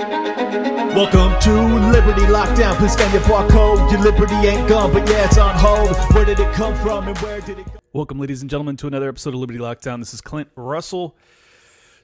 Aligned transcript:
Welcome 0.00 1.38
to 1.42 1.52
Liberty 1.90 2.22
Lockdown. 2.22 2.74
Please 2.76 2.94
scan 2.94 3.12
your 3.12 3.20
barcode. 3.22 3.90
Your 3.90 4.00
liberty 4.00 4.34
ain't 4.34 4.66
gone, 4.66 4.94
but 4.94 5.06
yeah, 5.06 5.26
it's 5.26 5.36
on 5.36 5.54
hold. 5.58 5.94
Where 6.14 6.24
did 6.24 6.40
it 6.40 6.50
come 6.54 6.74
from 6.76 7.06
and 7.06 7.18
where 7.18 7.42
did 7.42 7.58
it 7.58 7.66
go? 7.66 7.72
Welcome, 7.92 8.18
ladies 8.18 8.40
and 8.40 8.48
gentlemen, 8.48 8.78
to 8.78 8.86
another 8.86 9.10
episode 9.10 9.34
of 9.34 9.40
Liberty 9.40 9.58
Lockdown. 9.58 9.98
This 9.98 10.14
is 10.14 10.22
Clint 10.22 10.48
Russell. 10.56 11.18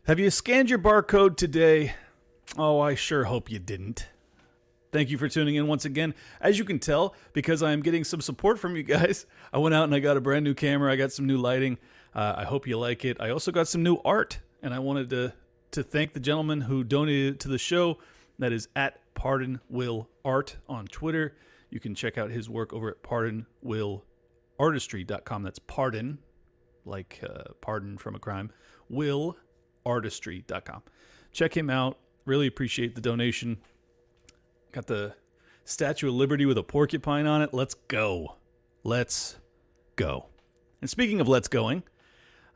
Have 0.06 0.19
you 0.19 0.29
scanned 0.29 0.69
your 0.69 0.79
barcode 0.79 1.38
today? 1.38 1.95
Oh, 2.59 2.80
I 2.80 2.95
sure 2.95 3.24
hope 3.24 3.51
you 3.51 3.59
didn't. 3.59 4.08
Thank 4.92 5.08
you 5.08 5.17
for 5.17 5.28
tuning 5.28 5.54
in 5.54 5.67
once 5.67 5.87
again. 5.87 6.15
As 6.38 6.58
you 6.58 6.67
can 6.67 6.78
tell, 6.78 7.15
because 7.33 7.63
I 7.63 7.72
am 7.72 7.81
getting 7.81 8.04
some 8.04 8.21
support 8.21 8.58
from 8.58 8.76
you 8.76 8.83
guys, 8.83 9.24
I 9.54 9.58
went 9.58 9.74
out 9.74 9.85
and 9.85 9.94
I 9.94 10.01
got 10.01 10.19
a 10.19 10.21
brand 10.21 10.44
new 10.44 10.53
camera. 10.53 10.92
I 10.92 10.97
got 10.97 11.13
some 11.13 11.26
new 11.26 11.38
lighting. 11.38 11.78
Uh, 12.15 12.35
I 12.37 12.44
hope 12.44 12.67
you 12.67 12.78
like 12.78 13.06
it. 13.06 13.17
I 13.21 13.31
also 13.31 13.53
got 13.53 13.69
some 13.69 13.83
new 13.83 13.97
art, 14.04 14.40
and 14.63 14.74
I 14.74 14.81
wanted 14.81 15.08
to 15.10 15.33
to 15.72 15.83
thank 15.83 16.12
the 16.12 16.20
gentleman 16.20 16.60
who 16.62 16.84
donated 16.84 17.41
to 17.41 17.48
the 17.48 17.59
show. 17.59 17.98
That 18.38 18.52
is 18.52 18.69
at 18.77 19.01
Pardon 19.15 19.60
Will 19.69 20.09
Art 20.24 20.57
on 20.69 20.87
Twitter. 20.87 21.34
You 21.70 21.80
can 21.80 21.95
check 21.95 22.19
out 22.19 22.30
his 22.30 22.48
work 22.48 22.73
over 22.73 22.88
at 22.91 23.02
pardonwillartistry.com. 23.02 25.43
That's 25.43 25.59
pardon, 25.59 26.19
like 26.84 27.21
uh, 27.23 27.52
pardon 27.60 27.98
from 27.98 28.15
a 28.15 28.19
crime, 28.19 28.51
willartistry.com. 28.93 30.83
Check 31.33 31.57
him 31.57 31.71
out. 31.71 31.98
Really 32.24 32.46
appreciate 32.46 32.95
the 32.95 33.01
donation. 33.01 33.57
Got 34.73 34.87
the 34.87 35.15
Statue 35.65 36.09
of 36.09 36.15
Liberty 36.15 36.46
with 36.46 36.59
a 36.59 36.62
porcupine 36.62 37.27
on 37.27 37.43
it. 37.43 37.52
Let's 37.52 37.74
go. 37.74 38.37
Let's 38.85 39.37
go. 39.96 40.27
And 40.80 40.88
speaking 40.88 41.21
of 41.21 41.27
let's 41.29 41.48
going, 41.48 41.83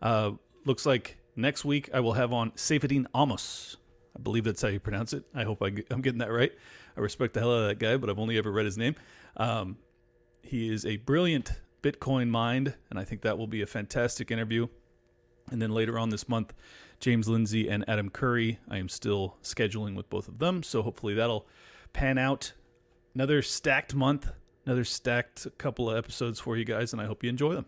uh, 0.01 0.31
looks 0.65 0.87
like 0.87 1.19
next 1.41 1.65
week 1.65 1.91
I 1.93 2.01
will 2.01 2.15
have 2.15 2.33
on 2.33 2.53
Saifedean 2.53 3.07
Ammous. 3.15 3.77
I 4.17 4.21
believe 4.21 4.45
that's 4.45 4.63
how 4.63 4.69
you 4.69 4.81
pronounce 4.81 5.13
it. 5.13 5.25
I 5.35 5.45
hope 5.45 5.63
I, 5.63 5.73
am 5.91 6.01
getting 6.01 6.19
that 6.19 6.33
right. 6.33 6.53
I 6.97 7.01
respect 7.01 7.35
the 7.35 7.41
hell 7.41 7.53
out 7.53 7.63
of 7.63 7.69
that 7.69 7.79
guy, 7.79 7.97
but 7.97 8.11
I've 8.11 8.19
only 8.19 8.39
ever 8.39 8.51
read 8.51 8.67
his 8.67 8.77
name. 8.77 8.97
Um, 9.37 9.79
he 10.43 10.73
is 10.73 10.85
a 10.85 10.97
brilliant 10.97 11.53
Bitcoin 11.83 12.29
mind, 12.29 12.75
and 12.91 12.99
I 12.99 13.05
think 13.05 13.23
that 13.23 13.39
will 13.39 13.47
be 13.47 13.63
a 13.63 13.67
fantastic 13.67 14.31
interview. 14.31 14.67
And 15.51 15.61
then 15.61 15.71
later 15.71 15.99
on 15.99 16.11
this 16.11 16.29
month, 16.29 16.53
James 17.01 17.29
Lindsay 17.29 17.69
and 17.69 17.89
Adam 17.89 18.11
Curry. 18.11 18.59
I 18.69 18.79
am 18.79 18.89
still 18.89 19.37
scheduling 19.43 19.97
with 19.97 20.11
both 20.11 20.29
of 20.29 20.39
them, 20.39 20.63
so 20.63 20.83
hopefully 20.83 21.15
that'll 21.15 21.47
pan 21.93 22.19
out. 22.19 22.53
Another 23.15 23.43
stacked 23.43 23.95
month, 23.95 24.31
another 24.67 24.85
stacked 24.85 25.47
couple 25.59 25.91
of 25.91 25.97
episodes 25.97 26.39
for 26.39 26.57
you 26.57 26.65
guys, 26.65 26.93
and 26.93 27.01
I 27.01 27.07
hope 27.07 27.25
you 27.25 27.31
enjoy 27.31 27.55
them. 27.55 27.67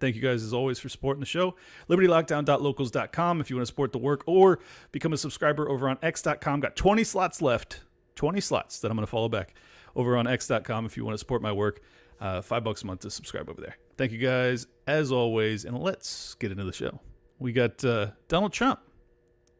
Thank 0.00 0.16
you 0.16 0.22
guys 0.22 0.42
as 0.42 0.52
always 0.52 0.78
for 0.78 0.88
supporting 0.88 1.20
the 1.20 1.26
show. 1.26 1.56
LibertyLockdown.locals.com 1.88 3.40
if 3.40 3.50
you 3.50 3.56
want 3.56 3.62
to 3.62 3.66
support 3.66 3.92
the 3.92 3.98
work 3.98 4.22
or 4.26 4.60
become 4.92 5.12
a 5.12 5.16
subscriber 5.16 5.68
over 5.68 5.88
on 5.88 5.98
X.com. 6.02 6.60
Got 6.60 6.76
20 6.76 7.04
slots 7.04 7.42
left. 7.42 7.80
20 8.14 8.40
slots 8.40 8.80
that 8.80 8.90
I'm 8.90 8.96
going 8.96 9.06
to 9.06 9.10
follow 9.10 9.28
back 9.28 9.54
over 9.94 10.16
on 10.16 10.26
X.com 10.26 10.86
if 10.86 10.96
you 10.96 11.04
want 11.04 11.14
to 11.14 11.18
support 11.18 11.42
my 11.42 11.52
work. 11.52 11.80
Uh, 12.20 12.42
five 12.42 12.64
bucks 12.64 12.82
a 12.82 12.86
month 12.86 13.00
to 13.00 13.10
subscribe 13.10 13.48
over 13.48 13.60
there. 13.60 13.76
Thank 13.96 14.10
you 14.12 14.18
guys 14.18 14.66
as 14.88 15.12
always, 15.12 15.64
and 15.64 15.78
let's 15.78 16.34
get 16.34 16.50
into 16.50 16.64
the 16.64 16.72
show. 16.72 17.00
We 17.38 17.52
got 17.52 17.84
uh, 17.84 18.08
Donald 18.26 18.52
Trump. 18.52 18.80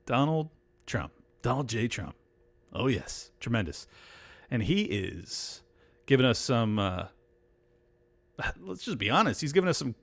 Donald 0.07 0.51
Trump. 0.87 1.13
Donald 1.43 1.69
J. 1.69 1.87
Trump. 1.87 2.17
Oh, 2.73 2.89
yes. 2.89 3.31
Tremendous. 3.39 3.87
And 4.51 4.63
he 4.63 4.83
is 4.83 5.63
giving 6.07 6.27
us 6.27 6.39
some. 6.39 6.79
Uh, 6.79 7.07
let's 8.61 8.85
just 8.85 8.99
be 8.99 9.11
honest. 9.11 9.41
He's 9.41 9.53
giving 9.53 9.69
us 9.69 9.79
some 9.79 9.95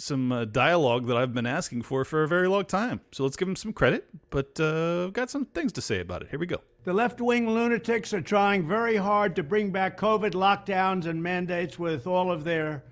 some 0.00 0.32
uh, 0.32 0.44
dialogue 0.46 1.06
that 1.06 1.16
I've 1.16 1.34
been 1.34 1.46
asking 1.46 1.82
for 1.82 2.04
for 2.04 2.22
a 2.22 2.28
very 2.28 2.48
long 2.48 2.64
time. 2.64 3.00
So 3.12 3.22
let's 3.22 3.36
give 3.36 3.48
him 3.48 3.56
some 3.56 3.72
credit, 3.72 4.08
but 4.30 4.58
uh, 4.58 5.04
I've 5.04 5.12
got 5.12 5.30
some 5.30 5.44
things 5.44 5.72
to 5.74 5.82
say 5.82 6.00
about 6.00 6.22
it. 6.22 6.28
Here 6.30 6.38
we 6.38 6.46
go. 6.46 6.58
The 6.84 6.92
left 6.92 7.20
wing 7.20 7.48
lunatics 7.48 8.14
are 8.14 8.22
trying 8.22 8.66
very 8.66 8.96
hard 8.96 9.36
to 9.36 9.42
bring 9.42 9.70
back 9.70 9.98
COVID 9.98 10.32
lockdowns 10.32 11.06
and 11.06 11.22
mandates 11.22 11.78
with 11.78 12.06
all 12.06 12.32
of 12.32 12.44
their 12.44 12.82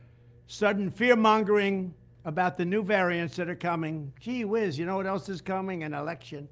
sudden 0.47 0.91
fear 0.91 1.17
mongering 1.17 1.94
about 2.25 2.59
the 2.59 2.65
new 2.65 2.82
variants 2.82 3.37
that 3.37 3.49
are 3.49 3.56
coming. 3.56 4.12
Gee 4.21 4.44
whiz, 4.44 4.78
you 4.78 4.84
know 4.84 4.97
what 4.97 5.06
else 5.06 5.28
is 5.28 5.41
coming? 5.41 5.84
An 5.84 5.94
election. 5.94 6.49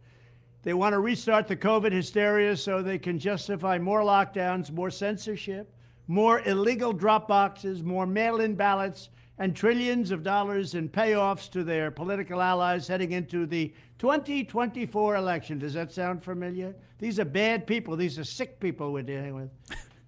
They 0.63 0.73
want 0.73 0.95
to 0.95 1.01
restart 1.01 1.47
the 1.47 1.57
COVID 1.57 1.93
hysteria 1.93 2.57
so 2.57 2.83
they 2.83 2.99
can 2.99 3.19
justify 3.19 3.79
more 3.79 4.01
lockdowns, 4.01 4.73
more 4.73 4.91
censorship, 4.91 5.71
more 6.09 6.41
illegal 6.41 6.93
drop 6.93 7.29
boxes, 7.29 7.83
more 7.83 8.07
mail 8.07 8.41
in 8.41 8.55
ballots 8.55 9.11
and 9.39 9.55
trillions 9.55 10.11
of 10.11 10.23
dollars 10.23 10.75
in 10.75 10.89
payoffs 10.89 11.51
to 11.51 11.63
their 11.63 11.91
political 11.91 12.41
allies 12.41 12.89
heading 12.89 13.13
into 13.13 13.47
the 13.47 13.73
2024 13.99 15.17
election. 15.17 15.59
Does 15.59 15.75
that 15.75 15.93
sound 15.93 16.25
familiar? 16.25 16.75
These 16.99 17.21
are 17.21 17.25
bad 17.25 17.67
people. 17.67 17.97
These 17.97 18.19
are 18.19 18.25
sick 18.25 18.59
people 18.61 18.93
we're 18.93 19.03
dealing 19.03 19.35
with. 19.35 19.51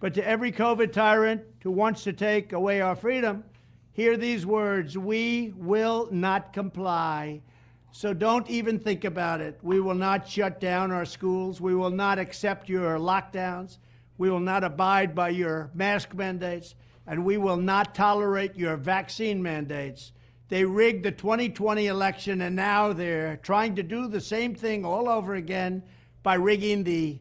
But 0.01 0.15
to 0.15 0.27
every 0.27 0.53
COVID 0.53 0.93
tyrant 0.93 1.43
who 1.63 1.71
wants 1.71 2.05
to 2.05 2.13
take 2.13 2.53
away 2.53 2.81
our 2.81 2.97
freedom, 2.97 3.45
hear 3.93 4.17
these 4.17 4.47
words 4.47 4.97
We 4.97 5.53
will 5.57 6.09
not 6.11 6.53
comply. 6.53 7.43
So 7.91 8.15
don't 8.15 8.49
even 8.49 8.79
think 8.79 9.05
about 9.05 9.41
it. 9.41 9.59
We 9.63 9.81
will 9.81 9.95
not 9.95 10.29
shut 10.29 10.61
down 10.61 10.93
our 10.93 11.05
schools. 11.05 11.61
We 11.61 11.75
will 11.75 11.91
not 11.91 12.19
accept 12.19 12.69
your 12.69 12.99
lockdowns. 12.99 13.79
We 14.19 14.31
will 14.31 14.41
not 14.41 14.63
abide 14.65 15.15
by 15.15 15.31
your 15.31 15.71
mask 15.75 16.15
mandates 16.15 16.75
and 17.09 17.25
we 17.25 17.39
will 17.39 17.57
not 17.57 17.95
tolerate 17.95 18.55
your 18.55 18.77
vaccine 18.77 19.43
mandates. 19.43 20.13
They 20.49 20.65
rigged 20.65 21.05
the 21.05 21.11
2020 21.11 21.87
election, 21.87 22.43
and 22.43 22.55
now 22.55 22.93
they're 22.93 23.39
trying 23.39 23.75
to 23.77 23.83
do 23.83 24.09
the 24.09 24.21
same 24.21 24.55
thing 24.55 24.85
all 24.85 25.09
over 25.09 25.35
again 25.35 25.83
by 26.23 26.35
rigging 26.35 26.85
the 26.85 27.19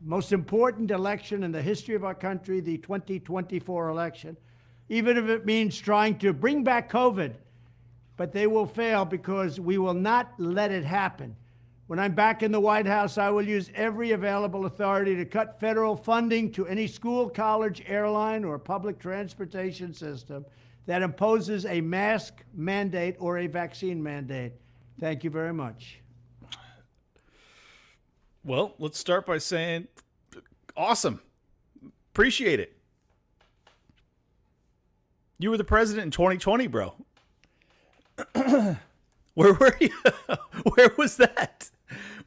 most 0.00 0.32
important 0.32 0.90
election 0.90 1.44
in 1.44 1.52
the 1.52 1.62
history 1.62 1.94
of 1.94 2.04
our 2.04 2.14
country, 2.16 2.60
the 2.60 2.78
2024 2.78 3.88
election, 3.88 4.36
even 4.88 5.16
if 5.16 5.28
it 5.28 5.46
means 5.46 5.78
trying 5.78 6.18
to 6.18 6.32
bring 6.32 6.64
back 6.64 6.90
COVID. 6.90 7.34
But 8.16 8.32
they 8.32 8.48
will 8.48 8.66
fail 8.66 9.04
because 9.04 9.60
we 9.60 9.78
will 9.78 9.94
not 9.94 10.32
let 10.38 10.72
it 10.72 10.84
happen. 10.84 11.36
When 11.88 11.98
I'm 11.98 12.14
back 12.14 12.42
in 12.42 12.52
the 12.52 12.60
White 12.60 12.86
House, 12.86 13.16
I 13.16 13.30
will 13.30 13.48
use 13.48 13.70
every 13.74 14.10
available 14.10 14.66
authority 14.66 15.16
to 15.16 15.24
cut 15.24 15.58
federal 15.58 15.96
funding 15.96 16.52
to 16.52 16.66
any 16.66 16.86
school, 16.86 17.30
college, 17.30 17.82
airline, 17.86 18.44
or 18.44 18.58
public 18.58 18.98
transportation 18.98 19.94
system 19.94 20.44
that 20.84 21.00
imposes 21.00 21.64
a 21.64 21.80
mask 21.80 22.44
mandate 22.52 23.16
or 23.18 23.38
a 23.38 23.46
vaccine 23.46 24.02
mandate. 24.02 24.52
Thank 25.00 25.24
you 25.24 25.30
very 25.30 25.54
much. 25.54 26.00
Well, 28.44 28.74
let's 28.78 28.98
start 28.98 29.24
by 29.24 29.38
saying 29.38 29.88
awesome. 30.76 31.22
Appreciate 32.12 32.60
it. 32.60 32.76
You 35.38 35.48
were 35.50 35.56
the 35.56 35.64
president 35.64 36.04
in 36.04 36.10
2020, 36.10 36.66
bro. 36.66 36.94
Where 38.34 39.54
were 39.54 39.76
you? 39.80 39.90
Where 40.74 40.90
was 40.98 41.16
that? 41.16 41.70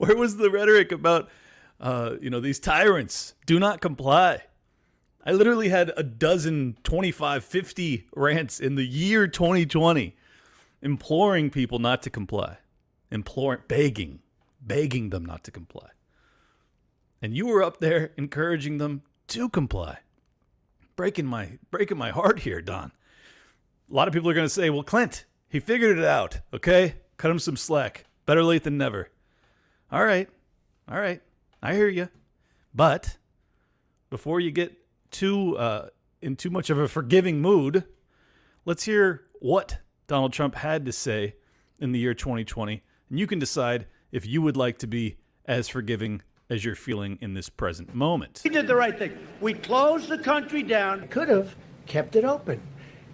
Where 0.01 0.17
was 0.17 0.38
the 0.38 0.50
rhetoric 0.50 0.91
about, 0.91 1.29
uh, 1.79 2.16
you 2.19 2.31
know, 2.31 2.39
these 2.39 2.59
tyrants 2.59 3.35
do 3.45 3.59
not 3.59 3.81
comply? 3.81 4.41
I 5.23 5.31
literally 5.31 5.69
had 5.69 5.94
a 5.95 6.01
dozen, 6.01 6.78
25, 6.81 7.45
50 7.45 8.07
rants 8.16 8.59
in 8.59 8.73
the 8.73 8.84
year 8.84 9.28
2020 9.28 10.16
imploring 10.81 11.51
people 11.51 11.78
not 11.78 12.01
to 12.01 12.09
comply, 12.09 12.57
imploring, 13.12 13.62
begging, 13.67 14.22
begging 14.59 15.12
them 15.12 15.23
not 15.23 15.44
to 15.44 15.51
comply. 15.51 15.89
And 17.22 17.35
you 17.35 17.45
were 17.45 17.62
up 17.62 17.79
there 17.79 18.09
encouraging 18.18 18.79
them 18.79 19.03
to 19.28 19.50
comply. 19.50 20.00
Breaking 20.95 21.28
my 21.28 21.59
breaking 21.69 22.00
my 22.00 22.09
heart 22.09 22.39
here, 22.39 22.59
Don. 22.59 22.91
A 23.88 23.94
lot 23.94 24.07
of 24.07 24.16
people 24.16 24.31
are 24.31 24.33
going 24.33 24.47
to 24.47 24.50
say, 24.50 24.72
"Well, 24.72 24.81
Clint, 24.81 25.25
he 25.47 25.59
figured 25.59 26.00
it 26.00 26.03
out, 26.03 26.39
okay? 26.51 26.95
Cut 27.18 27.29
him 27.29 27.38
some 27.38 27.56
slack. 27.56 28.06
Better 28.25 28.44
late 28.44 28.63
than 28.63 28.79
never." 28.79 29.12
All 29.91 30.03
right. 30.03 30.29
All 30.90 30.97
right. 30.97 31.22
I 31.62 31.74
hear 31.75 31.90
you. 31.90 32.07
But 32.74 33.18
before 34.10 34.39
you 34.39 34.51
get 34.51 34.74
too 35.12 35.57
uh, 35.57 35.89
in 36.21 36.38
too 36.38 36.50
much 36.50 36.69
of 36.69 36.80
a 36.80 36.88
forgiving 36.88 37.42
mood, 37.42 37.83
let's 38.66 38.83
hear 38.83 39.24
what 39.39 39.80
Donald 40.07 40.31
Trump 40.31 40.56
had 40.56 40.86
to 40.86 40.94
say 40.94 41.36
in 41.80 41.92
the 41.92 42.00
year 42.00 42.13
2020, 42.13 42.81
and 43.10 43.19
you 43.19 43.27
can 43.27 43.39
decide 43.39 43.88
if 44.12 44.25
you 44.25 44.42
would 44.42 44.56
like 44.56 44.77
to 44.80 44.88
be 44.88 45.18
as 45.45 45.68
forgiving 45.68 46.21
as 46.50 46.63
you're 46.63 46.75
feeling 46.75 47.18
in 47.21 47.33
this 47.33 47.50
present 47.50 47.94
moment. 47.94 48.42
We 48.44 48.50
did 48.50 48.68
the 48.68 48.75
right 48.75 48.98
thing. 48.98 49.18
We 49.42 49.54
closed 49.54 50.07
the 50.07 50.18
country 50.18 50.63
down. 50.63 51.07
Could 51.07 51.27
have 51.27 51.56
kept 51.86 52.16
it 52.16 52.24
open 52.24 52.62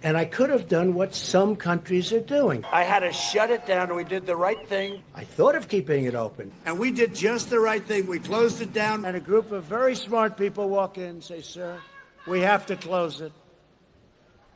and 0.02 0.16
I 0.16 0.24
could 0.24 0.50
have 0.50 0.68
done 0.68 0.94
what 0.94 1.14
some 1.14 1.56
countries 1.56 2.12
are 2.12 2.20
doing. 2.20 2.64
I 2.72 2.84
had 2.84 3.00
to 3.00 3.12
shut 3.12 3.50
it 3.50 3.66
down, 3.66 3.88
and 3.88 3.96
we 3.96 4.04
did 4.04 4.26
the 4.26 4.36
right 4.36 4.66
thing. 4.68 5.02
I 5.14 5.24
thought 5.24 5.54
of 5.54 5.68
keeping 5.68 6.04
it 6.04 6.14
open. 6.14 6.52
And 6.64 6.78
we 6.78 6.90
did 6.90 7.14
just 7.14 7.50
the 7.50 7.60
right 7.60 7.84
thing. 7.84 8.06
We 8.06 8.18
closed 8.18 8.60
it 8.60 8.72
down, 8.72 9.04
and 9.04 9.16
a 9.16 9.20
group 9.20 9.52
of 9.52 9.64
very 9.64 9.94
smart 9.94 10.36
people 10.36 10.68
walk 10.68 10.98
in 10.98 11.04
and 11.04 11.24
say, 11.24 11.40
Sir, 11.40 11.78
we 12.26 12.40
have 12.40 12.66
to 12.66 12.76
close 12.76 13.20
it. 13.20 13.32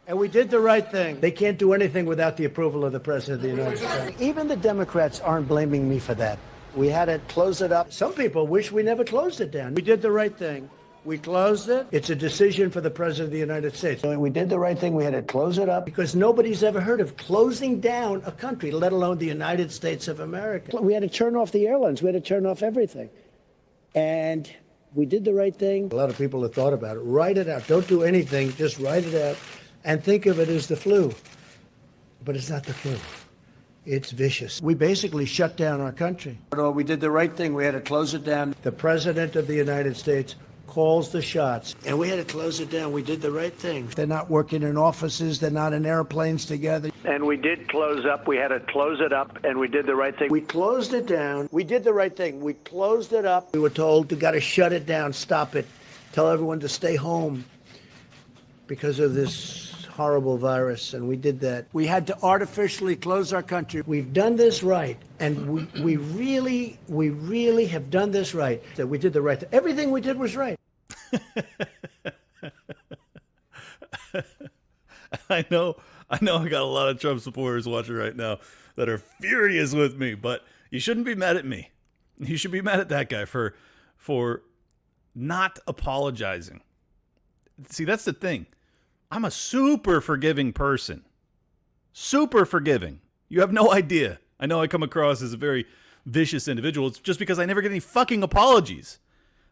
And 0.06 0.18
we 0.18 0.28
did 0.28 0.50
the 0.50 0.60
right 0.60 0.88
thing. 0.90 1.20
They 1.20 1.30
can't 1.30 1.58
do 1.58 1.72
anything 1.72 2.06
without 2.06 2.36
the 2.36 2.44
approval 2.44 2.84
of 2.84 2.92
the 2.92 3.00
President 3.00 3.36
of 3.36 3.42
the 3.42 3.56
United 3.56 3.78
States. 3.78 4.20
Even 4.20 4.48
the 4.48 4.56
Democrats 4.56 5.20
aren't 5.20 5.46
blaming 5.46 5.88
me 5.88 5.98
for 6.00 6.14
that. 6.14 6.38
We 6.74 6.88
had 6.88 7.04
to 7.04 7.18
close 7.28 7.62
it 7.62 7.70
up. 7.70 7.92
Some 7.92 8.12
people 8.12 8.46
wish 8.46 8.72
we 8.72 8.82
never 8.82 9.04
closed 9.04 9.40
it 9.40 9.50
down. 9.50 9.74
We 9.74 9.82
did 9.82 10.02
the 10.02 10.10
right 10.10 10.36
thing. 10.36 10.68
We 11.04 11.18
closed 11.18 11.68
it. 11.68 11.88
It's 11.90 12.10
a 12.10 12.14
decision 12.14 12.70
for 12.70 12.80
the 12.80 12.90
President 12.90 13.26
of 13.26 13.32
the 13.32 13.38
United 13.38 13.74
States. 13.74 14.04
We 14.04 14.30
did 14.30 14.48
the 14.48 14.58
right 14.58 14.78
thing. 14.78 14.94
We 14.94 15.02
had 15.02 15.14
to 15.14 15.22
close 15.22 15.58
it 15.58 15.68
up 15.68 15.84
because 15.84 16.14
nobody's 16.14 16.62
ever 16.62 16.80
heard 16.80 17.00
of 17.00 17.16
closing 17.16 17.80
down 17.80 18.22
a 18.24 18.30
country, 18.30 18.70
let 18.70 18.92
alone 18.92 19.18
the 19.18 19.26
United 19.26 19.72
States 19.72 20.06
of 20.06 20.20
America. 20.20 20.80
We 20.80 20.94
had 20.94 21.02
to 21.02 21.08
turn 21.08 21.34
off 21.34 21.50
the 21.50 21.66
airlines. 21.66 22.02
We 22.02 22.12
had 22.12 22.22
to 22.22 22.28
turn 22.28 22.46
off 22.46 22.62
everything. 22.62 23.10
And 23.96 24.48
we 24.94 25.04
did 25.04 25.24
the 25.24 25.34
right 25.34 25.54
thing. 25.54 25.90
A 25.90 25.96
lot 25.96 26.08
of 26.08 26.16
people 26.16 26.40
have 26.42 26.54
thought 26.54 26.72
about 26.72 26.96
it. 26.96 27.00
Write 27.00 27.36
it 27.36 27.48
out. 27.48 27.66
Don't 27.66 27.88
do 27.88 28.04
anything. 28.04 28.52
Just 28.52 28.78
write 28.78 29.04
it 29.04 29.20
out 29.20 29.36
and 29.84 30.04
think 30.04 30.26
of 30.26 30.38
it 30.38 30.48
as 30.48 30.68
the 30.68 30.76
flu. 30.76 31.12
But 32.24 32.36
it's 32.36 32.48
not 32.48 32.62
the 32.62 32.74
flu. 32.74 32.96
It's 33.84 34.12
vicious. 34.12 34.62
We 34.62 34.74
basically 34.74 35.26
shut 35.26 35.56
down 35.56 35.80
our 35.80 35.90
country. 35.90 36.38
We 36.52 36.84
did 36.84 37.00
the 37.00 37.10
right 37.10 37.34
thing. 37.34 37.54
We 37.54 37.64
had 37.64 37.72
to 37.72 37.80
close 37.80 38.14
it 38.14 38.22
down. 38.22 38.54
The 38.62 38.70
President 38.70 39.34
of 39.34 39.48
the 39.48 39.56
United 39.56 39.96
States 39.96 40.36
calls 40.72 41.10
the 41.10 41.20
shots. 41.20 41.76
And 41.84 41.98
we 41.98 42.08
had 42.08 42.16
to 42.16 42.24
close 42.24 42.58
it 42.58 42.70
down. 42.70 42.92
We 42.92 43.02
did 43.02 43.20
the 43.20 43.30
right 43.30 43.52
thing. 43.52 43.88
They're 43.94 44.06
not 44.06 44.30
working 44.30 44.62
in 44.62 44.78
offices, 44.78 45.38
they're 45.38 45.50
not 45.50 45.74
in 45.74 45.84
airplanes 45.84 46.46
together. 46.46 46.90
And 47.04 47.26
we 47.26 47.36
did 47.36 47.68
close 47.68 48.06
up. 48.06 48.26
We 48.26 48.38
had 48.38 48.48
to 48.48 48.60
close 48.60 48.98
it 49.00 49.12
up, 49.12 49.44
and 49.44 49.58
we 49.58 49.68
did 49.68 49.84
the 49.84 49.94
right 49.94 50.18
thing. 50.18 50.30
We 50.30 50.40
closed 50.40 50.94
it 50.94 51.06
down. 51.06 51.50
We 51.52 51.62
did 51.62 51.84
the 51.84 51.92
right 51.92 52.16
thing. 52.16 52.40
We 52.40 52.54
closed 52.54 53.12
it 53.12 53.26
up. 53.26 53.52
We 53.52 53.60
were 53.60 53.68
told 53.68 54.08
to 54.08 54.16
got 54.16 54.30
to 54.30 54.40
shut 54.40 54.72
it 54.72 54.86
down, 54.86 55.12
stop 55.12 55.56
it, 55.56 55.66
tell 56.12 56.30
everyone 56.30 56.60
to 56.60 56.70
stay 56.70 56.96
home 56.96 57.44
because 58.66 58.98
of 58.98 59.12
this 59.12 59.71
horrible 59.92 60.36
virus, 60.38 60.94
and 60.94 61.08
we 61.08 61.16
did 61.16 61.40
that. 61.40 61.66
We 61.72 61.86
had 61.86 62.06
to 62.08 62.16
artificially 62.22 62.96
close 62.96 63.32
our 63.32 63.42
country. 63.42 63.82
We've 63.86 64.12
done 64.12 64.36
this 64.36 64.62
right, 64.62 64.96
and 65.20 65.48
we, 65.48 65.82
we 65.82 65.96
really, 65.96 66.78
we 66.88 67.10
really 67.10 67.66
have 67.66 67.90
done 67.90 68.10
this 68.10 68.34
right. 68.34 68.62
That 68.76 68.86
we 68.86 68.98
did 68.98 69.12
the 69.12 69.22
right 69.22 69.38
thing. 69.38 69.48
Everything 69.52 69.90
we 69.90 70.00
did 70.00 70.18
was 70.18 70.36
right. 70.36 70.58
I 75.30 75.44
know, 75.50 75.76
I 76.10 76.18
know, 76.20 76.38
I 76.38 76.48
got 76.48 76.62
a 76.62 76.64
lot 76.64 76.88
of 76.88 76.98
Trump 77.00 77.20
supporters 77.20 77.68
watching 77.68 77.94
right 77.94 78.16
now 78.16 78.38
that 78.76 78.88
are 78.88 78.98
furious 78.98 79.74
with 79.74 79.98
me, 79.98 80.14
but 80.14 80.44
you 80.70 80.80
shouldn't 80.80 81.06
be 81.06 81.14
mad 81.14 81.36
at 81.36 81.44
me. 81.44 81.70
You 82.18 82.36
should 82.36 82.50
be 82.52 82.62
mad 82.62 82.80
at 82.80 82.88
that 82.88 83.08
guy 83.08 83.24
for 83.24 83.54
for 83.96 84.42
not 85.14 85.58
apologizing. 85.66 86.60
See, 87.68 87.84
that's 87.84 88.04
the 88.04 88.12
thing. 88.12 88.46
I'm 89.12 89.26
a 89.26 89.30
super 89.30 90.00
forgiving 90.00 90.54
person. 90.54 91.04
Super 91.92 92.46
forgiving. 92.46 93.02
You 93.28 93.42
have 93.42 93.52
no 93.52 93.70
idea. 93.80 94.20
I 94.40 94.46
know 94.46 94.62
I 94.62 94.66
come 94.66 94.82
across 94.82 95.20
as 95.20 95.34
a 95.34 95.36
very 95.36 95.66
vicious 96.06 96.48
individual. 96.48 96.88
It's 96.88 96.98
just 96.98 97.18
because 97.18 97.38
I 97.38 97.44
never 97.44 97.60
get 97.60 97.70
any 97.70 97.78
fucking 97.78 98.22
apologies. 98.22 99.00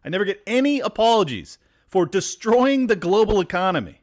I 0.02 0.08
never 0.08 0.24
get 0.24 0.42
any 0.46 0.80
apologies 0.80 1.58
for 1.86 2.06
destroying 2.06 2.86
the 2.86 2.96
global 2.96 3.38
economy, 3.38 4.00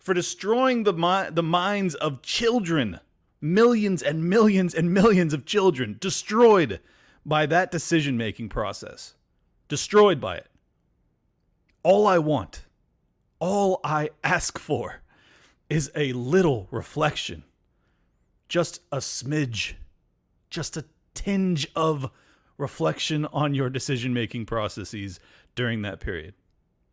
for 0.00 0.14
destroying 0.14 0.82
the 0.82 0.92
mi- 0.92 1.30
the 1.30 1.44
minds 1.44 1.94
of 1.94 2.20
children, 2.20 2.98
millions 3.40 4.02
and 4.02 4.28
millions 4.28 4.74
and 4.74 4.92
millions 4.92 5.32
of 5.32 5.46
children 5.46 5.96
destroyed 6.00 6.80
by 7.24 7.46
that 7.46 7.70
decision 7.70 8.16
making 8.16 8.48
process. 8.48 9.14
Destroyed 9.68 10.20
by 10.20 10.38
it. 10.38 10.48
All 11.84 12.04
I 12.04 12.18
want, 12.18 12.64
all 13.40 13.80
I 13.84 14.10
ask 14.24 14.58
for 14.58 15.00
is 15.68 15.90
a 15.94 16.12
little 16.12 16.68
reflection. 16.70 17.44
Just 18.48 18.80
a 18.90 18.98
smidge, 18.98 19.74
just 20.50 20.76
a 20.76 20.84
tinge 21.14 21.68
of 21.76 22.10
reflection 22.56 23.26
on 23.26 23.54
your 23.54 23.70
decision 23.70 24.12
making 24.12 24.46
processes 24.46 25.20
during 25.54 25.82
that 25.82 26.00
period. 26.00 26.34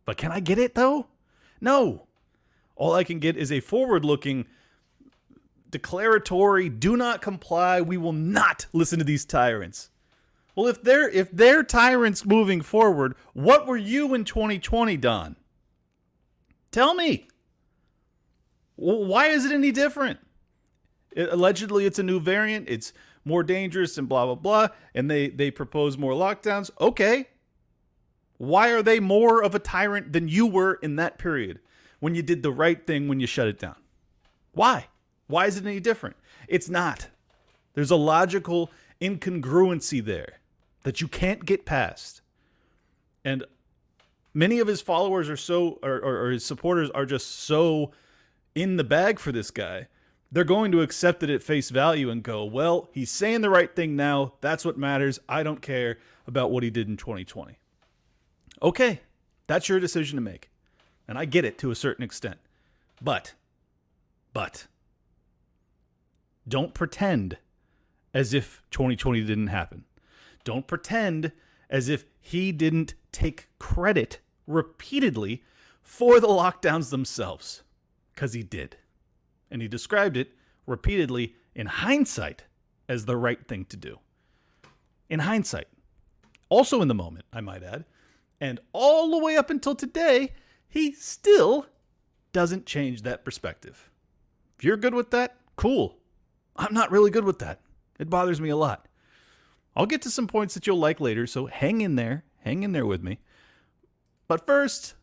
But 0.04 0.16
can 0.16 0.30
I 0.30 0.40
get 0.40 0.58
it 0.58 0.74
though? 0.74 1.06
No. 1.60 2.06
All 2.76 2.92
I 2.92 3.04
can 3.04 3.18
get 3.18 3.36
is 3.36 3.50
a 3.50 3.60
forward 3.60 4.04
looking, 4.04 4.46
declaratory, 5.70 6.68
do 6.68 6.96
not 6.96 7.22
comply, 7.22 7.80
we 7.80 7.96
will 7.96 8.12
not 8.12 8.66
listen 8.72 8.98
to 8.98 9.04
these 9.04 9.24
tyrants. 9.24 9.90
Well, 10.54 10.68
if 10.68 10.82
they're 10.82 11.08
if 11.08 11.30
they're 11.30 11.62
tyrants 11.62 12.24
moving 12.24 12.62
forward, 12.62 13.14
what 13.34 13.66
were 13.66 13.76
you 13.76 14.14
in 14.14 14.24
2020, 14.24 14.96
Don? 14.96 15.36
Tell 16.76 16.92
me. 16.92 17.26
Why 18.74 19.28
is 19.28 19.46
it 19.46 19.52
any 19.52 19.72
different? 19.72 20.18
It, 21.10 21.32
allegedly, 21.32 21.86
it's 21.86 21.98
a 21.98 22.02
new 22.02 22.20
variant. 22.20 22.68
It's 22.68 22.92
more 23.24 23.42
dangerous 23.42 23.96
and 23.96 24.06
blah 24.06 24.26
blah 24.26 24.34
blah 24.34 24.68
and 24.94 25.10
they 25.10 25.28
they 25.30 25.50
propose 25.50 25.96
more 25.96 26.12
lockdowns. 26.12 26.70
Okay. 26.78 27.28
Why 28.36 28.72
are 28.72 28.82
they 28.82 29.00
more 29.00 29.42
of 29.42 29.54
a 29.54 29.58
tyrant 29.58 30.12
than 30.12 30.28
you 30.28 30.46
were 30.46 30.74
in 30.74 30.96
that 30.96 31.16
period 31.16 31.60
when 32.00 32.14
you 32.14 32.20
did 32.20 32.42
the 32.42 32.52
right 32.52 32.86
thing 32.86 33.08
when 33.08 33.20
you 33.20 33.26
shut 33.26 33.48
it 33.48 33.58
down? 33.58 33.76
Why? 34.52 34.88
Why 35.28 35.46
is 35.46 35.56
it 35.56 35.64
any 35.64 35.80
different? 35.80 36.16
It's 36.46 36.68
not. 36.68 37.08
There's 37.72 37.90
a 37.90 37.96
logical 37.96 38.70
incongruency 39.00 40.04
there 40.04 40.40
that 40.82 41.00
you 41.00 41.08
can't 41.08 41.46
get 41.46 41.64
past. 41.64 42.20
And 43.24 43.46
many 44.36 44.58
of 44.58 44.68
his 44.68 44.82
followers 44.82 45.30
are 45.30 45.36
so 45.36 45.78
or, 45.82 45.96
or, 45.96 46.26
or 46.26 46.30
his 46.30 46.44
supporters 46.44 46.90
are 46.90 47.06
just 47.06 47.40
so 47.40 47.90
in 48.54 48.76
the 48.76 48.84
bag 48.84 49.18
for 49.18 49.32
this 49.32 49.50
guy 49.50 49.88
they're 50.30 50.44
going 50.44 50.72
to 50.72 50.82
accept 50.82 51.22
it 51.22 51.30
at 51.30 51.42
face 51.42 51.70
value 51.70 52.10
and 52.10 52.22
go, 52.22 52.44
well, 52.44 52.88
he's 52.92 53.10
saying 53.10 53.40
the 53.40 53.50
right 53.50 53.74
thing 53.74 53.96
now. 53.96 54.34
That's 54.40 54.64
what 54.64 54.76
matters. 54.76 55.18
I 55.28 55.42
don't 55.42 55.62
care 55.62 55.98
about 56.26 56.50
what 56.50 56.62
he 56.62 56.70
did 56.70 56.88
in 56.88 56.96
2020. 56.96 57.58
Okay, 58.60 59.00
that's 59.46 59.68
your 59.68 59.78
decision 59.78 60.16
to 60.16 60.22
make. 60.22 60.50
And 61.06 61.16
I 61.16 61.24
get 61.24 61.44
it 61.44 61.58
to 61.58 61.70
a 61.70 61.76
certain 61.76 62.02
extent. 62.02 62.38
But, 63.00 63.34
but, 64.32 64.66
don't 66.48 66.74
pretend 66.74 67.38
as 68.12 68.34
if 68.34 68.62
2020 68.70 69.22
didn't 69.22 69.46
happen. 69.48 69.84
Don't 70.42 70.66
pretend 70.66 71.32
as 71.70 71.88
if 71.88 72.04
he 72.20 72.50
didn't 72.50 72.94
take 73.12 73.48
credit 73.58 74.18
repeatedly 74.46 75.42
for 75.82 76.20
the 76.20 76.26
lockdowns 76.26 76.90
themselves, 76.90 77.62
because 78.14 78.32
he 78.32 78.42
did 78.42 78.76
and 79.50 79.62
he 79.62 79.68
described 79.68 80.16
it 80.16 80.32
repeatedly 80.66 81.34
in 81.54 81.66
hindsight 81.66 82.44
as 82.88 83.04
the 83.04 83.16
right 83.16 83.46
thing 83.46 83.64
to 83.66 83.76
do. 83.76 83.98
In 85.08 85.20
hindsight. 85.20 85.68
Also 86.48 86.82
in 86.82 86.88
the 86.88 86.94
moment, 86.94 87.24
I 87.32 87.40
might 87.40 87.62
add. 87.62 87.84
And 88.40 88.60
all 88.72 89.10
the 89.10 89.24
way 89.24 89.36
up 89.36 89.50
until 89.50 89.74
today, 89.74 90.32
he 90.68 90.92
still 90.92 91.66
doesn't 92.32 92.66
change 92.66 93.02
that 93.02 93.24
perspective. 93.24 93.90
If 94.58 94.64
you're 94.64 94.76
good 94.76 94.94
with 94.94 95.10
that, 95.10 95.36
cool. 95.56 95.96
I'm 96.56 96.74
not 96.74 96.90
really 96.90 97.10
good 97.10 97.24
with 97.24 97.38
that. 97.38 97.60
It 97.98 98.10
bothers 98.10 98.40
me 98.40 98.50
a 98.50 98.56
lot. 98.56 98.88
I'll 99.74 99.86
get 99.86 100.02
to 100.02 100.10
some 100.10 100.26
points 100.26 100.54
that 100.54 100.66
you'll 100.66 100.78
like 100.78 101.00
later, 101.00 101.26
so 101.26 101.46
hang 101.46 101.80
in 101.80 101.96
there. 101.96 102.24
Hang 102.40 102.62
in 102.62 102.72
there 102.72 102.86
with 102.86 103.02
me. 103.02 103.18
But 104.28 104.44
first, 104.44 104.94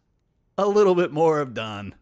a 0.58 0.68
little 0.68 0.96
bit 0.96 1.12
more 1.12 1.40
of 1.40 1.54
Don 1.54 1.96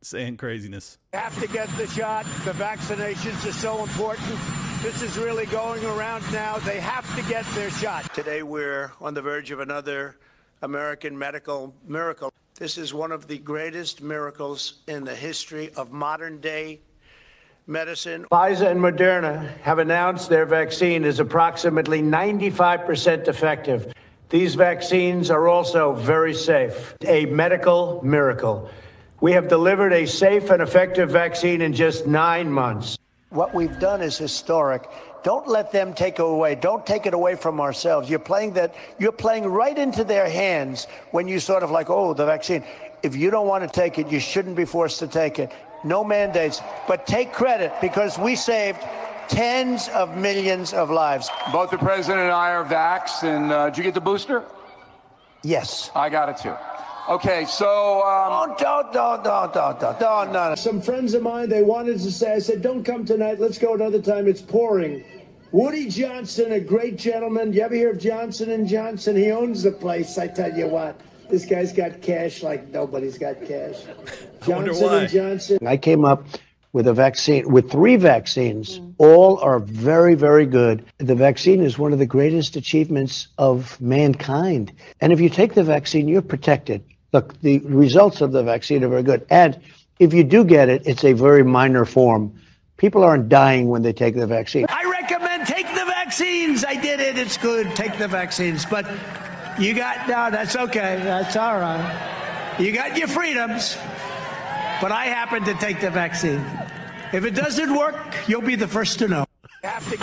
saying 0.00 0.38
craziness. 0.38 0.98
Have 1.12 1.38
to 1.40 1.48
get 1.48 1.68
the 1.76 1.86
shot. 1.88 2.24
The 2.44 2.52
vaccinations 2.52 3.46
are 3.46 3.52
so 3.52 3.82
important. 3.82 4.38
This 4.82 5.02
is 5.02 5.18
really 5.18 5.46
going 5.46 5.84
around 5.84 6.24
now. 6.32 6.58
They 6.58 6.80
have 6.80 7.04
to 7.16 7.22
get 7.28 7.44
their 7.54 7.70
shot. 7.70 8.14
Today 8.14 8.42
we're 8.42 8.92
on 9.00 9.14
the 9.14 9.22
verge 9.22 9.50
of 9.50 9.60
another 9.60 10.16
American 10.62 11.18
medical 11.18 11.74
miracle. 11.86 12.32
This 12.54 12.78
is 12.78 12.94
one 12.94 13.12
of 13.12 13.26
the 13.26 13.38
greatest 13.38 14.00
miracles 14.00 14.82
in 14.86 15.04
the 15.04 15.14
history 15.14 15.70
of 15.74 15.92
modern 15.92 16.40
day 16.40 16.80
medicine. 17.66 18.24
Pfizer 18.30 18.70
and 18.70 18.80
Moderna 18.80 19.58
have 19.58 19.78
announced 19.78 20.30
their 20.30 20.46
vaccine 20.46 21.04
is 21.04 21.20
approximately 21.20 22.00
95% 22.00 23.28
effective. 23.28 23.92
These 24.28 24.56
vaccines 24.56 25.30
are 25.30 25.46
also 25.46 25.92
very 25.92 26.34
safe. 26.34 26.96
A 27.06 27.26
medical 27.26 28.00
miracle. 28.02 28.68
We 29.20 29.32
have 29.32 29.46
delivered 29.46 29.92
a 29.92 30.04
safe 30.04 30.50
and 30.50 30.60
effective 30.60 31.10
vaccine 31.10 31.60
in 31.62 31.72
just 31.72 32.08
nine 32.08 32.50
months. 32.50 32.98
What 33.30 33.54
we've 33.54 33.78
done 33.78 34.02
is 34.02 34.18
historic. 34.18 34.88
Don't 35.22 35.46
let 35.46 35.70
them 35.70 35.94
take 35.94 36.18
it 36.18 36.22
away. 36.22 36.56
Don't 36.56 36.84
take 36.84 37.06
it 37.06 37.14
away 37.14 37.36
from 37.36 37.60
ourselves. 37.60 38.10
You're 38.10 38.18
playing 38.18 38.54
that. 38.54 38.74
You're 38.98 39.12
playing 39.12 39.46
right 39.46 39.76
into 39.78 40.02
their 40.02 40.28
hands 40.28 40.86
when 41.12 41.28
you 41.28 41.38
sort 41.38 41.62
of 41.62 41.70
like, 41.70 41.88
oh, 41.88 42.12
the 42.12 42.26
vaccine. 42.26 42.64
If 43.04 43.14
you 43.14 43.30
don't 43.30 43.46
want 43.46 43.62
to 43.62 43.70
take 43.70 43.98
it, 43.98 44.10
you 44.10 44.18
shouldn't 44.18 44.56
be 44.56 44.64
forced 44.64 44.98
to 45.00 45.06
take 45.06 45.38
it. 45.38 45.52
No 45.84 46.02
mandates, 46.02 46.60
but 46.88 47.06
take 47.06 47.32
credit 47.32 47.72
because 47.80 48.18
we 48.18 48.34
saved 48.34 48.78
tens 49.28 49.88
of 49.88 50.16
millions 50.16 50.72
of 50.72 50.90
lives. 50.90 51.30
Both 51.52 51.70
the 51.70 51.78
president 51.78 52.20
and 52.24 52.32
I 52.32 52.52
are 52.52 52.64
vaxxed. 52.64 53.22
And 53.22 53.52
uh, 53.52 53.70
did 53.70 53.78
you 53.78 53.84
get 53.84 53.94
the 53.94 54.00
booster? 54.00 54.44
Yes. 55.42 55.90
I 55.94 56.08
got 56.08 56.28
it 56.28 56.38
too. 56.38 56.54
Okay, 57.08 57.44
so. 57.44 58.02
Um... 58.02 58.56
Don't, 58.58 58.92
don't, 58.92 59.22
don't, 59.24 59.54
don't, 59.54 59.80
don't, 59.80 60.00
don't, 60.00 60.32
no. 60.32 60.54
Some 60.56 60.80
friends 60.80 61.14
of 61.14 61.22
mine, 61.22 61.48
they 61.48 61.62
wanted 61.62 62.00
to 62.00 62.10
say, 62.10 62.34
I 62.34 62.38
said, 62.40 62.62
don't 62.62 62.82
come 62.82 63.04
tonight. 63.04 63.38
Let's 63.38 63.58
go 63.58 63.74
another 63.74 64.00
time. 64.00 64.26
It's 64.26 64.42
pouring. 64.42 65.04
Woody 65.52 65.88
Johnson, 65.88 66.52
a 66.52 66.60
great 66.60 66.98
gentleman. 66.98 67.52
You 67.52 67.62
ever 67.62 67.74
hear 67.74 67.90
of 67.90 67.98
Johnson 67.98 68.50
and 68.50 68.66
Johnson? 68.66 69.16
He 69.16 69.30
owns 69.30 69.62
the 69.62 69.70
place. 69.70 70.18
I 70.18 70.26
tell 70.26 70.56
you 70.56 70.66
what, 70.66 71.00
this 71.30 71.46
guy's 71.46 71.72
got 71.72 72.02
cash 72.02 72.42
like 72.42 72.68
nobody's 72.68 73.16
got 73.16 73.40
cash. 73.46 73.76
wonder 74.46 74.72
Johnson 74.72 74.86
why. 74.86 75.00
and 75.02 75.08
Johnson. 75.08 75.66
I 75.66 75.76
came 75.76 76.04
up 76.04 76.26
with 76.72 76.88
a 76.88 76.92
vaccine, 76.92 77.50
with 77.50 77.70
three 77.70 77.96
vaccines. 77.96 78.80
All 78.98 79.38
are 79.40 79.58
very, 79.58 80.14
very 80.14 80.46
good. 80.46 80.84
The 80.98 81.14
vaccine 81.14 81.62
is 81.62 81.78
one 81.78 81.92
of 81.92 81.98
the 81.98 82.06
greatest 82.06 82.56
achievements 82.56 83.28
of 83.36 83.78
mankind. 83.80 84.72
And 85.00 85.12
if 85.12 85.20
you 85.20 85.28
take 85.28 85.54
the 85.54 85.64
vaccine, 85.64 86.08
you're 86.08 86.22
protected. 86.22 86.82
Look, 87.12 87.38
the 87.40 87.58
results 87.60 88.20
of 88.20 88.32
the 88.32 88.42
vaccine 88.42 88.82
are 88.84 88.88
very 88.88 89.02
good. 89.02 89.26
And 89.30 89.60
if 89.98 90.14
you 90.14 90.24
do 90.24 90.44
get 90.44 90.68
it, 90.68 90.86
it's 90.86 91.04
a 91.04 91.12
very 91.12 91.44
minor 91.44 91.84
form. 91.84 92.40
People 92.76 93.04
aren't 93.04 93.28
dying 93.28 93.68
when 93.68 93.82
they 93.82 93.92
take 93.92 94.14
the 94.14 94.26
vaccine. 94.26 94.66
I 94.68 94.84
recommend 94.84 95.46
take 95.46 95.66
the 95.68 95.84
vaccines. 95.86 96.64
I 96.64 96.74
did 96.74 97.00
it. 97.00 97.18
It's 97.18 97.36
good. 97.36 97.74
Take 97.76 97.98
the 97.98 98.08
vaccines. 98.08 98.66
But 98.66 98.86
you 99.58 99.74
got, 99.74 100.08
no, 100.08 100.30
that's 100.30 100.56
okay. 100.56 101.00
That's 101.02 101.36
all 101.36 101.58
right. 101.58 102.56
You 102.58 102.72
got 102.72 102.96
your 102.96 103.08
freedoms. 103.08 103.76
But 104.80 104.92
I 104.92 105.06
happen 105.06 105.44
to 105.44 105.54
take 105.54 105.80
the 105.80 105.90
vaccine. 105.90 106.44
If 107.16 107.24
it 107.24 107.34
doesn't 107.34 107.74
work, 107.74 107.96
you'll 108.26 108.42
be 108.42 108.56
the 108.56 108.68
first 108.68 108.98
to 108.98 109.08
know. 109.08 109.24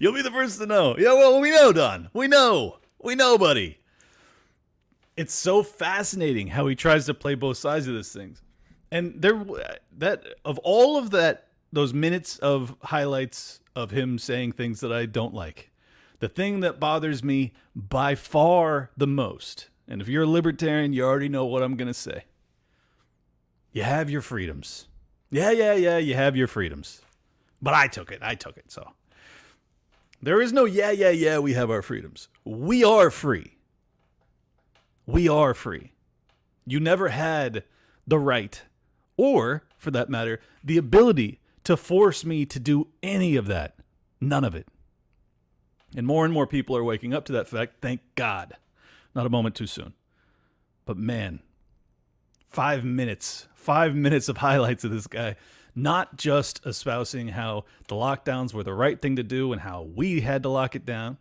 You'll 0.00 0.14
be 0.14 0.22
the 0.22 0.30
first 0.30 0.58
to 0.58 0.64
know. 0.64 0.96
Yeah, 0.96 1.12
well, 1.12 1.38
we 1.38 1.50
know, 1.50 1.70
Don. 1.70 2.08
We 2.14 2.26
know. 2.26 2.78
We 3.02 3.14
know, 3.14 3.36
buddy. 3.36 3.76
It's 5.18 5.34
so 5.34 5.62
fascinating 5.62 6.46
how 6.46 6.66
he 6.66 6.74
tries 6.74 7.04
to 7.06 7.14
play 7.14 7.34
both 7.34 7.58
sides 7.58 7.88
of 7.88 7.94
this 7.94 8.10
thing. 8.10 8.38
And 8.90 9.20
there 9.20 9.44
that 9.98 10.24
of 10.46 10.58
all 10.60 10.96
of 10.96 11.10
that 11.10 11.48
those 11.74 11.92
minutes 11.92 12.38
of 12.38 12.74
highlights 12.84 13.60
of 13.76 13.90
him 13.90 14.18
saying 14.18 14.52
things 14.52 14.80
that 14.80 14.94
I 14.94 15.04
don't 15.04 15.34
like. 15.34 15.72
The 16.20 16.30
thing 16.30 16.60
that 16.60 16.80
bothers 16.80 17.22
me 17.22 17.52
by 17.76 18.14
far 18.14 18.90
the 18.96 19.06
most. 19.06 19.68
And 19.86 20.00
if 20.00 20.08
you're 20.08 20.22
a 20.22 20.26
libertarian, 20.28 20.92
you 20.92 21.04
already 21.04 21.28
know 21.28 21.44
what 21.44 21.62
I'm 21.62 21.76
going 21.76 21.88
to 21.88 21.94
say. 21.94 22.24
You 23.72 23.82
have 23.82 24.08
your 24.08 24.22
freedoms. 24.22 24.86
Yeah, 25.30 25.50
yeah, 25.50 25.74
yeah, 25.74 25.98
you 25.98 26.14
have 26.14 26.36
your 26.36 26.46
freedoms. 26.46 27.02
But 27.60 27.74
I 27.74 27.88
took 27.88 28.12
it. 28.12 28.20
I 28.22 28.34
took 28.34 28.56
it. 28.56 28.70
So 28.70 28.92
there 30.22 30.40
is 30.40 30.52
no, 30.52 30.64
yeah, 30.64 30.90
yeah, 30.90 31.10
yeah, 31.10 31.38
we 31.38 31.54
have 31.54 31.70
our 31.70 31.82
freedoms. 31.82 32.28
We 32.44 32.84
are 32.84 33.10
free. 33.10 33.56
We 35.06 35.28
are 35.28 35.54
free. 35.54 35.92
You 36.66 36.80
never 36.80 37.08
had 37.08 37.64
the 38.06 38.18
right, 38.18 38.62
or 39.16 39.64
for 39.76 39.90
that 39.90 40.08
matter, 40.08 40.40
the 40.62 40.78
ability 40.78 41.40
to 41.64 41.76
force 41.76 42.24
me 42.24 42.46
to 42.46 42.58
do 42.58 42.88
any 43.02 43.36
of 43.36 43.46
that. 43.48 43.76
None 44.20 44.44
of 44.44 44.54
it. 44.54 44.66
And 45.96 46.06
more 46.06 46.24
and 46.24 46.32
more 46.32 46.46
people 46.46 46.76
are 46.76 46.84
waking 46.84 47.12
up 47.12 47.24
to 47.26 47.32
that 47.32 47.48
fact. 47.48 47.74
Thank 47.80 48.00
God. 48.14 48.54
Not 49.14 49.26
a 49.26 49.30
moment 49.30 49.54
too 49.54 49.66
soon. 49.66 49.94
But 50.84 50.96
man, 50.96 51.40
five 52.48 52.84
minutes, 52.84 53.48
five 53.54 53.94
minutes 53.94 54.28
of 54.28 54.38
highlights 54.38 54.84
of 54.84 54.90
this 54.90 55.06
guy, 55.06 55.36
not 55.74 56.16
just 56.16 56.64
espousing 56.66 57.28
how 57.28 57.64
the 57.88 57.94
lockdowns 57.94 58.54
were 58.54 58.62
the 58.62 58.74
right 58.74 59.00
thing 59.00 59.16
to 59.16 59.22
do 59.22 59.52
and 59.52 59.62
how 59.62 59.82
we 59.82 60.20
had 60.20 60.42
to 60.42 60.48
lock 60.48 60.76
it 60.76 60.86
down, 60.86 61.18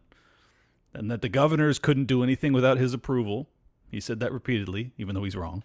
and 0.93 1.09
that 1.09 1.21
the 1.21 1.29
governors 1.29 1.79
couldn't 1.79 2.05
do 2.05 2.23
anything 2.23 2.53
without 2.53 2.77
his 2.77 2.93
approval. 2.93 3.47
He 3.89 3.99
said 3.99 4.19
that 4.19 4.31
repeatedly, 4.31 4.91
even 4.97 5.15
though 5.15 5.23
he's 5.23 5.35
wrong. 5.35 5.63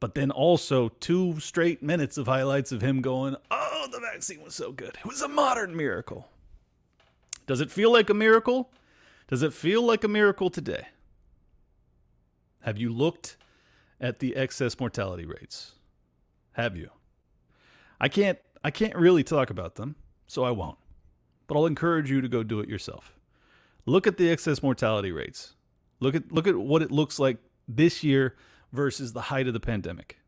But 0.00 0.14
then 0.14 0.30
also 0.30 0.88
two 0.88 1.40
straight 1.40 1.82
minutes 1.82 2.16
of 2.18 2.26
highlights 2.26 2.70
of 2.70 2.82
him 2.82 3.00
going, 3.00 3.36
Oh, 3.50 3.88
the 3.90 3.98
vaccine 3.98 4.42
was 4.42 4.54
so 4.54 4.70
good. 4.70 4.96
It 5.00 5.06
was 5.06 5.22
a 5.22 5.28
modern 5.28 5.76
miracle. 5.76 6.28
Does 7.46 7.60
it 7.60 7.70
feel 7.70 7.92
like 7.92 8.10
a 8.10 8.14
miracle? 8.14 8.70
Does 9.28 9.42
it 9.42 9.52
feel 9.52 9.82
like 9.82 10.04
a 10.04 10.08
miracle 10.08 10.50
today? 10.50 10.88
Have 12.62 12.78
you 12.78 12.92
looked 12.92 13.36
at 14.00 14.18
the 14.18 14.34
excess 14.34 14.78
mortality 14.80 15.26
rates? 15.26 15.72
Have 16.52 16.76
you? 16.76 16.90
I 18.00 18.08
can't 18.08 18.38
I 18.64 18.70
can't 18.70 18.96
really 18.96 19.22
talk 19.22 19.50
about 19.50 19.76
them, 19.76 19.94
so 20.26 20.42
I 20.44 20.50
won't. 20.50 20.78
But 21.46 21.56
I'll 21.56 21.66
encourage 21.66 22.10
you 22.10 22.20
to 22.20 22.28
go 22.28 22.42
do 22.42 22.60
it 22.60 22.68
yourself. 22.68 23.14
Look 23.86 24.06
at 24.06 24.16
the 24.16 24.28
excess 24.30 24.62
mortality 24.62 25.12
rates. 25.12 25.54
Look 26.00 26.14
at 26.14 26.32
look 26.32 26.46
at 26.46 26.56
what 26.56 26.82
it 26.82 26.90
looks 26.90 27.18
like 27.18 27.38
this 27.68 28.02
year 28.02 28.36
versus 28.72 29.12
the 29.12 29.22
height 29.22 29.46
of 29.46 29.52
the 29.52 29.60
pandemic. 29.60 30.18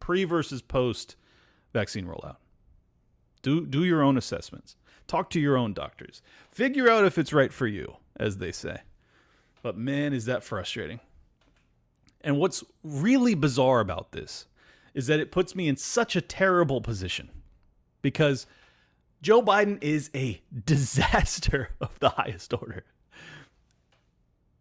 Pre 0.00 0.24
versus 0.24 0.62
post 0.62 1.16
vaccine 1.72 2.06
rollout. 2.06 2.36
Do 3.42 3.66
do 3.66 3.84
your 3.84 4.02
own 4.02 4.16
assessments. 4.16 4.76
Talk 5.08 5.30
to 5.30 5.40
your 5.40 5.56
own 5.56 5.72
doctors. 5.72 6.22
Figure 6.50 6.88
out 6.88 7.04
if 7.04 7.18
it's 7.18 7.32
right 7.32 7.52
for 7.52 7.66
you, 7.66 7.96
as 8.16 8.36
they 8.36 8.52
say. 8.52 8.82
But 9.62 9.76
man, 9.76 10.12
is 10.12 10.26
that 10.26 10.44
frustrating. 10.44 11.00
And 12.20 12.38
what's 12.38 12.62
really 12.84 13.34
bizarre 13.34 13.80
about 13.80 14.12
this 14.12 14.46
is 14.94 15.06
that 15.06 15.20
it 15.20 15.32
puts 15.32 15.56
me 15.56 15.66
in 15.66 15.76
such 15.76 16.14
a 16.14 16.20
terrible 16.20 16.80
position 16.80 17.30
because 18.02 18.46
Joe 19.22 19.42
Biden 19.42 19.82
is 19.82 20.10
a 20.14 20.40
disaster 20.64 21.70
of 21.80 21.98
the 22.00 22.10
highest 22.10 22.52
order. 22.52 22.84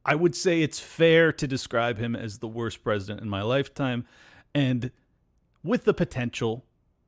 I 0.06 0.16
would 0.16 0.36
say 0.36 0.62
it's 0.62 0.80
fair 0.80 1.34
to 1.34 1.48
describe 1.48 1.98
him 1.98 2.16
as 2.16 2.40
the 2.40 2.48
worst 2.48 2.84
president 2.84 3.22
in 3.22 3.30
my 3.30 3.42
lifetime 3.42 4.06
and 4.56 4.92
with 5.64 5.84
the 5.84 5.94
potential, 5.94 6.64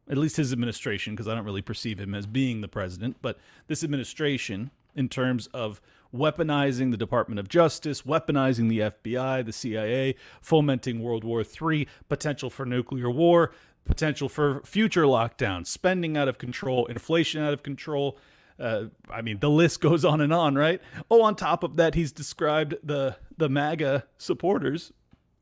at 0.09 0.17
least 0.17 0.37
his 0.37 0.51
administration, 0.51 1.13
because 1.13 1.27
I 1.27 1.35
don't 1.35 1.45
really 1.45 1.61
perceive 1.61 1.99
him 1.99 2.15
as 2.15 2.25
being 2.25 2.61
the 2.61 2.67
president, 2.67 3.17
but 3.21 3.37
this 3.67 3.83
administration, 3.83 4.71
in 4.95 5.07
terms 5.07 5.47
of 5.47 5.81
weaponizing 6.13 6.91
the 6.91 6.97
Department 6.97 7.39
of 7.39 7.47
Justice, 7.47 8.01
weaponizing 8.01 8.69
the 8.69 8.79
FBI, 8.79 9.45
the 9.45 9.53
CIA, 9.53 10.15
fomenting 10.41 10.99
World 10.99 11.23
War 11.23 11.43
III, 11.43 11.87
potential 12.07 12.49
for 12.49 12.65
nuclear 12.65 13.09
war, 13.09 13.51
potential 13.85 14.29
for 14.29 14.61
future 14.63 15.03
lockdowns, 15.03 15.67
spending 15.67 16.17
out 16.17 16.27
of 16.27 16.37
control, 16.37 16.85
inflation 16.87 17.41
out 17.41 17.53
of 17.53 17.63
control. 17.63 18.17
Uh, 18.59 18.85
I 19.09 19.21
mean, 19.21 19.39
the 19.39 19.49
list 19.49 19.81
goes 19.81 20.03
on 20.03 20.21
and 20.21 20.33
on, 20.33 20.55
right? 20.55 20.81
Oh, 21.09 21.21
on 21.21 21.35
top 21.35 21.63
of 21.63 21.75
that, 21.77 21.95
he's 21.95 22.11
described 22.11 22.75
the 22.83 23.17
the 23.37 23.49
MAGA 23.49 24.05
supporters 24.17 24.91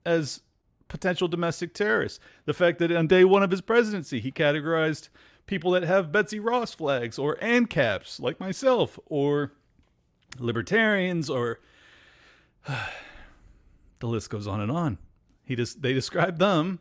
as 0.05 0.41
potential 0.87 1.27
domestic 1.27 1.73
terrorists. 1.73 2.19
The 2.45 2.53
fact 2.53 2.79
that 2.79 2.91
on 2.91 3.07
day 3.07 3.23
one 3.23 3.43
of 3.43 3.51
his 3.51 3.61
presidency, 3.61 4.19
he 4.19 4.31
categorized 4.31 5.09
people 5.45 5.71
that 5.71 5.83
have 5.83 6.11
Betsy 6.11 6.39
Ross 6.39 6.73
flags 6.73 7.17
or 7.17 7.37
ANCAPs, 7.37 8.19
like 8.19 8.39
myself, 8.39 8.99
or 9.05 9.53
libertarians, 10.39 11.29
or 11.29 11.59
the 13.99 14.07
list 14.07 14.29
goes 14.29 14.47
on 14.47 14.61
and 14.61 14.71
on. 14.71 14.97
He 15.43 15.55
just 15.55 15.81
they 15.81 15.93
described 15.93 16.39
them, 16.39 16.79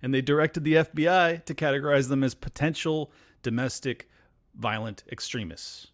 and 0.00 0.14
they 0.14 0.22
directed 0.22 0.64
the 0.64 0.74
FBI 0.74 1.44
to 1.44 1.54
categorize 1.54 2.08
them 2.08 2.22
as 2.22 2.34
potential 2.34 3.10
domestic 3.42 4.08
violent 4.54 5.02
extremists. 5.10 5.88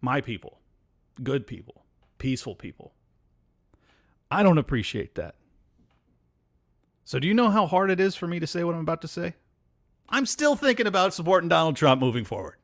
My 0.00 0.20
people, 0.20 0.60
good 1.22 1.46
people, 1.46 1.84
peaceful 2.18 2.54
people. 2.54 2.94
I 4.30 4.42
don't 4.44 4.58
appreciate 4.58 5.16
that. 5.16 5.34
So, 7.04 7.18
do 7.18 7.26
you 7.26 7.34
know 7.34 7.50
how 7.50 7.66
hard 7.66 7.90
it 7.90 8.00
is 8.00 8.14
for 8.14 8.26
me 8.26 8.38
to 8.40 8.46
say 8.46 8.64
what 8.64 8.74
I'm 8.74 8.82
about 8.82 9.02
to 9.02 9.08
say? 9.08 9.34
I'm 10.08 10.26
still 10.26 10.56
thinking 10.56 10.86
about 10.86 11.14
supporting 11.14 11.48
Donald 11.48 11.76
Trump 11.76 12.00
moving 12.00 12.24
forward. 12.24 12.56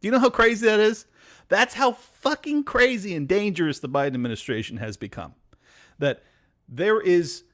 Do 0.00 0.08
you 0.08 0.12
know 0.12 0.18
how 0.18 0.30
crazy 0.30 0.66
that 0.66 0.80
is? 0.80 1.06
That's 1.48 1.74
how 1.74 1.92
fucking 1.92 2.64
crazy 2.64 3.14
and 3.14 3.26
dangerous 3.26 3.78
the 3.78 3.88
Biden 3.88 4.14
administration 4.14 4.76
has 4.76 4.96
become. 4.96 5.34
That 5.98 6.22
there 6.68 7.00
is, 7.00 7.44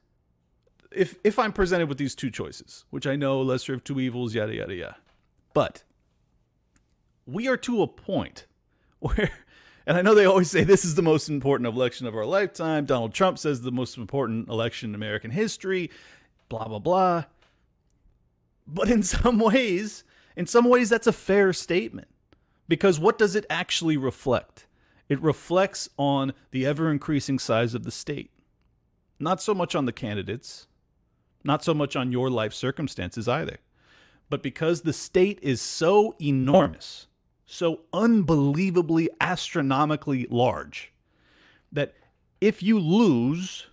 if 0.91 1.17
if 1.25 1.39
I'm 1.39 1.53
presented 1.53 1.89
with 1.89 1.99
these 1.99 2.15
two 2.15 2.31
choices, 2.31 2.85
which 2.91 3.07
I 3.07 3.17
know 3.17 3.41
lesser 3.41 3.73
of 3.73 3.85
two 3.85 4.01
evils, 4.01 4.35
yada 4.35 4.55
yada 4.55 4.75
yada, 4.75 4.97
but 5.55 5.85
we 7.27 7.49
are 7.49 7.57
to 7.59 7.83
a 7.83 7.87
point 7.87 8.47
where, 8.99 9.31
and 9.87 9.97
I 9.97 10.03
know 10.03 10.15
they 10.15 10.25
always 10.25 10.51
say 10.53 10.65
this 10.65 10.85
is 10.85 10.95
the 10.95 11.03
most 11.03 11.29
important 11.29 11.67
election 11.67 12.07
of 12.07 12.15
our 12.15 12.27
lifetime. 12.27 12.85
Donald 12.85 13.15
Trump 13.15 13.39
says 13.39 13.61
the 13.61 13.73
most 13.73 13.97
important 13.97 14.49
election 14.49 14.91
in 14.91 14.95
American 14.95 15.31
history, 15.31 15.91
blah, 16.49 16.67
blah, 16.67 16.79
blah. 16.79 17.25
But 18.67 18.91
in 18.91 19.03
some 19.05 19.39
ways, 19.39 20.05
in 20.37 20.47
some 20.47 20.69
ways, 20.69 20.89
that's 20.89 21.07
a 21.07 21.13
fair 21.13 21.53
statement 21.53 22.09
because 22.69 22.99
what 22.99 23.19
does 23.19 23.37
it 23.37 23.47
actually 23.51 23.97
reflect? 23.97 24.67
It 25.09 25.21
reflects 25.21 25.89
on 25.99 26.33
the 26.51 26.65
ever 26.65 26.91
increasing 26.91 27.39
size 27.39 27.75
of 27.75 27.85
the 27.85 27.91
state, 27.91 28.31
not 29.19 29.43
so 29.43 29.55
much 29.55 29.75
on 29.75 29.85
the 29.85 29.93
candidates, 29.93 30.67
not 31.45 31.63
so 31.63 31.75
much 31.75 31.95
on 31.95 32.11
your 32.11 32.31
life 32.31 32.55
circumstances 32.55 33.29
either. 33.29 33.59
But 34.31 34.43
because 34.43 34.81
the 34.81 34.95
state 34.95 35.39
is 35.43 35.61
so 35.61 36.15
enormous, 36.21 37.07
so 37.47 37.81
unbelievably 37.93 39.11
astronomically 39.21 40.27
large 40.31 40.93
that 41.71 41.95
if 42.41 42.63
you 42.63 42.79
lose, 42.79 43.67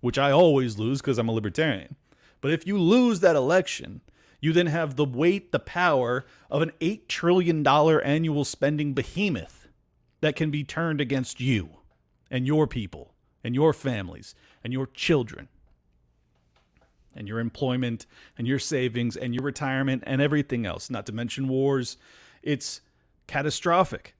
which 0.00 0.18
I 0.18 0.30
always 0.30 0.78
lose 0.78 1.00
because 1.00 1.18
I'm 1.18 1.28
a 1.28 1.32
libertarian, 1.32 1.96
but 2.40 2.52
if 2.52 2.66
you 2.66 2.78
lose 2.78 3.20
that 3.20 3.36
election, 3.36 4.00
You 4.40 4.52
then 4.52 4.66
have 4.66 4.96
the 4.96 5.04
weight, 5.04 5.52
the 5.52 5.58
power 5.58 6.24
of 6.50 6.62
an 6.62 6.72
$8 6.80 7.08
trillion 7.08 7.66
annual 7.66 8.44
spending 8.44 8.94
behemoth 8.94 9.68
that 10.20 10.36
can 10.36 10.50
be 10.50 10.64
turned 10.64 11.00
against 11.00 11.40
you 11.40 11.70
and 12.30 12.46
your 12.46 12.66
people 12.66 13.14
and 13.42 13.54
your 13.54 13.72
families 13.72 14.34
and 14.62 14.72
your 14.72 14.86
children 14.86 15.48
and 17.14 17.26
your 17.26 17.40
employment 17.40 18.06
and 18.36 18.46
your 18.46 18.58
savings 18.60 19.16
and 19.16 19.34
your 19.34 19.42
retirement 19.42 20.04
and 20.06 20.22
everything 20.22 20.66
else, 20.66 20.88
not 20.88 21.06
to 21.06 21.12
mention 21.12 21.48
wars. 21.48 21.96
It's 22.42 22.80
catastrophic. 23.28 24.16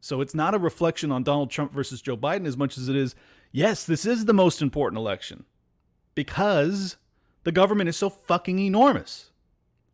So 0.00 0.20
it's 0.20 0.34
not 0.34 0.54
a 0.54 0.58
reflection 0.58 1.12
on 1.12 1.22
Donald 1.22 1.50
Trump 1.50 1.72
versus 1.72 2.02
Joe 2.02 2.16
Biden 2.16 2.46
as 2.46 2.56
much 2.56 2.76
as 2.76 2.88
it 2.88 2.96
is, 2.96 3.14
yes, 3.52 3.84
this 3.84 4.04
is 4.04 4.24
the 4.24 4.32
most 4.32 4.60
important 4.60 4.98
election 4.98 5.44
because 6.14 6.96
the 7.44 7.52
government 7.52 7.88
is 7.88 7.96
so 7.96 8.10
fucking 8.10 8.58
enormous. 8.58 9.30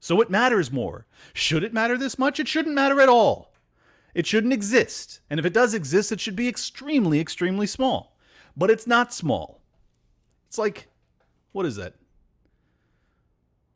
So 0.00 0.21
it 0.21 0.31
matters 0.31 0.71
more. 0.71 1.07
Should 1.35 1.65
it 1.65 1.75
matter 1.75 1.99
this 1.99 2.19
much? 2.19 2.38
It 2.38 2.49
shouldn't 2.49 2.75
matter 2.75 3.00
at 3.00 3.09
all. 3.09 3.53
It 4.15 4.26
shouldn't 4.26 4.53
exist. 4.53 5.21
And 5.29 5.41
if 5.41 5.45
it 5.45 5.53
does 5.53 5.75
exist, 5.75 6.12
it 6.12 6.21
should 6.21 6.37
be 6.37 6.49
extremely, 6.49 7.21
extremely 7.21 7.67
small. 7.67 8.17
But 8.57 8.71
it's 8.71 8.87
not 8.87 9.12
small. 9.12 9.61
It's 10.49 10.59
like, 10.59 10.88
what 11.53 11.67
is 11.67 11.76
that? 11.76 11.95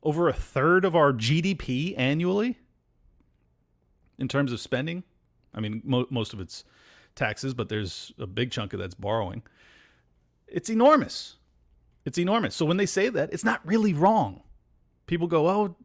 Over 0.03 0.29
a 0.29 0.33
third 0.33 0.85
of 0.85 0.97
our 0.97 1.13
GDP 1.13 1.95
annually 1.99 2.59
in 4.21 4.29
terms 4.29 4.53
of 4.53 4.61
spending. 4.61 5.03
I 5.55 5.61
mean, 5.61 5.83
mo- 5.85 6.07
most 6.11 6.33
of 6.33 6.41
it's 6.41 6.63
taxes, 7.17 7.55
but 7.55 7.69
there's 7.69 8.13
a 8.19 8.27
big 8.27 8.53
chunk 8.53 8.73
of 8.73 8.79
that's 8.79 8.95
borrowing. 8.95 9.43
It's 10.47 10.71
enormous. 10.71 11.37
It's 12.05 12.19
enormous. 12.19 12.55
So 12.55 12.65
when 12.65 12.77
they 12.77 12.87
say 12.87 13.09
that, 13.09 13.33
it's 13.33 13.45
not 13.45 13.67
really 13.67 13.93
wrong. 13.93 14.43
People 15.07 15.27
go, 15.27 15.49
oh, 15.49 15.77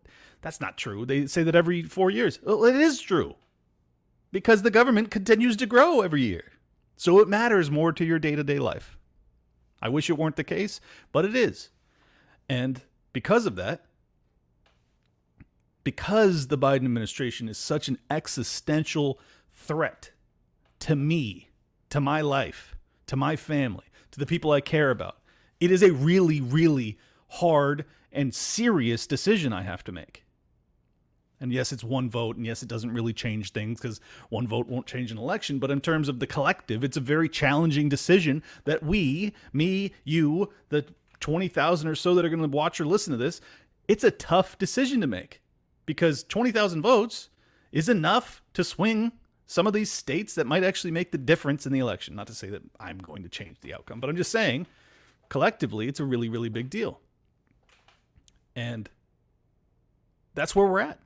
that's 0.41 0.61
not 0.61 0.77
true. 0.77 1.05
They 1.05 1.25
say 1.25 1.43
that 1.43 1.55
every 1.55 1.83
four 1.83 2.11
years. 2.11 2.39
Well, 2.43 2.65
it 2.65 2.75
is 2.75 3.01
true 3.01 3.35
because 4.31 4.61
the 4.61 4.71
government 4.71 5.11
continues 5.11 5.55
to 5.57 5.65
grow 5.65 6.01
every 6.01 6.21
year. 6.21 6.51
So 6.97 7.19
it 7.19 7.27
matters 7.27 7.71
more 7.71 7.91
to 7.93 8.05
your 8.05 8.19
day 8.19 8.35
to 8.35 8.43
day 8.43 8.59
life. 8.59 8.97
I 9.81 9.89
wish 9.89 10.09
it 10.09 10.17
weren't 10.17 10.35
the 10.35 10.43
case, 10.43 10.79
but 11.11 11.25
it 11.25 11.35
is. 11.35 11.69
And 12.47 12.81
because 13.13 13.45
of 13.45 13.55
that, 13.55 13.85
because 15.85 16.47
the 16.47 16.57
Biden 16.57 16.83
administration 16.83 17.47
is 17.47 17.57
such 17.57 17.87
an 17.87 17.97
existential 18.09 19.17
threat 19.53 20.11
to 20.79 20.95
me, 20.95 21.51
to 21.89 22.01
my 22.01 22.19
life, 22.19 22.75
to 23.07 23.15
my 23.15 23.37
family, 23.37 23.85
to 24.11 24.19
the 24.19 24.25
people 24.25 24.51
I 24.51 24.59
care 24.59 24.91
about, 24.91 25.19
it 25.61 25.71
is 25.71 25.83
a 25.83 25.93
really, 25.93 26.41
really 26.41 26.97
hard 27.27 27.85
and 28.11 28.33
serious 28.33 29.07
decision 29.07 29.53
I 29.53 29.61
have 29.61 29.83
to 29.85 29.91
make. 29.91 30.23
And 31.39 31.53
yes, 31.53 31.71
it's 31.71 31.83
one 31.83 32.09
vote, 32.09 32.35
and 32.35 32.45
yes, 32.45 32.63
it 32.63 32.69
doesn't 32.69 32.93
really 32.93 33.13
change 33.13 33.51
things 33.51 33.79
because 33.79 34.01
one 34.29 34.47
vote 34.47 34.67
won't 34.67 34.87
change 34.87 35.11
an 35.11 35.17
election. 35.17 35.59
But 35.59 35.69
in 35.69 35.81
terms 35.81 36.09
of 36.09 36.19
the 36.19 36.27
collective, 36.27 36.83
it's 36.83 36.97
a 36.97 37.01
very 37.01 37.29
challenging 37.29 37.89
decision 37.89 38.41
that 38.63 38.81
we, 38.81 39.33
me, 39.53 39.91
you, 40.03 40.51
the 40.69 40.85
20,000 41.19 41.87
or 41.87 41.95
so 41.95 42.15
that 42.15 42.25
are 42.25 42.29
going 42.29 42.41
to 42.41 42.47
watch 42.47 42.79
or 42.79 42.85
listen 42.85 43.11
to 43.11 43.17
this, 43.17 43.39
it's 43.87 44.03
a 44.03 44.11
tough 44.11 44.57
decision 44.57 45.01
to 45.01 45.07
make 45.07 45.41
because 45.85 46.23
20,000 46.23 46.81
votes 46.81 47.29
is 47.71 47.89
enough 47.89 48.41
to 48.53 48.63
swing 48.63 49.11
some 49.47 49.67
of 49.67 49.73
these 49.73 49.91
states 49.91 50.35
that 50.35 50.47
might 50.47 50.63
actually 50.63 50.91
make 50.91 51.11
the 51.11 51.17
difference 51.17 51.65
in 51.65 51.73
the 51.73 51.79
election. 51.79 52.15
Not 52.15 52.27
to 52.27 52.33
say 52.33 52.49
that 52.49 52.63
I'm 52.79 52.97
going 52.97 53.23
to 53.23 53.29
change 53.29 53.57
the 53.61 53.73
outcome, 53.73 53.99
but 53.99 54.09
I'm 54.09 54.15
just 54.15 54.31
saying 54.31 54.65
collectively, 55.29 55.87
it's 55.87 55.99
a 55.99 56.05
really, 56.05 56.29
really 56.29 56.49
big 56.49 56.69
deal. 56.69 56.99
And 58.55 58.89
that's 60.33 60.55
where 60.55 60.67
we're 60.67 60.79
at. 60.79 60.99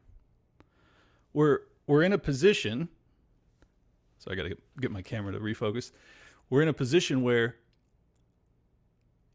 We're 1.34 1.60
we're 1.88 2.04
in 2.04 2.14
a 2.14 2.18
position. 2.18 2.90
So 4.20 4.32
I 4.32 4.36
got 4.36 4.44
to 4.44 4.56
get 4.80 4.92
my 4.92 5.02
camera 5.02 5.32
to 5.32 5.40
refocus. 5.40 5.92
We're 6.50 6.62
in 6.62 6.68
a 6.68 6.74
position 6.74 7.24
where 7.24 7.56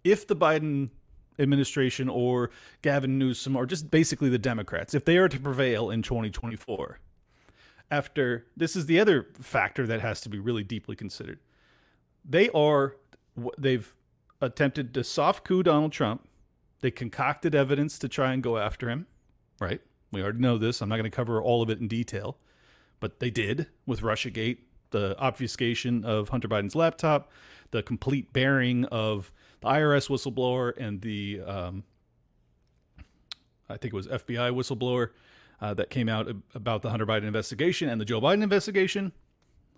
if 0.04 0.26
the 0.26 0.36
Biden 0.36 0.90
administration 1.38 2.08
or 2.08 2.50
Gavin 2.82 3.18
Newsom 3.18 3.56
or 3.56 3.66
just 3.66 3.90
basically 3.90 4.28
the 4.28 4.38
Democrats, 4.38 4.94
if 4.94 5.04
they 5.04 5.16
are 5.16 5.28
to 5.28 5.38
prevail 5.38 5.90
in 5.90 6.02
2024, 6.02 6.98
after 7.90 8.46
this 8.56 8.76
is 8.76 8.86
the 8.86 8.98
other 9.00 9.28
factor 9.40 9.86
that 9.86 10.00
has 10.00 10.20
to 10.22 10.28
be 10.28 10.38
really 10.38 10.64
deeply 10.64 10.96
considered. 10.96 11.38
They 12.24 12.48
are 12.50 12.96
they've 13.58 13.94
attempted 14.40 14.94
to 14.94 15.04
soft 15.04 15.44
coup 15.44 15.62
Donald 15.62 15.92
Trump. 15.92 16.28
They 16.80 16.90
concocted 16.90 17.54
evidence 17.54 17.98
to 17.98 18.08
try 18.08 18.32
and 18.32 18.42
go 18.42 18.58
after 18.58 18.88
him, 18.88 19.06
right? 19.60 19.80
We 20.12 20.22
already 20.22 20.38
know 20.38 20.58
this. 20.58 20.80
I'm 20.80 20.88
not 20.88 20.96
going 20.96 21.10
to 21.10 21.14
cover 21.14 21.42
all 21.42 21.62
of 21.62 21.70
it 21.70 21.80
in 21.80 21.88
detail, 21.88 22.38
but 23.00 23.20
they 23.20 23.30
did 23.30 23.66
with 23.86 24.00
Russiagate, 24.00 24.58
the 24.90 25.18
obfuscation 25.18 26.04
of 26.04 26.28
Hunter 26.28 26.46
Biden's 26.46 26.76
laptop, 26.76 27.32
the 27.70 27.82
complete 27.82 28.32
bearing 28.32 28.84
of 28.86 29.32
the 29.64 29.70
IRS 29.70 30.08
whistleblower 30.08 30.76
and 30.76 31.00
the, 31.00 31.40
um, 31.46 31.84
I 33.68 33.76
think 33.76 33.94
it 33.94 33.96
was 33.96 34.06
FBI 34.06 34.52
whistleblower 34.52 35.10
uh, 35.60 35.74
that 35.74 35.90
came 35.90 36.08
out 36.08 36.28
about 36.54 36.82
the 36.82 36.90
Hunter 36.90 37.06
Biden 37.06 37.24
investigation 37.24 37.88
and 37.88 38.00
the 38.00 38.04
Joe 38.04 38.20
Biden 38.20 38.42
investigation. 38.42 39.12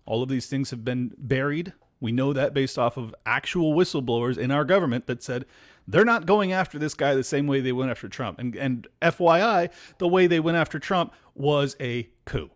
All 0.05 0.23
of 0.23 0.29
these 0.29 0.47
things 0.47 0.71
have 0.71 0.85
been 0.85 1.13
buried. 1.17 1.73
We 2.01 2.13
know 2.13 2.33
that 2.33 2.53
based 2.53 2.79
off 2.79 2.97
of 2.97 3.15
actual 3.25 3.75
whistleblowers 3.75 4.37
in 4.37 4.51
our 4.51 4.65
government 4.65 5.07
that 5.07 5.23
said 5.23 5.47
they're 5.89 6.05
not 6.05 6.27
going 6.27 6.53
after 6.53 6.79
this 6.79 6.95
guy 6.95 7.15
the 7.15 7.25
same 7.25 7.47
way 7.47 7.61
they 7.61 7.73
went 7.73 7.91
after 7.91 8.09
Trump. 8.09 8.39
And, 8.39 8.55
and 8.57 8.87
FYI, 9.01 9.71
the 9.99 10.09
way 10.09 10.27
they 10.27 10.41
went 10.41 10.57
after 10.57 10.79
Trump 10.79 11.13
was 11.35 11.77
a 11.81 12.09
coup 12.25 12.51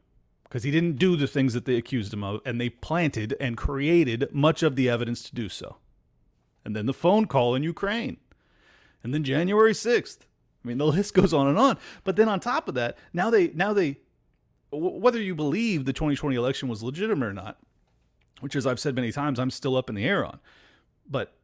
because 0.44 0.64
he 0.64 0.72
didn't 0.72 0.96
do 0.96 1.14
the 1.16 1.28
things 1.28 1.54
that 1.54 1.64
they 1.64 1.76
accused 1.76 2.12
him 2.12 2.24
of, 2.24 2.40
and 2.44 2.60
they 2.60 2.68
planted 2.68 3.36
and 3.38 3.56
created 3.56 4.28
much 4.32 4.64
of 4.64 4.74
the 4.74 4.88
evidence 4.88 5.22
to 5.22 5.34
do 5.34 5.48
so. 5.48 5.76
And 6.64 6.76
then 6.76 6.86
the 6.86 6.92
phone 6.92 7.26
call 7.26 7.54
in 7.54 7.62
Ukraine. 7.62 8.18
And 9.02 9.14
then 9.14 9.24
January 9.24 9.72
6th. 9.72 10.18
I 10.62 10.68
mean, 10.68 10.78
the 10.78 10.86
list 10.98 11.14
goes 11.14 11.32
on 11.32 11.48
and 11.48 11.58
on. 11.58 11.78
But 12.04 12.16
then 12.16 12.28
on 12.28 12.40
top 12.40 12.68
of 12.68 12.74
that, 12.74 12.98
now 13.12 13.30
they 13.30 13.48
now 13.48 13.72
they 13.72 13.98
whether 14.72 15.20
you 15.20 15.34
believe 15.34 15.84
the 15.84 15.92
2020 15.92 16.36
election 16.36 16.68
was 16.68 16.82
legitimate 16.82 17.26
or 17.26 17.32
not, 17.32 17.58
which 18.40 18.54
as 18.54 18.66
I've 18.66 18.78
said 18.78 18.94
many 18.94 19.10
times, 19.10 19.40
I'm 19.40 19.50
still 19.50 19.76
up 19.76 19.88
in 19.88 19.96
the 19.96 20.04
air 20.04 20.24
on. 20.24 20.38
But 21.08 21.34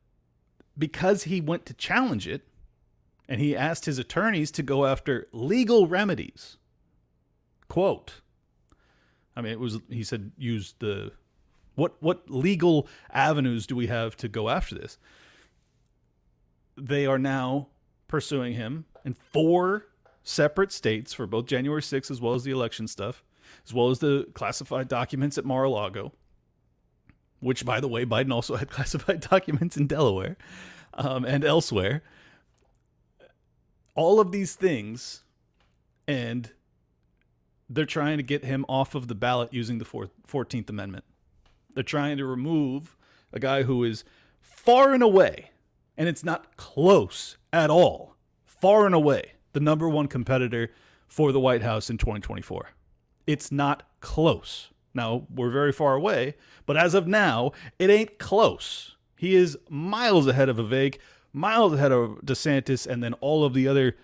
because 0.79 1.24
he 1.24 1.40
went 1.40 1.66
to 1.66 1.74
challenge 1.74 2.29
it 2.29 2.46
and 3.29 3.40
he 3.40 3.57
asked 3.57 3.87
his 3.87 3.98
attorneys 3.98 4.50
to 4.52 4.62
go 4.62 4.87
after 4.87 5.26
legal 5.33 5.87
remedies. 5.87 6.57
Quote. 7.68 8.20
I 9.35 9.40
mean, 9.40 9.52
it 9.52 9.61
was 9.61 9.81
he 9.90 10.05
said 10.05 10.33
use 10.38 10.74
the 10.79 11.12
what 11.76 12.02
what 12.02 12.28
legal 12.28 12.88
avenues 13.12 13.66
do 13.66 13.76
we 13.76 13.86
have 13.86 14.16
to 14.16 14.28
go 14.28 14.48
after 14.48 14.74
this? 14.74 14.98
They 16.76 17.06
are 17.06 17.18
now 17.18 17.68
pursuing 18.08 18.54
him 18.54 18.86
in 19.04 19.14
four 19.14 19.86
separate 20.22 20.72
states 20.72 21.12
for 21.14 21.26
both 21.26 21.46
January 21.46 21.80
6th 21.80 22.10
as 22.10 22.20
well 22.20 22.34
as 22.34 22.42
the 22.44 22.50
election 22.50 22.88
stuff, 22.88 23.22
as 23.64 23.72
well 23.72 23.90
as 23.90 24.00
the 24.00 24.26
classified 24.34 24.88
documents 24.88 25.38
at 25.38 25.44
Mar-a-Lago, 25.44 26.12
which, 27.40 27.64
by 27.64 27.80
the 27.80 27.88
way, 27.88 28.04
Biden 28.04 28.32
also 28.32 28.56
had 28.56 28.68
classified 28.70 29.20
documents 29.20 29.76
in 29.76 29.86
Delaware 29.86 30.36
um, 30.94 31.24
and 31.24 31.44
elsewhere. 31.44 32.02
All 33.94 34.20
of 34.20 34.32
these 34.32 34.54
things, 34.54 35.22
and 36.08 36.50
they're 37.70 37.86
trying 37.86 38.16
to 38.18 38.22
get 38.22 38.44
him 38.44 38.64
off 38.68 38.94
of 38.94 39.08
the 39.08 39.14
ballot 39.14 39.52
using 39.52 39.78
the 39.78 39.84
14th 39.84 40.68
Amendment. 40.68 41.04
They're 41.76 41.82
trying 41.82 42.16
to 42.16 42.24
remove 42.24 42.96
a 43.34 43.38
guy 43.38 43.64
who 43.64 43.84
is 43.84 44.02
far 44.40 44.94
and 44.94 45.02
away, 45.02 45.50
and 45.94 46.08
it's 46.08 46.24
not 46.24 46.56
close 46.56 47.36
at 47.52 47.68
all, 47.68 48.16
far 48.46 48.86
and 48.86 48.94
away 48.94 49.32
the 49.52 49.60
number 49.60 49.86
one 49.86 50.06
competitor 50.06 50.70
for 51.06 51.32
the 51.32 51.38
White 51.38 51.60
House 51.60 51.90
in 51.90 51.98
2024. 51.98 52.70
It's 53.26 53.52
not 53.52 53.82
close. 54.00 54.70
Now, 54.94 55.26
we're 55.28 55.50
very 55.50 55.70
far 55.70 55.94
away, 55.94 56.36
but 56.64 56.78
as 56.78 56.94
of 56.94 57.06
now, 57.06 57.52
it 57.78 57.90
ain't 57.90 58.18
close. 58.18 58.96
He 59.18 59.34
is 59.34 59.58
miles 59.68 60.26
ahead 60.26 60.48
of 60.48 60.56
Vivek, 60.56 60.96
miles 61.34 61.74
ahead 61.74 61.92
of 61.92 62.22
DeSantis, 62.24 62.86
and 62.86 63.04
then 63.04 63.12
all 63.14 63.44
of 63.44 63.52
the 63.52 63.68
other 63.68 63.96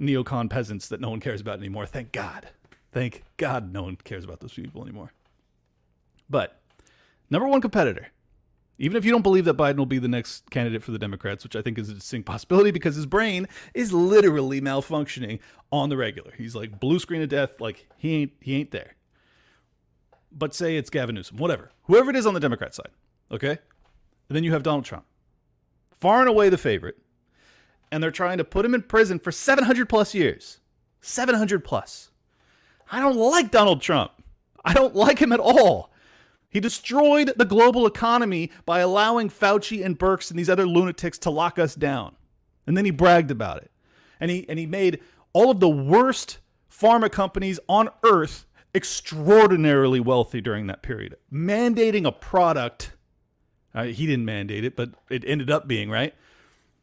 neocon 0.00 0.50
peasants 0.50 0.88
that 0.88 1.00
no 1.00 1.10
one 1.10 1.20
cares 1.20 1.40
about 1.40 1.60
anymore. 1.60 1.86
Thank 1.86 2.10
God. 2.10 2.48
Thank 2.90 3.22
God 3.36 3.72
no 3.72 3.84
one 3.84 3.94
cares 4.02 4.24
about 4.24 4.40
those 4.40 4.54
people 4.54 4.82
anymore. 4.82 5.12
But 6.28 6.61
number 7.32 7.48
one 7.48 7.60
competitor 7.60 8.12
even 8.82 8.96
if 8.96 9.04
you 9.04 9.12
don't 9.12 9.22
believe 9.22 9.44
that 9.44 9.56
Biden 9.56 9.76
will 9.76 9.86
be 9.86 10.00
the 10.00 10.08
next 10.08 10.50
candidate 10.50 10.82
for 10.82 10.90
the 10.90 10.98
Democrats, 10.98 11.44
which 11.44 11.54
I 11.54 11.62
think 11.62 11.78
is 11.78 11.88
a 11.88 11.94
distinct 11.94 12.26
possibility 12.26 12.72
because 12.72 12.96
his 12.96 13.06
brain 13.06 13.46
is 13.74 13.92
literally 13.92 14.60
malfunctioning 14.60 15.38
on 15.70 15.88
the 15.88 15.96
regular. 15.96 16.32
He's 16.36 16.56
like 16.56 16.80
blue 16.80 16.98
screen 16.98 17.22
of 17.22 17.28
death, 17.28 17.60
like 17.60 17.86
he 17.96 18.16
ain't 18.16 18.32
he 18.40 18.56
ain't 18.56 18.72
there. 18.72 18.96
But 20.32 20.52
say 20.52 20.76
it's 20.76 20.90
Gavin 20.90 21.14
Newsom, 21.14 21.36
whatever. 21.36 21.70
Whoever 21.84 22.10
it 22.10 22.16
is 22.16 22.26
on 22.26 22.34
the 22.34 22.40
Democrat 22.40 22.74
side, 22.74 22.90
okay? 23.30 23.58
And 24.28 24.36
then 24.36 24.42
you 24.42 24.52
have 24.52 24.64
Donald 24.64 24.84
Trump. 24.84 25.04
Far 25.94 26.20
and 26.20 26.28
away 26.28 26.48
the 26.48 26.58
favorite. 26.58 26.96
And 27.92 28.02
they're 28.02 28.10
trying 28.10 28.38
to 28.38 28.44
put 28.44 28.64
him 28.64 28.74
in 28.74 28.82
prison 28.82 29.20
for 29.20 29.30
700 29.30 29.88
plus 29.88 30.12
years. 30.12 30.58
700 31.02 31.62
plus. 31.62 32.10
I 32.90 32.98
don't 32.98 33.16
like 33.16 33.52
Donald 33.52 33.80
Trump. 33.80 34.10
I 34.64 34.72
don't 34.72 34.96
like 34.96 35.20
him 35.20 35.32
at 35.32 35.40
all. 35.40 35.91
He 36.52 36.60
destroyed 36.60 37.32
the 37.36 37.46
global 37.46 37.86
economy 37.86 38.50
by 38.66 38.80
allowing 38.80 39.30
Fauci 39.30 39.82
and 39.82 39.98
Birx 39.98 40.28
and 40.28 40.38
these 40.38 40.50
other 40.50 40.66
lunatics 40.66 41.18
to 41.20 41.30
lock 41.30 41.58
us 41.58 41.74
down. 41.74 42.14
And 42.66 42.76
then 42.76 42.84
he 42.84 42.90
bragged 42.90 43.30
about 43.30 43.62
it. 43.62 43.70
And 44.20 44.30
he 44.30 44.46
and 44.50 44.58
he 44.58 44.66
made 44.66 45.00
all 45.32 45.50
of 45.50 45.60
the 45.60 45.68
worst 45.68 46.38
pharma 46.70 47.10
companies 47.10 47.58
on 47.70 47.88
earth 48.04 48.46
extraordinarily 48.74 49.98
wealthy 49.98 50.42
during 50.42 50.66
that 50.66 50.82
period, 50.82 51.16
mandating 51.32 52.06
a 52.06 52.12
product. 52.12 52.92
Uh, 53.74 53.84
he 53.84 54.06
didn't 54.06 54.26
mandate 54.26 54.62
it, 54.64 54.76
but 54.76 54.90
it 55.08 55.24
ended 55.26 55.50
up 55.50 55.66
being 55.66 55.88
right, 55.88 56.14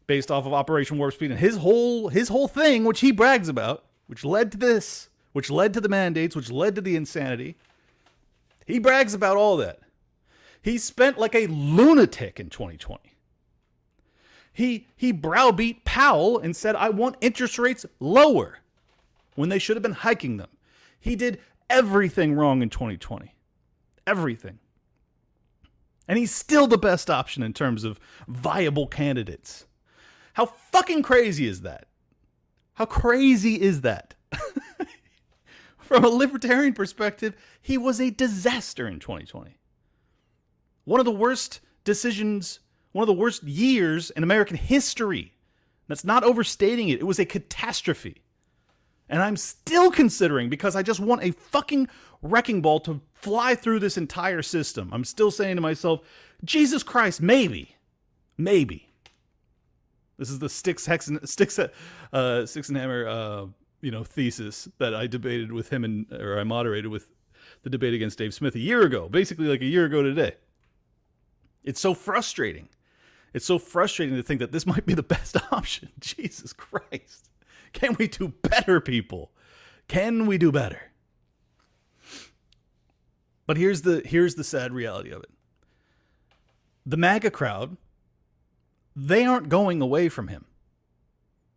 based 0.08 0.32
off 0.32 0.47
of 0.47 0.53
Operation 0.53 0.97
Warp 0.97 1.13
Speed 1.13 1.29
and 1.29 1.39
his 1.39 1.58
whole 1.58 2.10
his 2.10 2.29
whole 2.29 2.47
thing, 2.47 2.86
which 2.86 3.01
he 3.01 3.12
brags 3.12 3.47
about, 3.47 3.86
which 4.08 4.25
led 4.25 4.51
to 4.51 4.58
this, 4.58 5.10
which 5.32 5.51
led 5.51 5.75
to 5.75 5.82
the 5.82 5.89
mandates, 5.89 6.36
which 6.36 6.49
led 6.49 6.73
to 6.73 6.82
the 6.82 6.95
insanity. 6.95 7.55
He 8.69 8.77
brags 8.77 9.15
about 9.15 9.36
all 9.36 9.58
that. 9.58 9.79
He 10.62 10.77
spent 10.77 11.17
like 11.17 11.34
a 11.34 11.47
lunatic 11.47 12.39
in 12.39 12.51
2020. 12.51 13.15
He 14.53 14.86
he 14.95 15.12
browbeat 15.12 15.86
Powell 15.86 16.38
and 16.38 16.55
said, 16.55 16.75
"I 16.75 16.89
want 16.89 17.15
interest 17.19 17.58
rates 17.58 17.88
lower," 17.99 18.60
when 19.34 19.49
they 19.49 19.58
should 19.58 19.75
have 19.75 19.82
been 19.82 19.93
hiking 19.93 20.38
them. 20.38 20.49
He 20.99 21.15
did 21.15 21.41
everything 21.67 22.36
wrong 22.36 22.62
in 22.62 22.69
2020. 22.69 23.34
Everything. 24.05 24.60
And 26.08 26.19
he's 26.19 26.34
still 26.34 26.67
the 26.67 26.77
best 26.77 27.10
option 27.10 27.41
in 27.41 27.53
terms 27.53 27.84
of 27.84 27.99
viable 28.27 28.86
candidates. 28.86 29.65
How 30.34 30.45
fucking 30.45 31.01
crazy 31.01 31.47
is 31.47 31.62
that? 31.62 31.88
How 32.75 32.86
crazy 32.86 33.60
is 33.60 33.82
that? 33.82 34.13
From 35.89 36.06
a 36.06 36.10
libertarian 36.10 36.73
perspective, 36.73 37.36
he 37.63 37.75
was 37.75 37.99
a 37.99 38.12
disaster 38.12 38.88
in 38.88 38.99
2020. 38.99 39.58
One 40.84 40.99
of 40.99 41.06
the 41.08 41.12
worst 41.12 41.62
decisions, 41.84 42.60
one 42.91 43.02
of 43.02 43.08
the 43.08 43.19
worst 43.19 43.41
years 43.41 44.12
in 44.12 44.21
American 44.21 44.56
history. 44.56 45.34
That's 45.88 46.06
not 46.06 46.23
overstating 46.23 46.89
it. 46.89 46.99
It 46.99 47.06
was 47.06 47.17
a 47.17 47.25
catastrophe. 47.25 48.21
And 49.10 49.23
I'm 49.23 49.36
still 49.36 49.89
considering 49.89 50.47
because 50.47 50.75
I 50.75 50.84
just 50.84 50.99
want 50.99 51.23
a 51.23 51.32
fucking 51.32 51.88
wrecking 52.21 52.62
ball 52.62 52.80
to 52.82 53.02
fly 53.15 53.56
through 53.56 53.80
this 53.80 53.97
entire 53.97 54.43
system. 54.43 54.91
I'm 54.93 55.04
still 55.04 55.32
saying 55.32 55.56
to 55.56 55.62
myself, 55.62 56.02
Jesus 56.45 56.84
Christ, 56.84 57.19
maybe, 57.19 57.78
maybe. 58.38 58.93
This 60.19 60.30
is 60.30 60.38
the 60.38 60.49
sticks 60.49 60.86
hex 60.86 61.10
sticks 61.23 61.58
uh, 62.13 62.45
six 62.45 62.69
and 62.69 62.78
hammer 62.78 63.08
uh, 63.08 63.45
you 63.82 63.92
know 63.92 64.04
thesis 64.04 64.68
that 64.78 64.94
I 64.94 65.08
debated 65.08 65.52
with 65.52 65.70
him 65.70 65.84
and 65.84 66.12
or 66.12 66.39
I 66.39 66.44
moderated 66.44 66.88
with 66.92 67.08
the 67.63 67.70
debate 67.70 67.94
against 67.94 68.18
Dave 68.18 68.34
Smith 68.34 68.56
a 68.56 68.60
year 68.60 68.82
ago, 68.82 69.10
basically 69.10 69.48
like 69.48 69.62
a 69.62 69.65
year 69.65 69.86
ago 69.86 70.02
today. 70.02 70.36
It's 71.63 71.80
so 71.80 71.94
frustrating. 71.94 72.70
It's 73.34 73.46
so 73.46 73.60
frustrating 73.60 74.15
to 74.15 74.24
think 74.24 74.39
that 74.39 74.52
this 74.52 74.65
might 74.65 74.86
be 74.86 74.94
the 74.94 75.04
best 75.04 75.38
option. 75.52 75.89
Jesus 76.00 76.54
Christ. 76.54 77.30
Can 77.74 77.96
we 78.00 78.08
do 78.08 78.30
better, 78.42 78.82
people? 78.82 79.32
Can 79.88 80.26
we 80.26 80.38
do 80.38 80.52
better? 80.52 80.82
But 83.46 83.58
here's 83.58 83.82
the 83.82 84.02
here's 84.06 84.36
the 84.36 84.44
sad 84.44 84.72
reality 84.74 85.10
of 85.10 85.24
it. 85.24 85.32
The 86.86 86.98
MAGA 86.98 87.32
crowd, 87.32 87.78
they 88.96 89.26
aren't 89.26 89.50
going 89.50 89.82
away 89.82 90.10
from 90.10 90.28
him. 90.28 90.46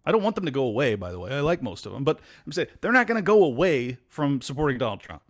I 0.04 0.12
don't 0.12 0.22
want 0.22 0.34
them 0.34 0.46
to 0.46 0.50
go 0.50 0.64
away, 0.64 0.94
by 0.94 1.12
the 1.12 1.18
way. 1.18 1.30
I 1.30 1.40
like 1.40 1.62
most 1.62 1.86
of 1.86 1.92
them, 1.92 2.04
but 2.04 2.20
I'm 2.44 2.52
saying 2.52 2.68
they're 2.80 2.92
not 2.92 3.06
going 3.06 3.16
to 3.16 3.22
go 3.22 3.44
away 3.44 3.98
from 4.08 4.40
supporting 4.40 4.78
Donald 4.78 5.00
Trump. 5.00 5.22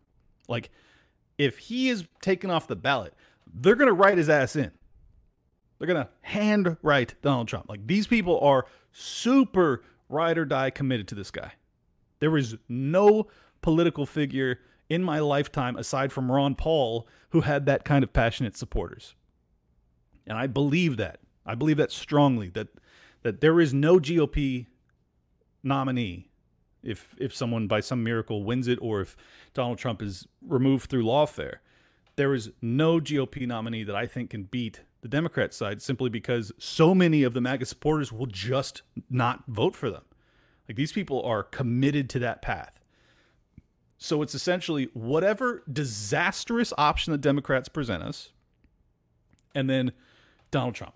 Like, 0.49 0.71
if 1.39 1.59
he 1.59 1.89
is 1.89 2.05
taken 2.21 2.51
off 2.51 2.67
the 2.67 2.77
ballot, 2.77 3.15
they're 3.53 3.77
going 3.77 3.89
to 3.89 3.95
write 3.95 4.19
his 4.19 4.29
ass 4.29 4.57
in. 4.57 4.71
They're 5.79 5.87
going 5.89 6.05
to 6.05 6.11
hand 6.23 6.77
write 6.83 7.15
Donald 7.23 7.49
Trump. 7.49 7.69
Like, 7.69 7.87
these 7.87 8.07
people 8.07 8.41
are 8.41 8.67
super 8.93 9.83
ride 10.09 10.39
or 10.39 10.45
die 10.45 10.71
committed 10.71 11.09
to 11.09 11.15
this 11.15 11.31
guy. 11.31 11.53
There 12.21 12.37
is 12.37 12.57
no 12.69 13.29
political 13.63 14.07
figure 14.07 14.61
in 14.89 15.03
my 15.03 15.19
lifetime 15.19 15.77
aside 15.77 16.13
from 16.13 16.31
Ron 16.31 16.55
Paul 16.55 17.09
who 17.31 17.41
had 17.41 17.67
that 17.67 17.85
kind 17.85 18.05
of 18.05 18.13
passionate 18.13 18.57
supporters. 18.57 19.15
And 20.27 20.39
I 20.39 20.47
believe 20.47 20.99
that. 20.99 21.19
I 21.45 21.55
believe 21.55 21.79
that 21.79 21.91
strongly 21.91 22.51
that 22.51 22.69
that 23.23 23.41
there 23.41 23.61
is 23.61 23.73
no 23.73 23.99
GOP 23.99 24.67
nominee 25.63 26.29
if 26.83 27.15
if 27.19 27.35
someone 27.35 27.69
by 27.69 27.81
some 27.81 28.03
miracle 28.03 28.43
wins 28.45 28.67
it 28.67 28.79
or 28.83 29.01
if 29.01 29.17
Donald 29.55 29.79
Trump 29.79 30.03
is 30.03 30.27
removed 30.47 30.91
through 30.91 31.05
lawfare. 31.05 31.57
There 32.17 32.35
is 32.35 32.51
no 32.61 33.01
GOP 33.01 33.47
nominee 33.47 33.85
that 33.85 33.97
I 33.97 34.07
think 34.07 34.31
can 34.31 34.43
beat 34.45 34.81
the 35.01 35.09
Democrat 35.09 35.55
side 35.55 35.81
simply 35.81 36.11
because 36.11 36.53
so 36.59 36.95
many 36.95 37.23
of 37.23 37.33
the 37.33 37.41
MAGA 37.41 37.67
supporters 37.67 38.13
will 38.13 38.27
just 38.27 38.83
not 39.09 39.45
vote 39.49 39.75
for 39.75 39.91
them. 39.91 40.03
Like 40.69 40.77
these 40.77 40.93
people 40.93 41.23
are 41.23 41.43
committed 41.43 42.11
to 42.11 42.19
that 42.21 42.43
path. 42.43 42.79
So 43.97 44.21
it's 44.21 44.35
essentially 44.35 44.89
whatever 44.95 45.63
disastrous 45.73 46.73
option 46.77 47.13
the 47.13 47.19
Democrats 47.19 47.69
present 47.69 48.03
us, 48.03 48.33
and 49.55 49.71
then 49.71 49.93
Donald 50.51 50.75
Trump. 50.75 50.95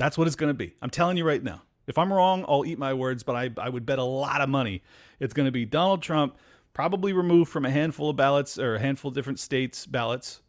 That's 0.00 0.16
what 0.16 0.26
it's 0.26 0.34
going 0.34 0.48
to 0.48 0.54
be. 0.54 0.72
I'm 0.80 0.88
telling 0.88 1.18
you 1.18 1.26
right 1.26 1.42
now. 1.42 1.60
If 1.86 1.98
I'm 1.98 2.10
wrong, 2.10 2.46
I'll 2.48 2.64
eat 2.64 2.78
my 2.78 2.94
words, 2.94 3.22
but 3.22 3.36
I, 3.36 3.50
I 3.58 3.68
would 3.68 3.84
bet 3.84 3.98
a 3.98 4.02
lot 4.02 4.40
of 4.40 4.48
money 4.48 4.82
it's 5.18 5.34
going 5.34 5.44
to 5.44 5.52
be 5.52 5.66
Donald 5.66 6.00
Trump, 6.00 6.38
probably 6.72 7.12
removed 7.12 7.52
from 7.52 7.66
a 7.66 7.70
handful 7.70 8.08
of 8.08 8.16
ballots 8.16 8.58
or 8.58 8.76
a 8.76 8.80
handful 8.80 9.10
of 9.10 9.14
different 9.14 9.38
states' 9.38 9.84
ballots, 9.84 10.40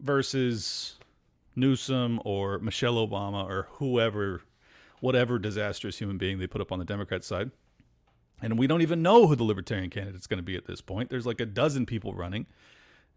versus 0.00 0.96
Newsom 1.54 2.20
or 2.24 2.58
Michelle 2.58 2.94
Obama 2.96 3.48
or 3.48 3.68
whoever, 3.74 4.42
whatever 4.98 5.38
disastrous 5.38 5.98
human 5.98 6.18
being 6.18 6.40
they 6.40 6.48
put 6.48 6.60
up 6.60 6.72
on 6.72 6.80
the 6.80 6.84
Democrat 6.84 7.22
side. 7.22 7.52
And 8.42 8.58
we 8.58 8.66
don't 8.66 8.82
even 8.82 9.00
know 9.00 9.28
who 9.28 9.36
the 9.36 9.44
Libertarian 9.44 9.90
candidate's 9.90 10.26
going 10.26 10.38
to 10.38 10.42
be 10.42 10.56
at 10.56 10.66
this 10.66 10.80
point. 10.80 11.08
There's 11.08 11.24
like 11.24 11.40
a 11.40 11.46
dozen 11.46 11.86
people 11.86 12.14
running. 12.14 12.46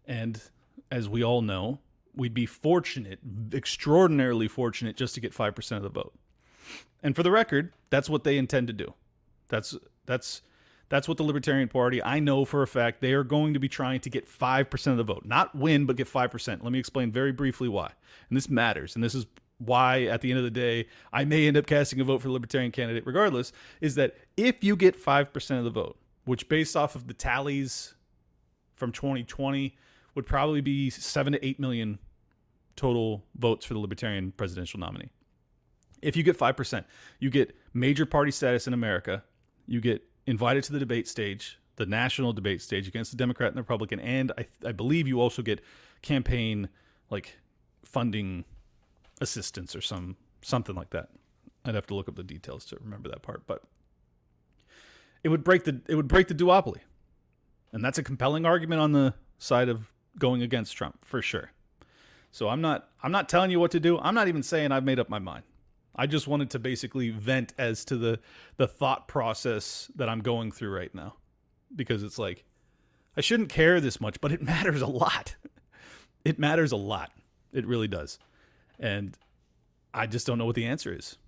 And 0.06 0.40
as 0.92 1.08
we 1.08 1.24
all 1.24 1.42
know, 1.42 1.80
we'd 2.14 2.34
be 2.34 2.46
fortunate, 2.46 3.18
extraordinarily 3.52 4.48
fortunate, 4.48 4.96
just 4.96 5.14
to 5.14 5.20
get 5.20 5.32
5% 5.32 5.76
of 5.76 5.82
the 5.82 5.88
vote. 5.88 6.14
And 7.02 7.16
for 7.16 7.22
the 7.22 7.30
record, 7.30 7.72
that's 7.88 8.10
what 8.10 8.24
they 8.24 8.36
intend 8.36 8.66
to 8.66 8.72
do. 8.72 8.94
That's 9.48 9.76
that's 10.06 10.42
that's 10.90 11.06
what 11.06 11.16
the 11.16 11.22
Libertarian 11.22 11.68
Party, 11.68 12.02
I 12.02 12.18
know 12.18 12.44
for 12.44 12.62
a 12.62 12.66
fact, 12.66 13.00
they 13.00 13.12
are 13.12 13.22
going 13.22 13.54
to 13.54 13.60
be 13.60 13.68
trying 13.68 14.00
to 14.00 14.10
get 14.10 14.28
5% 14.28 14.86
of 14.88 14.96
the 14.96 15.04
vote. 15.04 15.24
Not 15.24 15.54
win, 15.54 15.86
but 15.86 15.94
get 15.94 16.08
5%. 16.08 16.64
Let 16.64 16.72
me 16.72 16.80
explain 16.80 17.12
very 17.12 17.30
briefly 17.30 17.68
why. 17.68 17.92
And 18.28 18.36
this 18.36 18.50
matters. 18.50 18.96
And 18.96 19.04
this 19.04 19.14
is 19.14 19.24
why, 19.58 20.02
at 20.04 20.20
the 20.20 20.30
end 20.30 20.38
of 20.38 20.44
the 20.44 20.50
day, 20.50 20.88
I 21.12 21.24
may 21.24 21.46
end 21.46 21.56
up 21.56 21.66
casting 21.66 22.00
a 22.00 22.04
vote 22.04 22.22
for 22.22 22.26
the 22.26 22.32
Libertarian 22.32 22.72
candidate 22.72 23.06
regardless, 23.06 23.52
is 23.80 23.94
that 23.94 24.16
if 24.36 24.64
you 24.64 24.74
get 24.74 25.00
5% 25.00 25.58
of 25.58 25.64
the 25.64 25.70
vote, 25.70 25.96
which 26.24 26.48
based 26.48 26.76
off 26.76 26.96
of 26.96 27.06
the 27.06 27.14
tallies 27.14 27.94
from 28.74 28.90
2020 28.90 29.76
would 30.14 30.26
probably 30.26 30.60
be 30.60 30.90
7 30.90 31.32
to 31.32 31.46
8 31.46 31.60
million 31.60 31.98
total 32.76 33.24
votes 33.36 33.64
for 33.66 33.74
the 33.74 33.80
Libertarian 33.80 34.32
presidential 34.32 34.80
nominee. 34.80 35.10
If 36.02 36.16
you 36.16 36.22
get 36.22 36.38
5%, 36.38 36.84
you 37.18 37.30
get 37.30 37.54
major 37.74 38.06
party 38.06 38.30
status 38.30 38.66
in 38.66 38.72
America, 38.72 39.22
you 39.66 39.80
get 39.80 40.02
invited 40.26 40.64
to 40.64 40.72
the 40.72 40.78
debate 40.78 41.06
stage, 41.06 41.58
the 41.76 41.86
national 41.86 42.32
debate 42.32 42.62
stage 42.62 42.88
against 42.88 43.10
the 43.10 43.16
Democrat 43.16 43.48
and 43.48 43.56
the 43.56 43.62
Republican, 43.62 44.00
and 44.00 44.32
I, 44.38 44.46
I 44.66 44.72
believe 44.72 45.06
you 45.06 45.20
also 45.20 45.42
get 45.42 45.60
campaign 46.02 46.68
like 47.10 47.36
funding 47.84 48.44
assistance 49.20 49.76
or 49.76 49.80
some 49.80 50.16
something 50.42 50.74
like 50.74 50.90
that. 50.90 51.08
I'd 51.64 51.74
have 51.74 51.86
to 51.88 51.94
look 51.94 52.08
up 52.08 52.16
the 52.16 52.22
details 52.22 52.64
to 52.66 52.78
remember 52.82 53.08
that 53.10 53.22
part, 53.22 53.46
but 53.46 53.62
it 55.22 55.28
would 55.28 55.44
break 55.44 55.64
the 55.64 55.80
it 55.88 55.94
would 55.94 56.08
break 56.08 56.28
the 56.28 56.34
duopoly. 56.34 56.80
And 57.72 57.84
that's 57.84 57.98
a 57.98 58.02
compelling 58.02 58.46
argument 58.46 58.80
on 58.80 58.92
the 58.92 59.14
side 59.38 59.68
of 59.68 59.92
going 60.18 60.42
against 60.42 60.76
Trump 60.76 61.04
for 61.04 61.22
sure. 61.22 61.52
So 62.32 62.48
I'm 62.48 62.60
not 62.60 62.88
I'm 63.02 63.12
not 63.12 63.28
telling 63.28 63.50
you 63.50 63.60
what 63.60 63.70
to 63.72 63.80
do. 63.80 63.98
I'm 63.98 64.14
not 64.14 64.28
even 64.28 64.42
saying 64.42 64.72
I've 64.72 64.84
made 64.84 64.98
up 64.98 65.08
my 65.08 65.18
mind. 65.18 65.44
I 65.94 66.06
just 66.06 66.28
wanted 66.28 66.50
to 66.50 66.58
basically 66.58 67.10
vent 67.10 67.52
as 67.58 67.84
to 67.86 67.96
the 67.96 68.20
the 68.56 68.68
thought 68.68 69.08
process 69.08 69.90
that 69.96 70.08
I'm 70.08 70.20
going 70.20 70.52
through 70.52 70.74
right 70.74 70.94
now 70.94 71.16
because 71.74 72.02
it's 72.02 72.18
like 72.18 72.44
I 73.16 73.20
shouldn't 73.20 73.48
care 73.48 73.80
this 73.80 74.00
much, 74.00 74.20
but 74.20 74.32
it 74.32 74.42
matters 74.54 74.82
a 74.82 74.86
lot. 74.86 75.36
it 76.24 76.38
matters 76.38 76.72
a 76.72 76.76
lot. 76.76 77.10
It 77.52 77.66
really 77.66 77.88
does. 77.88 78.18
And 78.78 79.16
I 79.92 80.06
just 80.06 80.26
don't 80.26 80.38
know 80.38 80.46
what 80.46 80.54
the 80.54 80.66
answer 80.66 80.94
is. 80.96 81.18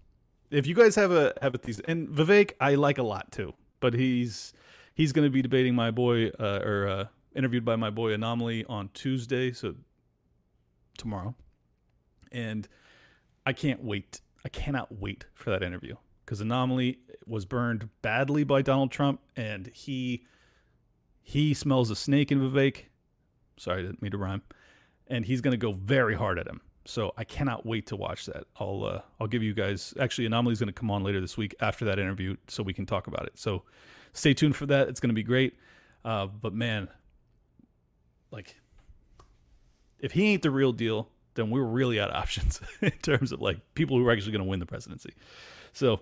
If 0.50 0.66
you 0.66 0.74
guys 0.74 0.94
have 0.94 1.10
a 1.10 1.34
have 1.42 1.54
a 1.54 1.58
thesis, 1.58 1.82
and 1.88 2.08
Vivek, 2.08 2.52
I 2.60 2.74
like 2.74 2.98
a 2.98 3.02
lot 3.02 3.32
too, 3.32 3.54
but 3.80 3.94
he's 3.94 4.52
he's 4.94 5.12
going 5.12 5.26
to 5.26 5.30
be 5.30 5.42
debating 5.42 5.74
my 5.74 5.90
boy 5.90 6.28
uh, 6.38 6.60
or 6.62 6.88
uh, 6.88 7.04
interviewed 7.34 7.64
by 7.64 7.76
my 7.76 7.90
boy 7.90 8.12
Anomaly 8.12 8.64
on 8.68 8.90
Tuesday, 8.94 9.52
so 9.52 9.74
tomorrow, 10.98 11.34
and 12.30 12.68
I 13.44 13.52
can't 13.52 13.82
wait 13.82 14.20
I 14.44 14.48
cannot 14.48 14.92
wait 14.92 15.26
for 15.34 15.50
that 15.50 15.62
interview 15.62 15.94
because 16.24 16.40
Anomaly 16.40 16.98
was 17.26 17.44
burned 17.44 17.88
badly 18.02 18.44
by 18.44 18.62
Donald 18.62 18.90
Trump, 18.90 19.20
and 19.36 19.68
he 19.68 20.24
he 21.20 21.54
smells 21.54 21.90
a 21.90 21.96
snake 21.96 22.32
in 22.32 22.40
Vivek. 22.40 22.86
Sorry, 23.56 23.80
I 23.80 23.82
didn't 23.82 24.02
mean 24.02 24.10
to 24.10 24.18
rhyme. 24.18 24.42
And 25.06 25.24
he's 25.24 25.40
going 25.40 25.52
to 25.52 25.58
go 25.58 25.72
very 25.72 26.14
hard 26.14 26.38
at 26.38 26.46
him. 26.46 26.60
So 26.84 27.12
I 27.16 27.24
cannot 27.24 27.64
wait 27.64 27.86
to 27.88 27.96
watch 27.96 28.26
that. 28.26 28.44
I'll 28.58 28.84
uh, 28.84 29.00
I'll 29.20 29.28
give 29.28 29.42
you 29.42 29.54
guys. 29.54 29.94
Actually, 30.00 30.26
Anomaly's 30.26 30.58
going 30.58 30.68
to 30.68 30.72
come 30.72 30.90
on 30.90 31.04
later 31.04 31.20
this 31.20 31.36
week 31.36 31.54
after 31.60 31.84
that 31.84 31.98
interview, 31.98 32.36
so 32.48 32.62
we 32.62 32.72
can 32.72 32.86
talk 32.86 33.06
about 33.06 33.26
it. 33.26 33.38
So 33.38 33.62
stay 34.12 34.34
tuned 34.34 34.56
for 34.56 34.66
that. 34.66 34.88
It's 34.88 34.98
going 34.98 35.10
to 35.10 35.14
be 35.14 35.22
great. 35.22 35.56
Uh, 36.04 36.26
but 36.26 36.52
man, 36.52 36.88
like, 38.32 38.56
if 40.00 40.12
he 40.12 40.32
ain't 40.32 40.42
the 40.42 40.50
real 40.50 40.72
deal, 40.72 41.08
then 41.34 41.50
we're 41.50 41.62
really 41.62 42.00
out 42.00 42.10
of 42.10 42.16
options 42.22 42.60
in 42.80 42.90
terms 43.02 43.32
of 43.32 43.40
like 43.40 43.58
people 43.74 43.96
who 43.96 44.06
are 44.06 44.12
actually 44.12 44.32
going 44.32 44.44
to 44.44 44.48
win 44.48 44.60
the 44.60 44.66
presidency. 44.66 45.14
So 45.72 46.00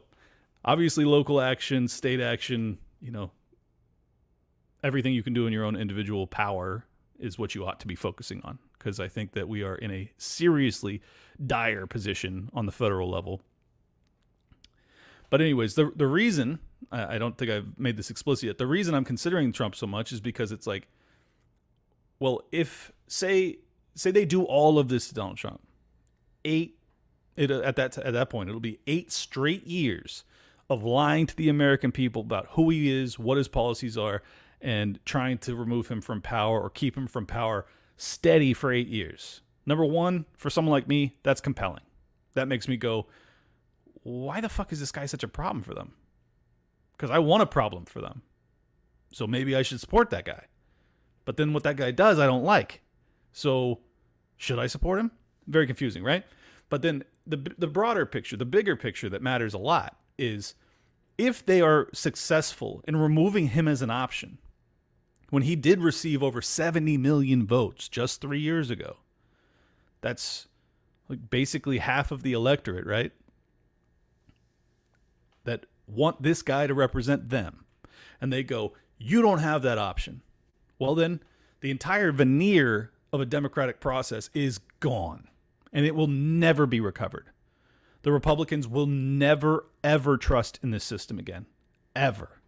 obviously, 0.65 1.05
local 1.05 1.41
action, 1.41 1.89
state 1.89 2.21
action, 2.21 2.79
you 3.01 3.11
know, 3.11 3.31
everything 4.83 5.13
you 5.13 5.23
can 5.23 5.35
do 5.35 5.47
in 5.47 5.53
your 5.53 5.65
own 5.65 5.77
individual 5.77 6.27
power 6.27 6.87
is 7.19 7.39
what 7.39 7.55
you 7.55 7.67
ought 7.67 7.81
to 7.81 7.87
be 7.87 7.95
focusing 7.95 8.41
on 8.45 8.59
because 8.79 8.99
I 8.99 9.09
think 9.09 9.33
that 9.33 9.47
we 9.47 9.63
are 9.63 9.75
in 9.75 9.91
a 9.91 10.11
seriously 10.17 11.03
dire 11.47 11.87
position 11.87 12.49
on 12.55 12.65
the 12.65 12.73
federal 12.73 13.11
level. 13.11 13.43
But 15.29 15.41
anyways, 15.41 15.75
the 15.75 15.93
the 15.95 16.07
reason 16.07 16.61
I, 16.91 17.17
I 17.17 17.19
don't 17.19 17.37
think 17.37 17.51
I've 17.51 17.79
made 17.79 17.97
this 17.97 18.11
explicit 18.11 18.47
yet. 18.47 18.59
The 18.59 18.67
reason 18.67 18.95
I'm 18.95 19.05
considering 19.05 19.53
Trump 19.53 19.75
so 19.75 19.87
much 19.87 20.13
is 20.13 20.21
because 20.21 20.53
it's 20.53 20.67
like, 20.67 20.89
well, 22.21 22.43
if 22.53 22.93
say 23.09 23.59
say 23.97 24.13
they 24.13 24.25
do 24.25 24.45
all 24.45 24.79
of 24.79 24.89
this 24.89 25.09
to 25.09 25.15
Donald 25.15 25.39
Trump, 25.39 25.61
eight 26.45 26.79
it, 27.37 27.51
uh, 27.51 27.61
at 27.63 27.75
that 27.77 27.99
at 27.99 28.13
that 28.13 28.31
point 28.31 28.49
it'll 28.49 28.61
be 28.61 28.79
eight 28.87 29.11
straight 29.11 29.67
years 29.67 30.23
of 30.69 30.85
lying 30.85 31.27
to 31.27 31.35
the 31.35 31.49
American 31.49 31.91
people 31.91 32.23
about 32.23 32.47
who 32.53 32.71
he 32.71 32.89
is, 32.89 33.19
what 33.19 33.37
his 33.37 33.49
policies 33.49 33.99
are, 33.99 34.23
and 34.61 35.01
trying 35.05 35.39
to 35.39 35.57
remove 35.57 35.89
him 35.89 36.01
from 36.01 36.23
power 36.23 36.61
or 36.61 36.71
keep 36.71 36.97
him 36.97 37.09
from 37.09 37.27
power 37.27 37.67
steady 37.97 38.55
for 38.55 38.73
eight 38.73 38.87
years. 38.87 39.41
Number 39.67 39.85
one, 39.85 40.27
for 40.37 40.49
someone 40.49 40.71
like 40.71 40.87
me, 40.87 41.19
that's 41.23 41.41
compelling. 41.41 41.83
That 42.35 42.47
makes 42.47 42.69
me 42.69 42.77
go, 42.77 43.07
why 44.03 44.41
the 44.41 44.49
fuck 44.49 44.73
is 44.73 44.81
this 44.81 44.93
guy 44.93 45.07
such 45.07 45.25
a 45.25 45.29
problem 45.29 45.63
for 45.63 45.75
them? 45.75 45.93
Because 46.97 47.11
I 47.11 47.19
want 47.19 47.43
a 47.43 47.47
problem 47.47 47.85
for 47.85 48.01
them. 48.01 48.23
So 49.13 49.27
maybe 49.27 49.57
I 49.57 49.63
should 49.63 49.81
support 49.81 50.11
that 50.11 50.25
guy. 50.25 50.45
But 51.25 51.37
then 51.37 51.53
what 51.53 51.63
that 51.65 51.77
guy 51.77 51.91
does, 51.91 52.19
I 52.19 52.27
don't 52.27 52.45
like. 52.45 52.81
So 53.33 53.81
should 54.37 54.59
I 54.59 54.67
support 54.67 54.99
him? 54.99 55.11
Very 55.47 55.67
confusing, 55.67 56.03
right? 56.03 56.25
But 56.69 56.83
then 56.83 57.05
the 57.27 57.53
the 57.59 57.67
broader 57.67 58.07
picture, 58.07 58.37
the 58.37 58.45
bigger 58.45 58.77
picture 58.77 59.09
that 59.09 59.23
matters 59.23 59.55
a 59.55 59.59
lot 59.59 59.97
is 60.19 60.55
if 61.19 61.45
they 61.45 61.61
are 61.61 61.89
successful 61.93 62.83
in 62.87 62.97
removing 62.97 63.49
him 63.49 63.69
as 63.69 63.83
an 63.83 63.91
option, 63.91 64.39
when 65.31 65.45
he 65.45 65.57
did 65.57 65.81
receive 65.81 66.23
over 66.23 66.43
70 66.43 66.97
million 66.99 67.47
votes 67.47 67.89
just 67.89 68.21
three 68.21 68.41
years 68.41 68.71
ago. 68.71 68.97
That's 70.01 70.49
like 71.09 71.31
basically 71.31 71.79
half 71.79 72.11
of 72.11 72.23
the 72.23 72.33
electorate, 72.33 72.87
right? 72.87 73.13
That 75.45 75.67
want 75.87 76.23
this 76.23 76.43
guy 76.43 76.67
to 76.67 76.75
represent 76.75 77.31
them. 77.31 77.65
And 78.21 78.33
they 78.33 78.43
go, 78.43 78.75
You 78.99 79.23
don't 79.23 79.39
have 79.39 79.63
that 79.63 79.79
option. 79.79 80.23
Well, 80.81 80.97
then 80.97 81.21
the 81.61 81.71
entire 81.71 82.11
veneer 82.11 82.91
of 83.13 83.21
a 83.21 83.27
democratic 83.27 83.79
process 83.79 84.31
is 84.35 84.59
gone 84.81 85.29
and 85.73 85.87
it 85.87 85.95
will 85.95 86.09
never 86.09 86.67
be 86.67 86.81
recovered. 86.81 87.31
The 88.03 88.13
Republicans 88.13 88.67
will 88.67 88.87
never, 88.87 89.67
ever 89.85 90.17
trust 90.17 90.59
in 90.63 90.71
this 90.71 90.83
system 90.83 91.19
again. 91.19 91.47
Ever. 91.95 92.41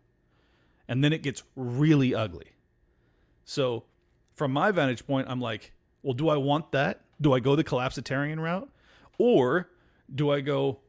And 0.88 1.04
then 1.04 1.12
it 1.12 1.22
gets 1.22 1.42
really 1.54 2.14
ugly. 2.14 2.52
So, 3.44 3.84
from 4.34 4.52
my 4.52 4.70
vantage 4.70 5.06
point, 5.06 5.28
I'm 5.28 5.40
like, 5.40 5.72
well, 6.02 6.14
do 6.14 6.28
I 6.28 6.36
want 6.36 6.72
that? 6.72 7.02
Do 7.20 7.34
I 7.34 7.40
go 7.40 7.54
the 7.54 7.62
collapsitarian 7.62 8.40
route? 8.40 8.68
Or 9.18 9.68
do 10.12 10.30
I 10.30 10.40
go, 10.40 10.80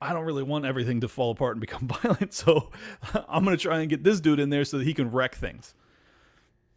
I 0.00 0.12
don't 0.14 0.24
really 0.24 0.42
want 0.42 0.64
everything 0.64 1.00
to 1.02 1.08
fall 1.08 1.30
apart 1.30 1.56
and 1.56 1.60
become 1.60 1.86
violent, 2.02 2.32
so 2.32 2.70
I'm 3.28 3.44
going 3.44 3.56
to 3.56 3.62
try 3.62 3.80
and 3.80 3.90
get 3.90 4.04
this 4.04 4.20
dude 4.20 4.40
in 4.40 4.48
there 4.48 4.64
so 4.64 4.78
that 4.78 4.86
he 4.86 4.94
can 4.94 5.10
wreck 5.10 5.34
things? 5.34 5.74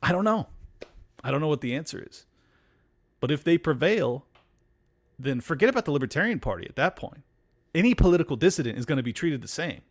I 0.03 0.11
don't 0.11 0.25
know. 0.25 0.47
I 1.23 1.31
don't 1.31 1.39
know 1.39 1.47
what 1.47 1.61
the 1.61 1.73
answer 1.73 2.05
is. 2.07 2.25
But 3.21 3.31
if 3.31 3.43
they 3.43 3.57
prevail, 3.57 4.25
then 5.17 5.39
forget 5.39 5.69
about 5.69 5.85
the 5.85 5.91
Libertarian 5.91 6.39
Party 6.39 6.67
at 6.67 6.75
that 6.75 6.97
point. 6.97 7.23
Any 7.73 7.95
political 7.95 8.35
dissident 8.35 8.77
is 8.77 8.85
going 8.85 8.97
to 8.97 9.03
be 9.03 9.13
treated 9.13 9.41
the 9.41 9.47
same. 9.47 9.81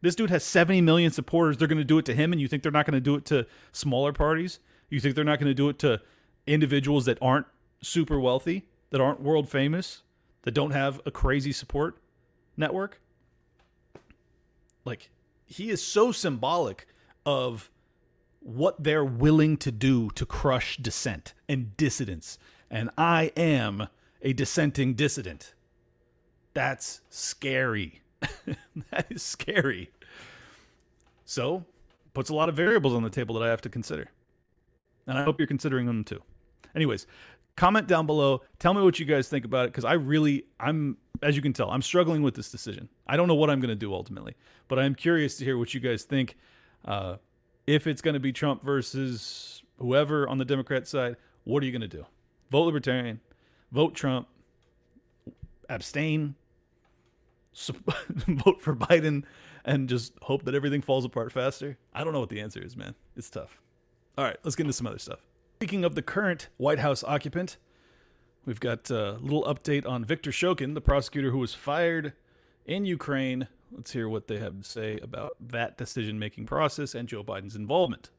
This 0.00 0.14
dude 0.14 0.30
has 0.30 0.44
70 0.44 0.80
million 0.80 1.12
supporters. 1.12 1.58
They're 1.58 1.68
going 1.68 1.76
to 1.76 1.84
do 1.84 1.98
it 1.98 2.06
to 2.06 2.14
him, 2.14 2.32
and 2.32 2.40
you 2.40 2.48
think 2.48 2.62
they're 2.62 2.72
not 2.72 2.86
going 2.86 2.94
to 2.94 3.00
do 3.00 3.16
it 3.16 3.26
to 3.26 3.46
smaller 3.72 4.14
parties? 4.14 4.60
You 4.88 4.98
think 4.98 5.14
they're 5.14 5.24
not 5.24 5.38
going 5.38 5.50
to 5.50 5.54
do 5.54 5.68
it 5.68 5.78
to 5.80 6.00
individuals 6.46 7.04
that 7.04 7.18
aren't 7.20 7.46
super 7.82 8.18
wealthy, 8.18 8.66
that 8.88 9.00
aren't 9.00 9.20
world 9.20 9.50
famous, 9.50 10.02
that 10.42 10.52
don't 10.52 10.70
have 10.70 11.02
a 11.04 11.10
crazy 11.10 11.52
support 11.52 11.98
network? 12.56 12.98
Like, 14.86 15.10
he 15.44 15.68
is 15.68 15.84
so 15.84 16.12
symbolic 16.12 16.86
of 17.26 17.70
what 18.40 18.82
they're 18.82 19.04
willing 19.04 19.56
to 19.58 19.70
do 19.70 20.10
to 20.10 20.26
crush 20.26 20.76
dissent 20.78 21.34
and 21.48 21.76
dissidents. 21.76 22.38
And 22.70 22.90
I 22.96 23.32
am 23.36 23.88
a 24.22 24.32
dissenting 24.32 24.94
dissident. 24.94 25.54
That's 26.54 27.00
scary. 27.10 28.00
that 28.90 29.06
is 29.10 29.22
scary. 29.22 29.90
So, 31.24 31.64
puts 32.12 32.30
a 32.30 32.34
lot 32.34 32.48
of 32.48 32.56
variables 32.56 32.94
on 32.94 33.02
the 33.02 33.10
table 33.10 33.38
that 33.38 33.44
I 33.44 33.48
have 33.48 33.60
to 33.62 33.68
consider. 33.68 34.10
And 35.06 35.18
I 35.18 35.24
hope 35.24 35.38
you're 35.38 35.46
considering 35.46 35.86
them 35.86 36.04
too. 36.04 36.22
Anyways, 36.74 37.06
comment 37.56 37.86
down 37.86 38.06
below. 38.06 38.42
Tell 38.58 38.74
me 38.74 38.82
what 38.82 38.98
you 38.98 39.06
guys 39.06 39.28
think 39.28 39.44
about 39.44 39.66
it 39.66 39.68
because 39.68 39.84
I 39.84 39.94
really, 39.94 40.44
I'm, 40.58 40.96
as 41.22 41.36
you 41.36 41.42
can 41.42 41.52
tell, 41.52 41.70
I'm 41.70 41.82
struggling 41.82 42.22
with 42.22 42.34
this 42.34 42.50
decision. 42.50 42.88
I 43.06 43.16
don't 43.16 43.28
know 43.28 43.34
what 43.34 43.50
I'm 43.50 43.60
going 43.60 43.70
to 43.70 43.74
do 43.74 43.94
ultimately, 43.94 44.34
but 44.68 44.78
I'm 44.78 44.94
curious 44.94 45.36
to 45.38 45.44
hear 45.44 45.58
what 45.58 45.72
you 45.74 45.80
guys 45.80 46.04
think. 46.04 46.36
Uh, 46.84 47.16
if 47.70 47.86
it's 47.86 48.02
going 48.02 48.14
to 48.14 48.20
be 48.20 48.32
Trump 48.32 48.64
versus 48.64 49.62
whoever 49.78 50.28
on 50.28 50.38
the 50.38 50.44
Democrat 50.44 50.88
side, 50.88 51.16
what 51.44 51.62
are 51.62 51.66
you 51.66 51.72
going 51.72 51.80
to 51.80 51.88
do? 51.88 52.04
Vote 52.50 52.64
Libertarian, 52.64 53.20
vote 53.70 53.94
Trump, 53.94 54.26
abstain, 55.68 56.34
vote 57.54 58.60
for 58.60 58.74
Biden 58.74 59.22
and 59.64 59.88
just 59.88 60.12
hope 60.22 60.44
that 60.46 60.54
everything 60.54 60.82
falls 60.82 61.04
apart 61.04 61.30
faster? 61.30 61.78
I 61.94 62.02
don't 62.02 62.12
know 62.12 62.18
what 62.18 62.28
the 62.28 62.40
answer 62.40 62.60
is, 62.60 62.76
man. 62.76 62.96
It's 63.16 63.30
tough. 63.30 63.60
All 64.18 64.24
right, 64.24 64.36
let's 64.42 64.56
get 64.56 64.64
into 64.64 64.72
some 64.72 64.88
other 64.88 64.98
stuff. 64.98 65.20
Speaking 65.58 65.84
of 65.84 65.94
the 65.94 66.02
current 66.02 66.48
White 66.56 66.80
House 66.80 67.04
occupant, 67.04 67.56
we've 68.46 68.58
got 68.58 68.90
a 68.90 69.12
little 69.20 69.44
update 69.44 69.86
on 69.86 70.04
Viktor 70.04 70.32
Shokin, 70.32 70.74
the 70.74 70.80
prosecutor 70.80 71.30
who 71.30 71.38
was 71.38 71.54
fired 71.54 72.14
in 72.66 72.84
Ukraine. 72.84 73.46
Let's 73.72 73.92
hear 73.92 74.08
what 74.08 74.26
they 74.26 74.38
have 74.38 74.60
to 74.60 74.68
say 74.68 74.98
about 74.98 75.36
that 75.48 75.78
decision 75.78 76.18
making 76.18 76.46
process 76.46 76.94
and 76.94 77.08
Joe 77.08 77.22
Biden's 77.22 77.56
involvement. 77.56 78.10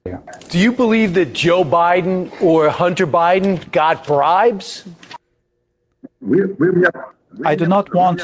Do 0.49 0.57
you 0.57 0.71
believe 0.71 1.13
that 1.15 1.33
Joe 1.33 1.63
Biden 1.63 2.31
or 2.41 2.69
Hunter 2.69 3.05
Biden 3.05 3.71
got 3.71 4.05
bribes? 4.07 4.85
We, 6.21 6.45
we, 6.45 6.69
we 6.69 6.81
have 6.83 7.13
I 7.45 7.55
do 7.55 7.65
not 7.65 7.93
want 7.93 8.19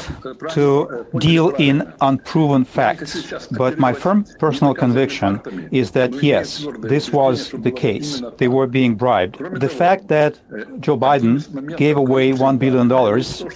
to 0.50 1.06
deal 1.18 1.50
in 1.50 1.92
unproven 2.00 2.64
facts, 2.64 3.48
but 3.52 3.78
my 3.78 3.92
firm 3.92 4.24
personal 4.38 4.74
conviction 4.74 5.68
is 5.72 5.92
that 5.92 6.22
yes, 6.22 6.66
this 6.80 7.10
was 7.10 7.50
the 7.50 7.70
case. 7.70 8.22
They 8.36 8.48
were 8.48 8.66
being 8.66 8.96
bribed. 8.96 9.38
The 9.60 9.68
fact 9.68 10.08
that 10.08 10.38
Joe 10.80 10.98
Biden 10.98 11.76
gave 11.76 11.96
away 11.96 12.32
$1 12.32 12.58
billion 12.58 12.88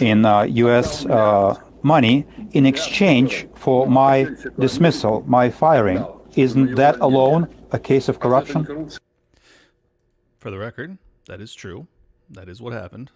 in 0.00 0.24
uh, 0.24 0.42
U.S. 0.42 1.04
Uh, 1.06 1.54
money 1.82 2.26
in 2.52 2.66
exchange 2.66 3.46
for 3.54 3.86
my 3.86 4.28
dismissal, 4.58 5.24
my 5.26 5.50
firing, 5.50 6.04
isn't 6.34 6.74
that 6.76 7.00
alone 7.00 7.48
a 7.72 7.78
case 7.78 8.08
of 8.08 8.20
corruption? 8.20 8.90
For 10.38 10.50
the 10.50 10.58
record, 10.58 10.98
that 11.26 11.40
is 11.40 11.54
true. 11.54 11.86
That 12.30 12.48
is 12.48 12.60
what 12.60 12.72
happened. 12.72 13.10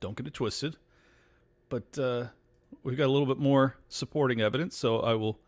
Don't 0.00 0.16
get 0.16 0.26
it 0.26 0.34
twisted 0.34 0.76
but 1.68 1.98
uh, 1.98 2.26
we've 2.82 2.96
got 2.96 3.06
a 3.06 3.12
little 3.12 3.26
bit 3.26 3.38
more 3.38 3.76
supporting 3.88 4.40
evidence, 4.40 4.76
so 4.76 5.00
I 5.00 5.14
will 5.14 5.38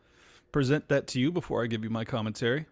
present 0.52 0.88
that 0.88 1.06
to 1.08 1.20
you 1.20 1.30
before 1.30 1.62
I 1.62 1.66
give 1.66 1.84
you 1.84 1.90
my 1.90 2.04
commentary. 2.04 2.66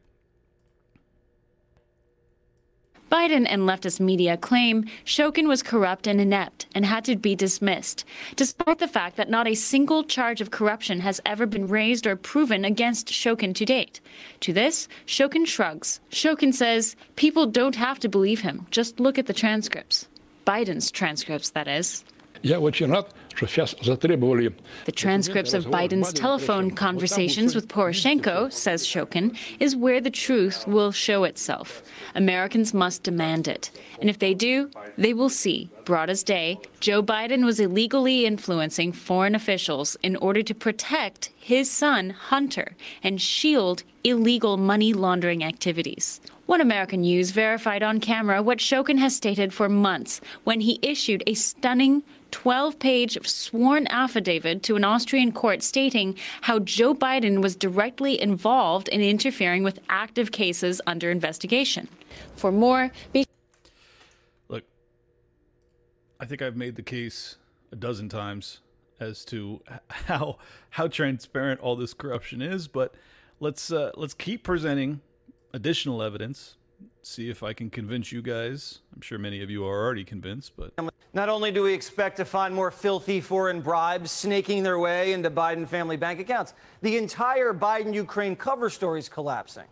Biden 3.10 3.46
and 3.48 3.62
leftist 3.62 4.00
media 4.00 4.36
claim 4.36 4.84
Shokin 5.04 5.46
was 5.46 5.62
corrupt 5.62 6.08
and 6.08 6.20
inept 6.20 6.66
and 6.74 6.84
had 6.84 7.04
to 7.04 7.14
be 7.14 7.36
dismissed, 7.36 8.04
despite 8.34 8.78
the 8.78 8.88
fact 8.88 9.16
that 9.16 9.30
not 9.30 9.46
a 9.46 9.54
single 9.54 10.02
charge 10.02 10.40
of 10.40 10.50
corruption 10.50 11.00
has 11.00 11.20
ever 11.24 11.46
been 11.46 11.68
raised 11.68 12.06
or 12.06 12.16
proven 12.16 12.64
against 12.64 13.08
Shokin 13.08 13.54
to 13.54 13.64
date. 13.64 14.00
To 14.40 14.52
this, 14.52 14.88
Shokin 15.06 15.46
shrugs. 15.46 16.00
Shokin 16.10 16.52
says 16.52 16.96
people 17.14 17.46
don't 17.46 17.76
have 17.76 18.00
to 18.00 18.08
believe 18.08 18.40
him, 18.40 18.66
just 18.72 18.98
look 18.98 19.18
at 19.18 19.26
the 19.26 19.32
transcripts. 19.32 20.08
Biden's 20.44 20.90
transcripts, 20.90 21.50
that 21.50 21.68
is. 21.68 22.04
The 23.36 24.92
transcripts 24.94 25.54
of 25.54 25.66
Biden's 25.66 26.12
telephone 26.12 26.70
conversations 26.70 27.54
with 27.54 27.68
Poroshenko, 27.68 28.52
says 28.52 28.86
Shokin, 28.86 29.36
is 29.60 29.76
where 29.76 30.00
the 30.00 30.10
truth 30.10 30.66
will 30.66 30.90
show 30.90 31.24
itself. 31.24 31.82
Americans 32.14 32.72
must 32.72 33.02
demand 33.02 33.46
it. 33.46 33.70
And 34.00 34.08
if 34.08 34.18
they 34.18 34.32
do, 34.32 34.70
they 34.96 35.12
will 35.12 35.28
see, 35.28 35.70
broad 35.84 36.08
as 36.08 36.22
day, 36.22 36.58
Joe 36.80 37.02
Biden 37.02 37.44
was 37.44 37.60
illegally 37.60 38.24
influencing 38.24 38.92
foreign 38.92 39.34
officials 39.34 39.96
in 40.02 40.16
order 40.16 40.42
to 40.42 40.54
protect 40.54 41.30
his 41.36 41.70
son, 41.70 42.10
Hunter, 42.10 42.74
and 43.02 43.20
shield 43.20 43.82
illegal 44.02 44.56
money 44.56 44.92
laundering 44.92 45.44
activities. 45.44 46.20
One 46.46 46.60
American 46.60 47.00
News 47.00 47.32
verified 47.32 47.82
on 47.82 47.98
camera 47.98 48.40
what 48.40 48.58
Shokin 48.58 48.98
has 48.98 49.16
stated 49.16 49.52
for 49.52 49.68
months 49.68 50.20
when 50.44 50.60
he 50.60 50.78
issued 50.80 51.24
a 51.26 51.34
stunning 51.34 52.04
12 52.36 52.78
page 52.78 53.26
sworn 53.26 53.86
affidavit 53.86 54.62
to 54.62 54.76
an 54.76 54.84
Austrian 54.84 55.32
court 55.32 55.62
stating 55.62 56.14
how 56.42 56.58
Joe 56.58 56.94
Biden 56.94 57.40
was 57.40 57.56
directly 57.56 58.20
involved 58.20 58.88
in 58.88 59.00
interfering 59.00 59.62
with 59.62 59.78
active 59.88 60.32
cases 60.32 60.82
under 60.86 61.10
investigation. 61.10 61.88
For 62.34 62.52
more, 62.52 62.92
be- 63.14 63.24
Look, 64.48 64.64
I 66.20 66.26
think 66.26 66.42
I've 66.42 66.58
made 66.58 66.76
the 66.76 66.82
case 66.82 67.36
a 67.72 67.76
dozen 67.76 68.10
times 68.10 68.60
as 69.00 69.24
to 69.24 69.62
how 69.88 70.36
how 70.68 70.88
transparent 70.88 71.60
all 71.60 71.74
this 71.74 71.94
corruption 71.94 72.42
is, 72.42 72.68
but 72.68 72.94
let's 73.40 73.72
uh, 73.72 73.92
let's 73.96 74.12
keep 74.12 74.44
presenting 74.44 75.00
additional 75.54 76.02
evidence. 76.02 76.58
See 77.02 77.30
if 77.30 77.42
I 77.42 77.52
can 77.52 77.70
convince 77.70 78.10
you 78.12 78.20
guys. 78.20 78.80
I'm 78.94 79.00
sure 79.00 79.18
many 79.18 79.42
of 79.42 79.50
you 79.50 79.64
are 79.64 79.84
already 79.84 80.04
convinced, 80.04 80.52
but 80.56 80.72
not 81.14 81.28
only 81.28 81.50
do 81.50 81.62
we 81.62 81.72
expect 81.72 82.16
to 82.18 82.24
find 82.24 82.54
more 82.54 82.70
filthy 82.70 83.20
foreign 83.20 83.60
bribes 83.60 84.10
snaking 84.10 84.62
their 84.62 84.78
way 84.78 85.12
into 85.12 85.30
Biden 85.30 85.66
family 85.66 85.96
bank 85.96 86.20
accounts, 86.20 86.52
the 86.82 86.96
entire 86.96 87.54
Biden 87.54 87.94
Ukraine 87.94 88.36
cover 88.36 88.68
story 88.68 88.98
is 88.98 89.08
collapsing. 89.08 89.64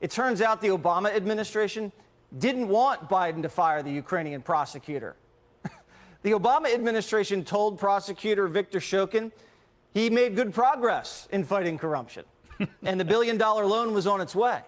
It 0.00 0.10
turns 0.10 0.42
out 0.42 0.60
the 0.60 0.68
Obama 0.68 1.14
administration 1.14 1.92
didn't 2.38 2.68
want 2.68 3.08
Biden 3.08 3.42
to 3.42 3.48
fire 3.48 3.82
the 3.82 3.92
Ukrainian 3.92 4.42
prosecutor. 4.42 5.16
the 6.22 6.32
Obama 6.32 6.74
administration 6.74 7.44
told 7.44 7.78
prosecutor 7.78 8.48
Victor 8.48 8.80
Shokin 8.80 9.30
he 9.94 10.10
made 10.10 10.34
good 10.34 10.52
progress 10.52 11.28
in 11.30 11.44
fighting 11.44 11.78
corruption, 11.78 12.24
and 12.82 12.98
the 12.98 13.04
billion 13.04 13.36
dollar 13.36 13.66
loan 13.66 13.94
was 13.94 14.06
on 14.06 14.20
its 14.20 14.34
way. 14.34 14.62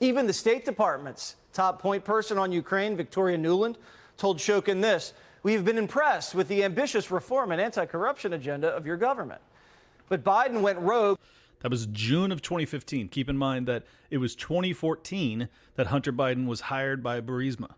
Even 0.00 0.26
the 0.26 0.32
State 0.32 0.64
Department's 0.64 1.36
top 1.52 1.80
point 1.80 2.04
person 2.04 2.38
on 2.38 2.52
Ukraine, 2.52 2.96
Victoria 2.96 3.38
Nuland, 3.38 3.76
told 4.16 4.38
Shokin 4.38 4.82
this 4.82 5.14
We 5.42 5.54
have 5.54 5.64
been 5.64 5.78
impressed 5.78 6.34
with 6.34 6.48
the 6.48 6.64
ambitious 6.64 7.10
reform 7.10 7.52
and 7.52 7.60
anti 7.60 7.86
corruption 7.86 8.32
agenda 8.32 8.68
of 8.68 8.86
your 8.86 8.96
government. 8.96 9.40
But 10.08 10.22
Biden 10.22 10.60
went 10.60 10.78
rogue. 10.78 11.18
That 11.60 11.70
was 11.70 11.86
June 11.86 12.30
of 12.30 12.42
2015. 12.42 13.08
Keep 13.08 13.28
in 13.28 13.36
mind 13.36 13.66
that 13.66 13.84
it 14.10 14.18
was 14.18 14.36
2014 14.36 15.48
that 15.74 15.88
Hunter 15.88 16.12
Biden 16.12 16.46
was 16.46 16.62
hired 16.62 17.02
by 17.02 17.20
Burisma. 17.20 17.70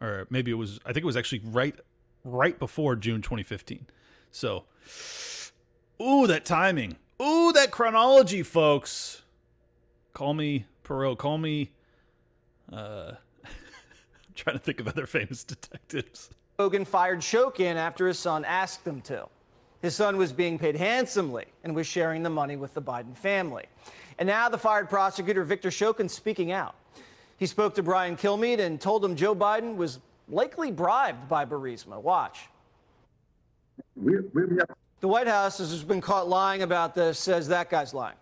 Or 0.00 0.26
maybe 0.30 0.50
it 0.50 0.54
was, 0.54 0.78
I 0.84 0.92
think 0.92 1.04
it 1.04 1.06
was 1.06 1.16
actually 1.16 1.42
right 1.44 1.74
right 2.24 2.58
before 2.58 2.96
June 2.96 3.22
2015. 3.22 3.86
So, 4.30 4.64
ooh, 6.02 6.26
that 6.26 6.44
timing. 6.44 6.96
Ooh, 7.20 7.52
that 7.52 7.70
chronology, 7.70 8.42
folks. 8.42 9.22
Call 10.12 10.34
me 10.34 10.66
Poirot. 10.88 11.18
Call 11.18 11.36
me. 11.36 11.70
Uh, 12.72 13.12
I'm 13.44 13.50
trying 14.34 14.56
to 14.56 14.62
think 14.62 14.80
of 14.80 14.88
other 14.88 15.06
famous 15.06 15.44
detectives. 15.44 16.30
Hogan 16.58 16.86
fired 16.86 17.20
Shokin 17.20 17.76
after 17.76 18.08
his 18.08 18.18
son 18.18 18.44
asked 18.46 18.86
him 18.86 19.02
to. 19.02 19.28
His 19.82 19.94
son 19.94 20.16
was 20.16 20.32
being 20.32 20.58
paid 20.58 20.74
handsomely 20.74 21.44
and 21.62 21.76
was 21.76 21.86
sharing 21.86 22.22
the 22.22 22.30
money 22.30 22.56
with 22.56 22.72
the 22.72 22.80
Biden 22.82 23.14
family. 23.14 23.66
And 24.18 24.26
now 24.26 24.48
the 24.48 24.58
fired 24.58 24.88
prosecutor, 24.88 25.44
Victor 25.44 25.68
Shokin, 25.68 26.08
speaking 26.08 26.50
out. 26.52 26.74
He 27.36 27.46
spoke 27.46 27.74
to 27.74 27.82
Brian 27.82 28.16
Kilmeade 28.16 28.58
and 28.58 28.80
told 28.80 29.04
him 29.04 29.14
Joe 29.14 29.34
Biden 29.36 29.76
was 29.76 30.00
likely 30.28 30.72
bribed 30.72 31.28
by 31.28 31.44
Burisma. 31.44 32.00
Watch. 32.00 32.48
The 33.94 35.06
White 35.06 35.28
House 35.28 35.58
has 35.58 35.84
been 35.84 36.00
caught 36.00 36.28
lying 36.28 36.62
about 36.62 36.94
this, 36.94 37.18
says 37.18 37.46
that 37.48 37.70
guy's 37.70 37.94
lying. 37.94 38.16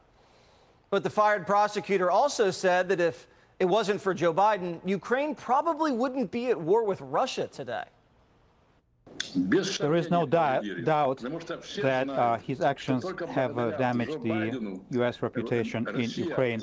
But 0.97 1.03
the 1.03 1.11
fired 1.11 1.47
prosecutor 1.47 2.11
also 2.11 2.51
said 2.51 2.89
that 2.89 3.01
if 3.01 3.27
it 3.59 3.67
wasn't 3.67 4.01
for 4.01 4.15
Joe 4.15 4.33
Biden, 4.33 4.81
Ukraine 4.87 5.35
probably 5.35 5.93
wouldn't 5.93 6.31
be 6.31 6.47
at 6.47 6.59
war 6.59 6.85
with 6.85 7.03
Russia 7.03 7.47
today. 7.49 7.85
There 9.35 9.95
is 9.95 10.11
no 10.11 10.25
doubt, 10.25 10.65
doubt 10.85 11.19
that 11.83 12.09
uh, 12.09 12.39
his 12.39 12.63
actions 12.63 13.05
have 13.29 13.59
uh, 13.59 13.77
damaged 13.77 14.23
the 14.23 14.81
U.S. 14.93 15.21
reputation 15.21 15.87
in 15.89 16.09
Ukraine. 16.13 16.63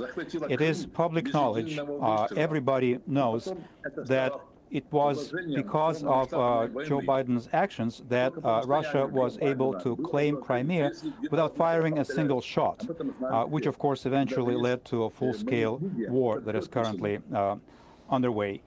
It 0.49 0.61
is 0.61 0.87
public 0.87 1.31
knowledge. 1.31 1.77
Uh, 1.77 2.27
everybody 2.35 2.97
knows 3.05 3.53
that 3.97 4.31
it 4.73 4.85
was 4.91 5.31
because 5.53 6.03
of 6.03 6.33
uh, 6.33 6.67
Joe 6.83 6.99
Biden's 6.99 7.47
actions 7.53 8.01
that 8.09 8.33
uh, 8.43 8.63
Russia 8.65 9.05
was 9.05 9.37
able 9.41 9.79
to 9.81 9.95
claim 9.97 10.41
Crimea 10.41 10.91
without 11.29 11.55
firing 11.55 11.99
a 11.99 12.05
single 12.05 12.41
shot, 12.41 12.85
uh, 13.23 13.43
which 13.43 13.67
of 13.67 13.77
course 13.77 14.07
eventually 14.07 14.55
led 14.55 14.83
to 14.85 15.03
a 15.03 15.09
full-scale 15.09 15.79
war 16.09 16.39
that 16.39 16.55
is 16.55 16.67
currently 16.67 17.19
uh, 17.33 17.55
underway. 18.09 18.61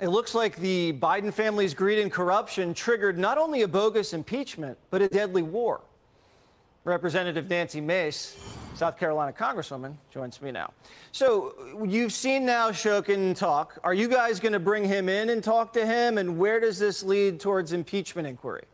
It 0.00 0.08
looks 0.08 0.34
like 0.34 0.56
the 0.56 0.94
Biden 0.94 1.32
family's 1.32 1.74
greed 1.74 1.98
and 1.98 2.10
corruption 2.10 2.72
triggered 2.72 3.18
not 3.18 3.36
only 3.36 3.60
a 3.62 3.68
bogus 3.68 4.14
impeachment, 4.14 4.78
but 4.88 5.02
a 5.02 5.08
deadly 5.08 5.42
war. 5.42 5.82
Representative 6.84 7.50
Nancy 7.50 7.82
Mace 7.82 8.36
South 8.80 8.96
Carolina 8.96 9.30
Congresswoman, 9.30 9.94
joins 10.10 10.40
me 10.40 10.50
now. 10.50 10.72
So 11.12 11.54
you've 11.86 12.14
seen 12.14 12.46
now 12.46 12.70
Shokin 12.70 13.36
talk. 13.36 13.78
Are 13.84 13.92
you 13.92 14.08
guys 14.08 14.40
going 14.40 14.54
to 14.54 14.58
bring 14.58 14.86
him 14.86 15.10
in 15.10 15.28
and 15.28 15.44
talk 15.44 15.74
to 15.74 15.84
him? 15.84 16.16
And 16.16 16.38
where 16.38 16.60
does 16.60 16.78
this 16.78 17.02
lead 17.02 17.40
towards 17.40 17.74
impeachment 17.74 18.26
inquiry? 18.26 18.64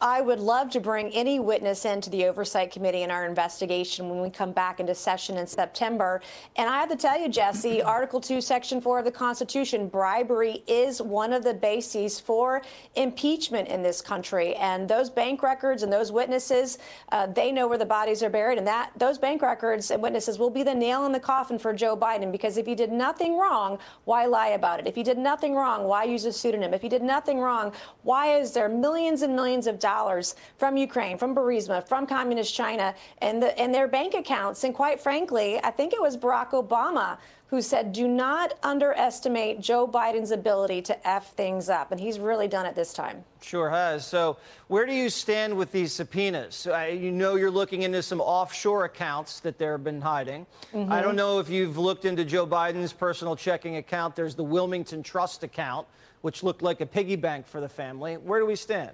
I 0.00 0.20
would 0.20 0.40
love 0.40 0.70
to 0.70 0.80
bring 0.80 1.10
any 1.12 1.40
witness 1.40 1.86
into 1.86 2.10
the 2.10 2.26
Oversight 2.26 2.70
Committee 2.70 3.02
in 3.02 3.10
our 3.10 3.24
investigation 3.24 4.10
when 4.10 4.20
we 4.20 4.28
come 4.28 4.52
back 4.52 4.78
into 4.78 4.94
session 4.94 5.38
in 5.38 5.46
September. 5.46 6.20
And 6.56 6.68
I 6.68 6.80
have 6.80 6.90
to 6.90 6.96
tell 6.96 7.18
you, 7.18 7.28
Jesse, 7.28 7.82
Article 7.82 8.20
2, 8.20 8.40
Section 8.40 8.80
4 8.80 8.98
of 8.98 9.04
the 9.06 9.10
Constitution, 9.10 9.88
bribery 9.88 10.62
is 10.66 11.00
one 11.00 11.32
of 11.32 11.44
the 11.44 11.54
bases 11.54 12.20
for 12.20 12.60
impeachment 12.94 13.68
in 13.68 13.82
this 13.82 14.02
country. 14.02 14.54
And 14.56 14.86
those 14.86 15.08
bank 15.08 15.42
records 15.42 15.82
and 15.82 15.90
those 15.90 16.12
witnesses, 16.12 16.78
uh, 17.10 17.26
they 17.28 17.50
know 17.50 17.66
where 17.66 17.78
the 17.78 17.86
bodies 17.86 18.22
are 18.22 18.30
buried. 18.30 18.58
And 18.58 18.66
that 18.66 18.90
those 18.96 19.16
bank 19.16 19.40
records 19.40 19.90
and 19.90 20.02
witnesses 20.02 20.38
will 20.38 20.50
be 20.50 20.62
the 20.62 20.74
nail 20.74 21.06
in 21.06 21.12
the 21.12 21.20
coffin 21.20 21.58
for 21.58 21.72
Joe 21.72 21.96
Biden. 21.96 22.30
Because 22.30 22.58
if 22.58 22.66
he 22.66 22.74
did 22.74 22.92
nothing 22.92 23.38
wrong, 23.38 23.78
why 24.04 24.26
lie 24.26 24.48
about 24.48 24.80
it? 24.80 24.86
If 24.86 24.94
he 24.94 25.02
did 25.02 25.16
nothing 25.16 25.54
wrong, 25.54 25.84
why 25.84 26.04
use 26.04 26.26
a 26.26 26.32
pseudonym? 26.32 26.74
If 26.74 26.82
he 26.82 26.88
did 26.88 27.02
nothing 27.02 27.40
wrong, 27.40 27.72
why 28.02 28.38
is 28.38 28.52
there 28.52 28.68
millions 28.68 29.22
and 29.22 29.34
millions 29.34 29.66
of 29.66 29.78
dollars 29.86 30.34
from 30.58 30.76
Ukraine, 30.76 31.16
from 31.16 31.34
Burisma, 31.34 31.86
from 31.86 32.06
Communist 32.06 32.52
China, 32.54 32.94
and, 33.18 33.40
the, 33.42 33.56
and 33.58 33.72
their 33.72 33.86
bank 33.86 34.14
accounts. 34.14 34.64
And 34.64 34.74
quite 34.74 34.98
frankly, 35.00 35.60
I 35.62 35.70
think 35.70 35.92
it 35.92 36.00
was 36.00 36.16
Barack 36.16 36.50
Obama 36.50 37.18
who 37.48 37.62
said, 37.62 37.92
do 37.92 38.08
not 38.08 38.54
underestimate 38.64 39.60
Joe 39.60 39.86
Biden's 39.86 40.32
ability 40.32 40.82
to 40.82 41.08
F 41.08 41.32
things 41.34 41.68
up. 41.68 41.92
And 41.92 42.00
he's 42.00 42.18
really 42.18 42.48
done 42.48 42.66
it 42.66 42.74
this 42.74 42.92
time. 42.92 43.24
Sure 43.40 43.70
has. 43.70 44.04
So, 44.04 44.38
where 44.66 44.84
do 44.84 44.92
you 44.92 45.08
stand 45.08 45.56
with 45.56 45.70
these 45.70 45.92
subpoenas? 45.92 46.66
Uh, 46.66 46.88
you 46.90 47.12
know 47.12 47.36
you're 47.36 47.50
looking 47.50 47.82
into 47.82 48.02
some 48.02 48.20
offshore 48.20 48.84
accounts 48.84 49.38
that 49.40 49.58
they've 49.58 49.84
been 49.84 50.00
hiding. 50.00 50.44
Mm-hmm. 50.74 50.90
I 50.90 51.00
don't 51.00 51.14
know 51.14 51.38
if 51.38 51.48
you've 51.48 51.78
looked 51.78 52.04
into 52.04 52.24
Joe 52.24 52.46
Biden's 52.46 52.92
personal 52.92 53.36
checking 53.36 53.76
account. 53.76 54.16
There's 54.16 54.34
the 54.34 54.44
Wilmington 54.44 55.04
Trust 55.04 55.44
account, 55.44 55.86
which 56.22 56.42
looked 56.42 56.62
like 56.62 56.80
a 56.80 56.86
piggy 56.86 57.16
bank 57.16 57.46
for 57.46 57.60
the 57.60 57.68
family. 57.68 58.16
Where 58.16 58.40
do 58.40 58.46
we 58.46 58.56
stand? 58.56 58.90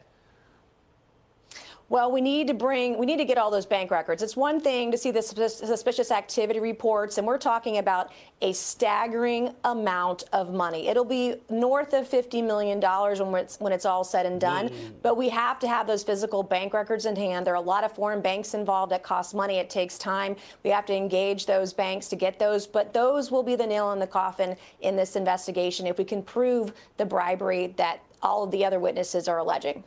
Well, 1.93 2.11
we 2.11 2.23
need 2.23 2.47
to 2.47 2.55
bring, 2.55 2.97
we 2.97 3.05
need 3.05 3.19
to 3.19 3.27
get 3.27 3.37
all 3.37 3.51
those 3.51 3.67
bank 3.67 3.91
records. 3.91 4.23
It's 4.23 4.35
one 4.35 4.61
thing 4.63 4.91
to 4.93 4.97
see 4.97 5.11
the 5.11 5.21
suspicious 5.21 6.11
activity 6.11 6.59
reports, 6.59 7.19
and 7.19 7.27
we're 7.27 7.37
talking 7.37 7.77
about 7.77 8.13
a 8.41 8.55
staggering 8.55 9.55
amount 9.65 10.25
of 10.33 10.55
money. 10.55 10.89
It'll 10.89 11.05
be 11.05 11.35
north 11.51 11.93
of 11.93 12.09
$50 12.09 12.43
million 12.47 12.81
when 12.81 13.43
it's, 13.43 13.61
when 13.61 13.75
it's 13.75 13.85
all 13.85 14.05
said 14.05 14.25
and 14.25 14.41
done. 14.41 14.71
Mm. 14.71 14.93
But 15.03 15.19
we 15.19 15.29
have 15.29 15.59
to 15.59 15.69
have 15.69 15.87
those 15.87 16.03
physical 16.03 16.43
bank 16.43 16.73
records 16.73 17.05
in 17.05 17.15
hand. 17.15 17.47
There 17.47 17.53
are 17.53 17.57
a 17.57 17.61
lot 17.61 17.85
of 17.85 17.93
foreign 17.93 18.23
banks 18.23 18.55
involved 18.55 18.91
that 18.93 19.03
cost 19.03 19.35
money. 19.35 19.57
It 19.57 19.69
takes 19.69 19.99
time. 19.99 20.37
We 20.65 20.71
have 20.71 20.87
to 20.87 20.95
engage 20.95 21.45
those 21.45 21.75
banks 21.75 22.09
to 22.09 22.17
get 22.17 22.39
those. 22.39 22.67
But 22.67 22.95
those 22.95 23.31
will 23.31 23.43
be 23.43 23.55
the 23.55 23.67
nail 23.67 23.93
in 23.93 23.99
the 23.99 24.07
coffin 24.07 24.57
in 24.81 24.97
this 24.97 25.15
investigation 25.15 25.87
if 25.87 25.99
we 25.99 26.05
can 26.05 26.23
prove 26.23 26.73
the 26.97 27.05
bribery 27.05 27.75
that 27.77 28.01
all 28.23 28.45
of 28.45 28.51
the 28.51 28.65
other 28.65 28.81
witnesses 28.81 29.29
are 29.29 29.37
alleging. 29.37 29.85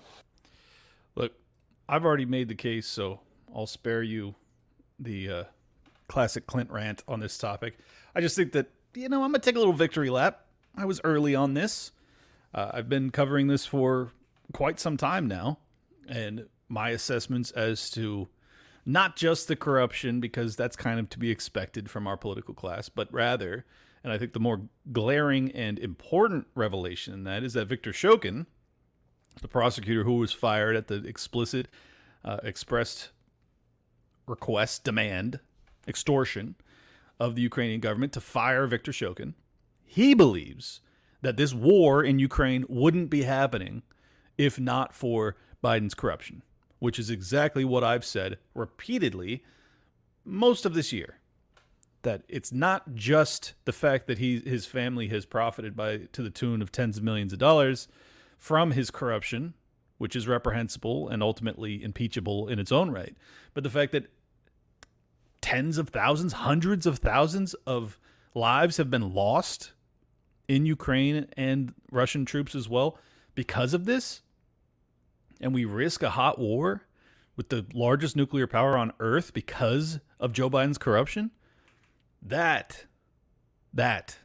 I've 1.87 2.05
already 2.05 2.25
made 2.25 2.47
the 2.47 2.55
case, 2.55 2.87
so 2.87 3.19
I'll 3.53 3.67
spare 3.67 4.03
you 4.03 4.35
the 4.99 5.29
uh, 5.29 5.43
classic 6.07 6.47
Clint 6.47 6.71
rant 6.71 7.03
on 7.07 7.19
this 7.19 7.37
topic. 7.37 7.77
I 8.15 8.21
just 8.21 8.35
think 8.35 8.53
that, 8.53 8.67
you 8.95 9.09
know, 9.09 9.23
I'm 9.23 9.33
to 9.33 9.39
take 9.39 9.55
a 9.55 9.59
little 9.59 9.73
victory 9.73 10.09
lap. 10.09 10.45
I 10.75 10.85
was 10.85 10.99
early 11.03 11.35
on 11.35 11.53
this. 11.53 11.91
Uh, 12.53 12.71
I've 12.73 12.89
been 12.89 13.11
covering 13.11 13.47
this 13.47 13.65
for 13.65 14.11
quite 14.53 14.79
some 14.79 14.97
time 14.97 15.27
now, 15.27 15.59
and 16.07 16.47
my 16.69 16.89
assessments 16.89 17.51
as 17.51 17.89
to 17.91 18.27
not 18.85 19.15
just 19.15 19.47
the 19.47 19.55
corruption, 19.55 20.19
because 20.19 20.55
that's 20.55 20.75
kind 20.75 20.99
of 20.99 21.09
to 21.09 21.19
be 21.19 21.31
expected 21.31 21.89
from 21.89 22.07
our 22.07 22.17
political 22.17 22.53
class, 22.53 22.87
but 22.87 23.11
rather, 23.11 23.65
and 24.03 24.13
I 24.13 24.17
think 24.17 24.33
the 24.33 24.39
more 24.39 24.61
glaring 24.91 25.51
and 25.51 25.79
important 25.79 26.47
revelation 26.55 27.13
in 27.13 27.23
that 27.23 27.43
is 27.43 27.53
that 27.53 27.67
Victor 27.67 27.91
Shokin, 27.91 28.45
the 29.41 29.47
prosecutor 29.47 30.03
who 30.03 30.15
was 30.15 30.31
fired 30.31 30.75
at 30.75 30.87
the 30.87 31.05
explicit, 31.05 31.67
uh, 32.23 32.37
expressed 32.43 33.09
request, 34.27 34.83
demand, 34.83 35.39
extortion 35.87 36.55
of 37.19 37.35
the 37.35 37.41
Ukrainian 37.41 37.79
government 37.79 38.13
to 38.13 38.21
fire 38.21 38.67
Viktor 38.67 38.91
Shokin. 38.91 39.33
He 39.83 40.13
believes 40.13 40.81
that 41.21 41.37
this 41.37 41.53
war 41.53 42.03
in 42.03 42.19
Ukraine 42.19 42.65
wouldn't 42.67 43.09
be 43.09 43.23
happening 43.23 43.83
if 44.37 44.59
not 44.59 44.93
for 44.93 45.35
Biden's 45.63 45.93
corruption, 45.93 46.43
which 46.79 46.99
is 46.99 47.09
exactly 47.09 47.63
what 47.63 47.83
I've 47.83 48.05
said 48.05 48.37
repeatedly 48.53 49.43
most 50.23 50.65
of 50.65 50.73
this 50.73 50.91
year. 50.91 51.19
That 52.01 52.23
it's 52.27 52.51
not 52.51 52.93
just 52.93 53.53
the 53.65 53.71
fact 53.71 54.05
that 54.07 54.19
he 54.19 54.39
his 54.39 54.67
family 54.67 55.07
has 55.07 55.25
profited 55.25 55.75
by 55.75 55.97
to 56.11 56.21
the 56.21 56.29
tune 56.29 56.61
of 56.61 56.71
tens 56.71 56.97
of 56.97 57.03
millions 57.03 57.33
of 57.33 57.39
dollars 57.39 57.87
from 58.37 58.71
his 58.71 58.91
corruption, 58.91 59.53
which 59.97 60.15
is 60.15 60.27
reprehensible 60.27 61.09
and 61.09 61.23
ultimately 61.23 61.83
impeachable 61.83 62.47
in 62.47 62.59
its 62.59 62.71
own 62.71 62.91
right, 62.91 63.15
but 63.53 63.63
the 63.63 63.69
fact 63.69 63.91
that 63.91 64.11
tens 65.41 65.77
of 65.77 65.89
thousands, 65.89 66.33
hundreds 66.33 66.85
of 66.85 66.97
thousands 66.97 67.53
of 67.65 67.99
lives 68.33 68.77
have 68.77 68.89
been 68.89 69.13
lost 69.13 69.73
in 70.47 70.65
Ukraine 70.65 71.27
and 71.37 71.73
Russian 71.91 72.25
troops 72.25 72.55
as 72.55 72.67
well 72.67 72.97
because 73.35 73.73
of 73.73 73.85
this. 73.85 74.21
And 75.41 75.53
we 75.53 75.65
risk 75.65 76.01
a 76.01 76.09
hot 76.09 76.39
war 76.39 76.83
with 77.35 77.49
the 77.49 77.65
largest 77.73 78.15
nuclear 78.15 78.47
power 78.47 78.77
on 78.77 78.93
earth 78.99 79.33
because 79.33 79.99
of 80.19 80.33
Joe 80.33 80.49
Biden's 80.49 80.77
corruption. 80.77 81.31
That, 82.21 82.85
that 83.73 84.17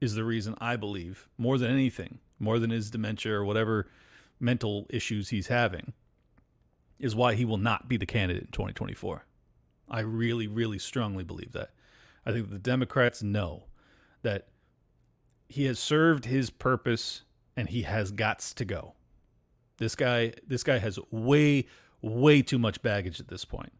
is 0.00 0.14
the 0.14 0.24
reason 0.24 0.54
I 0.58 0.76
believe, 0.76 1.28
more 1.38 1.58
than 1.58 1.70
anything, 1.70 2.18
more 2.38 2.58
than 2.58 2.70
his 2.70 2.90
dementia 2.90 3.32
or 3.32 3.44
whatever 3.44 3.88
mental 4.38 4.86
issues 4.90 5.30
he's 5.30 5.48
having, 5.48 5.92
is 6.98 7.14
why 7.14 7.34
he 7.34 7.44
will 7.44 7.58
not 7.58 7.88
be 7.88 7.96
the 7.96 8.06
candidate 8.06 8.44
in 8.44 8.50
2024. 8.52 9.24
I 9.88 10.00
really, 10.00 10.46
really 10.46 10.78
strongly 10.78 11.24
believe 11.24 11.52
that. 11.52 11.70
I 12.24 12.32
think 12.32 12.50
the 12.50 12.58
Democrats 12.58 13.22
know 13.22 13.64
that 14.22 14.48
he 15.48 15.64
has 15.66 15.78
served 15.78 16.24
his 16.24 16.50
purpose 16.50 17.22
and 17.56 17.68
he 17.68 17.82
has 17.82 18.12
gots 18.12 18.52
to 18.54 18.64
go. 18.64 18.94
This 19.78 19.94
guy, 19.94 20.32
this 20.46 20.64
guy 20.64 20.78
has 20.78 20.98
way, 21.10 21.66
way 22.02 22.42
too 22.42 22.58
much 22.58 22.82
baggage 22.82 23.20
at 23.20 23.28
this 23.28 23.44
point. 23.44 23.72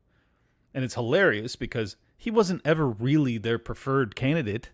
And 0.73 0.85
it's 0.85 0.95
hilarious 0.95 1.57
because 1.57 1.97
he 2.17 2.31
wasn't 2.31 2.63
ever 2.65 2.87
really 2.87 3.39
their 3.39 3.59
preferred 3.59 4.15
candidate. 4.15 4.71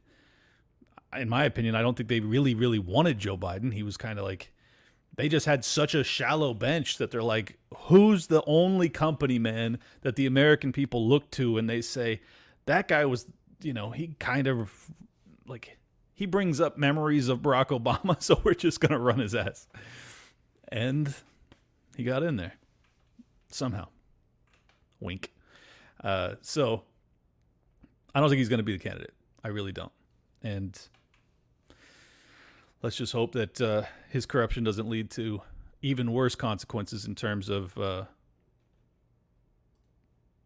In 1.17 1.29
my 1.29 1.45
opinion, 1.45 1.75
I 1.75 1.83
don't 1.83 1.97
think 1.97 2.09
they 2.09 2.21
really, 2.21 2.55
really 2.55 2.79
wanted 2.79 3.19
Joe 3.19 3.37
Biden. 3.37 3.73
He 3.73 3.83
was 3.83 3.97
kind 3.97 4.19
of 4.19 4.25
like, 4.25 4.53
they 5.17 5.29
just 5.29 5.47
had 5.47 5.65
such 5.65 5.95
a 5.95 6.03
shallow 6.03 6.55
bench 6.55 6.99
that 6.99 7.11
they're 7.11 7.23
like, 7.23 7.59
who's 7.77 8.29
the 8.29 8.43
only 8.47 8.89
company 8.89 9.39
man 9.39 9.79
that 10.01 10.17
the 10.17 10.27
American 10.27 10.73
people 10.73 11.07
look 11.07 11.31
to 11.33 11.59
and 11.59 11.69
they 11.69 11.83
say, 11.83 12.21
that 12.67 12.89
guy 12.89 13.05
was, 13.05 13.27
you 13.61 13.75
know, 13.75 13.91
he 13.91 14.15
kind 14.19 14.47
of 14.47 14.91
like, 15.47 15.77
he 16.15 16.25
brings 16.27 16.61
up 16.61 16.79
memories 16.79 17.29
of 17.29 17.41
Barack 17.41 17.69
Obama, 17.79 18.21
so 18.23 18.41
we're 18.43 18.55
just 18.55 18.81
going 18.81 18.93
to 18.93 18.99
run 18.99 19.19
his 19.19 19.35
ass. 19.35 19.67
And 20.69 21.15
he 21.97 22.05
got 22.05 22.23
in 22.23 22.37
there 22.37 22.55
somehow. 23.51 23.89
Wink. 25.01 25.33
Uh, 26.03 26.35
so 26.41 26.85
I 28.15 28.21
don't 28.21 28.29
think 28.29 28.39
he's 28.39 28.49
going 28.49 28.59
to 28.59 28.65
be 28.65 28.73
the 28.73 28.83
candidate. 28.83 29.13
I 29.45 29.49
really 29.49 29.73
don't. 29.73 29.93
And 30.43 30.79
let's 32.83 32.97
just 32.97 33.13
hope 33.13 33.33
that 33.33 33.61
uh, 33.61 33.83
his 34.11 34.27
corruption 34.27 34.65
doesn't 34.65 34.89
lead 34.89 35.11
to 35.13 35.41
even 35.81 36.13
worse 36.13 36.35
consequences 36.35 37.07
in 37.07 37.15
terms 37.15 37.49
of 37.49 37.77
uh, 37.79 38.05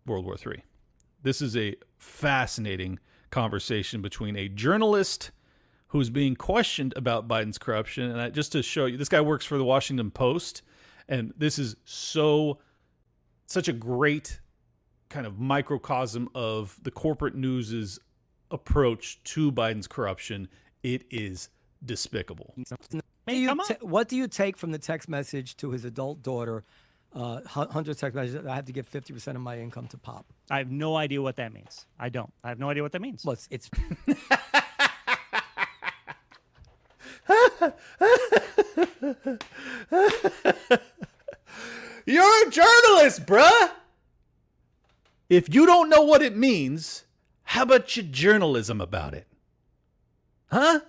World 0.07 0.25
War 0.25 0.37
III. 0.45 0.63
This 1.23 1.43
is 1.43 1.57
a 1.57 1.75
fascinating 1.99 2.99
conversation 3.31 4.03
between 4.03 4.37
a 4.37 4.49
journalist 4.49 5.31
who's 5.89 6.11
being 6.11 6.35
questioned 6.35 6.93
about 6.97 7.29
Biden's 7.29 7.59
corruption. 7.59 8.11
And 8.11 8.21
I, 8.21 8.31
just 8.31 8.53
to 8.53 8.63
show 8.63 8.87
you, 8.87 8.97
this 8.97 9.09
guy 9.09 9.21
works 9.21 9.45
for 9.45 9.59
the 9.59 9.65
Washington 9.65 10.11
Post, 10.11 10.63
and 11.09 11.33
this 11.37 11.59
is 11.59 11.77
so 11.85 12.59
such 13.47 13.69
a 13.69 13.73
great 13.73 14.41
kind 15.09 15.27
of 15.27 15.39
microcosm 15.39 16.29
of 16.35 16.77
the 16.83 16.91
corporate 16.91 17.37
news's 17.37 17.99
approach 18.51 19.23
to 19.23 19.53
Biden's 19.53 19.87
corruption. 19.87 20.49
It 20.83 21.05
is 21.11 21.49
despicable. 21.85 22.55
Do 23.27 23.35
you 23.35 23.55
ta- 23.57 23.77
what 23.81 24.09
do 24.09 24.17
you 24.17 24.29
take 24.29 24.57
from 24.57 24.71
the 24.73 24.79
text 24.79 25.09
message 25.09 25.57
to 25.59 25.71
his 25.71 25.85
adult 25.85 26.23
daughter? 26.23 26.65
Uh, 27.15 27.41
Hunter 27.47 27.95
text 27.95 28.15
message. 28.15 28.45
I 28.45 28.55
have 28.55 28.67
to 28.67 28.73
give 28.73 28.87
fifty 28.87 29.13
percent 29.13 29.37
of 29.37 29.43
my 29.43 29.59
income 29.59 29.87
to 29.89 29.97
Pop. 29.99 30.27
I 30.51 30.59
have 30.59 30.71
no 30.71 30.97
idea 30.97 31.23
what 31.23 31.37
that 31.37 31.53
means. 31.53 31.87
I 31.99 32.09
don't. 32.09 32.33
I 32.45 32.49
have 32.51 32.59
no 32.59 32.69
idea 32.69 32.83
what 32.83 32.93
that 32.93 33.01
means. 33.01 33.25
Well, 33.25 33.33
it's, 33.33 33.49
it's 33.51 33.71
You're 42.07 42.47
a 42.47 42.51
journalist, 42.51 43.27
bruh. 43.27 43.71
If 45.29 45.53
you 45.53 45.67
don't 45.67 45.89
know 45.89 46.03
what 46.03 46.23
it 46.23 46.37
means, 46.37 47.05
how 47.43 47.63
about 47.63 47.97
your 47.97 48.07
journalism 48.07 48.81
about 48.81 49.13
it? 49.15 49.27
Huh? 50.53 50.81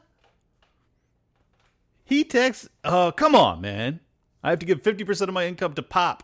He 2.08 2.24
texts, 2.24 2.70
oh, 2.86 3.12
come 3.12 3.36
on, 3.36 3.60
man. 3.62 4.00
I 4.42 4.50
have 4.52 4.60
to 4.60 4.66
give 4.66 4.82
50% 4.82 5.28
of 5.28 5.34
my 5.34 5.46
income 5.46 5.74
to 5.74 5.84
Pop. 5.84 6.24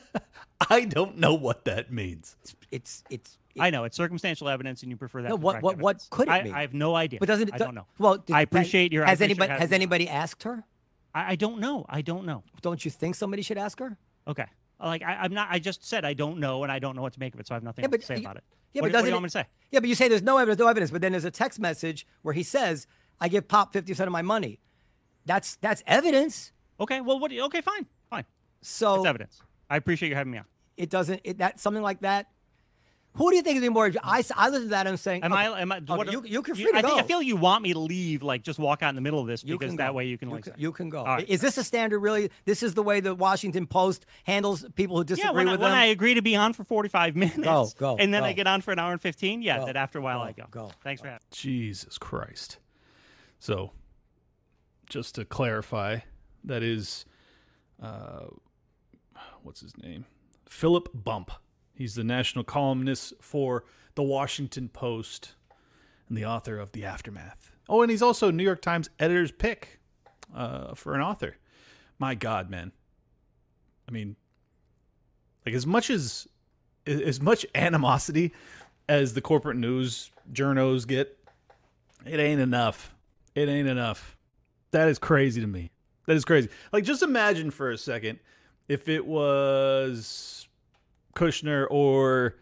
I 0.70 0.84
don't 0.84 1.16
know 1.16 1.32
what 1.34 1.64
that 1.64 1.90
means. 1.90 2.36
It's, 2.70 3.02
it's, 3.08 3.38
I 3.58 3.70
know 3.70 3.84
it's 3.84 3.96
circumstantial 3.96 4.48
evidence, 4.50 4.82
and 4.82 4.90
you 4.90 4.96
prefer 4.98 5.22
that. 5.22 5.30
No, 5.30 5.36
to 5.36 5.42
what 5.42 5.52
direct 5.60 5.64
what 5.64 5.78
what 5.78 6.06
could 6.10 6.28
it 6.28 6.30
I, 6.30 6.42
be? 6.42 6.50
I 6.52 6.60
have 6.60 6.74
no 6.74 6.94
idea. 6.94 7.20
But 7.20 7.28
doesn't 7.28 7.48
it? 7.48 7.54
I 7.54 7.58
don't 7.58 7.74
know. 7.74 7.86
Well, 7.98 8.18
did- 8.18 8.34
I 8.36 8.42
appreciate 8.42 8.92
your. 8.92 9.04
Has 9.04 9.18
appreciate 9.20 9.40
anybody 9.40 9.60
has 9.60 9.72
anybody 9.72 10.08
asked 10.08 10.42
her? 10.44 10.64
I, 11.14 11.32
I 11.32 11.36
don't 11.36 11.58
know. 11.58 11.84
I 11.88 12.02
don't 12.02 12.24
know. 12.24 12.44
Don't 12.60 12.84
you 12.84 12.90
think 12.90 13.14
somebody 13.14 13.42
should 13.42 13.58
ask 13.58 13.78
her? 13.80 13.96
Okay. 14.28 14.46
Uh, 14.80 14.86
like 14.86 15.02
I, 15.02 15.16
I'm 15.16 15.32
not. 15.34 15.48
I 15.50 15.58
just 15.58 15.86
said 15.86 16.04
I 16.04 16.14
don't 16.14 16.38
know, 16.38 16.62
and 16.62 16.72
I 16.72 16.78
don't 16.78 16.96
know 16.96 17.02
what 17.02 17.12
to 17.14 17.20
make 17.20 17.34
of 17.34 17.40
it, 17.40 17.46
so 17.46 17.54
I 17.54 17.56
have 17.56 17.62
nothing 17.62 17.82
Yeah, 17.82 17.86
else 17.86 17.90
but 17.92 18.00
to 18.00 18.06
say 18.06 18.14
you- 18.16 18.20
about 18.22 18.36
it. 18.36 18.44
Yeah, 18.72 18.80
what, 18.82 18.88
but 18.88 18.92
doesn't 18.92 19.04
do 19.04 19.08
you 19.08 19.12
it- 19.12 19.16
want 19.16 19.22
me 19.24 19.28
to 19.28 19.32
say? 19.32 19.46
Yeah, 19.70 19.80
but 19.80 19.88
you 19.88 19.94
say 19.94 20.08
there's 20.08 20.22
no 20.22 20.38
evidence, 20.38 20.58
no 20.58 20.68
evidence, 20.68 20.90
but 20.90 21.02
then 21.02 21.12
there's 21.12 21.24
a 21.26 21.30
text 21.30 21.58
message 21.60 22.06
where 22.22 22.32
he 22.34 22.42
says, 22.42 22.86
"I 23.20 23.28
give 23.28 23.48
Pop 23.48 23.72
fifty 23.72 23.92
percent 23.92 24.08
of 24.08 24.12
my 24.12 24.22
money." 24.22 24.60
That's 25.26 25.56
that's 25.56 25.82
evidence. 25.86 26.52
Okay. 26.80 27.00
Well, 27.00 27.18
what? 27.20 27.28
do 27.30 27.36
you- 27.36 27.44
Okay, 27.44 27.60
fine, 27.60 27.86
fine. 28.10 28.24
So 28.60 28.96
It's 28.96 29.06
evidence. 29.06 29.40
I 29.70 29.76
appreciate 29.76 30.08
you 30.10 30.14
having 30.14 30.32
me 30.32 30.38
on. 30.38 30.44
it 30.76 30.90
doesn't. 30.90 31.20
It, 31.24 31.38
that 31.38 31.60
something 31.60 31.82
like 31.82 32.00
that. 32.00 32.26
Who 33.16 33.28
do 33.28 33.36
you 33.36 33.42
think 33.42 33.56
is 33.56 33.60
being 33.60 33.74
more? 33.74 33.90
I 34.02 34.24
I 34.34 34.48
listen 34.48 34.62
to 34.64 34.68
that 34.70 34.80
and 34.86 34.88
I'm 34.90 34.96
saying, 34.96 35.22
Am 35.22 35.34
okay, 35.34 35.42
I? 35.42 35.60
Am 35.60 35.70
I? 35.70 35.76
okay, 35.76 35.94
what, 35.94 36.10
you 36.10 36.24
you 36.24 36.40
can 36.40 36.54
you- 36.56 36.64
free 36.64 36.72
to 36.72 36.78
I, 36.78 36.80
think, 36.80 36.94
go. 36.94 36.98
I 36.98 37.02
feel 37.02 37.20
you 37.20 37.36
want 37.36 37.62
me 37.62 37.74
to 37.74 37.78
leave, 37.78 38.22
like 38.22 38.42
just 38.42 38.58
walk 38.58 38.82
out 38.82 38.88
in 38.88 38.94
the 38.94 39.02
middle 39.02 39.20
of 39.20 39.26
this, 39.26 39.44
You 39.44 39.58
because 39.58 39.76
that 39.76 39.88
go. 39.88 39.92
way 39.92 40.06
you 40.06 40.16
can 40.16 40.30
You 40.30 40.34
like. 40.36 40.44
can, 40.44 40.54
you 40.56 40.72
can 40.72 40.88
go. 40.88 41.00
All 41.00 41.04
right. 41.16 41.28
Is 41.28 41.42
this 41.42 41.58
a 41.58 41.62
standard? 41.64 41.98
Really, 42.00 42.30
this 42.46 42.62
is 42.62 42.72
the 42.72 42.82
way 42.82 43.00
the 43.00 43.14
Washington 43.14 43.66
Post 43.66 44.06
handles 44.24 44.64
people 44.76 44.96
who 44.96 45.04
disagree 45.04 45.28
yeah, 45.28 45.36
when, 45.36 45.46
I, 45.46 45.52
with 45.52 45.60
when. 45.60 45.72
I 45.72 45.84
agree 45.86 46.14
to 46.14 46.22
be 46.22 46.36
on 46.36 46.54
for 46.54 46.64
45 46.64 47.14
minutes, 47.22 47.36
Go, 47.36 47.68
go, 47.78 47.96
and 47.98 48.14
then 48.14 48.24
I 48.24 48.32
get 48.32 48.46
on 48.46 48.62
for 48.62 48.72
an 48.72 48.78
hour 48.78 48.92
and 48.92 49.00
15, 49.00 49.42
yeah, 49.42 49.58
Go, 49.58 49.66
that 49.66 49.76
after 49.76 49.98
a 49.98 50.02
while 50.02 50.20
go, 50.20 50.24
I 50.24 50.32
go. 50.32 50.44
go, 50.50 50.70
Thanks 50.82 51.02
for 51.02 51.08
having. 51.08 51.20
me. 51.30 51.36
Jesus 51.36 51.98
Christ. 51.98 52.56
So, 53.40 53.72
just 54.92 55.14
to 55.14 55.24
clarify, 55.24 55.98
that 56.44 56.62
is, 56.62 57.06
uh, 57.82 58.26
what's 59.42 59.60
his 59.60 59.76
name? 59.78 60.04
Philip 60.46 60.90
Bump. 60.92 61.30
He's 61.74 61.94
the 61.94 62.04
national 62.04 62.44
columnist 62.44 63.14
for 63.20 63.64
the 63.94 64.02
Washington 64.02 64.68
Post 64.68 65.34
and 66.08 66.16
the 66.16 66.26
author 66.26 66.58
of 66.58 66.72
The 66.72 66.84
Aftermath. 66.84 67.52
Oh, 67.68 67.80
and 67.80 67.90
he's 67.90 68.02
also 68.02 68.30
New 68.30 68.44
York 68.44 68.60
Times 68.60 68.90
editor's 68.98 69.32
pick 69.32 69.80
uh, 70.34 70.74
for 70.74 70.94
an 70.94 71.00
author. 71.00 71.36
My 71.98 72.14
God, 72.14 72.50
man. 72.50 72.72
I 73.88 73.92
mean, 73.92 74.16
like 75.46 75.54
as 75.54 75.66
much 75.66 75.88
as 75.88 76.28
as 76.86 77.20
much 77.20 77.46
animosity 77.54 78.32
as 78.88 79.14
the 79.14 79.20
corporate 79.20 79.56
news 79.56 80.10
journos 80.32 80.86
get, 80.86 81.16
it 82.04 82.18
ain't 82.18 82.40
enough. 82.40 82.94
It 83.34 83.48
ain't 83.48 83.68
enough. 83.68 84.16
That 84.72 84.88
is 84.88 84.98
crazy 84.98 85.40
to 85.40 85.46
me. 85.46 85.70
That 86.06 86.16
is 86.16 86.24
crazy. 86.24 86.48
Like, 86.72 86.84
just 86.84 87.02
imagine 87.02 87.50
for 87.50 87.70
a 87.70 87.78
second 87.78 88.18
if 88.68 88.88
it 88.88 89.06
was 89.06 90.48
Kushner 91.14 91.66
or 91.70 92.36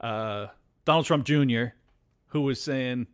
uh, 0.00 0.48
Donald 0.84 1.06
Trump 1.06 1.24
Jr. 1.24 1.64
who 2.28 2.42
was 2.42 2.60
saying, 2.60 3.06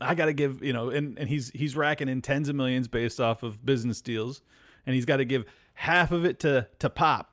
"I 0.00 0.14
got 0.14 0.26
to 0.26 0.32
give," 0.32 0.62
you 0.62 0.72
know, 0.72 0.90
and, 0.90 1.18
and 1.18 1.28
he's 1.28 1.50
he's 1.50 1.76
racking 1.76 2.08
in 2.08 2.22
tens 2.22 2.48
of 2.48 2.56
millions 2.56 2.88
based 2.88 3.20
off 3.20 3.42
of 3.42 3.64
business 3.64 4.00
deals, 4.00 4.42
and 4.86 4.94
he's 4.94 5.04
got 5.04 5.18
to 5.18 5.24
give 5.24 5.44
half 5.74 6.12
of 6.12 6.24
it 6.24 6.40
to 6.40 6.66
to 6.78 6.88
pop. 6.88 7.32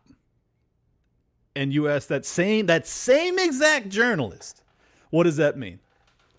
And 1.56 1.72
you 1.72 1.88
ask 1.88 2.10
that 2.10 2.26
same 2.26 2.66
that 2.66 2.86
same 2.86 3.40
exact 3.40 3.90
journalist, 3.90 4.64
what 5.10 5.24
does 5.24 5.38
that 5.38 5.58
mean? 5.58 5.80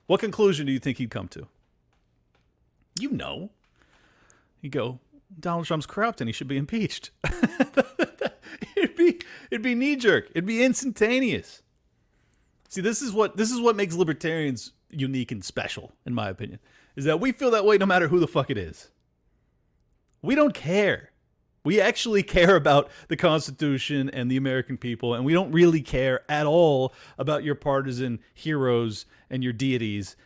What 0.07 0.20
conclusion 0.20 0.66
do 0.66 0.72
you 0.72 0.79
think 0.79 0.99
he'd 0.99 1.11
come 1.11 1.29
to? 1.29 1.47
You 2.99 3.11
know. 3.11 3.51
He'd 4.67 4.73
go, 4.73 4.99
Donald 5.39 5.64
Trump's 5.64 5.87
corrupt 5.87 6.21
and 6.21 6.27
he 6.29 6.33
should 6.33 6.49
be 6.49 6.57
impeached. 6.57 7.12
it'd 8.77 8.97
be 8.97 9.21
it'd 9.49 9.62
be 9.62 9.77
knee 9.77 9.95
jerk. 9.95 10.29
It'd 10.31 10.45
be 10.45 10.64
instantaneous. 10.64 11.62
See, 12.69 12.81
this 12.81 13.01
is 13.01 13.12
what 13.12 13.37
this 13.37 13.53
is 13.53 13.61
what 13.61 13.77
makes 13.77 13.95
libertarians 13.95 14.73
unique 14.91 15.31
and 15.31 15.45
special, 15.45 15.93
in 16.05 16.14
my 16.14 16.29
opinion, 16.31 16.59
is 16.97 17.05
that 17.05 17.21
we 17.21 17.31
feel 17.31 17.53
that 17.53 17.64
way 17.64 17.79
no 17.79 17.87
matter 17.87 18.09
who 18.09 18.19
the 18.19 18.27
fuck 18.27 18.51
it 18.51 18.59
is. 18.59 18.91
We 20.21 20.35
don't 20.35 20.53
care. 20.53 21.12
We 21.62 21.81
actually 21.81 22.25
care 22.25 22.57
about 22.57 22.91
the 23.07 23.17
Constitution 23.17 24.11
and 24.11 24.29
the 24.29 24.37
American 24.37 24.77
people, 24.77 25.14
and 25.14 25.25
we 25.25 25.33
don't 25.33 25.53
really 25.53 25.81
care 25.81 26.29
at 26.29 26.45
all 26.45 26.93
about 27.19 27.45
your 27.45 27.55
partisan 27.55 28.19
heroes 28.35 29.07
and 29.31 29.45
your 29.45 29.53
deities. 29.53 30.17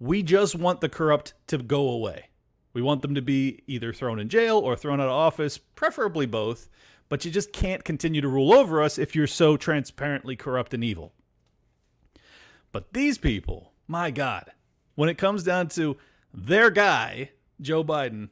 We 0.00 0.22
just 0.22 0.54
want 0.54 0.80
the 0.80 0.88
corrupt 0.88 1.34
to 1.48 1.58
go 1.58 1.90
away. 1.90 2.30
We 2.72 2.82
want 2.82 3.02
them 3.02 3.14
to 3.14 3.22
be 3.22 3.62
either 3.66 3.92
thrown 3.92 4.18
in 4.18 4.28
jail 4.28 4.58
or 4.58 4.76
thrown 4.76 5.00
out 5.00 5.08
of 5.08 5.12
office, 5.12 5.58
preferably 5.58 6.26
both, 6.26 6.68
but 7.08 7.24
you 7.24 7.30
just 7.30 7.52
can't 7.52 7.84
continue 7.84 8.20
to 8.20 8.28
rule 8.28 8.52
over 8.52 8.82
us 8.82 8.98
if 8.98 9.14
you're 9.14 9.26
so 9.26 9.56
transparently 9.56 10.36
corrupt 10.36 10.72
and 10.72 10.82
evil. 10.82 11.12
But 12.72 12.94
these 12.94 13.18
people, 13.18 13.72
my 13.86 14.10
God, 14.10 14.52
when 14.94 15.10
it 15.10 15.18
comes 15.18 15.44
down 15.44 15.68
to 15.68 15.98
their 16.32 16.70
guy, 16.70 17.30
Joe 17.60 17.84
Biden, 17.84 18.30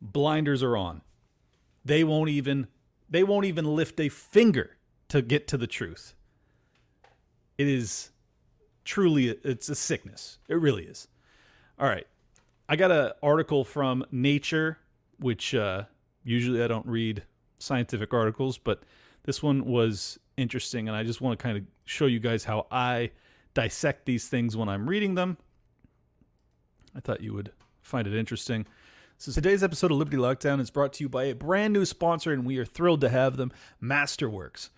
blinders 0.00 0.62
are 0.62 0.76
on. 0.76 1.02
They 1.84 2.04
won't 2.04 2.30
even 2.30 2.68
they 3.08 3.24
won't 3.24 3.46
even 3.46 3.64
lift 3.64 3.98
a 4.00 4.08
finger 4.08 4.76
to 5.08 5.20
get 5.20 5.48
to 5.48 5.56
the 5.56 5.66
truth. 5.66 6.14
It 7.58 7.68
is 7.68 8.10
truly 8.84 9.28
it's 9.28 9.68
a 9.68 9.74
sickness. 9.74 10.38
It 10.48 10.54
really 10.54 10.84
is. 10.84 11.08
All 11.78 11.88
right. 11.88 12.06
I 12.70 12.76
got 12.76 12.92
an 12.92 13.10
article 13.20 13.64
from 13.64 14.04
Nature, 14.12 14.78
which 15.18 15.56
uh, 15.56 15.86
usually 16.22 16.62
I 16.62 16.68
don't 16.68 16.86
read 16.86 17.24
scientific 17.58 18.14
articles, 18.14 18.58
but 18.58 18.84
this 19.24 19.42
one 19.42 19.64
was 19.64 20.20
interesting, 20.36 20.86
and 20.86 20.96
I 20.96 21.02
just 21.02 21.20
want 21.20 21.36
to 21.36 21.42
kind 21.42 21.58
of 21.58 21.64
show 21.84 22.06
you 22.06 22.20
guys 22.20 22.44
how 22.44 22.68
I 22.70 23.10
dissect 23.54 24.06
these 24.06 24.28
things 24.28 24.56
when 24.56 24.68
I'm 24.68 24.88
reading 24.88 25.16
them. 25.16 25.36
I 26.94 27.00
thought 27.00 27.22
you 27.22 27.34
would 27.34 27.50
find 27.82 28.06
it 28.06 28.14
interesting. 28.14 28.68
So 29.18 29.32
today's 29.32 29.64
episode 29.64 29.90
of 29.90 29.96
Liberty 29.96 30.18
Lockdown 30.18 30.60
is 30.60 30.70
brought 30.70 30.92
to 30.92 31.02
you 31.02 31.08
by 31.08 31.24
a 31.24 31.34
brand 31.34 31.72
new 31.72 31.84
sponsor, 31.84 32.32
and 32.32 32.46
we 32.46 32.56
are 32.58 32.64
thrilled 32.64 33.00
to 33.00 33.08
have 33.08 33.36
them, 33.36 33.50
Masterworks. 33.82 34.70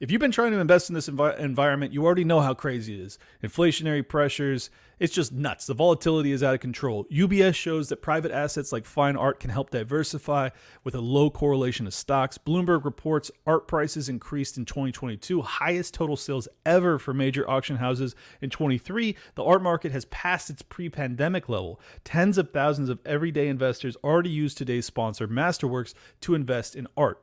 If 0.00 0.10
you've 0.10 0.18
been 0.18 0.30
trying 0.30 0.52
to 0.52 0.60
invest 0.60 0.88
in 0.88 0.94
this 0.94 1.10
envi- 1.10 1.38
environment, 1.38 1.92
you 1.92 2.06
already 2.06 2.24
know 2.24 2.40
how 2.40 2.54
crazy 2.54 2.94
it 2.94 3.00
is. 3.00 3.18
Inflationary 3.44 4.08
pressures, 4.08 4.70
it's 4.98 5.12
just 5.12 5.30
nuts. 5.30 5.66
The 5.66 5.74
volatility 5.74 6.32
is 6.32 6.42
out 6.42 6.54
of 6.54 6.60
control. 6.60 7.04
UBS 7.12 7.54
shows 7.54 7.90
that 7.90 8.00
private 8.00 8.32
assets 8.32 8.72
like 8.72 8.86
fine 8.86 9.14
art 9.14 9.40
can 9.40 9.50
help 9.50 9.68
diversify 9.68 10.48
with 10.84 10.94
a 10.94 11.02
low 11.02 11.28
correlation 11.28 11.84
to 11.84 11.90
stocks. 11.90 12.38
Bloomberg 12.38 12.86
reports 12.86 13.30
art 13.46 13.68
prices 13.68 14.08
increased 14.08 14.56
in 14.56 14.64
2022, 14.64 15.42
highest 15.42 15.92
total 15.92 16.16
sales 16.16 16.48
ever 16.64 16.98
for 16.98 17.12
major 17.12 17.48
auction 17.48 17.76
houses. 17.76 18.14
In 18.40 18.48
23, 18.48 19.14
the 19.34 19.44
art 19.44 19.62
market 19.62 19.92
has 19.92 20.06
passed 20.06 20.48
its 20.48 20.62
pre-pandemic 20.62 21.46
level. 21.50 21.78
Tens 22.04 22.38
of 22.38 22.52
thousands 22.52 22.88
of 22.88 23.00
everyday 23.04 23.48
investors 23.48 23.98
already 24.02 24.30
use 24.30 24.54
today's 24.54 24.86
sponsor, 24.86 25.28
Masterworks, 25.28 25.92
to 26.22 26.34
invest 26.34 26.74
in 26.74 26.86
art. 26.96 27.22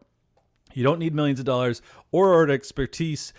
You 0.74 0.84
don't 0.84 1.00
need 1.00 1.16
millions 1.16 1.40
of 1.40 1.46
dollars 1.46 1.82
or 2.12 2.34
art 2.34 2.50
expertise. 2.50 3.34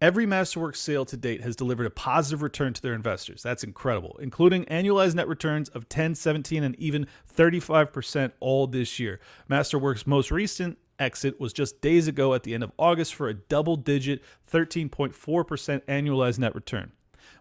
Every 0.00 0.26
Masterworks 0.26 0.76
sale 0.76 1.04
to 1.06 1.16
date 1.16 1.40
has 1.42 1.56
delivered 1.56 1.86
a 1.86 1.90
positive 1.90 2.42
return 2.42 2.74
to 2.74 2.82
their 2.82 2.94
investors. 2.94 3.42
That's 3.42 3.64
incredible, 3.64 4.18
including 4.20 4.64
annualized 4.66 5.14
net 5.14 5.28
returns 5.28 5.68
of 5.70 5.88
10, 5.88 6.14
17, 6.14 6.62
and 6.62 6.78
even 6.78 7.06
35% 7.34 8.32
all 8.40 8.66
this 8.66 8.98
year. 8.98 9.20
Masterworks' 9.48 10.06
most 10.06 10.30
recent 10.30 10.78
exit 10.98 11.40
was 11.40 11.52
just 11.52 11.80
days 11.80 12.06
ago 12.06 12.34
at 12.34 12.42
the 12.42 12.54
end 12.54 12.62
of 12.62 12.72
August 12.78 13.14
for 13.14 13.28
a 13.28 13.34
double 13.34 13.76
digit 13.76 14.22
13.4% 14.52 15.14
annualized 15.82 16.38
net 16.38 16.54
return. 16.54 16.92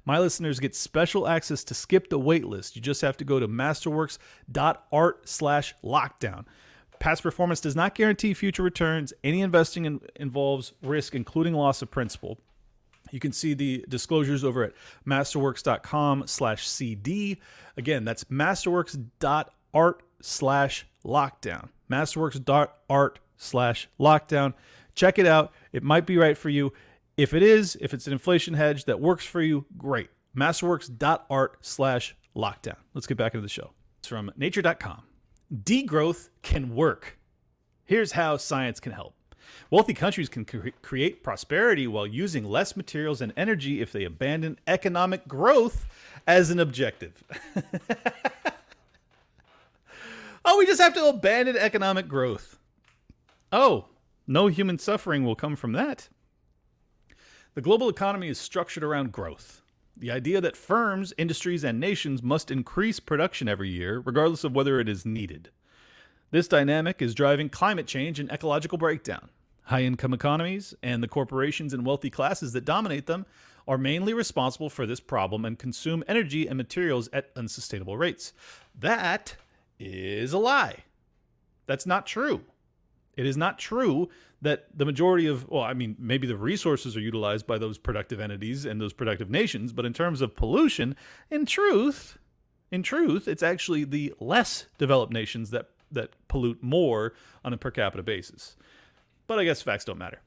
My 0.06 0.20
listeners 0.20 0.60
get 0.60 0.76
special 0.76 1.28
access 1.28 1.64
to 1.66 1.74
skip 1.74 2.10
the 2.10 2.20
waitlist. 2.20 2.76
You 2.76 2.82
just 2.82 3.02
have 3.02 3.18
to 3.18 3.26
go 3.26 3.40
to 3.40 3.48
masterworks.art 3.48 5.30
slash 5.30 5.76
lockdown. 5.84 6.46
Past 7.04 7.22
performance 7.22 7.60
does 7.60 7.76
not 7.76 7.96
guarantee 7.96 8.34
future 8.34 8.64
returns. 8.64 9.12
Any 9.26 9.42
investing 9.42 9.84
in, 9.84 10.00
involves 10.16 10.72
risk, 10.82 11.14
including 11.14 11.54
loss 11.54 11.82
of 11.82 11.92
principal. 11.92 12.40
You 13.12 13.20
can 13.20 13.34
see 13.34 13.54
the 13.54 13.84
disclosures 13.90 14.42
over 14.42 14.64
at 14.64 14.72
masterworks.com 15.06 16.28
slash 16.28 16.66
CD. 16.66 17.42
Again, 17.76 18.06
that's 18.06 18.24
masterworks.art 18.24 20.04
slash 20.22 20.88
lockdown. 21.04 21.68
Masterworks.art 21.92 23.20
slash 23.36 23.90
lockdown. 24.00 24.54
Check 24.96 25.20
it 25.20 25.28
out. 25.28 25.52
It 25.74 25.84
might 25.84 26.06
be 26.06 26.16
right 26.16 26.38
for 26.38 26.48
you. 26.48 26.72
If 27.18 27.34
it 27.34 27.44
is, 27.44 27.78
if 27.82 27.94
it's 27.94 28.08
an 28.08 28.14
inflation 28.14 28.54
hedge 28.54 28.86
that 28.86 29.02
works 29.02 29.26
for 29.26 29.42
you, 29.42 29.66
great. 29.78 30.10
Masterworks.art 30.38 31.58
slash 31.60 32.16
lockdown. 32.34 32.78
Let's 32.94 33.08
get 33.08 33.18
back 33.18 33.34
into 33.34 33.42
the 33.42 33.50
show. 33.50 33.72
It's 34.00 34.08
from 34.08 34.32
nature.com. 34.38 35.04
Degrowth 35.52 36.30
can 36.42 36.76
work. 36.76 37.18
Here's 37.86 38.14
how 38.14 38.38
science 38.38 38.80
can 38.80 38.92
help. 38.92 39.16
Wealthy 39.70 39.94
countries 39.94 40.30
can 40.30 40.46
cre- 40.46 40.70
create 40.82 41.24
prosperity 41.24 41.88
while 41.88 42.06
using 42.06 42.46
less 42.46 42.76
materials 42.76 43.22
and 43.22 43.34
energy 43.36 43.82
if 43.82 43.92
they 43.92 44.04
abandon 44.04 44.60
economic 44.68 45.28
growth 45.28 45.86
as 46.28 46.50
an 46.52 46.60
objective. 46.60 47.24
oh, 50.46 50.58
we 50.58 50.66
just 50.66 50.82
have 50.82 50.94
to 50.94 51.06
abandon 51.08 51.58
economic 51.58 52.08
growth. 52.08 52.60
Oh, 53.52 53.88
no 54.28 54.48
human 54.48 54.80
suffering 54.80 55.26
will 55.26 55.36
come 55.36 55.56
from 55.56 55.72
that. 55.74 56.10
The 57.56 57.62
global 57.62 57.90
economy 57.90 58.30
is 58.30 58.40
structured 58.40 58.84
around 58.84 59.12
growth. 59.12 59.63
The 60.04 60.12
idea 60.12 60.42
that 60.42 60.58
firms, 60.58 61.14
industries, 61.18 61.64
and 61.64 61.80
nations 61.80 62.22
must 62.22 62.52
increase 62.52 63.00
production 63.00 63.48
every 63.48 63.70
year, 63.70 64.04
regardless 64.04 64.44
of 64.44 64.54
whether 64.54 64.82
it 64.82 64.90
is 64.90 65.06
needed. 65.06 65.50
This 66.30 66.46
dynamic 66.46 67.02
is 67.02 67.16
driving 67.16 67.48
climate 67.48 67.88
change 67.88 68.20
and 68.20 68.30
ecological 68.30 68.78
breakdown. 68.78 69.30
High 69.62 69.84
income 69.84 70.14
economies 70.14 70.76
and 70.84 71.02
the 71.02 71.08
corporations 71.08 71.74
and 71.74 71.86
wealthy 71.86 72.10
classes 72.10 72.52
that 72.52 72.66
dominate 72.66 73.06
them 73.06 73.26
are 73.66 73.78
mainly 73.78 74.14
responsible 74.14 74.70
for 74.70 74.86
this 74.86 75.00
problem 75.00 75.46
and 75.46 75.58
consume 75.58 76.04
energy 76.06 76.48
and 76.48 76.58
materials 76.58 77.08
at 77.14 77.30
unsustainable 77.38 77.96
rates. 77.96 78.34
That 78.78 79.38
is 79.80 80.34
a 80.34 80.38
lie. 80.38 80.80
That's 81.66 81.86
not 81.86 82.06
true. 82.06 82.42
It 83.16 83.26
is 83.26 83.38
not 83.38 83.60
true 83.60 84.10
that 84.42 84.68
the 84.76 84.86
majority 84.86 85.28
of, 85.28 85.48
well, 85.50 85.64
I 85.64 85.74
mean, 85.74 85.96
maybe 86.00 86.28
the 86.28 86.36
resources 86.36 86.98
are 86.98 87.02
utilized 87.02 87.48
by 87.48 87.58
those 87.58 87.78
productive 87.78 88.20
entities 88.20 88.66
and 88.66 88.82
those 88.82 88.94
productive 88.94 89.30
nations, 89.30 89.72
but 89.72 89.86
in 89.86 89.94
terms 89.94 90.22
of 90.22 90.36
pollution, 90.36 90.96
in 91.30 91.46
truth, 91.46 92.18
in 92.72 92.84
truth, 92.84 93.28
it's 93.28 93.44
actually 93.44 93.84
the 93.84 94.14
less 94.20 94.66
developed 94.78 95.14
nations 95.14 95.52
that 95.52 95.70
that 95.92 96.10
pollute 96.28 96.64
more 96.64 97.14
on 97.46 97.54
a 97.54 97.58
per 97.58 97.70
capita 97.70 98.02
basis. 98.02 98.56
But 99.28 99.38
I 99.40 99.44
guess 99.44 99.62
facts 99.62 99.86
don't 99.86 100.00
matter. 100.00 100.22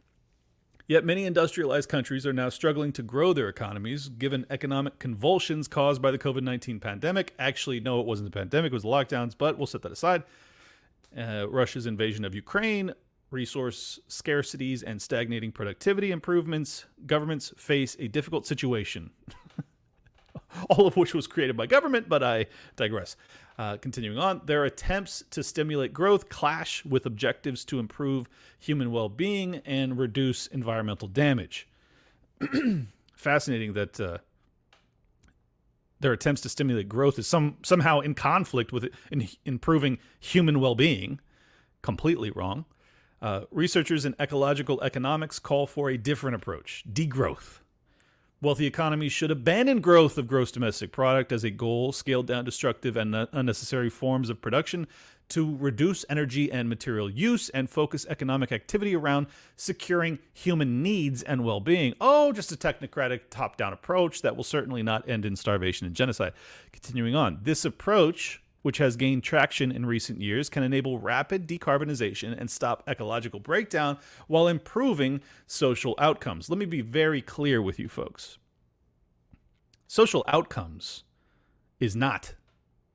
Yet 0.89 1.05
many 1.05 1.24
industrialized 1.24 1.89
countries 1.89 2.24
are 2.24 2.32
now 2.32 2.49
struggling 2.49 2.93
to 2.93 3.03
grow 3.03 3.32
their 3.32 3.49
economies 3.49 4.09
given 4.09 4.47
economic 4.49 5.01
convulsions 5.01 5.66
caused 5.66 6.01
by 6.01 6.12
the 6.12 6.18
COVID 6.18 6.43
19 6.43 6.78
pandemic. 6.78 7.34
Actually, 7.39 7.80
no, 7.80 8.01
it 8.01 8.07
wasn't 8.07 8.30
the 8.30 8.39
pandemic, 8.39 8.70
it 8.70 8.74
was 8.74 8.84
the 8.84 8.89
lockdowns, 8.89 9.34
but 9.37 9.59
we'll 9.59 9.66
set 9.66 9.82
that 9.82 9.91
aside. 9.91 10.22
Uh, 11.17 11.47
Russia's 11.49 11.87
invasion 11.87 12.25
of 12.25 12.35
Ukraine, 12.35 12.93
resource 13.31 13.99
scarcities, 14.09 14.83
and 14.87 15.01
stagnating 15.01 15.53
productivity 15.53 16.11
improvements, 16.11 16.87
governments 17.07 17.53
face 17.57 17.97
a 17.99 18.09
difficult 18.09 18.47
situation. 18.47 19.11
All 20.71 20.87
of 20.87 20.97
which 20.97 21.15
was 21.15 21.27
created 21.27 21.57
by 21.57 21.67
government, 21.67 22.09
but 22.09 22.23
I 22.23 22.47
digress. 22.77 23.17
Uh, 23.59 23.77
continuing 23.79 24.19
on, 24.19 24.43
their 24.45 24.65
attempts 24.65 25.25
to 25.31 25.43
stimulate 25.43 25.93
growth 25.93 26.29
clash 26.29 26.85
with 26.85 27.07
objectives 27.07 27.65
to 27.65 27.79
improve 27.79 28.29
human 28.59 28.91
well 28.91 29.09
being 29.09 29.57
and 29.65 29.99
reduce 29.99 30.47
environmental 30.49 31.09
damage. 31.09 31.67
Fascinating 33.15 33.73
that 33.73 33.99
uh, 33.99 34.19
their 36.01 36.13
attempts 36.13 36.41
to 36.43 36.49
stimulate 36.49 36.89
growth 36.89 37.19
is 37.19 37.27
some 37.27 37.57
somehow 37.63 38.01
in 38.01 38.15
conflict 38.15 38.73
with 38.73 38.89
in 39.11 39.29
improving 39.45 39.99
human 40.21 40.61
well-being. 40.61 41.21
Completely 41.83 42.31
wrong. 42.31 42.65
Uh, 43.23 43.43
researchers 43.51 44.05
in 44.05 44.15
ecological 44.21 44.83
economics 44.83 45.39
call 45.39 45.67
for 45.67 45.89
a 45.89 45.97
different 45.97 46.37
approach: 46.37 46.85
degrowth. 46.93 47.61
Wealthy 48.43 48.67
economies 48.67 49.13
should 49.13 49.31
abandon 49.31 49.81
growth 49.81 50.19
of 50.19 50.29
gross 50.29 50.53
domestic 50.53 50.93
product 50.93 51.33
as 51.33 51.43
a 51.43 51.51
goal, 51.51 51.93
scale 51.93 52.23
down 52.23 52.45
destructive 52.45 52.95
and 52.97 53.15
unnecessary 53.33 53.89
forms 53.89 54.29
of 54.29 54.43
production 54.43 54.87
to 55.29 55.57
reduce 55.57 56.05
energy 56.09 56.51
and 56.53 56.68
material 56.68 57.11
use 57.11 57.49
and 57.51 57.68
focus 57.68 58.07
economic 58.09 58.53
activity 58.53 58.95
around 58.95 59.27
securing 59.57 60.18
human 60.33 60.83
needs 60.83 61.22
and 61.22 61.45
well 61.45 61.61
being. 61.61 61.95
Oh, 62.01 62.33
just 62.33 62.53
a 62.53 62.57
technocratic 62.57 63.22
top 63.31 63.57
down 63.57 63.72
approach 63.72 64.22
that 64.22 64.37
will 64.37 64.45
certainly 64.45 64.83
not 64.83 65.09
end 65.09 65.24
in 65.24 65.37
starvation 65.37 65.87
and 65.87 65.97
genocide. 65.97 66.33
Continuing 66.72 67.14
on, 67.14 67.41
this 67.43 67.64
approach 67.64 68.41
which 68.66 68.79
has 68.79 68.97
gained 68.97 69.22
traction 69.22 69.70
in 69.70 69.87
recent 69.87 70.20
years, 70.20 70.49
can 70.51 70.64
enable 70.64 70.99
rapid 70.99 71.47
decarbonization 71.47 72.37
and 72.37 72.51
stop 72.51 72.83
ecological 72.89 73.39
breakdown 73.39 73.97
while 74.27 74.49
improving 74.49 75.20
social 75.47 75.95
outcomes. 76.01 76.51
Let 76.51 76.59
me 76.59 76.64
be 76.64 76.81
very 76.81 77.22
clear 77.22 77.62
with 77.62 77.79
you 77.79 77.89
folks. 77.89 78.39
Social 79.87 80.24
outcomes 80.27 81.05
is 81.79 81.95
not 81.95 82.35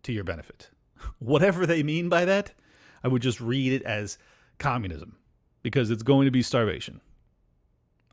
to 0.03 0.11
your 0.11 0.25
benefit. 0.25 0.71
Whatever 1.19 1.65
they 1.65 1.83
mean 1.83 2.09
by 2.09 2.25
that, 2.25 2.53
I 3.03 3.07
would 3.07 3.21
just 3.21 3.41
read 3.41 3.73
it 3.73 3.83
as 3.83 4.17
communism 4.57 5.17
because 5.63 5.91
it's 5.91 6.03
going 6.03 6.25
to 6.25 6.31
be 6.31 6.41
starvation. 6.41 7.01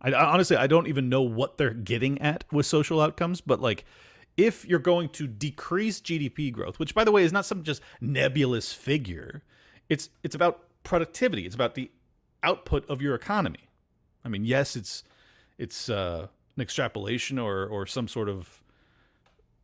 I, 0.00 0.12
honestly, 0.12 0.56
I 0.56 0.66
don't 0.66 0.86
even 0.86 1.08
know 1.08 1.22
what 1.22 1.58
they're 1.58 1.74
getting 1.74 2.20
at 2.20 2.44
with 2.52 2.66
social 2.66 3.00
outcomes, 3.00 3.40
but 3.40 3.60
like 3.60 3.84
if 4.36 4.64
you're 4.64 4.78
going 4.78 5.08
to 5.10 5.26
decrease 5.26 6.00
GDP 6.00 6.52
growth, 6.52 6.78
which 6.78 6.94
by 6.94 7.04
the 7.04 7.10
way 7.10 7.24
is 7.24 7.32
not 7.32 7.44
some 7.44 7.64
just 7.64 7.82
nebulous 8.00 8.72
figure, 8.72 9.42
it's 9.88 10.10
it's 10.22 10.34
about 10.34 10.62
productivity. 10.84 11.44
It's 11.44 11.54
about 11.54 11.74
the 11.74 11.90
output 12.42 12.88
of 12.88 13.02
your 13.02 13.14
economy. 13.14 13.68
I 14.24 14.28
mean, 14.28 14.44
yes, 14.44 14.76
it's 14.76 15.02
it's 15.58 15.90
uh, 15.90 16.28
an 16.56 16.62
extrapolation 16.62 17.38
or 17.38 17.66
or 17.66 17.84
some 17.86 18.06
sort 18.06 18.28
of 18.28 18.62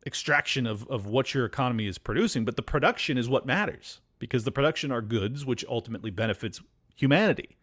extraction 0.07 0.67
of 0.67 0.87
of 0.89 1.07
what 1.07 1.35
your 1.35 1.45
economy 1.45 1.87
is 1.87 1.99
producing, 1.99 2.45
but 2.45 2.57
the 2.57 2.63
production 2.63 3.17
is 3.19 3.29
what 3.29 3.47
matters 3.47 4.01
because 4.19 4.45
the 4.45 4.53
production 4.53 4.91
are 4.91 5.03
goods 5.03 5.45
which 5.45 5.65
ultimately 5.69 6.11
benefits 6.11 6.61
humanity. 6.95 7.57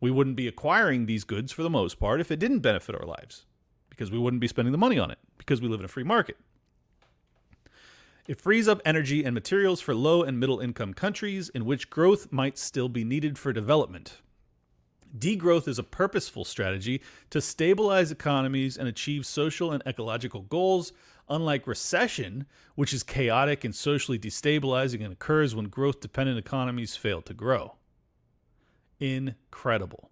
We 0.00 0.10
wouldn't 0.10 0.36
be 0.36 0.48
acquiring 0.48 1.06
these 1.06 1.24
goods 1.24 1.52
for 1.52 1.62
the 1.62 1.70
most 1.70 1.98
part 1.98 2.20
if 2.20 2.30
it 2.30 2.38
didn't 2.38 2.60
benefit 2.60 2.94
our 2.94 3.06
lives 3.06 3.46
because 3.88 4.10
we 4.10 4.18
wouldn't 4.18 4.40
be 4.40 4.48
spending 4.48 4.72
the 4.72 4.78
money 4.78 4.98
on 4.98 5.10
it 5.10 5.18
because 5.38 5.60
we 5.60 5.68
live 5.68 5.80
in 5.80 5.86
a 5.86 5.88
free 5.88 6.04
market. 6.04 6.36
It 8.28 8.40
frees 8.40 8.66
up 8.66 8.82
energy 8.84 9.24
and 9.24 9.32
materials 9.32 9.80
for 9.80 9.94
low 9.94 10.22
and 10.22 10.38
middle 10.38 10.58
income 10.58 10.94
countries 10.94 11.48
in 11.48 11.64
which 11.64 11.90
growth 11.90 12.32
might 12.32 12.58
still 12.58 12.88
be 12.88 13.04
needed 13.04 13.38
for 13.38 13.52
development. 13.52 14.18
Degrowth 15.16 15.68
is 15.68 15.78
a 15.78 15.84
purposeful 15.84 16.44
strategy 16.44 17.00
to 17.30 17.40
stabilize 17.40 18.10
economies 18.10 18.76
and 18.76 18.88
achieve 18.88 19.24
social 19.24 19.70
and 19.72 19.82
ecological 19.86 20.42
goals, 20.42 20.92
unlike 21.28 21.66
recession, 21.66 22.46
which 22.74 22.92
is 22.92 23.02
chaotic 23.02 23.64
and 23.64 23.74
socially 23.74 24.18
destabilizing 24.18 25.02
and 25.02 25.12
occurs 25.12 25.54
when 25.54 25.66
growth 25.66 26.00
dependent 26.00 26.38
economies 26.38 26.96
fail 26.96 27.22
to 27.22 27.34
grow. 27.34 27.76
Incredible. 29.00 30.10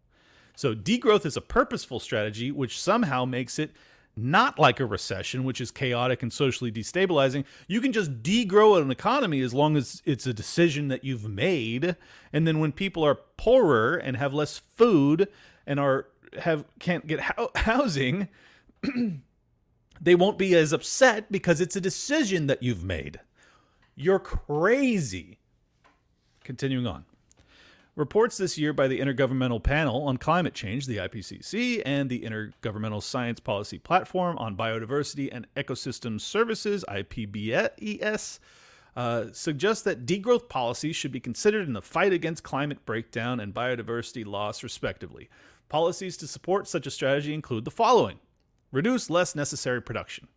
So, 0.57 0.75
degrowth 0.75 1.27
is 1.27 1.37
a 1.37 1.41
purposeful 1.41 2.01
strategy 2.01 2.51
which 2.51 2.81
somehow 2.81 3.25
makes 3.25 3.59
it 3.59 3.73
not 4.17 4.59
like 4.59 4.79
a 4.79 4.87
recession, 4.87 5.45
which 5.45 5.61
is 5.61 5.71
chaotic 5.71 6.23
and 6.23 6.33
socially 6.33 6.71
destabilizing. 6.71 7.45
You 7.67 7.81
can 7.81 7.93
just 7.93 8.23
degrow 8.23 8.81
an 8.81 8.91
economy 8.91 9.41
as 9.41 9.53
long 9.53 9.77
as 9.77 10.03
it's 10.05 10.27
a 10.27 10.33
decision 10.35 10.89
that 10.89 11.05
you've 11.05 11.29
made. 11.29 11.97
And 12.33 12.47
then 12.47 12.61
when 12.61 12.73
people 12.73 13.05
are 13.05 13.17
poorer 13.37 13.97
and 13.97 14.17
have 14.17 14.33
less 14.33 14.59
food 14.59 15.29
and 15.67 15.81
are 15.81 16.07
have 16.41 16.65
can't 16.79 17.07
get 17.07 17.21
ho- 17.21 17.51
housing, 17.57 18.29
they 20.01 20.15
won't 20.15 20.39
be 20.39 20.55
as 20.55 20.73
upset 20.73 21.31
because 21.31 21.61
it's 21.61 21.77
a 21.77 21.81
decision 21.81 22.47
that 22.47 22.63
you've 22.63 22.85
made. 22.85 23.21
You're 23.95 24.19
crazy. 24.19 25.39
Continuing 26.43 26.87
on. 26.87 27.05
Reports 27.97 28.37
this 28.37 28.59
year 28.59 28.73
by 28.73 28.89
the 28.89 28.99
Intergovernmental 28.99 29.63
Panel 29.63 30.03
on 30.03 30.17
Climate 30.17 30.53
Change, 30.53 30.87
the 30.87 30.97
IPCC, 30.97 31.81
and 31.87 32.11
the 32.11 32.23
Intergovernmental 32.23 33.01
Science 33.01 33.39
Policy 33.39 33.79
Platform 33.79 34.37
on 34.39 34.57
Biodiversity 34.57 35.29
and 35.31 35.47
Ecosystem 35.57 36.21
Services, 36.21 36.85
IPBES, 36.89 38.41
uh, 38.97 39.27
suggest 39.31 39.85
that 39.85 40.07
degrowth 40.07 40.49
policies 40.49 40.97
should 40.97 41.13
be 41.13 41.21
considered 41.21 41.69
in 41.69 41.73
the 41.73 41.83
fight 41.83 42.13
against 42.13 42.43
climate 42.43 42.85
breakdown 42.85 43.39
and 43.39 43.55
biodiversity 43.55 44.27
loss, 44.27 44.65
respectively. 44.65 45.29
Policies 45.69 46.17
to 46.17 46.27
support 46.27 46.67
such 46.67 46.89
a 46.89 46.91
strategy 46.91 47.33
include 47.33 47.65
the 47.65 47.71
following 47.71 48.19
reduce 48.75 49.09
less 49.09 49.35
necessary 49.35 49.81
production. 49.81 50.29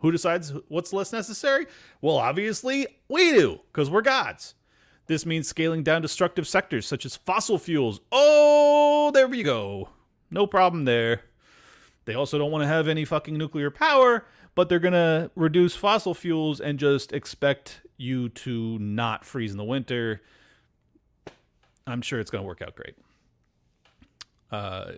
Who 0.00 0.12
decides 0.12 0.52
what's 0.68 0.92
less 0.92 1.12
necessary? 1.12 1.66
Well, 2.02 2.16
obviously, 2.16 2.86
we 3.08 3.32
do, 3.32 3.60
because 3.72 3.88
we're 3.88 4.02
gods. 4.02 4.54
This 5.06 5.24
means 5.24 5.48
scaling 5.48 5.84
down 5.84 6.02
destructive 6.02 6.46
sectors 6.48 6.86
such 6.86 7.06
as 7.06 7.16
fossil 7.16 7.58
fuels. 7.58 8.00
Oh, 8.10 9.10
there 9.14 9.28
we 9.28 9.42
go. 9.42 9.88
No 10.30 10.46
problem 10.46 10.84
there. 10.84 11.22
They 12.04 12.14
also 12.14 12.38
don't 12.38 12.50
want 12.50 12.62
to 12.62 12.68
have 12.68 12.88
any 12.88 13.04
fucking 13.04 13.36
nuclear 13.36 13.70
power, 13.70 14.26
but 14.54 14.68
they're 14.68 14.80
going 14.80 14.92
to 14.92 15.30
reduce 15.36 15.76
fossil 15.76 16.12
fuels 16.12 16.60
and 16.60 16.78
just 16.78 17.12
expect 17.12 17.82
you 17.96 18.28
to 18.30 18.78
not 18.80 19.24
freeze 19.24 19.52
in 19.52 19.58
the 19.58 19.64
winter. 19.64 20.22
I'm 21.86 22.02
sure 22.02 22.18
it's 22.18 22.30
going 22.30 22.42
to 22.42 22.48
work 22.48 22.62
out 22.62 22.74
great. 22.74 22.96
Uh, 24.50 24.92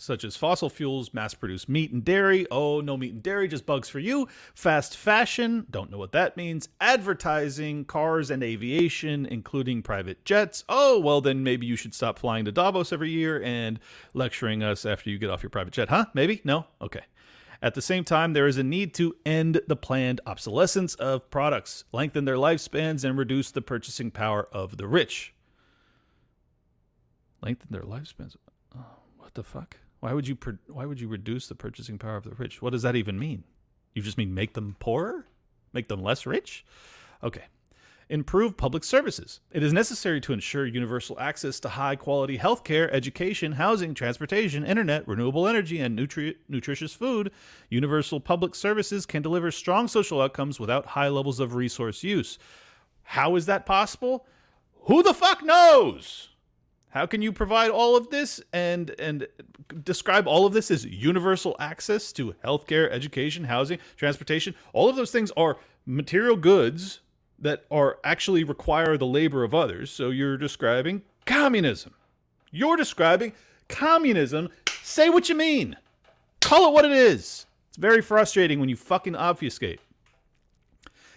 such 0.00 0.24
as 0.24 0.36
fossil 0.36 0.70
fuels, 0.70 1.12
mass 1.12 1.34
produced 1.34 1.68
meat 1.68 1.92
and 1.92 2.04
dairy. 2.04 2.46
Oh, 2.50 2.80
no 2.80 2.96
meat 2.96 3.12
and 3.12 3.22
dairy, 3.22 3.48
just 3.48 3.66
bugs 3.66 3.88
for 3.88 3.98
you. 3.98 4.28
Fast 4.54 4.96
fashion, 4.96 5.66
don't 5.70 5.90
know 5.90 5.98
what 5.98 6.12
that 6.12 6.36
means. 6.36 6.68
Advertising, 6.80 7.84
cars 7.84 8.30
and 8.30 8.42
aviation, 8.42 9.26
including 9.26 9.82
private 9.82 10.24
jets. 10.24 10.64
Oh, 10.68 10.98
well, 10.98 11.20
then 11.20 11.42
maybe 11.44 11.66
you 11.66 11.76
should 11.76 11.94
stop 11.94 12.18
flying 12.18 12.44
to 12.46 12.52
Davos 12.52 12.92
every 12.92 13.10
year 13.10 13.42
and 13.42 13.78
lecturing 14.14 14.62
us 14.62 14.86
after 14.86 15.10
you 15.10 15.18
get 15.18 15.30
off 15.30 15.42
your 15.42 15.50
private 15.50 15.72
jet. 15.72 15.88
Huh? 15.88 16.06
Maybe? 16.14 16.40
No? 16.44 16.66
Okay. 16.80 17.02
At 17.62 17.74
the 17.74 17.82
same 17.82 18.04
time, 18.04 18.32
there 18.32 18.46
is 18.46 18.56
a 18.56 18.62
need 18.62 18.94
to 18.94 19.14
end 19.26 19.60
the 19.68 19.76
planned 19.76 20.22
obsolescence 20.24 20.94
of 20.94 21.30
products, 21.30 21.84
lengthen 21.92 22.24
their 22.24 22.36
lifespans, 22.36 23.04
and 23.04 23.18
reduce 23.18 23.50
the 23.50 23.60
purchasing 23.60 24.10
power 24.10 24.48
of 24.50 24.78
the 24.78 24.88
rich. 24.88 25.34
Lengthen 27.42 27.68
their 27.70 27.82
lifespans. 27.82 28.36
Oh, 28.74 28.84
what 29.18 29.34
the 29.34 29.42
fuck? 29.42 29.76
Why 30.00 30.14
would 30.14 30.26
you 30.26 30.36
why 30.68 30.86
would 30.86 31.00
you 31.00 31.08
reduce 31.08 31.46
the 31.46 31.54
purchasing 31.54 31.98
power 31.98 32.16
of 32.16 32.24
the 32.24 32.30
rich? 32.30 32.60
What 32.60 32.70
does 32.70 32.82
that 32.82 32.96
even 32.96 33.18
mean? 33.18 33.44
You 33.94 34.02
just 34.02 34.18
mean 34.18 34.34
make 34.34 34.54
them 34.54 34.76
poorer? 34.78 35.26
Make 35.72 35.88
them 35.88 36.02
less 36.02 36.26
rich? 36.26 36.64
Okay. 37.22 37.44
Improve 38.08 38.56
public 38.56 38.82
services. 38.82 39.38
It 39.52 39.62
is 39.62 39.72
necessary 39.72 40.20
to 40.22 40.32
ensure 40.32 40.66
universal 40.66 41.20
access 41.20 41.60
to 41.60 41.68
high 41.68 41.94
quality 41.94 42.38
healthcare, 42.38 42.90
education, 42.90 43.52
housing, 43.52 43.94
transportation, 43.94 44.64
internet, 44.64 45.06
renewable 45.06 45.46
energy, 45.46 45.78
and 45.78 45.96
nutri- 45.96 46.34
nutritious 46.48 46.92
food. 46.92 47.30
Universal 47.68 48.18
public 48.20 48.56
services 48.56 49.06
can 49.06 49.22
deliver 49.22 49.52
strong 49.52 49.86
social 49.86 50.20
outcomes 50.20 50.58
without 50.58 50.86
high 50.86 51.06
levels 51.06 51.38
of 51.38 51.54
resource 51.54 52.02
use. 52.02 52.36
How 53.04 53.36
is 53.36 53.46
that 53.46 53.64
possible? 53.64 54.26
Who 54.86 55.04
the 55.04 55.14
fuck 55.14 55.44
knows? 55.44 56.30
How 56.90 57.06
can 57.06 57.22
you 57.22 57.32
provide 57.32 57.70
all 57.70 57.96
of 57.96 58.10
this 58.10 58.40
and 58.52 58.90
and 58.98 59.26
describe 59.84 60.26
all 60.26 60.44
of 60.46 60.52
this 60.52 60.70
as 60.70 60.84
universal 60.84 61.56
access 61.60 62.12
to 62.14 62.34
healthcare, 62.44 62.90
education, 62.90 63.44
housing, 63.44 63.78
transportation? 63.96 64.54
All 64.72 64.88
of 64.88 64.96
those 64.96 65.10
things 65.10 65.30
are 65.36 65.58
material 65.86 66.36
goods 66.36 67.00
that 67.38 67.64
are 67.70 67.98
actually 68.04 68.44
require 68.44 68.96
the 68.96 69.06
labor 69.06 69.44
of 69.44 69.54
others. 69.54 69.90
So 69.90 70.10
you're 70.10 70.36
describing 70.36 71.02
communism. 71.26 71.94
You're 72.50 72.76
describing 72.76 73.32
communism. 73.68 74.48
Say 74.82 75.08
what 75.08 75.28
you 75.28 75.36
mean. 75.36 75.76
Call 76.40 76.68
it 76.68 76.72
what 76.72 76.84
it 76.84 76.92
is. 76.92 77.46
It's 77.68 77.78
very 77.78 78.02
frustrating 78.02 78.58
when 78.58 78.68
you 78.68 78.76
fucking 78.76 79.14
obfuscate. 79.14 79.80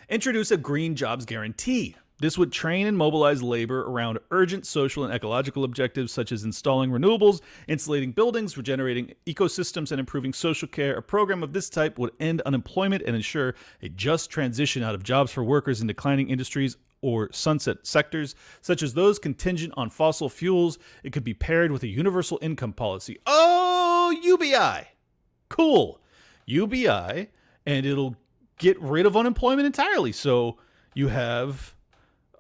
Introduce 0.07 0.51
a 0.51 0.57
green 0.57 0.95
jobs 0.95 1.26
guarantee. 1.26 1.95
This 2.20 2.38
would 2.38 2.51
train 2.51 2.88
and 2.88 2.97
mobilize 2.97 3.41
labor 3.41 3.82
around 3.82 4.20
urgent 4.32 4.66
social 4.66 5.03
and 5.03 5.14
ecological 5.14 5.64
objectives 5.64 6.11
such 6.11 6.32
as 6.32 6.43
installing 6.43 6.91
renewables, 6.91 7.41
insulating 7.68 8.11
buildings, 8.11 8.55
regenerating 8.55 9.14
ecosystems, 9.26 9.91
and 9.91 9.99
improving 9.99 10.32
social 10.32 10.68
care. 10.68 10.95
A 10.95 11.01
program 11.01 11.43
of 11.43 11.53
this 11.53 11.70
type 11.70 11.97
would 11.97 12.11
end 12.20 12.41
unemployment 12.41 13.03
and 13.05 13.16
ensure 13.16 13.55
a 13.82 13.89
just 13.89 14.30
transition 14.30 14.84
out 14.84 14.95
of 14.95 15.03
jobs 15.03 15.32
for 15.32 15.43
workers 15.43 15.82
in 15.82 15.88
declining 15.88 16.30
industries 16.30 16.78
or 17.01 17.30
sunset 17.34 17.78
sectors, 17.84 18.36
such 18.61 18.82
as 18.82 18.93
those 18.93 19.20
contingent 19.20 19.74
on 19.76 19.89
fossil 19.89 20.30
fuels. 20.30 20.80
It 21.03 21.11
could 21.11 21.26
be 21.26 21.34
paired 21.34 21.72
with 21.72 21.84
a 21.84 21.88
universal 21.88 22.39
income 22.41 22.74
policy. 22.74 23.20
Oh, 23.26 24.18
UBI! 24.24 24.88
Cool. 25.49 25.99
UBI, 26.45 27.30
and 27.66 27.86
it'll 27.86 28.16
get 28.57 28.80
rid 28.82 29.05
of 29.05 29.18
unemployment 29.18 29.66
entirely. 29.66 30.11
So 30.11 30.57
you 30.93 31.09
have 31.09 31.72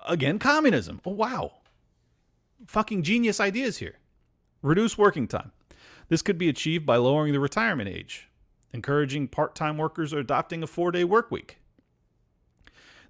again, 0.05 0.39
communism. 0.39 1.01
Oh, 1.05 1.11
wow. 1.11 1.53
Fucking 2.67 3.03
genius 3.03 3.39
ideas 3.39 3.77
here. 3.77 3.99
Reduce 4.61 4.97
working 4.97 5.27
time. 5.27 5.51
This 6.09 6.21
could 6.21 6.37
be 6.37 6.49
achieved 6.49 6.85
by 6.85 6.97
lowering 6.97 7.33
the 7.33 7.39
retirement 7.39 7.89
age, 7.89 8.29
encouraging 8.71 9.27
part 9.27 9.55
time 9.55 9.77
workers 9.77 10.13
or 10.13 10.19
adopting 10.19 10.63
a 10.63 10.67
four 10.67 10.91
day 10.91 11.03
work 11.03 11.31
week. 11.31 11.57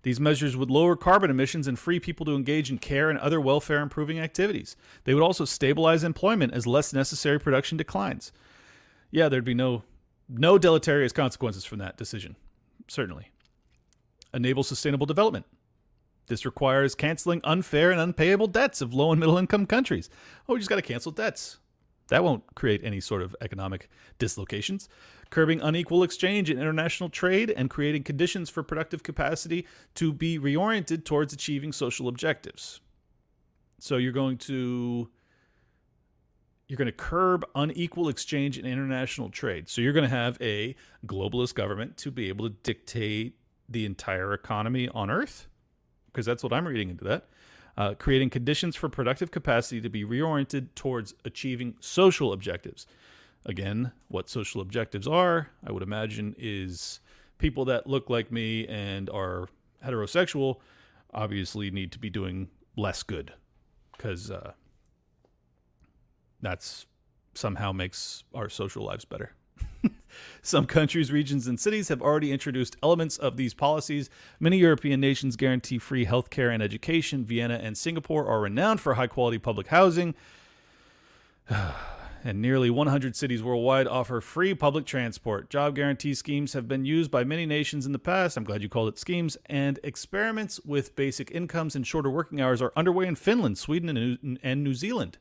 These 0.04 0.20
measures 0.20 0.58
would 0.58 0.70
lower 0.70 0.98
carbon 0.98 1.32
emissions 1.32 1.66
and 1.66 1.80
free 1.80 2.00
people 2.00 2.26
to 2.26 2.36
engage 2.36 2.70
in 2.70 2.78
care 2.78 3.10
and 3.10 3.18
other 3.20 3.40
welfare 3.40 3.80
improving 3.80 4.20
activities. 4.20 4.76
They 5.06 5.14
would 5.14 5.24
also 5.24 5.46
stabilize 5.46 6.04
employment 6.04 6.54
as 6.54 6.68
less 6.68 6.92
necessary 6.92 7.40
production 7.40 7.78
declines. 7.78 8.34
Yeah, 9.12 9.30
there'd 9.30 9.46
be 9.46 9.54
no 9.54 9.84
no 10.28 10.58
deleterious 10.58 11.12
consequences 11.12 11.66
from 11.66 11.80
that 11.80 11.98
decision. 11.98 12.36
Certainly. 12.88 13.30
Enable 14.34 14.64
sustainable 14.64 15.06
development. 15.06 15.46
This 16.28 16.46
requires 16.46 16.96
canceling 16.96 17.42
unfair 17.44 17.92
and 17.92 18.00
unpayable 18.00 18.48
debts 18.48 18.82
of 18.82 18.94
low 18.94 19.12
and 19.12 19.20
middle 19.20 19.38
income 19.38 19.66
countries. 19.66 20.10
Oh, 20.48 20.54
we 20.54 20.60
just 20.60 20.70
got 20.70 20.78
to 20.78 20.82
cancel 20.82 21.12
debts. 21.12 21.58
That 22.10 22.24
won't 22.24 22.44
create 22.56 22.82
any 22.84 23.00
sort 23.00 23.22
of 23.22 23.36
economic 23.42 23.90
dislocations. 24.20 24.90
Curbing 25.30 25.62
unequal 25.62 26.04
exchange 26.04 26.50
in 26.50 26.60
international 26.60 27.10
trade 27.10 27.50
and 27.50 27.70
creating 27.70 28.04
conditions 28.04 28.50
for 28.50 28.62
productive 28.62 29.04
capacity 29.04 29.66
to 29.96 30.14
be 30.14 30.38
reoriented 30.38 31.06
towards 31.06 31.34
achieving 31.34 31.72
social 31.72 32.08
objectives. 32.08 32.82
So 33.80 33.98
you're 33.98 34.12
going 34.12 34.38
to 34.40 35.10
you're 36.68 36.78
going 36.78 36.86
to 36.86 36.92
curb 36.92 37.46
unequal 37.56 38.10
exchange 38.10 38.58
in 38.58 38.66
international 38.66 39.30
trade. 39.30 39.68
So 39.68 39.82
you're 39.82 39.94
going 39.94 40.10
to 40.10 40.16
have 40.16 40.38
a 40.42 40.76
globalist 41.06 41.56
government 41.56 41.98
to 41.98 42.12
be 42.12 42.30
able 42.30 42.50
to 42.50 42.56
dictate 42.64 43.38
the 43.68 43.86
entire 43.86 44.34
economy 44.34 44.88
on 44.90 45.10
earth 45.10 45.48
because 46.14 46.26
that's 46.26 46.44
what 46.44 46.54
I'm 46.54 46.68
reading 46.68 46.90
into 46.90 47.04
that 47.06 47.26
uh, 47.78 47.94
creating 47.96 48.30
conditions 48.30 48.76
for 48.76 48.90
productive 48.90 49.32
capacity 49.32 49.82
to 49.82 49.90
be 49.90 50.04
reoriented 50.04 50.68
towards 50.76 51.14
achieving 51.26 51.76
social 51.80 52.32
objectives. 52.32 52.86
Again, 53.46 53.92
what 54.08 54.30
social 54.30 54.62
objectives 54.62 55.08
are, 55.08 55.50
I 55.66 55.72
would 55.72 55.84
imagine, 55.84 56.36
is 56.38 57.00
people 57.40 57.66
that 57.66 57.88
look 57.88 58.10
like 58.10 58.32
me 58.32 58.68
and 58.68 59.10
are 59.10 59.48
heterosexual 59.84 60.58
obviously 61.14 61.70
need 61.72 61.92
to 61.92 62.00
be 62.00 62.10
doing 62.10 62.48
less 62.78 63.04
good 63.04 63.34
because 63.92 64.32
uh, 64.32 64.54
that's 66.42 66.86
somehow 67.34 67.72
makes 67.72 68.24
our 68.34 68.50
social 68.50 68.86
lives 68.86 69.06
better. 69.06 69.34
Some 70.42 70.66
countries, 70.66 71.12
regions, 71.12 71.48
and 71.48 71.60
cities 71.60 71.88
have 71.88 72.02
already 72.02 72.32
introduced 72.32 72.76
elements 72.84 73.18
of 73.18 73.38
these 73.38 73.54
policies. 73.54 74.10
Many 74.40 74.58
European 74.58 75.00
nations 75.00 75.36
guarantee 75.36 75.78
free 75.78 76.06
healthcare 76.06 76.54
and 76.54 76.62
education. 76.62 77.24
Vienna 77.26 77.60
and 77.62 77.78
Singapore 77.78 78.28
are 78.28 78.42
renowned 78.42 78.82
for 78.82 78.96
high 78.96 79.08
quality 79.08 79.38
public 79.38 79.68
housing. 79.68 80.16
and 82.24 82.42
nearly 82.42 82.70
100 82.70 83.16
cities 83.16 83.44
worldwide 83.44 83.88
offer 83.88 84.22
free 84.22 84.54
public 84.54 84.86
transport. 84.86 85.50
Job 85.50 85.76
guarantee 85.76 86.14
schemes 86.14 86.54
have 86.54 86.68
been 86.68 86.86
used 86.86 87.12
by 87.12 87.24
many 87.24 87.46
nations 87.46 87.86
in 87.86 87.92
the 87.92 88.00
past. 88.00 88.38
I'm 88.38 88.44
glad 88.44 88.62
you 88.62 88.70
called 88.70 88.90
it 88.90 89.00
schemes. 89.00 89.38
And 89.48 89.80
experiments 89.84 90.60
with 90.66 90.96
basic 90.96 91.32
incomes 91.32 91.76
and 91.76 91.86
shorter 91.86 92.10
working 92.10 92.42
hours 92.42 92.62
are 92.62 92.74
underway 92.76 93.08
in 93.08 93.16
Finland, 93.16 93.58
Sweden, 93.58 94.40
and 94.42 94.64
New 94.64 94.74
Zealand 94.74 95.18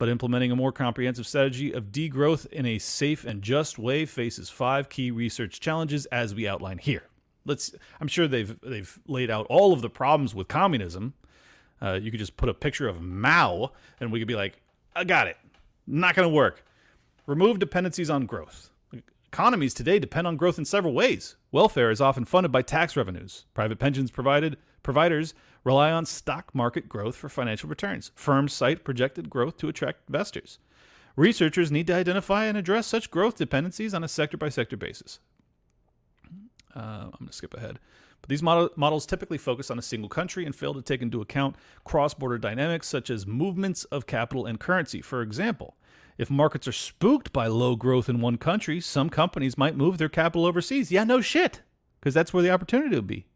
but 0.00 0.08
implementing 0.08 0.50
a 0.50 0.56
more 0.56 0.72
comprehensive 0.72 1.26
strategy 1.26 1.72
of 1.72 1.92
degrowth 1.92 2.46
in 2.46 2.64
a 2.64 2.78
safe 2.78 3.26
and 3.26 3.42
just 3.42 3.78
way 3.78 4.06
faces 4.06 4.48
five 4.48 4.88
key 4.88 5.10
research 5.10 5.60
challenges 5.60 6.06
as 6.06 6.34
we 6.34 6.48
outline 6.48 6.78
here. 6.78 7.02
Let's 7.44 7.74
I'm 8.00 8.08
sure 8.08 8.26
they've 8.26 8.58
they've 8.62 8.98
laid 9.06 9.30
out 9.30 9.46
all 9.50 9.74
of 9.74 9.82
the 9.82 9.90
problems 9.90 10.34
with 10.34 10.48
communism. 10.48 11.12
Uh, 11.82 11.98
you 12.00 12.10
could 12.10 12.18
just 12.18 12.38
put 12.38 12.48
a 12.48 12.54
picture 12.54 12.88
of 12.88 13.02
Mao 13.02 13.72
and 14.00 14.10
we 14.10 14.18
could 14.18 14.26
be 14.26 14.34
like, 14.34 14.62
I 14.96 15.04
got 15.04 15.26
it. 15.26 15.36
Not 15.86 16.14
going 16.14 16.26
to 16.26 16.34
work. 16.34 16.64
Remove 17.26 17.58
dependencies 17.58 18.08
on 18.08 18.24
growth. 18.24 18.70
Economies 19.26 19.74
today 19.74 19.98
depend 19.98 20.26
on 20.26 20.38
growth 20.38 20.56
in 20.56 20.64
several 20.64 20.94
ways. 20.94 21.36
Welfare 21.52 21.90
is 21.90 22.00
often 22.00 22.24
funded 22.24 22.50
by 22.50 22.62
tax 22.62 22.96
revenues. 22.96 23.44
Private 23.52 23.78
pensions 23.78 24.10
provided 24.10 24.56
providers 24.82 25.34
rely 25.64 25.90
on 25.90 26.06
stock 26.06 26.54
market 26.54 26.88
growth 26.88 27.16
for 27.16 27.28
financial 27.28 27.68
returns. 27.68 28.10
Firms 28.14 28.52
cite 28.52 28.84
projected 28.84 29.30
growth 29.30 29.56
to 29.58 29.68
attract 29.68 30.08
investors. 30.08 30.58
Researchers 31.16 31.70
need 31.70 31.86
to 31.88 31.94
identify 31.94 32.46
and 32.46 32.56
address 32.56 32.86
such 32.86 33.10
growth 33.10 33.36
dependencies 33.36 33.92
on 33.94 34.04
a 34.04 34.08
sector 34.08 34.36
by 34.36 34.48
sector 34.48 34.76
basis. 34.76 35.18
Uh, 36.74 36.80
I'm 37.04 37.10
going 37.18 37.26
to 37.26 37.32
skip 37.32 37.54
ahead. 37.54 37.78
But 38.20 38.28
these 38.28 38.42
model- 38.42 38.70
models 38.76 39.06
typically 39.06 39.38
focus 39.38 39.70
on 39.70 39.78
a 39.78 39.82
single 39.82 40.08
country 40.08 40.46
and 40.46 40.54
fail 40.54 40.72
to 40.74 40.82
take 40.82 41.02
into 41.02 41.20
account 41.20 41.56
cross 41.84 42.14
border 42.14 42.38
dynamics 42.38 42.88
such 42.88 43.10
as 43.10 43.26
movements 43.26 43.84
of 43.84 44.06
capital 44.06 44.46
and 44.46 44.60
currency. 44.60 45.02
For 45.02 45.20
example, 45.20 45.76
if 46.16 46.30
markets 46.30 46.68
are 46.68 46.72
spooked 46.72 47.32
by 47.32 47.46
low 47.46 47.76
growth 47.76 48.08
in 48.08 48.20
one 48.20 48.36
country, 48.36 48.80
some 48.80 49.10
companies 49.10 49.58
might 49.58 49.76
move 49.76 49.98
their 49.98 50.08
capital 50.08 50.46
overseas. 50.46 50.92
Yeah, 50.92 51.04
no 51.04 51.20
shit, 51.20 51.62
because 51.98 52.14
that's 52.14 52.32
where 52.32 52.42
the 52.42 52.50
opportunity 52.50 52.94
will 52.94 53.02
be 53.02 53.26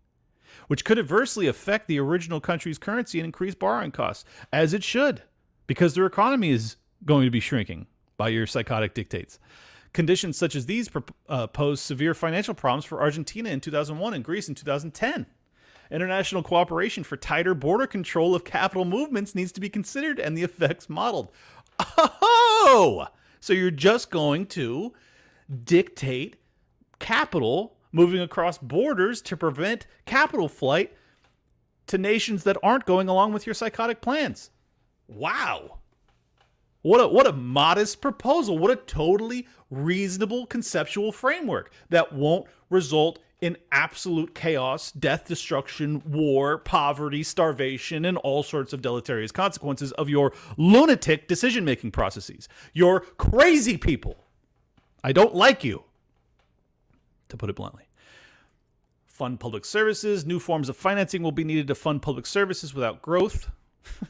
which 0.68 0.84
could 0.84 0.98
adversely 0.98 1.46
affect 1.46 1.88
the 1.88 1.98
original 1.98 2.40
country's 2.40 2.78
currency 2.78 3.18
and 3.18 3.26
increase 3.26 3.54
borrowing 3.54 3.90
costs, 3.90 4.24
as 4.52 4.74
it 4.74 4.84
should, 4.84 5.22
because 5.66 5.94
their 5.94 6.06
economy 6.06 6.50
is 6.50 6.76
going 7.04 7.24
to 7.24 7.30
be 7.30 7.40
shrinking 7.40 7.86
by 8.16 8.28
your 8.28 8.46
psychotic 8.46 8.94
dictates. 8.94 9.38
Conditions 9.92 10.36
such 10.36 10.56
as 10.56 10.66
these 10.66 10.90
uh, 11.28 11.46
pose 11.46 11.80
severe 11.80 12.14
financial 12.14 12.54
problems 12.54 12.84
for 12.84 13.00
Argentina 13.00 13.48
in 13.50 13.60
2001 13.60 14.14
and 14.14 14.24
Greece 14.24 14.48
in 14.48 14.54
2010. 14.54 15.26
International 15.90 16.42
cooperation 16.42 17.04
for 17.04 17.16
tighter 17.16 17.54
border 17.54 17.86
control 17.86 18.34
of 18.34 18.44
capital 18.44 18.84
movements 18.84 19.34
needs 19.34 19.52
to 19.52 19.60
be 19.60 19.68
considered 19.68 20.18
and 20.18 20.36
the 20.36 20.42
effects 20.42 20.88
modeled. 20.88 21.30
Oh! 21.96 23.06
So 23.40 23.52
you're 23.52 23.70
just 23.70 24.10
going 24.10 24.46
to 24.46 24.94
dictate 25.64 26.36
capital 26.98 27.76
moving 27.95 28.20
across 28.20 28.59
borders 28.59 29.22
to 29.22 29.36
prevent 29.36 29.86
capital 30.05 30.49
flight 30.49 30.92
to 31.86 31.97
nations 31.97 32.42
that 32.45 32.57
aren't 32.62 32.84
going 32.84 33.09
along 33.09 33.32
with 33.32 33.47
your 33.47 33.55
psychotic 33.55 34.01
plans. 34.01 34.51
Wow. 35.07 35.78
What 36.82 37.01
a 37.01 37.09
what 37.09 37.26
a 37.26 37.32
modest 37.32 38.03
proposal. 38.03 38.59
What 38.59 38.70
a 38.70 38.76
totally 38.76 39.47
reasonable 39.70 40.45
conceptual 40.47 41.12
framework 41.12 41.72
that 41.88 42.12
won't 42.12 42.47
result 42.68 43.20
in 43.40 43.57
absolute 43.70 44.34
chaos, 44.34 44.90
death, 44.90 45.26
destruction, 45.26 46.03
war, 46.07 46.59
poverty, 46.59 47.22
starvation, 47.22 48.05
and 48.05 48.16
all 48.18 48.42
sorts 48.42 48.72
of 48.72 48.82
deleterious 48.82 49.30
consequences 49.30 49.92
of 49.92 50.09
your 50.09 50.32
lunatic 50.57 51.28
decision 51.28 51.64
making 51.64 51.90
processes. 51.90 52.49
You're 52.72 53.01
crazy 53.01 53.76
people. 53.76 54.16
I 55.03 55.12
don't 55.12 55.34
like 55.34 55.62
you 55.62 55.84
to 57.28 57.36
put 57.36 57.51
it 57.51 57.57
bluntly. 57.57 57.84
Fund 59.14 59.38
public 59.38 59.64
services. 59.64 60.26
New 60.26 60.40
forms 60.40 60.68
of 60.68 60.76
financing 60.76 61.22
will 61.22 61.30
be 61.30 61.44
needed 61.44 61.68
to 61.68 61.76
fund 61.76 62.02
public 62.02 62.26
services 62.26 62.74
without 62.74 63.00
growth. 63.00 63.48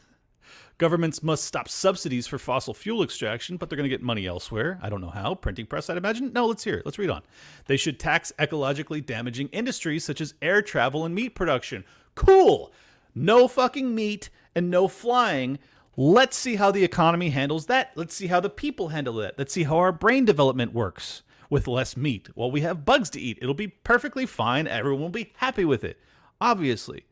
Governments 0.79 1.23
must 1.23 1.45
stop 1.45 1.69
subsidies 1.69 2.27
for 2.27 2.39
fossil 2.39 2.73
fuel 2.73 3.03
extraction, 3.03 3.59
but 3.59 3.69
they're 3.69 3.77
going 3.77 3.85
to 3.85 3.95
get 3.95 4.01
money 4.01 4.25
elsewhere. 4.25 4.79
I 4.81 4.89
don't 4.89 5.03
know 5.03 5.11
how. 5.11 5.35
Printing 5.35 5.67
press, 5.67 5.91
I'd 5.91 5.99
imagine. 5.99 6.33
No, 6.33 6.47
let's 6.47 6.65
hear 6.65 6.77
it. 6.77 6.87
Let's 6.87 6.99
read 6.99 7.11
on. 7.11 7.21
They 7.67 7.77
should 7.77 8.01
tax 8.01 8.33
ecologically 8.39 9.05
damaging 9.05 9.49
industries 9.49 10.05
such 10.05 10.23
as 10.23 10.33
air 10.41 10.63
travel 10.63 11.05
and 11.05 11.15
meat 11.15 11.35
production. 11.35 11.85
Cool. 12.15 12.73
No 13.15 13.47
fucking 13.47 13.95
meat 13.95 14.31
and 14.55 14.71
no 14.71 14.89
flying. 14.89 15.59
Let's 15.99 16.39
see 16.39 16.57
how 16.57 16.71
the 16.71 16.83
economy 16.83 17.29
handles 17.29 17.67
that. 17.67 17.93
Let's 17.95 18.15
see 18.15 18.29
how 18.29 18.41
the 18.41 18.49
people 18.49 18.89
handle 18.89 19.17
that. 19.17 19.39
Let's 19.39 19.53
see 19.53 19.65
how 19.65 19.77
our 19.77 19.93
brain 19.93 20.25
development 20.25 20.73
works 20.73 21.24
with 21.51 21.67
less 21.69 21.97
meat. 21.97 22.29
Well, 22.35 22.51
we 22.51 22.63
have 22.63 22.85
bugs 22.85 23.11
to 23.11 23.21
eat. 23.21 23.39
It'll 23.41 23.55
be 23.55 23.69
perfectly 23.69 24.27
fine. 24.27 24.67
Everyone 24.67 25.03
will 25.03 25.09
be 25.11 25.33
happy 25.37 25.65
with 25.65 25.85
it. 25.85 25.99
Obviously. 26.41 27.05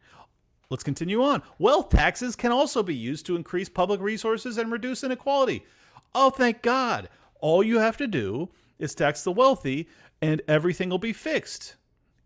Let's 0.71 0.85
continue 0.85 1.23
on. 1.23 1.43
Wealth 1.59 1.91
taxes 1.91 2.35
can 2.35 2.51
also 2.51 2.83
be 2.83 2.95
used 2.95 3.27
to 3.27 3.37
increase 3.37 3.69
public 3.69 4.01
resources 4.01 4.57
and 4.57 4.73
reduce 4.73 5.05
inequality. 5.05 5.67
Oh, 6.15 6.31
thank 6.31 6.63
God. 6.63 7.11
All 7.41 7.63
you 7.63 7.79
have 7.79 7.99
to 7.99 8.07
do 8.07 8.49
is 8.79 8.95
tax 8.95 9.23
the 9.23 9.33
wealthy 9.33 9.89
and 10.23 10.41
everything 10.49 10.89
will 10.89 10.99
be 10.99 11.13
fixed. 11.13 11.77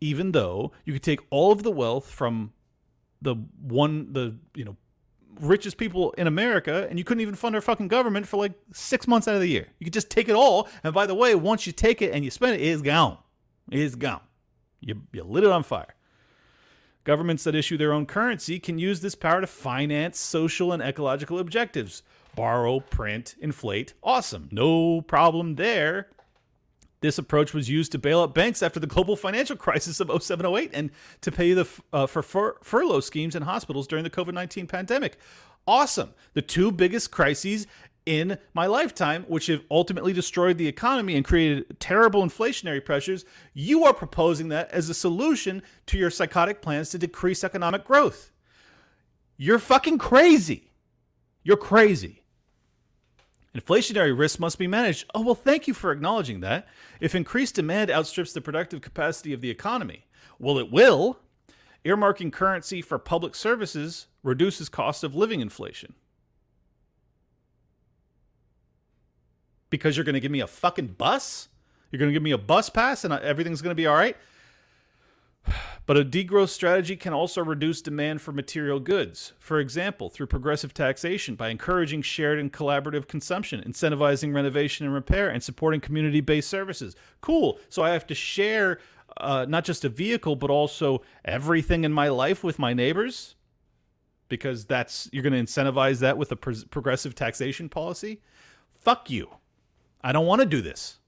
Even 0.01 0.33
though 0.33 0.73
you 0.85 0.93
could 0.93 1.03
take 1.03 1.21
all 1.31 1.51
of 1.51 1.63
the 1.63 1.73
wealth 1.73 2.11
from 2.11 2.53
the 3.23 3.35
one 3.61 4.13
the 4.13 4.37
you 4.55 4.65
know 4.65 4.77
richest 5.41 5.77
people 5.77 6.13
in 6.13 6.27
America, 6.27 6.87
and 6.89 6.99
you 6.99 7.05
couldn't 7.05 7.21
even 7.21 7.35
fund 7.35 7.55
our 7.55 7.61
fucking 7.61 7.89
government 7.89 8.27
for 8.27 8.37
like 8.37 8.53
six 8.73 9.07
months 9.07 9.29
out 9.29 9.35
of 9.35 9.41
the 9.41 9.49
year. 9.49 9.67
You 9.79 9.85
could 9.85 9.93
just 9.93 10.11
take 10.11 10.29
it 10.29 10.35
all, 10.35 10.69
and 10.83 10.95
by 10.95 11.07
the 11.07 11.15
way, 11.15 11.35
once 11.35 11.67
you 11.67 11.73
take 11.73 12.03
it 12.03 12.13
and 12.13 12.25
you 12.25 12.31
spend 12.31 12.55
it, 12.55 12.65
it's 12.65 12.83
gone. 12.83 13.19
It's 13.71 13.95
gone. 13.95 14.21
You, 14.81 15.03
you 15.13 15.25
lit 15.25 15.45
it 15.45 15.51
on 15.51 15.63
fire. 15.63 15.95
Governments 17.05 17.45
that 17.45 17.55
issue 17.55 17.77
their 17.77 17.93
own 17.93 18.05
currency 18.07 18.59
can 18.59 18.79
use 18.79 19.01
this 19.01 19.15
power 19.15 19.41
to 19.41 19.47
finance 19.47 20.19
social 20.19 20.73
and 20.73 20.83
ecological 20.83 21.39
objectives. 21.39 22.03
Borrow, 22.35 22.81
print, 22.81 23.37
inflate. 23.41 23.95
Awesome. 24.03 24.49
No 24.51 25.01
problem 25.01 25.55
there. 25.55 26.09
This 27.01 27.19
approach 27.19 27.53
was 27.53 27.69
used 27.69 27.93
to 27.93 27.99
bail 27.99 28.21
out 28.21 28.35
banks 28.35 28.63
after 28.63 28.81
the 28.81 28.87
global 28.87 29.17
financial 29.17 29.57
crisis 29.57 30.01
of 30.01 30.09
0708 30.09 30.71
and 30.73 30.91
to 31.21 31.31
pay 31.31 31.53
the 31.53 31.69
uh, 31.93 32.07
for 32.07 32.23
fur- 32.23 32.57
furlough 32.63 33.01
schemes 33.01 33.37
in 33.37 33.43
hospitals 33.43 33.87
during 33.87 34.05
the 34.05 34.11
COVID 34.11 34.35
19 34.35 34.67
pandemic. 34.67 35.19
Awesome. 35.67 36.15
The 36.35 36.43
two 36.43 36.71
biggest 36.73 37.11
crises 37.11 37.67
in 38.07 38.39
my 38.55 38.67
lifetime, 38.67 39.25
which 39.27 39.47
have 39.47 39.65
ultimately 39.71 40.13
destroyed 40.13 40.59
the 40.59 40.69
economy 40.69 41.17
and 41.17 41.25
created 41.25 41.79
terrible 41.81 42.23
inflationary 42.23 42.83
pressures. 42.83 43.25
You 43.53 43.85
are 43.85 43.93
proposing 43.93 44.49
that 44.51 44.71
as 44.71 44.89
a 44.89 44.95
solution 44.95 45.63
to 45.87 45.99
your 45.99 46.11
psychotic 46.11 46.63
plans 46.63 46.91
to 46.91 46.99
decrease 46.99 47.43
economic 47.43 47.85
growth. 47.85 48.31
You're 49.37 49.59
fucking 49.59 49.99
crazy. 49.99 50.73
You're 51.43 51.57
crazy. 51.57 52.23
Inflationary 53.57 54.17
risks 54.17 54.39
must 54.39 54.59
be 54.59 54.67
managed. 54.67 55.07
Oh, 55.15 55.23
well, 55.23 55.35
thank 55.35 55.67
you 55.67 55.73
for 55.73 55.91
acknowledging 55.91 56.41
that. 56.41 56.69
If 57.01 57.15
increased 57.15 57.55
demand 57.55 57.91
outstrips 57.91 58.33
the 58.35 58.41
productive 58.43 58.83
capacity 58.83 59.33
of 59.33 59.41
the 59.41 59.51
economy, 59.51 60.05
well, 60.39 60.59
it 60.59 60.71
will. 60.71 61.21
Earmarking 61.85 62.33
currency 62.33 62.83
for 62.83 62.99
public 62.99 63.35
services 63.35 64.09
reduces 64.23 64.69
cost 64.69 65.05
of 65.05 65.15
living 65.15 65.41
inflation. 65.41 65.95
Because 69.71 69.97
you're 69.97 70.05
going 70.05 70.15
to 70.15 70.21
give 70.21 70.33
me 70.33 70.41
a 70.41 70.47
fucking 70.47 70.89
bus? 70.99 71.49
You're 71.91 71.99
going 71.99 72.11
to 72.11 72.13
give 72.13 72.23
me 72.23 72.33
a 72.33 72.39
bus 72.39 72.69
pass 72.69 73.05
and 73.05 73.15
everything's 73.15 73.63
going 73.63 73.71
to 73.71 73.77
be 73.77 73.87
all 73.87 73.97
right? 73.97 74.17
But 75.87 75.97
a 75.97 76.05
degrowth 76.05 76.49
strategy 76.49 76.97
can 76.97 77.13
also 77.13 77.45
reduce 77.45 77.81
demand 77.81 78.21
for 78.21 78.33
material 78.33 78.81
goods. 78.81 79.33
For 79.39 79.61
example, 79.61 80.11
through 80.11 80.27
progressive 80.27 80.75
taxation 80.75 81.37
by 81.37 81.49
encouraging 81.51 82.03
shared 82.03 82.39
and 82.39 82.53
collaborative 82.53 83.07
consumption, 83.07 83.63
incentivizing 83.63 84.35
renovation 84.35 84.85
and 84.85 84.95
repair, 84.95 85.29
and 85.29 85.43
supporting 85.43 85.81
community 85.81 86.21
based 86.21 86.51
services. 86.51 86.97
Cool. 87.21 87.61
So 87.69 87.83
I 87.83 87.91
have 87.91 88.07
to 88.09 88.15
share 88.15 88.81
uh, 89.19 89.47
not 89.49 89.65
just 89.65 89.85
a 89.85 89.89
vehicle, 89.89 90.37
but 90.37 90.51
also 90.51 91.03
everything 91.25 91.85
in 91.85 91.93
my 91.93 92.09
life 92.09 92.43
with 92.43 92.59
my 92.59 92.75
neighbors 92.75 93.37
because 94.29 94.65
that's 94.65 95.09
you're 95.13 95.23
going 95.23 95.33
to 95.33 95.41
incentivize 95.41 96.01
that 96.01 96.19
with 96.19 96.33
a 96.33 96.37
pro- 96.37 96.55
progressive 96.71 97.15
taxation 97.15 97.69
policy. 97.69 98.21
Fuck 98.75 99.11
you. 99.11 99.29
I 100.03 100.13
don't 100.13 100.27
want 100.27 100.41
to 100.41 100.47
do 100.47 100.61
this. 100.61 100.99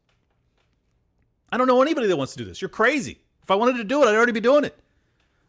I 1.51 1.57
don't 1.57 1.66
know 1.66 1.82
anybody 1.82 2.07
that 2.09 2.16
wants 2.16 2.32
to 2.34 2.39
do 2.39 2.45
this. 2.45 2.61
You're 2.61 2.68
crazy. 2.68 3.20
If 3.49 3.53
I 3.53 3.55
wanted 3.55 3.78
to 3.78 3.84
do 3.84 4.03
it, 4.03 4.07
I'd 4.07 4.14
already 4.14 4.32
be 4.32 4.40
doing 4.40 4.64
it. 4.64 4.78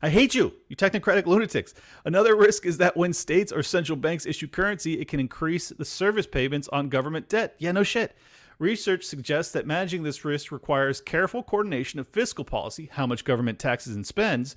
I 0.02 0.08
hate 0.08 0.34
you, 0.34 0.54
you 0.70 0.78
technocratic 0.78 1.26
lunatics. 1.26 1.74
Another 2.06 2.34
risk 2.34 2.66
is 2.66 2.78
that 2.78 2.96
when 2.96 3.12
states 3.12 3.52
or 3.52 3.62
central 3.62 3.98
banks 3.98 4.26
issue 4.26 4.48
currency, 4.48 5.02
it 5.02 5.10
can 5.10 5.20
increase 5.20 5.68
the 5.68 5.84
service 5.84 6.26
payments 6.26 6.70
on 6.70 6.88
government 6.88 7.28
debt. 7.28 7.56
Yeah, 7.58 7.74
no 7.74 7.84
shit. 7.84 8.16
Research 8.58 9.04
suggests 9.04 9.52
that 9.52 9.68
managing 9.68 10.04
this 10.04 10.24
risk 10.24 10.50
requires 10.50 11.02
careful 11.02 11.44
coordination 11.44 12.00
of 12.00 12.08
fiscal 12.08 12.46
policy, 12.46 12.88
how 12.94 13.06
much 13.06 13.26
government 13.26 13.60
taxes 13.60 13.98
and 13.98 14.08
spends, 14.08 14.56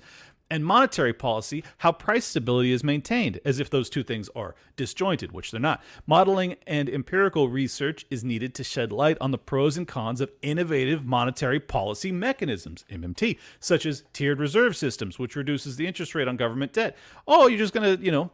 and 0.53 0.63
monetary 0.63 1.13
policy, 1.13 1.63
how 1.79 1.91
price 1.91 2.25
stability 2.25 2.71
is 2.71 2.83
maintained, 2.83 3.39
as 3.43 3.59
if 3.59 3.71
those 3.71 3.89
two 3.89 4.03
things 4.03 4.29
are 4.35 4.53
disjointed, 4.75 5.31
which 5.31 5.49
they're 5.49 5.59
not. 5.59 5.81
Modeling 6.05 6.57
and 6.67 6.87
empirical 6.87 7.49
research 7.49 8.05
is 8.11 8.23
needed 8.23 8.53
to 8.53 8.63
shed 8.63 8.91
light 8.91 9.17
on 9.19 9.31
the 9.31 9.39
pros 9.39 9.77
and 9.77 9.87
cons 9.87 10.21
of 10.21 10.29
innovative 10.43 11.03
monetary 11.03 11.59
policy 11.59 12.11
mechanisms, 12.11 12.85
MMT, 12.91 13.39
such 13.59 13.87
as 13.87 14.03
tiered 14.13 14.39
reserve 14.39 14.75
systems, 14.75 15.17
which 15.17 15.35
reduces 15.35 15.75
the 15.75 15.87
interest 15.87 16.13
rate 16.13 16.27
on 16.27 16.37
government 16.37 16.71
debt. 16.71 16.95
Oh, 17.27 17.47
you're 17.47 17.57
just 17.57 17.73
going 17.73 17.97
to, 17.97 18.05
you 18.05 18.11
know, 18.11 18.29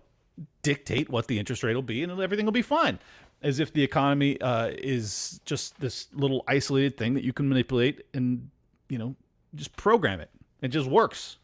dictate 0.61 1.09
what 1.09 1.27
the 1.27 1.39
interest 1.39 1.63
rate 1.63 1.75
will 1.75 1.81
be 1.81 2.03
and 2.03 2.11
everything 2.19 2.45
will 2.45 2.51
be 2.51 2.61
fine. 2.61 2.99
As 3.41 3.61
if 3.61 3.71
the 3.71 3.81
economy 3.81 4.41
uh, 4.41 4.71
is 4.77 5.39
just 5.45 5.79
this 5.79 6.09
little 6.11 6.43
isolated 6.49 6.97
thing 6.97 7.13
that 7.13 7.23
you 7.23 7.31
can 7.31 7.47
manipulate 7.47 8.03
and, 8.13 8.49
you 8.89 8.97
know, 8.97 9.15
just 9.55 9.73
program 9.77 10.19
it. 10.19 10.29
It 10.61 10.67
just 10.67 10.89
works. 10.89 11.37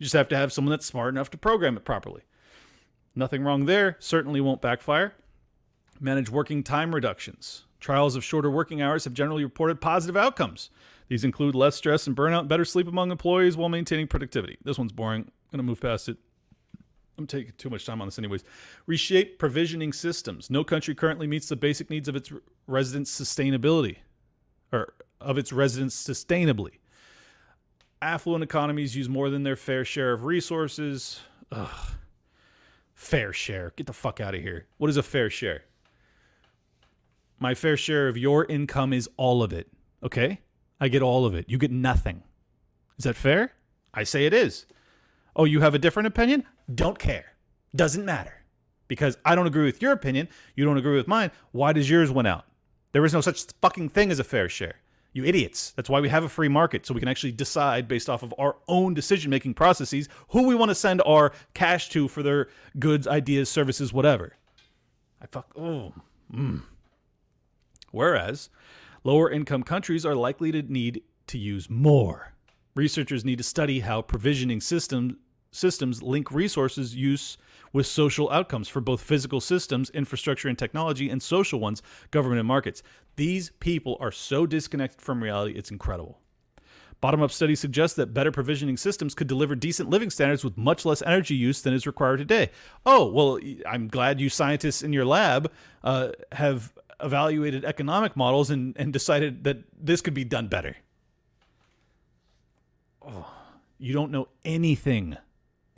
You 0.00 0.04
just 0.04 0.14
have 0.14 0.28
to 0.28 0.36
have 0.36 0.50
someone 0.50 0.70
that's 0.70 0.86
smart 0.86 1.12
enough 1.12 1.30
to 1.30 1.36
program 1.36 1.76
it 1.76 1.84
properly. 1.84 2.22
Nothing 3.14 3.44
wrong 3.44 3.66
there. 3.66 3.96
Certainly 4.00 4.40
won't 4.40 4.62
backfire. 4.62 5.12
Manage 6.00 6.30
working 6.30 6.62
time 6.62 6.94
reductions. 6.94 7.66
Trials 7.80 8.16
of 8.16 8.24
shorter 8.24 8.50
working 8.50 8.80
hours 8.80 9.04
have 9.04 9.12
generally 9.12 9.44
reported 9.44 9.78
positive 9.82 10.16
outcomes. 10.16 10.70
These 11.08 11.22
include 11.22 11.54
less 11.54 11.76
stress 11.76 12.06
and 12.06 12.16
burnout, 12.16 12.48
better 12.48 12.64
sleep 12.64 12.88
among 12.88 13.10
employees 13.10 13.58
while 13.58 13.68
maintaining 13.68 14.06
productivity. 14.06 14.56
This 14.64 14.78
one's 14.78 14.92
boring. 14.92 15.22
I'm 15.22 15.58
going 15.58 15.58
to 15.58 15.64
move 15.64 15.82
past 15.82 16.08
it. 16.08 16.16
I'm 17.18 17.26
taking 17.26 17.52
too 17.58 17.68
much 17.68 17.84
time 17.84 18.00
on 18.00 18.06
this, 18.08 18.18
anyways. 18.18 18.42
Reshape 18.86 19.38
provisioning 19.38 19.92
systems. 19.92 20.48
No 20.48 20.64
country 20.64 20.94
currently 20.94 21.26
meets 21.26 21.50
the 21.50 21.56
basic 21.56 21.90
needs 21.90 22.08
of 22.08 22.16
its 22.16 22.32
residents' 22.66 23.20
sustainability, 23.20 23.96
or 24.72 24.94
of 25.20 25.36
its 25.36 25.52
residents 25.52 26.02
sustainably 26.02 26.79
affluent 28.02 28.42
economies 28.42 28.96
use 28.96 29.08
more 29.08 29.30
than 29.30 29.42
their 29.42 29.56
fair 29.56 29.84
share 29.84 30.12
of 30.12 30.24
resources. 30.24 31.20
Ugh. 31.52 31.92
Fair 32.94 33.32
share. 33.32 33.72
Get 33.76 33.86
the 33.86 33.92
fuck 33.92 34.20
out 34.20 34.34
of 34.34 34.42
here. 34.42 34.66
What 34.78 34.90
is 34.90 34.96
a 34.96 35.02
fair 35.02 35.30
share? 35.30 35.64
My 37.38 37.54
fair 37.54 37.76
share 37.76 38.08
of 38.08 38.16
your 38.16 38.44
income 38.44 38.92
is 38.92 39.08
all 39.16 39.42
of 39.42 39.52
it. 39.52 39.68
Okay? 40.02 40.40
I 40.80 40.88
get 40.88 41.02
all 41.02 41.24
of 41.24 41.34
it. 41.34 41.48
You 41.48 41.58
get 41.58 41.70
nothing. 41.70 42.22
Is 42.98 43.04
that 43.04 43.16
fair? 43.16 43.52
I 43.94 44.04
say 44.04 44.26
it 44.26 44.34
is. 44.34 44.66
Oh, 45.34 45.44
you 45.44 45.60
have 45.60 45.74
a 45.74 45.78
different 45.78 46.06
opinion? 46.06 46.44
Don't 46.72 46.98
care. 46.98 47.32
Doesn't 47.74 48.04
matter. 48.04 48.34
Because 48.88 49.16
I 49.24 49.34
don't 49.34 49.46
agree 49.46 49.64
with 49.64 49.80
your 49.80 49.92
opinion. 49.92 50.28
You 50.54 50.64
don't 50.64 50.76
agree 50.76 50.96
with 50.96 51.08
mine. 51.08 51.30
Why 51.52 51.72
does 51.72 51.88
yours 51.88 52.10
win 52.10 52.26
out? 52.26 52.44
There 52.92 53.04
is 53.04 53.14
no 53.14 53.20
such 53.20 53.44
fucking 53.62 53.90
thing 53.90 54.10
as 54.10 54.18
a 54.18 54.24
fair 54.24 54.48
share. 54.48 54.76
You 55.12 55.24
idiots. 55.24 55.72
That's 55.72 55.90
why 55.90 56.00
we 56.00 56.08
have 56.08 56.22
a 56.22 56.28
free 56.28 56.48
market, 56.48 56.86
so 56.86 56.94
we 56.94 57.00
can 57.00 57.08
actually 57.08 57.32
decide 57.32 57.88
based 57.88 58.08
off 58.08 58.22
of 58.22 58.32
our 58.38 58.56
own 58.68 58.94
decision 58.94 59.30
making 59.30 59.54
processes 59.54 60.08
who 60.28 60.46
we 60.46 60.54
want 60.54 60.70
to 60.70 60.74
send 60.74 61.02
our 61.04 61.32
cash 61.52 61.88
to 61.90 62.06
for 62.06 62.22
their 62.22 62.48
goods, 62.78 63.08
ideas, 63.08 63.48
services, 63.48 63.92
whatever. 63.92 64.36
I 65.20 65.26
fuck. 65.26 65.52
Oh. 65.56 65.92
Mm. 66.32 66.62
Whereas 67.90 68.50
lower 69.02 69.30
income 69.30 69.64
countries 69.64 70.06
are 70.06 70.14
likely 70.14 70.52
to 70.52 70.62
need 70.62 71.02
to 71.26 71.38
use 71.38 71.68
more. 71.68 72.34
Researchers 72.76 73.24
need 73.24 73.38
to 73.38 73.44
study 73.44 73.80
how 73.80 74.02
provisioning 74.02 74.60
system, 74.60 75.18
systems 75.50 76.02
link 76.02 76.30
resources 76.30 76.94
use 76.94 77.36
with 77.72 77.86
social 77.86 78.30
outcomes 78.30 78.68
for 78.68 78.80
both 78.80 79.00
physical 79.00 79.40
systems, 79.40 79.90
infrastructure 79.90 80.48
and 80.48 80.58
technology, 80.58 81.08
and 81.08 81.22
social 81.22 81.60
ones, 81.60 81.82
government 82.10 82.40
and 82.40 82.48
markets. 82.48 82.82
These 83.16 83.50
people 83.60 83.96
are 84.00 84.12
so 84.12 84.46
disconnected 84.46 85.00
from 85.00 85.22
reality, 85.22 85.54
it's 85.56 85.70
incredible. 85.70 86.20
Bottom 87.00 87.22
up 87.22 87.30
studies 87.30 87.60
suggest 87.60 87.96
that 87.96 88.12
better 88.12 88.30
provisioning 88.30 88.76
systems 88.76 89.14
could 89.14 89.26
deliver 89.26 89.54
decent 89.54 89.88
living 89.88 90.10
standards 90.10 90.44
with 90.44 90.58
much 90.58 90.84
less 90.84 91.00
energy 91.02 91.34
use 91.34 91.62
than 91.62 91.72
is 91.72 91.86
required 91.86 92.18
today. 92.18 92.50
Oh, 92.84 93.10
well, 93.10 93.38
I'm 93.66 93.88
glad 93.88 94.20
you 94.20 94.28
scientists 94.28 94.82
in 94.82 94.92
your 94.92 95.06
lab 95.06 95.50
uh, 95.82 96.10
have 96.32 96.74
evaluated 97.02 97.64
economic 97.64 98.16
models 98.16 98.50
and, 98.50 98.76
and 98.78 98.92
decided 98.92 99.44
that 99.44 99.64
this 99.78 100.02
could 100.02 100.12
be 100.12 100.24
done 100.24 100.48
better. 100.48 100.76
Oh, 103.00 103.32
you 103.78 103.94
don't 103.94 104.10
know 104.10 104.28
anything, 104.44 105.16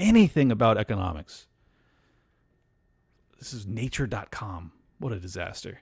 anything 0.01 0.51
about 0.51 0.77
economics. 0.77 1.47
This 3.43 3.55
is 3.55 3.67
nature.com. 3.67 4.71
What 5.01 5.13
a 5.13 5.19
disaster. 5.19 5.81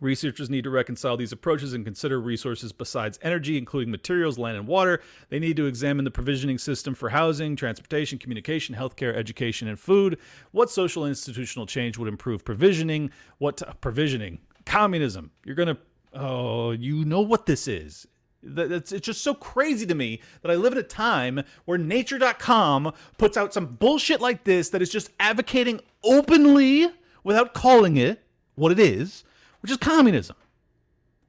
Researchers 0.00 0.48
need 0.48 0.64
to 0.64 0.70
reconcile 0.70 1.18
these 1.18 1.32
approaches 1.32 1.74
and 1.74 1.84
consider 1.84 2.18
resources 2.18 2.72
besides 2.72 3.18
energy, 3.20 3.58
including 3.58 3.90
materials, 3.90 4.38
land, 4.38 4.56
and 4.56 4.66
water. 4.66 5.02
They 5.28 5.38
need 5.38 5.58
to 5.58 5.66
examine 5.66 6.06
the 6.06 6.10
provisioning 6.10 6.56
system 6.56 6.94
for 6.94 7.10
housing, 7.10 7.56
transportation, 7.56 8.18
communication, 8.18 8.74
healthcare, 8.74 9.14
education, 9.14 9.68
and 9.68 9.78
food. 9.78 10.18
What 10.50 10.70
social 10.70 11.04
institutional 11.04 11.66
change 11.66 11.98
would 11.98 12.08
improve 12.08 12.42
provisioning? 12.42 13.10
What 13.36 13.58
t- 13.58 13.66
provisioning? 13.82 14.38
Communism. 14.64 15.32
You're 15.44 15.56
going 15.56 15.76
to, 15.76 15.78
oh, 16.14 16.70
you 16.70 17.04
know 17.04 17.20
what 17.20 17.44
this 17.44 17.68
is. 17.68 18.06
It's, 18.42 18.92
just 18.92 19.22
so 19.22 19.34
crazy 19.34 19.86
to 19.86 19.94
me 19.94 20.20
that 20.42 20.50
I 20.50 20.54
live 20.54 20.72
at 20.72 20.78
a 20.78 20.82
time 20.82 21.42
where 21.66 21.76
nature.com 21.76 22.92
puts 23.18 23.36
out 23.36 23.52
some 23.52 23.66
bullshit 23.66 24.20
like 24.20 24.44
this 24.44 24.70
that 24.70 24.80
is 24.80 24.90
just 24.90 25.10
advocating 25.20 25.80
openly 26.02 26.88
without 27.22 27.52
calling 27.52 27.96
it 27.96 28.22
what 28.54 28.72
it 28.72 28.78
is, 28.78 29.24
which 29.60 29.70
is 29.70 29.76
communism. 29.76 30.36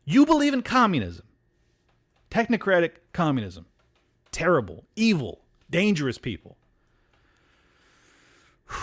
You 0.05 0.25
believe 0.25 0.53
in 0.53 0.61
communism. 0.61 1.25
Technocratic 2.29 2.91
communism. 3.11 3.65
Terrible, 4.31 4.85
evil, 4.95 5.41
dangerous 5.69 6.17
people. 6.17 6.55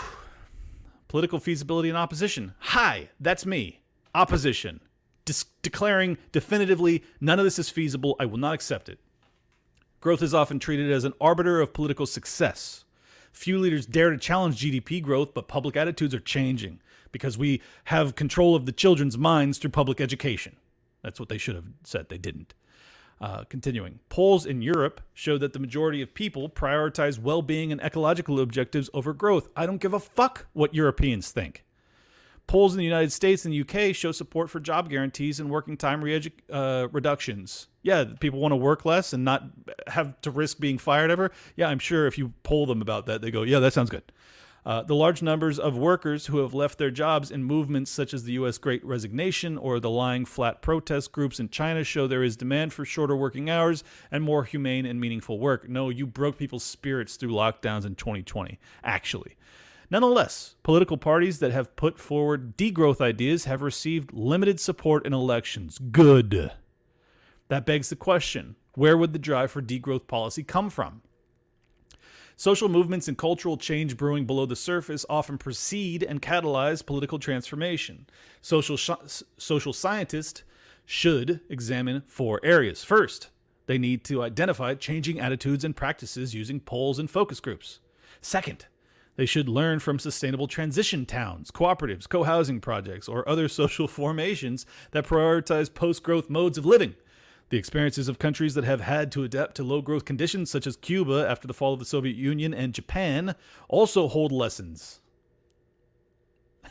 Political 1.07 1.39
feasibility 1.39 1.89
and 1.89 1.97
opposition. 1.97 2.53
Hi, 2.59 3.09
that's 3.19 3.45
me. 3.45 3.81
Opposition 4.13 4.81
declaring 5.61 6.17
definitively 6.31 7.03
none 7.19 7.39
of 7.39 7.45
this 7.45 7.59
is 7.59 7.69
feasible. 7.69 8.15
I 8.19 8.25
will 8.25 8.37
not 8.37 8.53
accept 8.53 8.89
it. 8.89 8.99
Growth 10.01 10.21
is 10.21 10.33
often 10.33 10.59
treated 10.59 10.91
as 10.91 11.03
an 11.03 11.13
arbiter 11.19 11.59
of 11.59 11.73
political 11.73 12.05
success. 12.05 12.85
Few 13.31 13.59
leaders 13.59 13.85
dare 13.85 14.11
to 14.11 14.17
challenge 14.17 14.61
GDP 14.61 15.01
growth, 15.01 15.33
but 15.33 15.47
public 15.47 15.75
attitudes 15.75 16.15
are 16.15 16.19
changing 16.19 16.79
because 17.11 17.37
we 17.37 17.61
have 17.85 18.15
control 18.15 18.55
of 18.55 18.65
the 18.65 18.71
children's 18.71 19.17
minds 19.17 19.57
through 19.57 19.71
public 19.71 19.99
education. 19.99 20.55
That's 21.01 21.19
what 21.19 21.29
they 21.29 21.37
should 21.37 21.55
have 21.55 21.65
said. 21.83 22.09
They 22.09 22.17
didn't. 22.17 22.53
Uh, 23.21 23.43
continuing, 23.49 23.99
polls 24.07 24.45
in 24.45 24.61
Europe 24.61 25.01
show 25.13 25.37
that 25.37 25.51
the 25.51 25.59
majority 25.59 26.01
of 26.01 26.13
people 26.13 26.47
prioritize 26.49 27.19
well 27.19 27.41
being 27.41 27.71
and 27.71 27.81
ecological 27.81 28.39
objectives 28.39 28.89
over 28.93 29.13
growth. 29.13 29.49
I 29.57 29.65
don't 29.65 29.81
give 29.81 29.93
a 29.93 29.99
fuck 29.99 30.47
what 30.53 30.73
Europeans 30.73 31.29
think. 31.31 31.65
Polls 32.49 32.73
in 32.73 32.79
the 32.79 32.83
United 32.83 33.11
States 33.11 33.45
and 33.45 33.53
the 33.53 33.61
UK 33.61 33.95
show 33.95 34.11
support 34.11 34.49
for 34.49 34.59
job 34.59 34.89
guarantees 34.89 35.39
and 35.39 35.51
working 35.51 35.77
time 35.77 36.03
re- 36.03 36.33
uh, 36.51 36.87
reductions. 36.91 37.67
Yeah, 37.83 38.05
people 38.19 38.39
want 38.39 38.53
to 38.53 38.57
work 38.57 38.85
less 38.85 39.13
and 39.13 39.23
not 39.23 39.43
have 39.85 40.19
to 40.21 40.31
risk 40.31 40.59
being 40.59 40.79
fired 40.79 41.11
ever. 41.11 41.29
Yeah, 41.55 41.69
I'm 41.69 41.77
sure 41.77 42.07
if 42.07 42.17
you 42.17 42.33
poll 42.41 42.65
them 42.65 42.81
about 42.81 43.05
that, 43.05 43.21
they 43.21 43.29
go, 43.29 43.43
yeah, 43.43 43.59
that 43.59 43.73
sounds 43.73 43.91
good. 43.91 44.01
Uh, 44.65 44.81
the 44.81 44.95
large 44.95 45.21
numbers 45.21 45.59
of 45.59 45.77
workers 45.77 46.25
who 46.25 46.39
have 46.39 46.55
left 46.55 46.79
their 46.79 46.89
jobs 46.89 47.29
in 47.29 47.43
movements 47.43 47.91
such 47.91 48.15
as 48.15 48.23
the 48.23 48.33
U.S. 48.33 48.57
Great 48.57 48.83
Resignation 48.83 49.55
or 49.55 49.79
the 49.79 49.91
lying 49.91 50.25
flat 50.25 50.63
protest 50.63 51.11
groups 51.11 51.39
in 51.39 51.49
China 51.49 51.83
show 51.83 52.07
there 52.07 52.23
is 52.23 52.35
demand 52.35 52.73
for 52.73 52.83
shorter 52.83 53.15
working 53.15 53.51
hours 53.51 53.83
and 54.09 54.23
more 54.23 54.43
humane 54.43 54.87
and 54.87 54.99
meaningful 54.99 55.37
work. 55.37 55.69
No, 55.69 55.89
you 55.89 56.07
broke 56.07 56.39
people's 56.39 56.63
spirits 56.63 57.15
through 57.15 57.31
lockdowns 57.31 57.85
in 57.85 57.93
2020, 57.93 58.59
actually. 58.83 59.35
Nonetheless, 59.91 60.55
political 60.61 60.97
parties 60.97 61.39
that 61.39 61.51
have 61.51 61.75
put 61.75 61.97
forward 61.97 62.57
degrowth 62.57 63.01
ideas 63.01 63.45
have 63.45 63.61
received 63.61 64.13
limited 64.13 64.59
support 64.59 65.05
in 65.05 65.13
elections. 65.13 65.79
Good. 65.79 66.51
That 67.47 67.65
begs 67.65 67.89
the 67.89 67.95
question 67.95 68.55
where 68.73 68.97
would 68.97 69.13
the 69.13 69.19
drive 69.19 69.51
for 69.51 69.61
degrowth 69.61 70.07
policy 70.07 70.43
come 70.43 70.69
from? 70.69 71.01
Social 72.35 72.69
movements 72.69 73.09
and 73.09 73.17
cultural 73.17 73.57
change 73.57 73.97
brewing 73.97 74.25
below 74.25 74.45
the 74.45 74.55
surface 74.55 75.05
often 75.09 75.37
precede 75.37 76.03
and 76.03 76.21
catalyze 76.21 76.85
political 76.85 77.19
transformation. 77.19 78.05
Social, 78.41 78.77
sh- 78.77 79.23
social 79.37 79.73
scientists 79.73 80.43
should 80.85 81.41
examine 81.49 82.03
four 82.07 82.39
areas. 82.41 82.83
First, 82.83 83.29
they 83.65 83.77
need 83.77 84.05
to 84.05 84.23
identify 84.23 84.73
changing 84.75 85.19
attitudes 85.19 85.65
and 85.65 85.75
practices 85.75 86.33
using 86.33 86.61
polls 86.61 86.97
and 86.97 87.09
focus 87.09 87.41
groups. 87.41 87.79
Second, 88.21 88.67
they 89.19 89.25
should 89.25 89.49
learn 89.49 89.79
from 89.79 89.99
sustainable 89.99 90.47
transition 90.47 91.05
towns, 91.05 91.51
cooperatives, 91.51 92.07
co 92.07 92.23
housing 92.23 92.61
projects, 92.61 93.09
or 93.09 93.27
other 93.27 93.49
social 93.49 93.85
formations 93.85 94.65
that 94.91 95.05
prioritize 95.05 95.73
post 95.73 96.03
growth 96.03 96.29
modes 96.29 96.57
of 96.57 96.65
living. 96.65 96.95
The 97.49 97.57
experiences 97.57 98.07
of 98.07 98.17
countries 98.17 98.53
that 98.53 98.63
have 98.63 98.79
had 98.79 99.11
to 99.11 99.25
adapt 99.25 99.55
to 99.55 99.63
low 99.63 99.81
growth 99.81 100.05
conditions, 100.05 100.49
such 100.49 100.65
as 100.65 100.77
Cuba 100.77 101.27
after 101.29 101.49
the 101.49 101.53
fall 101.53 101.73
of 101.73 101.79
the 101.79 101.85
Soviet 101.85 102.15
Union 102.15 102.53
and 102.53 102.73
Japan, 102.73 103.35
also 103.67 104.07
hold 104.07 104.31
lessons. 104.31 105.01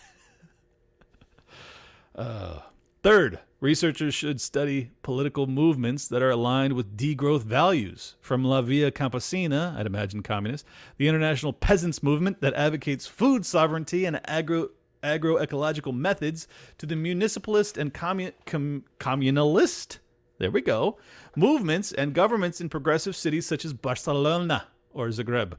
uh, 2.14 2.60
third, 3.02 3.38
researchers 3.60 4.14
should 4.14 4.40
study 4.40 4.90
political 5.02 5.46
movements 5.46 6.08
that 6.08 6.22
are 6.22 6.30
aligned 6.30 6.74
with 6.74 6.96
degrowth 6.96 7.42
values, 7.42 8.16
from 8.20 8.44
La 8.44 8.62
Via 8.62 8.90
Campesina, 8.90 9.76
I'd 9.76 9.86
imagine 9.86 10.22
communist, 10.22 10.64
the 10.96 11.08
International 11.08 11.52
Peasants 11.52 12.02
Movement 12.02 12.40
that 12.40 12.54
advocates 12.54 13.06
food 13.06 13.44
sovereignty 13.44 14.04
and 14.04 14.20
agro 14.28 14.70
agroecological 15.02 15.94
methods, 15.94 16.48
to 16.76 16.84
the 16.84 16.96
municipalist 16.96 17.78
and 17.78 17.94
commun- 17.94 18.32
com- 18.46 18.82
communalist 18.98 19.98
there 20.38 20.50
we 20.52 20.60
go. 20.60 20.98
Movements 21.36 21.92
and 21.92 22.14
governments 22.14 22.60
in 22.60 22.68
progressive 22.68 23.16
cities 23.16 23.44
such 23.46 23.64
as 23.64 23.72
Barcelona 23.72 24.68
or 24.92 25.08
Zagreb, 25.08 25.54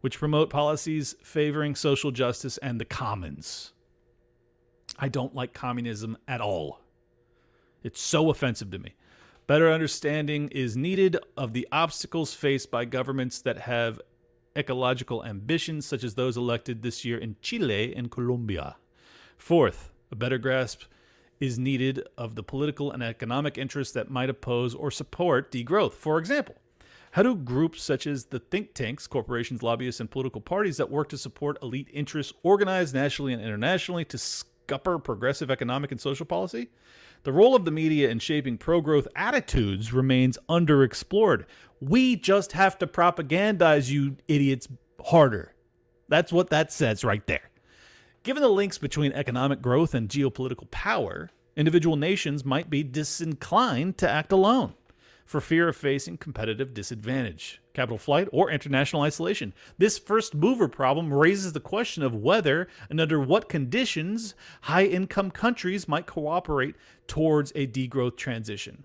which 0.00 0.18
promote 0.18 0.50
policies 0.50 1.16
favoring 1.22 1.74
social 1.74 2.12
justice 2.12 2.56
and 2.58 2.80
the 2.80 2.84
commons. 2.84 3.72
I 5.02 5.08
don't 5.08 5.34
like 5.34 5.54
communism 5.54 6.18
at 6.28 6.42
all. 6.42 6.80
It's 7.82 8.00
so 8.00 8.28
offensive 8.28 8.70
to 8.72 8.78
me. 8.78 8.94
Better 9.46 9.72
understanding 9.72 10.48
is 10.50 10.76
needed 10.76 11.16
of 11.36 11.54
the 11.54 11.66
obstacles 11.72 12.34
faced 12.34 12.70
by 12.70 12.84
governments 12.84 13.40
that 13.42 13.60
have 13.60 14.00
ecological 14.54 15.24
ambitions, 15.24 15.86
such 15.86 16.04
as 16.04 16.14
those 16.14 16.36
elected 16.36 16.82
this 16.82 17.04
year 17.04 17.16
in 17.16 17.36
Chile 17.40 17.94
and 17.96 18.10
Colombia. 18.10 18.76
Fourth, 19.38 19.90
a 20.12 20.16
better 20.16 20.36
grasp 20.36 20.82
is 21.40 21.58
needed 21.58 22.06
of 22.18 22.34
the 22.34 22.42
political 22.42 22.92
and 22.92 23.02
economic 23.02 23.56
interests 23.56 23.94
that 23.94 24.10
might 24.10 24.28
oppose 24.28 24.74
or 24.74 24.90
support 24.90 25.50
degrowth. 25.50 25.94
For 25.94 26.18
example, 26.18 26.56
how 27.12 27.22
do 27.22 27.34
groups 27.34 27.82
such 27.82 28.06
as 28.06 28.26
the 28.26 28.38
think 28.38 28.74
tanks, 28.74 29.06
corporations, 29.06 29.62
lobbyists, 29.62 30.00
and 30.00 30.10
political 30.10 30.42
parties 30.42 30.76
that 30.76 30.90
work 30.90 31.08
to 31.08 31.18
support 31.18 31.56
elite 31.62 31.88
interests 31.92 32.34
organize 32.42 32.92
nationally 32.92 33.32
and 33.32 33.42
internationally 33.42 34.04
to 34.04 34.18
scupper 34.70 35.02
progressive 35.02 35.50
economic 35.50 35.90
and 35.90 36.00
social 36.00 36.26
policy? 36.26 36.68
The 37.24 37.32
role 37.32 37.54
of 37.54 37.64
the 37.64 37.70
media 37.70 38.08
in 38.08 38.18
shaping 38.18 38.56
pro 38.56 38.80
growth 38.80 39.08
attitudes 39.16 39.92
remains 39.92 40.38
underexplored. 40.48 41.44
We 41.80 42.16
just 42.16 42.52
have 42.52 42.78
to 42.78 42.86
propagandize 42.86 43.90
you 43.90 44.16
idiots 44.28 44.68
harder. 45.04 45.54
That's 46.08 46.32
what 46.32 46.50
that 46.50 46.72
says 46.72 47.04
right 47.04 47.26
there. 47.26 47.50
Given 48.22 48.42
the 48.42 48.48
links 48.48 48.78
between 48.78 49.12
economic 49.12 49.62
growth 49.62 49.94
and 49.94 50.08
geopolitical 50.08 50.70
power, 50.70 51.30
individual 51.56 51.96
nations 51.96 52.44
might 52.44 52.70
be 52.70 52.82
disinclined 52.82 53.98
to 53.98 54.08
act 54.08 54.32
alone 54.32 54.74
for 55.30 55.40
fear 55.40 55.68
of 55.68 55.76
facing 55.76 56.16
competitive 56.16 56.74
disadvantage, 56.74 57.62
capital 57.72 57.98
flight, 57.98 58.26
or 58.32 58.50
international 58.50 59.02
isolation. 59.02 59.54
This 59.78 59.96
first 59.96 60.34
mover 60.34 60.66
problem 60.66 61.14
raises 61.14 61.52
the 61.52 61.60
question 61.60 62.02
of 62.02 62.12
whether 62.12 62.66
and 62.90 63.00
under 63.00 63.20
what 63.20 63.48
conditions 63.48 64.34
high 64.62 64.86
income 64.86 65.30
countries 65.30 65.86
might 65.86 66.06
cooperate 66.06 66.74
towards 67.06 67.52
a 67.54 67.68
degrowth 67.68 68.16
transition. 68.16 68.82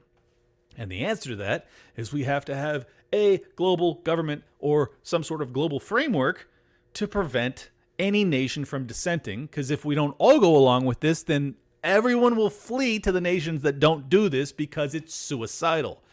And 0.78 0.92
the 0.92 1.04
answer 1.04 1.32
to 1.32 1.36
that 1.38 1.66
is 1.96 2.14
we 2.14 2.26
have 2.26 2.46
to 2.46 2.56
have 2.56 2.86
a 3.12 3.40
global 3.56 3.96
government 4.04 4.44
or 4.60 4.92
some 5.02 5.24
sort 5.24 5.42
of 5.42 5.52
global 5.52 5.80
framework 5.80 6.48
to 6.94 7.08
prevent 7.08 7.72
any 7.98 8.24
nation 8.24 8.66
from 8.66 8.86
dissenting, 8.86 9.48
because 9.48 9.72
if 9.72 9.84
we 9.84 9.96
don't 9.96 10.16
all 10.20 10.40
go 10.40 10.56
along 10.56 10.86
with 10.86 11.00
this, 11.00 11.24
then 11.24 11.56
everyone 11.84 12.36
will 12.36 12.52
flee 12.52 13.00
to 13.00 13.12
the 13.12 13.20
nations 13.20 13.64
that 13.64 13.80
don't 13.80 14.10
do 14.10 14.30
this 14.30 14.52
because 14.52 14.94
it's 14.94 15.16
suicidal. 15.16 16.04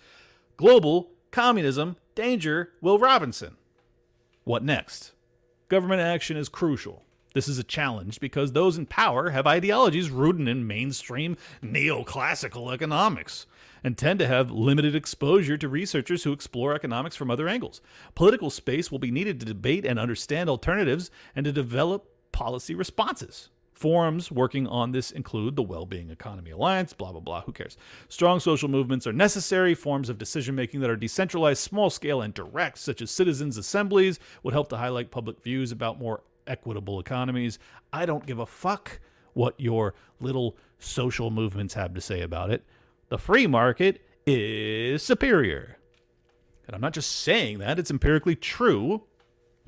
Global 0.57 1.11
communism, 1.31 1.97
danger, 2.15 2.73
Will 2.81 2.99
Robinson. 2.99 3.57
What 4.45 4.63
next? 4.63 5.13
Government 5.69 6.01
action 6.01 6.37
is 6.37 6.49
crucial. 6.49 7.05
This 7.35 7.49
is 7.49 7.59
a 7.59 7.65
challenge 7.65 8.21
because 8.21 8.53
those 8.53 8.77
in 8.77 8.85
power 8.85 9.31
have 9.31 9.47
ideologies 9.47 10.11
rooted 10.11 10.47
in 10.47 10.67
mainstream 10.67 11.37
neoclassical 11.63 12.73
economics 12.73 13.47
and 13.83 13.97
tend 13.97 14.19
to 14.19 14.27
have 14.27 14.51
limited 14.51 14.95
exposure 14.95 15.57
to 15.57 15.69
researchers 15.69 16.25
who 16.25 16.33
explore 16.33 16.75
economics 16.75 17.17
from 17.17 17.31
other 17.31 17.49
angles. 17.49 17.81
Political 18.15 18.51
space 18.51 18.91
will 18.91 18.99
be 18.99 19.11
needed 19.11 19.41
to 19.41 19.47
debate 19.47 19.87
and 19.87 19.99
understand 19.99 20.51
alternatives 20.51 21.11
and 21.35 21.45
to 21.45 21.53
develop 21.53 22.09
policy 22.33 22.75
responses. 22.75 23.49
Forums 23.75 24.31
working 24.31 24.67
on 24.67 24.93
this 24.93 25.11
include 25.11 25.57
the 25.57 25.63
Well-Being 25.63 26.11
Economy 26.11 26.51
Alliance, 26.51 26.93
blah, 26.93 27.11
blah, 27.11 27.21
blah, 27.21 27.41
who 27.43 27.53
cares? 27.53 27.77
Strong 28.09 28.41
social 28.41 28.69
movements 28.69 29.07
are 29.07 29.13
necessary. 29.13 29.75
Forms 29.75 30.09
of 30.09 30.19
decision 30.19 30.55
making 30.55 30.81
that 30.81 30.91
are 30.91 30.97
decentralized, 30.97 31.63
small 31.63 31.91
scale, 31.91 32.23
and 32.23 32.35
direct, 32.35 32.79
such 32.79 33.01
as 33.03 33.11
citizens' 33.11 33.57
assemblies, 33.57 34.21
would 34.43 34.55
help 34.55 34.69
to 34.69 34.77
highlight 34.77 35.11
public 35.11 35.43
views 35.43 35.73
about 35.73 35.99
more 35.99 36.23
equitable 36.47 37.01
economies. 37.01 37.59
I 37.93 38.07
don't 38.07 38.27
give 38.27 38.39
a 38.39 38.47
fuck 38.47 39.01
what 39.33 39.59
your 39.59 39.95
little 40.21 40.57
social 40.79 41.31
movements 41.31 41.75
have 41.75 41.95
to 41.95 42.01
say 42.01 42.21
about 42.21 42.51
it 42.51 42.65
the 43.13 43.19
free 43.19 43.47
market 43.47 44.01
is 44.27 45.03
superior. 45.03 45.77
And 46.67 46.75
I'm 46.75 46.81
not 46.81 46.95
just 46.95 47.11
saying 47.11 47.59
that, 47.59 47.79
it's 47.79 47.91
empirically 47.91 48.35
true. 48.35 49.03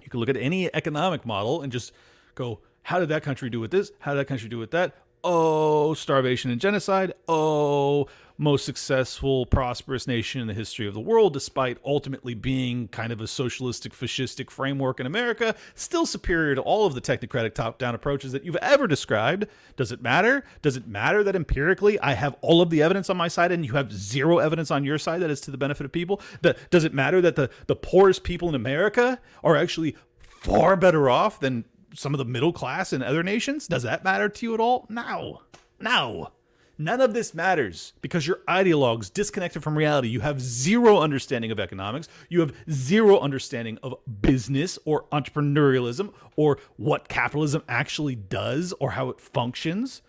You 0.00 0.08
can 0.08 0.18
look 0.18 0.30
at 0.30 0.36
any 0.38 0.74
economic 0.74 1.26
model 1.26 1.60
and 1.60 1.70
just 1.70 1.92
go, 2.34 2.60
how 2.84 3.00
did 3.00 3.08
that 3.08 3.22
country 3.22 3.50
do 3.50 3.60
with 3.60 3.70
this? 3.70 3.92
How 4.00 4.12
did 4.12 4.20
that 4.20 4.26
country 4.26 4.48
do 4.48 4.58
with 4.58 4.70
that? 4.72 4.94
Oh, 5.24 5.94
starvation 5.94 6.50
and 6.50 6.60
genocide. 6.60 7.14
Oh, 7.26 8.08
most 8.36 8.66
successful, 8.66 9.46
prosperous 9.46 10.06
nation 10.06 10.42
in 10.42 10.48
the 10.48 10.52
history 10.52 10.86
of 10.86 10.92
the 10.92 11.00
world, 11.00 11.32
despite 11.32 11.78
ultimately 11.82 12.34
being 12.34 12.88
kind 12.88 13.10
of 13.10 13.22
a 13.22 13.26
socialistic, 13.26 13.94
fascistic 13.94 14.50
framework 14.50 15.00
in 15.00 15.06
America, 15.06 15.54
still 15.74 16.04
superior 16.04 16.54
to 16.54 16.60
all 16.60 16.84
of 16.84 16.94
the 16.94 17.00
technocratic 17.00 17.54
top 17.54 17.78
down 17.78 17.94
approaches 17.94 18.32
that 18.32 18.44
you've 18.44 18.56
ever 18.56 18.86
described. 18.86 19.46
Does 19.76 19.90
it 19.90 20.02
matter? 20.02 20.44
Does 20.60 20.76
it 20.76 20.86
matter 20.86 21.24
that 21.24 21.34
empirically 21.34 21.98
I 22.00 22.12
have 22.12 22.36
all 22.42 22.60
of 22.60 22.68
the 22.68 22.82
evidence 22.82 23.08
on 23.08 23.16
my 23.16 23.28
side 23.28 23.50
and 23.50 23.64
you 23.64 23.72
have 23.72 23.94
zero 23.94 24.40
evidence 24.40 24.70
on 24.70 24.84
your 24.84 24.98
side 24.98 25.22
that 25.22 25.30
is 25.30 25.40
to 25.42 25.50
the 25.50 25.56
benefit 25.56 25.86
of 25.86 25.92
people? 25.92 26.20
Does 26.68 26.84
it 26.84 26.92
matter 26.92 27.22
that 27.22 27.36
the, 27.36 27.48
the 27.66 27.76
poorest 27.76 28.24
people 28.24 28.50
in 28.50 28.54
America 28.54 29.20
are 29.42 29.56
actually 29.56 29.96
far 30.18 30.76
better 30.76 31.08
off 31.08 31.40
than 31.40 31.64
some 31.94 32.14
of 32.14 32.18
the 32.18 32.24
middle 32.24 32.52
class 32.52 32.92
in 32.92 33.02
other 33.02 33.22
nations? 33.22 33.66
Does 33.66 33.82
that 33.84 34.04
matter 34.04 34.28
to 34.28 34.46
you 34.46 34.54
at 34.54 34.60
all? 34.60 34.86
No. 34.88 35.42
No. 35.80 36.30
None 36.76 37.00
of 37.00 37.14
this 37.14 37.34
matters 37.34 37.92
because 38.00 38.26
you're 38.26 38.40
ideologues 38.48 39.12
disconnected 39.12 39.62
from 39.62 39.78
reality. 39.78 40.08
You 40.08 40.20
have 40.20 40.40
zero 40.40 40.98
understanding 40.98 41.52
of 41.52 41.60
economics. 41.60 42.08
You 42.28 42.40
have 42.40 42.52
zero 42.68 43.20
understanding 43.20 43.78
of 43.82 43.94
business 44.20 44.76
or 44.84 45.04
entrepreneurialism 45.12 46.12
or 46.34 46.58
what 46.76 47.08
capitalism 47.08 47.62
actually 47.68 48.16
does 48.16 48.72
or 48.80 48.92
how 48.92 49.08
it 49.10 49.20
functions. 49.20 50.02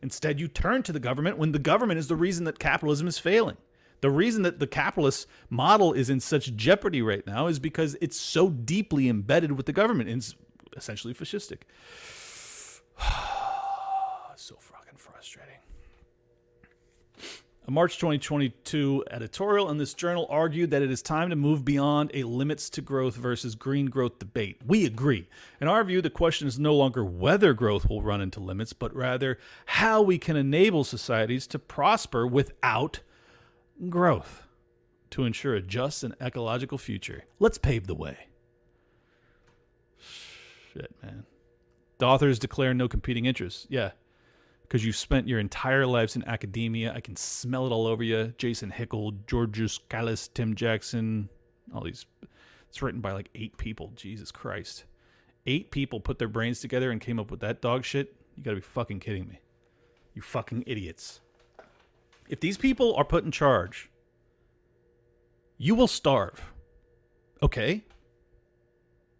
Instead, 0.00 0.40
you 0.40 0.48
turn 0.48 0.82
to 0.84 0.92
the 0.92 1.00
government 1.00 1.36
when 1.36 1.52
the 1.52 1.58
government 1.58 1.98
is 1.98 2.08
the 2.08 2.16
reason 2.16 2.44
that 2.44 2.58
capitalism 2.58 3.06
is 3.06 3.18
failing. 3.18 3.58
The 4.00 4.10
reason 4.10 4.42
that 4.42 4.60
the 4.60 4.66
capitalist 4.66 5.26
model 5.50 5.92
is 5.92 6.08
in 6.08 6.20
such 6.20 6.54
jeopardy 6.54 7.02
right 7.02 7.26
now 7.26 7.48
is 7.48 7.58
because 7.58 7.96
it's 8.00 8.16
so 8.16 8.48
deeply 8.48 9.08
embedded 9.08 9.52
with 9.52 9.66
the 9.66 9.72
government. 9.72 10.08
It's 10.08 10.36
essentially 10.76 11.14
fascistic. 11.14 11.62
so 14.36 14.56
fucking 14.58 14.96
frustrating. 14.96 15.58
A 17.68 17.70
March 17.70 17.96
2022 17.96 19.04
editorial 19.10 19.68
in 19.68 19.76
this 19.76 19.92
journal 19.92 20.26
argued 20.30 20.70
that 20.70 20.80
it 20.80 20.90
is 20.90 21.02
time 21.02 21.28
to 21.28 21.36
move 21.36 21.66
beyond 21.66 22.10
a 22.14 22.22
limits 22.22 22.70
to 22.70 22.80
growth 22.80 23.14
versus 23.14 23.54
green 23.54 23.86
growth 23.86 24.18
debate. 24.18 24.56
We 24.66 24.86
agree. 24.86 25.28
In 25.60 25.68
our 25.68 25.84
view, 25.84 26.00
the 26.00 26.08
question 26.08 26.48
is 26.48 26.58
no 26.58 26.74
longer 26.74 27.04
whether 27.04 27.52
growth 27.52 27.86
will 27.86 28.00
run 28.00 28.22
into 28.22 28.40
limits, 28.40 28.72
but 28.72 28.96
rather 28.96 29.38
how 29.66 30.00
we 30.00 30.16
can 30.16 30.34
enable 30.34 30.82
societies 30.82 31.46
to 31.48 31.58
prosper 31.58 32.26
without 32.26 33.00
growth 33.90 34.46
to 35.10 35.24
ensure 35.24 35.54
a 35.54 35.60
just 35.60 36.02
and 36.02 36.14
ecological 36.22 36.78
future. 36.78 37.24
Let's 37.38 37.58
pave 37.58 37.86
the 37.86 37.94
way. 37.94 38.28
Shit, 40.78 40.94
man. 41.02 41.24
The 41.98 42.06
authors 42.06 42.38
declare 42.38 42.72
no 42.74 42.88
competing 42.88 43.26
interests. 43.26 43.66
Yeah. 43.68 43.90
Because 44.62 44.84
you've 44.84 44.96
spent 44.96 45.26
your 45.26 45.40
entire 45.40 45.86
lives 45.86 46.14
in 46.14 46.24
academia. 46.28 46.92
I 46.94 47.00
can 47.00 47.16
smell 47.16 47.66
it 47.66 47.72
all 47.72 47.86
over 47.86 48.02
you. 48.02 48.34
Jason 48.38 48.70
Hickel, 48.70 49.26
Georgios 49.26 49.80
Kallis, 49.90 50.28
Tim 50.32 50.54
Jackson, 50.54 51.28
all 51.74 51.82
these. 51.82 52.06
It's 52.68 52.82
written 52.82 53.00
by 53.00 53.12
like 53.12 53.30
eight 53.34 53.56
people. 53.56 53.92
Jesus 53.96 54.30
Christ. 54.30 54.84
Eight 55.46 55.70
people 55.70 55.98
put 56.00 56.18
their 56.18 56.28
brains 56.28 56.60
together 56.60 56.90
and 56.90 57.00
came 57.00 57.18
up 57.18 57.30
with 57.30 57.40
that 57.40 57.62
dog 57.62 57.84
shit. 57.84 58.14
You 58.36 58.44
gotta 58.44 58.56
be 58.56 58.62
fucking 58.62 59.00
kidding 59.00 59.26
me. 59.26 59.40
You 60.14 60.22
fucking 60.22 60.64
idiots. 60.66 61.20
If 62.28 62.40
these 62.40 62.58
people 62.58 62.94
are 62.94 63.04
put 63.04 63.24
in 63.24 63.32
charge, 63.32 63.90
you 65.56 65.74
will 65.74 65.88
starve. 65.88 66.52
Okay? 67.42 67.84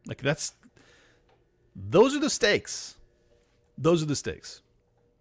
Like 0.06 0.22
that's 0.22 0.52
those 1.88 2.14
are 2.16 2.20
the 2.20 2.30
stakes. 2.30 2.96
Those 3.76 4.02
are 4.02 4.06
the 4.06 4.16
stakes. 4.16 4.62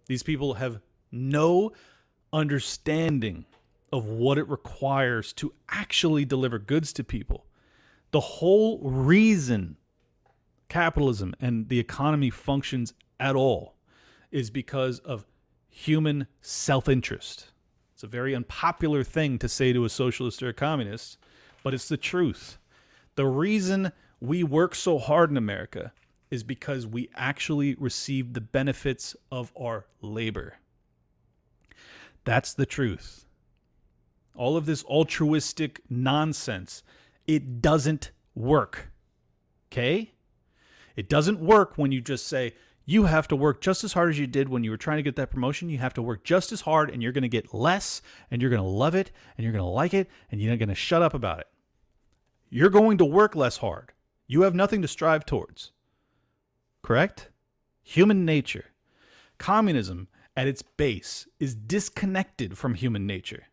These 0.06 0.22
people 0.22 0.54
have 0.54 0.80
no 1.12 1.72
understanding 2.32 3.44
of 3.92 4.06
what 4.06 4.38
it 4.38 4.48
requires 4.48 5.32
to 5.34 5.54
actually 5.68 6.24
deliver 6.24 6.58
goods 6.58 6.92
to 6.94 7.04
people. 7.04 7.46
The 8.10 8.20
whole 8.20 8.80
reason 8.80 9.76
capitalism 10.68 11.34
and 11.40 11.68
the 11.68 11.78
economy 11.78 12.30
functions 12.30 12.92
at 13.18 13.34
all 13.34 13.74
is 14.30 14.50
because 14.50 14.98
of 15.00 15.26
human 15.68 16.26
self 16.40 16.88
interest. 16.88 17.50
It's 17.94 18.02
a 18.02 18.08
very 18.08 18.34
unpopular 18.34 19.02
thing 19.04 19.38
to 19.38 19.48
say 19.48 19.72
to 19.72 19.84
a 19.84 19.88
socialist 19.88 20.42
or 20.42 20.48
a 20.48 20.54
communist, 20.54 21.18
but 21.62 21.74
it's 21.74 21.88
the 21.88 21.96
truth. 21.96 22.58
The 23.14 23.26
reason 23.26 23.92
we 24.20 24.44
work 24.44 24.74
so 24.74 24.98
hard 24.98 25.30
in 25.30 25.36
America 25.36 25.92
is 26.30 26.42
because 26.42 26.86
we 26.86 27.08
actually 27.14 27.74
receive 27.76 28.32
the 28.32 28.40
benefits 28.40 29.16
of 29.30 29.52
our 29.58 29.86
labor. 30.00 30.54
That's 32.24 32.52
the 32.52 32.66
truth. 32.66 33.26
All 34.34 34.56
of 34.56 34.66
this 34.66 34.84
altruistic 34.84 35.80
nonsense, 35.88 36.82
it 37.26 37.60
doesn't 37.62 38.12
work. 38.34 38.90
Okay? 39.72 40.12
It 40.96 41.08
doesn't 41.08 41.40
work 41.40 41.76
when 41.76 41.92
you 41.92 42.00
just 42.00 42.26
say, 42.26 42.54
you 42.84 43.04
have 43.04 43.28
to 43.28 43.36
work 43.36 43.60
just 43.60 43.84
as 43.84 43.92
hard 43.92 44.08
as 44.08 44.18
you 44.18 44.26
did 44.26 44.48
when 44.48 44.64
you 44.64 44.70
were 44.70 44.78
trying 44.78 44.96
to 44.96 45.02
get 45.02 45.16
that 45.16 45.30
promotion. 45.30 45.68
You 45.68 45.76
have 45.78 45.92
to 45.94 46.02
work 46.02 46.24
just 46.24 46.52
as 46.52 46.62
hard 46.62 46.90
and 46.90 47.02
you're 47.02 47.12
going 47.12 47.22
to 47.22 47.28
get 47.28 47.52
less 47.52 48.00
and 48.30 48.40
you're 48.40 48.50
going 48.50 48.62
to 48.62 48.68
love 48.68 48.94
it 48.94 49.10
and 49.36 49.44
you're 49.44 49.52
going 49.52 49.64
to 49.64 49.68
like 49.68 49.92
it 49.92 50.08
and 50.30 50.40
you're 50.40 50.50
not 50.50 50.58
going 50.58 50.70
to 50.70 50.74
shut 50.74 51.02
up 51.02 51.12
about 51.12 51.40
it. 51.40 51.48
You're 52.48 52.70
going 52.70 52.96
to 52.98 53.04
work 53.04 53.36
less 53.36 53.58
hard. 53.58 53.92
You 54.26 54.42
have 54.42 54.54
nothing 54.54 54.80
to 54.82 54.88
strive 54.88 55.26
towards 55.26 55.72
correct? 56.88 57.28
Human 57.82 58.24
nature. 58.24 58.64
Communism, 59.36 60.08
at 60.34 60.48
its 60.48 60.62
base, 60.62 61.28
is 61.38 61.54
disconnected 61.54 62.56
from 62.56 62.72
human 62.72 63.06
nature. 63.06 63.48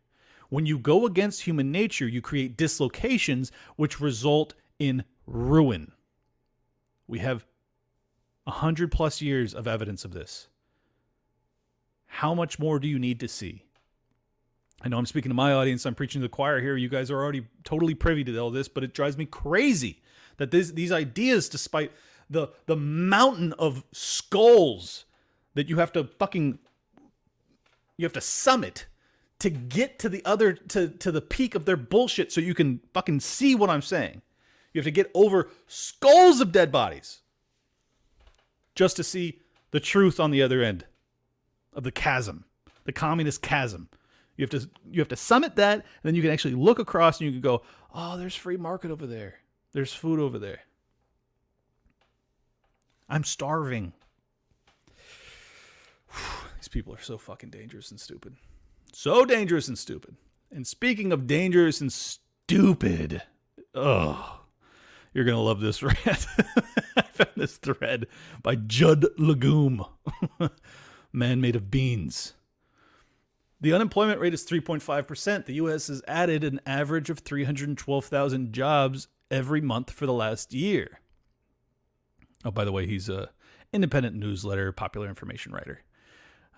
When 0.48 0.64
you 0.64 0.78
go 0.78 1.04
against 1.04 1.42
human 1.42 1.70
nature, 1.70 2.08
you 2.08 2.22
create 2.22 2.56
dislocations 2.56 3.52
which 3.76 4.00
result 4.00 4.54
in 4.78 5.04
ruin. 5.26 5.92
We 7.06 7.18
have 7.18 7.44
a 8.46 8.52
hundred 8.52 8.90
plus 8.90 9.20
years 9.20 9.52
of 9.52 9.68
evidence 9.68 10.06
of 10.06 10.14
this. 10.14 10.48
How 12.06 12.32
much 12.32 12.58
more 12.58 12.78
do 12.78 12.88
you 12.88 12.98
need 12.98 13.20
to 13.20 13.28
see? 13.28 13.64
I 14.80 14.88
know 14.88 14.96
I'm 14.96 15.04
speaking 15.04 15.28
to 15.28 15.34
my 15.34 15.52
audience. 15.52 15.84
I'm 15.84 15.94
preaching 15.94 16.22
to 16.22 16.24
the 16.28 16.30
choir 16.30 16.62
here. 16.62 16.78
You 16.78 16.88
guys 16.88 17.10
are 17.10 17.22
already 17.22 17.46
totally 17.64 17.94
privy 17.94 18.24
to 18.24 18.38
all 18.38 18.50
this, 18.50 18.68
but 18.68 18.82
it 18.82 18.94
drives 18.94 19.18
me 19.18 19.26
crazy 19.26 20.00
that 20.38 20.50
this, 20.50 20.70
these 20.70 20.90
ideas, 20.90 21.50
despite 21.50 21.92
the 22.28 22.48
the 22.66 22.76
mountain 22.76 23.52
of 23.54 23.84
skulls 23.92 25.04
that 25.54 25.68
you 25.68 25.78
have 25.78 25.92
to 25.92 26.04
fucking 26.04 26.58
you 27.96 28.04
have 28.04 28.12
to 28.12 28.20
summit 28.20 28.86
to 29.38 29.50
get 29.50 29.98
to 29.98 30.08
the 30.08 30.24
other 30.24 30.52
to 30.52 30.88
to 30.88 31.12
the 31.12 31.20
peak 31.20 31.54
of 31.54 31.64
their 31.64 31.76
bullshit 31.76 32.32
so 32.32 32.40
you 32.40 32.54
can 32.54 32.80
fucking 32.92 33.20
see 33.20 33.54
what 33.54 33.70
I'm 33.70 33.82
saying. 33.82 34.22
You 34.72 34.80
have 34.80 34.86
to 34.86 34.90
get 34.90 35.10
over 35.14 35.50
skulls 35.66 36.40
of 36.40 36.52
dead 36.52 36.70
bodies 36.70 37.20
just 38.74 38.96
to 38.96 39.04
see 39.04 39.40
the 39.70 39.80
truth 39.80 40.20
on 40.20 40.30
the 40.30 40.42
other 40.42 40.62
end 40.62 40.84
of 41.72 41.82
the 41.82 41.92
chasm, 41.92 42.44
the 42.84 42.92
communist 42.92 43.42
chasm. 43.42 43.88
You 44.36 44.42
have 44.42 44.50
to 44.50 44.70
you 44.90 45.00
have 45.00 45.08
to 45.08 45.16
summit 45.16 45.56
that, 45.56 45.74
and 45.74 45.84
then 46.02 46.14
you 46.14 46.22
can 46.22 46.30
actually 46.30 46.54
look 46.54 46.78
across 46.78 47.20
and 47.20 47.26
you 47.26 47.32
can 47.32 47.40
go, 47.40 47.62
"Oh, 47.94 48.16
there's 48.16 48.34
free 48.34 48.56
market 48.56 48.90
over 48.90 49.06
there. 49.06 49.36
There's 49.72 49.94
food 49.94 50.20
over 50.20 50.38
there." 50.38 50.60
I'm 53.08 53.24
starving. 53.24 53.92
These 56.58 56.68
people 56.68 56.94
are 56.94 57.00
so 57.00 57.18
fucking 57.18 57.50
dangerous 57.50 57.90
and 57.90 58.00
stupid. 58.00 58.36
So 58.92 59.24
dangerous 59.24 59.68
and 59.68 59.78
stupid. 59.78 60.16
And 60.50 60.66
speaking 60.66 61.12
of 61.12 61.26
dangerous 61.26 61.80
and 61.80 61.92
stupid, 61.92 63.22
oh, 63.74 64.40
you're 65.12 65.24
going 65.24 65.36
to 65.36 65.40
love 65.40 65.60
this 65.60 65.78
thread. 65.80 65.96
I 66.96 67.02
found 67.02 67.30
this 67.36 67.56
thread 67.56 68.06
by 68.42 68.56
Judd 68.56 69.06
Legume, 69.18 69.84
man 71.12 71.40
made 71.40 71.56
of 71.56 71.70
beans. 71.70 72.34
The 73.60 73.72
unemployment 73.72 74.20
rate 74.20 74.34
is 74.34 74.44
3.5%. 74.44 75.46
The 75.46 75.54
U.S. 75.54 75.88
has 75.88 76.02
added 76.06 76.44
an 76.44 76.60
average 76.66 77.08
of 77.08 77.20
312,000 77.20 78.52
jobs 78.52 79.08
every 79.30 79.60
month 79.60 79.90
for 79.90 80.04
the 80.04 80.12
last 80.12 80.52
year. 80.52 81.00
Oh, 82.46 82.52
by 82.52 82.64
the 82.64 82.70
way, 82.70 82.86
he's 82.86 83.08
a 83.08 83.30
independent 83.72 84.14
newsletter, 84.14 84.70
popular 84.70 85.08
information 85.08 85.52
writer. 85.52 85.80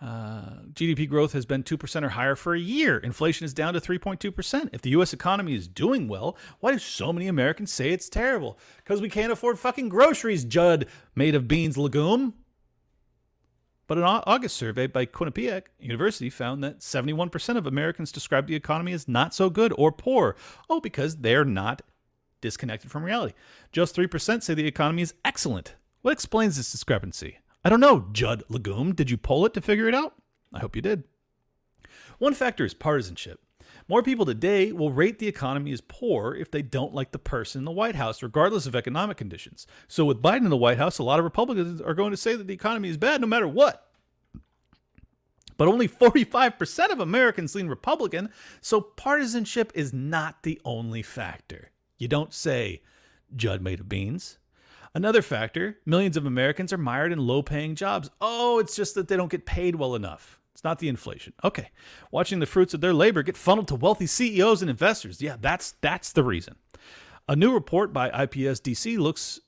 Uh, 0.00 0.62
GDP 0.74 1.08
growth 1.08 1.32
has 1.32 1.46
been 1.46 1.64
2% 1.64 2.02
or 2.04 2.10
higher 2.10 2.36
for 2.36 2.54
a 2.54 2.60
year. 2.60 2.98
Inflation 2.98 3.46
is 3.46 3.54
down 3.54 3.72
to 3.74 3.80
3.2%. 3.80 4.68
If 4.72 4.82
the 4.82 4.90
U.S. 4.90 5.12
economy 5.12 5.54
is 5.54 5.66
doing 5.66 6.06
well, 6.06 6.36
why 6.60 6.72
do 6.72 6.78
so 6.78 7.12
many 7.12 7.26
Americans 7.26 7.72
say 7.72 7.90
it's 7.90 8.08
terrible? 8.08 8.58
Because 8.76 9.00
we 9.00 9.08
can't 9.08 9.32
afford 9.32 9.58
fucking 9.58 9.88
groceries, 9.88 10.44
Judd, 10.44 10.86
made 11.16 11.34
of 11.34 11.48
beans 11.48 11.76
legume. 11.76 12.34
But 13.88 13.98
an 13.98 14.04
August 14.04 14.56
survey 14.56 14.86
by 14.86 15.06
Quinnipiac 15.06 15.62
University 15.80 16.28
found 16.28 16.62
that 16.62 16.80
71% 16.80 17.56
of 17.56 17.66
Americans 17.66 18.12
describe 18.12 18.46
the 18.46 18.54
economy 18.54 18.92
as 18.92 19.08
not 19.08 19.34
so 19.34 19.48
good 19.48 19.72
or 19.78 19.90
poor. 19.90 20.36
Oh, 20.68 20.78
because 20.78 21.16
they're 21.16 21.46
not 21.46 21.80
disconnected 22.40 22.90
from 22.90 23.04
reality. 23.04 23.34
Just 23.72 23.96
3% 23.96 24.42
say 24.42 24.54
the 24.54 24.66
economy 24.66 25.02
is 25.02 25.14
excellent. 25.24 25.74
What 26.02 26.12
explains 26.12 26.56
this 26.56 26.72
discrepancy? 26.72 27.38
I 27.64 27.68
don't 27.68 27.80
know, 27.80 28.06
Judd 28.12 28.44
Legume. 28.48 28.94
Did 28.94 29.10
you 29.10 29.16
poll 29.16 29.44
it 29.46 29.54
to 29.54 29.60
figure 29.60 29.88
it 29.88 29.94
out? 29.94 30.14
I 30.52 30.60
hope 30.60 30.76
you 30.76 30.82
did. 30.82 31.04
One 32.18 32.34
factor 32.34 32.64
is 32.64 32.74
partisanship. 32.74 33.40
More 33.88 34.02
people 34.02 34.26
today 34.26 34.70
will 34.72 34.92
rate 34.92 35.18
the 35.18 35.28
economy 35.28 35.72
as 35.72 35.80
poor 35.80 36.34
if 36.34 36.50
they 36.50 36.62
don't 36.62 36.94
like 36.94 37.12
the 37.12 37.18
person 37.18 37.60
in 37.60 37.64
the 37.64 37.70
White 37.70 37.94
House, 37.94 38.22
regardless 38.22 38.66
of 38.66 38.76
economic 38.76 39.16
conditions. 39.16 39.66
So, 39.86 40.04
with 40.04 40.22
Biden 40.22 40.44
in 40.44 40.50
the 40.50 40.56
White 40.56 40.78
House, 40.78 40.98
a 40.98 41.02
lot 41.02 41.18
of 41.18 41.24
Republicans 41.24 41.80
are 41.80 41.94
going 41.94 42.10
to 42.10 42.16
say 42.16 42.36
that 42.36 42.46
the 42.46 42.54
economy 42.54 42.90
is 42.90 42.96
bad 42.96 43.20
no 43.20 43.26
matter 43.26 43.48
what. 43.48 43.88
But 45.56 45.68
only 45.68 45.88
45% 45.88 46.90
of 46.90 47.00
Americans 47.00 47.54
lean 47.54 47.66
Republican, 47.66 48.30
so 48.60 48.80
partisanship 48.80 49.72
is 49.74 49.92
not 49.92 50.42
the 50.42 50.60
only 50.64 51.02
factor. 51.02 51.70
You 51.98 52.08
don't 52.08 52.32
say 52.32 52.82
Judd 53.34 53.60
made 53.60 53.80
of 53.80 53.88
beans. 53.88 54.38
Another 54.94 55.20
factor 55.20 55.78
millions 55.84 56.16
of 56.16 56.24
Americans 56.24 56.72
are 56.72 56.78
mired 56.78 57.12
in 57.12 57.18
low 57.18 57.42
paying 57.42 57.74
jobs. 57.74 58.10
Oh, 58.20 58.58
it's 58.58 58.74
just 58.74 58.94
that 58.94 59.08
they 59.08 59.16
don't 59.16 59.30
get 59.30 59.46
paid 59.46 59.74
well 59.74 59.94
enough. 59.94 60.40
It's 60.54 60.64
not 60.64 60.78
the 60.78 60.88
inflation. 60.88 61.34
Okay. 61.44 61.70
Watching 62.10 62.40
the 62.40 62.46
fruits 62.46 62.74
of 62.74 62.80
their 62.80 62.94
labor 62.94 63.22
get 63.22 63.36
funneled 63.36 63.68
to 63.68 63.74
wealthy 63.76 64.06
CEOs 64.06 64.60
and 64.60 64.70
investors. 64.70 65.20
Yeah, 65.20 65.36
that's 65.40 65.74
that's 65.80 66.12
the 66.12 66.24
reason. 66.24 66.56
A 67.28 67.36
new 67.36 67.52
report 67.52 67.92
by 67.92 68.08
IPS 68.08 68.60
DC 68.60 68.98
looks 68.98 69.40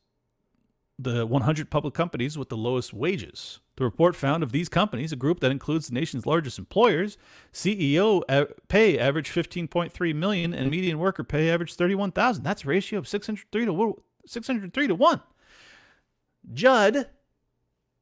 the 1.03 1.27
100 1.27 1.71
public 1.71 1.95
companies 1.95 2.37
with 2.37 2.49
the 2.49 2.57
lowest 2.57 2.93
wages. 2.93 3.61
The 3.77 3.85
report 3.85 4.15
found 4.15 4.43
of 4.43 4.53
these 4.53 4.69
companies, 4.69 5.13
a 5.13 5.17
group 5.17 5.41
that 5.41 5.51
includes 5.51 5.89
the 5.89 5.95
nation's 5.95 6.27
largest 6.27 6.59
employers, 6.59 7.17
CEO 7.53 8.23
pay 8.69 8.99
average 8.99 9.31
15.3 9.31 10.15
million 10.15 10.53
and 10.53 10.71
median 10.71 10.99
worker 10.99 11.25
pay 11.25 11.51
average 11.51 11.75
31,000. 11.75 12.43
That's 12.43 12.65
a 12.65 12.69
ratio 12.69 12.99
of 12.99 13.09
603 13.09 13.65
to 13.65 14.03
603 14.27 14.87
to 14.87 14.95
1. 14.95 15.21
Judd, 16.53 17.09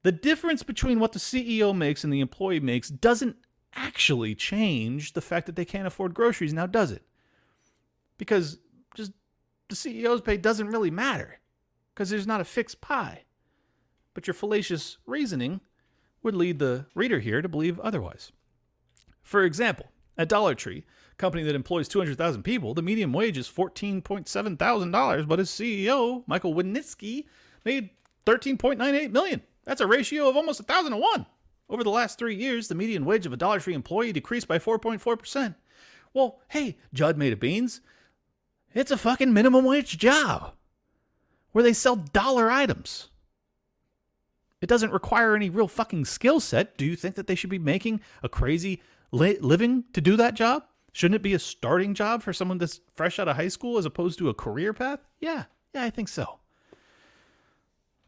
The 0.02 0.12
difference 0.12 0.62
between 0.62 1.00
what 1.00 1.12
the 1.12 1.18
CEO 1.18 1.76
makes 1.76 2.04
and 2.04 2.12
the 2.12 2.20
employee 2.20 2.60
makes 2.60 2.88
doesn't 2.88 3.36
actually 3.74 4.34
change 4.34 5.12
the 5.12 5.20
fact 5.20 5.46
that 5.46 5.56
they 5.56 5.64
can't 5.64 5.86
afford 5.86 6.14
groceries 6.14 6.52
now, 6.52 6.66
does 6.66 6.90
it? 6.90 7.02
Because 8.16 8.58
just 8.94 9.12
the 9.68 9.76
CEO's 9.76 10.20
pay 10.20 10.36
doesn't 10.36 10.68
really 10.68 10.90
matter 10.90 11.37
because 11.98 12.10
there's 12.10 12.28
not 12.28 12.40
a 12.40 12.44
fixed 12.44 12.80
pie. 12.80 13.24
But 14.14 14.28
your 14.28 14.34
fallacious 14.34 14.98
reasoning 15.04 15.60
would 16.22 16.36
lead 16.36 16.60
the 16.60 16.86
reader 16.94 17.18
here 17.18 17.42
to 17.42 17.48
believe 17.48 17.80
otherwise. 17.80 18.30
For 19.20 19.42
example, 19.42 19.86
at 20.16 20.28
Dollar 20.28 20.54
Tree, 20.54 20.84
a 21.10 21.14
company 21.16 21.42
that 21.42 21.56
employs 21.56 21.88
200,000 21.88 22.44
people, 22.44 22.72
the 22.72 22.82
median 22.82 23.12
wage 23.12 23.36
is 23.36 23.48
$14.7 23.48 24.58
thousand, 24.58 24.92
but 25.28 25.40
its 25.40 25.50
CEO, 25.50 26.22
Michael 26.28 26.54
Winitsky, 26.54 27.24
made 27.64 27.90
13.98 28.26 29.10
million. 29.10 29.42
That's 29.64 29.80
a 29.80 29.86
ratio 29.88 30.28
of 30.28 30.36
almost 30.36 30.60
a 30.60 30.62
thousand 30.62 30.92
to 30.92 30.98
one. 30.98 31.26
Over 31.68 31.82
the 31.82 31.90
last 31.90 32.16
three 32.16 32.36
years, 32.36 32.68
the 32.68 32.76
median 32.76 33.06
wage 33.06 33.26
of 33.26 33.32
a 33.32 33.36
Dollar 33.36 33.58
Tree 33.58 33.74
employee 33.74 34.12
decreased 34.12 34.46
by 34.46 34.60
4.4%. 34.60 35.56
Well, 36.14 36.38
hey, 36.50 36.78
Judd 36.94 37.18
made 37.18 37.32
a 37.32 37.36
beans. 37.36 37.80
It's 38.72 38.92
a 38.92 38.96
fucking 38.96 39.32
minimum 39.32 39.64
wage 39.64 39.98
job 39.98 40.52
where 41.58 41.64
they 41.64 41.72
sell 41.72 41.96
dollar 41.96 42.52
items. 42.52 43.08
It 44.60 44.68
doesn't 44.68 44.92
require 44.92 45.34
any 45.34 45.50
real 45.50 45.66
fucking 45.66 46.04
skill 46.04 46.38
set. 46.38 46.78
Do 46.78 46.86
you 46.86 46.94
think 46.94 47.16
that 47.16 47.26
they 47.26 47.34
should 47.34 47.50
be 47.50 47.58
making 47.58 48.00
a 48.22 48.28
crazy 48.28 48.80
li- 49.10 49.40
living 49.40 49.82
to 49.92 50.00
do 50.00 50.16
that 50.18 50.34
job? 50.34 50.66
Shouldn't 50.92 51.16
it 51.16 51.22
be 51.22 51.34
a 51.34 51.38
starting 51.40 51.94
job 51.94 52.22
for 52.22 52.32
someone 52.32 52.58
that's 52.58 52.78
fresh 52.94 53.18
out 53.18 53.26
of 53.26 53.34
high 53.34 53.48
school 53.48 53.76
as 53.76 53.84
opposed 53.86 54.20
to 54.20 54.28
a 54.28 54.34
career 54.34 54.72
path? 54.72 55.00
Yeah, 55.18 55.46
yeah, 55.74 55.82
I 55.82 55.90
think 55.90 56.06
so. 56.06 56.38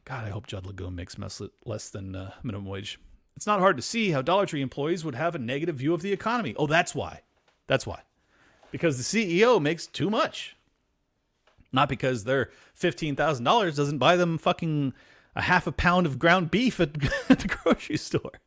God, 0.05 0.27
I 0.27 0.31
hope 0.31 0.47
Judd 0.47 0.65
Lagoon 0.65 0.95
makes 0.95 1.17
less 1.65 1.89
than 1.89 2.15
uh, 2.15 2.31
minimum 2.45 2.69
wage. 2.69 3.01
It's 3.35 3.49
not 3.49 3.59
hard 3.59 3.77
to 3.79 3.83
see 3.83 4.13
how 4.13 4.23
Dollar 4.23 4.47
Tree 4.47 4.63
employees 4.63 5.05
would 5.05 5.17
have 5.17 5.35
a 5.35 5.41
negative 5.41 5.75
view 5.75 5.93
of 5.93 6.03
the 6.03 6.13
economy. 6.13 6.55
Oh, 6.57 6.69
that's 6.69 6.95
why. 6.95 7.23
That's 7.67 7.85
why. 7.85 8.03
Because 8.71 8.97
the 8.97 9.35
CEO 9.35 9.61
makes 9.61 9.89
too 9.89 10.09
much. 10.09 10.55
Not 11.73 11.89
because 11.89 12.25
their 12.25 12.51
$15,000 12.79 13.77
doesn't 13.77 13.99
buy 13.99 14.17
them 14.17 14.39
fucking 14.39 14.93
a 15.37 15.43
half 15.43 15.67
a 15.67 15.73
pound 15.73 16.07
of 16.07 16.19
ground 16.19 16.51
beef 16.51 16.81
at, 16.81 16.95
the 17.29 17.59
grocery 17.63 17.97
store. 17.97 18.41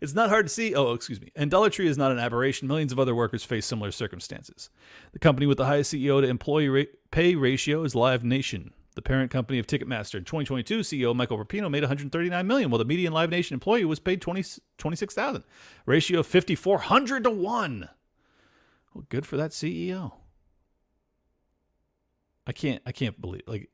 It's 0.00 0.14
not 0.14 0.28
hard 0.28 0.46
to 0.46 0.52
see. 0.52 0.74
Oh, 0.74 0.92
excuse 0.92 1.20
me. 1.20 1.32
And 1.34 1.50
Dollar 1.50 1.70
Tree 1.70 1.88
is 1.88 1.98
not 1.98 2.12
an 2.12 2.18
aberration. 2.18 2.68
Millions 2.68 2.92
of 2.92 2.98
other 2.98 3.14
workers 3.14 3.44
face 3.44 3.66
similar 3.66 3.90
circumstances. 3.90 4.70
The 5.12 5.18
company 5.18 5.46
with 5.46 5.58
the 5.58 5.66
highest 5.66 5.92
CEO 5.92 6.20
to 6.20 6.28
employee 6.28 6.88
pay 7.10 7.34
ratio 7.34 7.82
is 7.82 7.94
Live 7.94 8.22
Nation, 8.22 8.72
the 8.94 9.02
parent 9.02 9.30
company 9.30 9.58
of 9.58 9.66
Ticketmaster. 9.66 10.14
In 10.14 10.24
2022, 10.24 10.80
CEO 10.80 11.14
Michael 11.14 11.38
Rapino 11.38 11.70
made 11.70 11.82
139 11.82 12.46
million, 12.46 12.70
while 12.70 12.78
the 12.78 12.84
median 12.84 13.12
Live 13.12 13.30
Nation 13.30 13.54
employee 13.54 13.84
was 13.84 13.98
paid 13.98 14.20
20, 14.20 14.44
26,000. 14.78 15.42
Ratio 15.86 16.20
of 16.20 16.26
5,400 16.26 17.24
to 17.24 17.30
one. 17.30 17.88
Well, 18.94 19.04
good 19.08 19.26
for 19.26 19.36
that 19.36 19.50
CEO. 19.50 20.12
I 22.48 22.52
can't. 22.52 22.82
I 22.86 22.92
can't 22.92 23.20
believe 23.20 23.42
like 23.46 23.68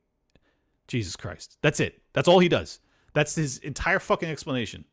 Jesus 0.87 1.15
Christ. 1.15 1.57
That's 1.61 1.79
it. 1.79 2.01
That's 2.13 2.27
all 2.27 2.39
he 2.39 2.49
does. 2.49 2.81
That's 3.13 3.33
his 3.33 3.57
entire 3.59 3.99
fucking 3.99 4.29
explanation. 4.29 4.83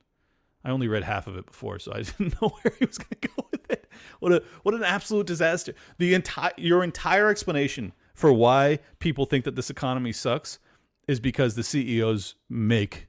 I 0.65 0.71
only 0.71 0.87
read 0.87 1.03
half 1.03 1.27
of 1.27 1.37
it 1.37 1.47
before, 1.47 1.81
so 1.81 1.93
I 1.93 2.03
didn't 2.03 2.41
know 2.41 2.49
where 2.49 2.73
he 2.79 2.85
was 2.85 2.97
going 2.97 3.17
to 3.21 3.29
go 3.29 3.49
with 3.51 3.71
it. 3.71 3.91
What 4.21 4.33
a 4.33 4.45
what 4.63 4.75
an 4.77 4.85
absolute 4.85 5.27
disaster. 5.27 5.75
The 5.99 6.15
entire 6.15 6.53
your 6.57 6.85
entire 6.85 7.29
explanation 7.29 7.93
for 8.15 8.33
why 8.33 8.79
people 9.01 9.27
think 9.27 9.45
that 9.45 9.57
this 9.57 9.69
economy 9.69 10.13
sucks 10.13 10.61
is 11.09 11.19
because 11.19 11.57
the 11.57 11.65
CEOs 11.65 12.37
make 12.49 13.09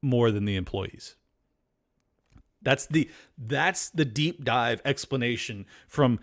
more 0.00 0.30
than 0.30 0.46
the 0.46 0.56
employees. 0.56 1.16
That's 2.62 2.86
the 2.86 3.10
that's 3.36 3.90
the 3.90 4.06
deep 4.06 4.44
dive 4.44 4.80
explanation 4.86 5.66
from 5.86 6.20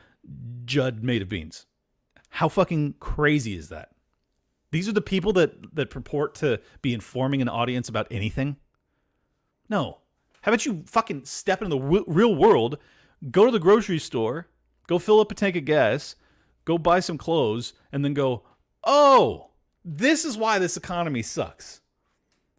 Judd 0.65 1.03
made 1.03 1.21
of 1.21 1.29
beans. 1.29 1.66
How 2.37 2.49
fucking 2.49 2.93
crazy 2.99 3.55
is 3.55 3.69
that? 3.69 3.89
These 4.69 4.87
are 4.87 4.91
the 4.91 5.01
people 5.01 5.33
that 5.33 5.73
that 5.75 5.89
purport 5.89 6.35
to 6.35 6.61
be 6.83 6.93
informing 6.93 7.41
an 7.41 7.49
audience 7.49 7.89
about 7.89 8.05
anything. 8.11 8.57
No, 9.69 10.01
how 10.41 10.51
about 10.51 10.63
you 10.63 10.83
fucking 10.85 11.25
step 11.25 11.63
into 11.63 11.75
the 11.75 11.81
w- 11.81 12.03
real 12.05 12.35
world, 12.35 12.77
go 13.31 13.45
to 13.45 13.51
the 13.51 13.57
grocery 13.57 13.97
store, 13.97 14.49
go 14.85 14.99
fill 14.99 15.19
up 15.19 15.31
a 15.31 15.33
tank 15.33 15.55
of 15.55 15.65
gas, 15.65 16.15
go 16.63 16.77
buy 16.77 16.99
some 16.99 17.17
clothes, 17.17 17.73
and 17.91 18.05
then 18.05 18.13
go, 18.13 18.43
oh, 18.83 19.49
this 19.83 20.23
is 20.23 20.37
why 20.37 20.59
this 20.59 20.77
economy 20.77 21.23
sucks. 21.23 21.81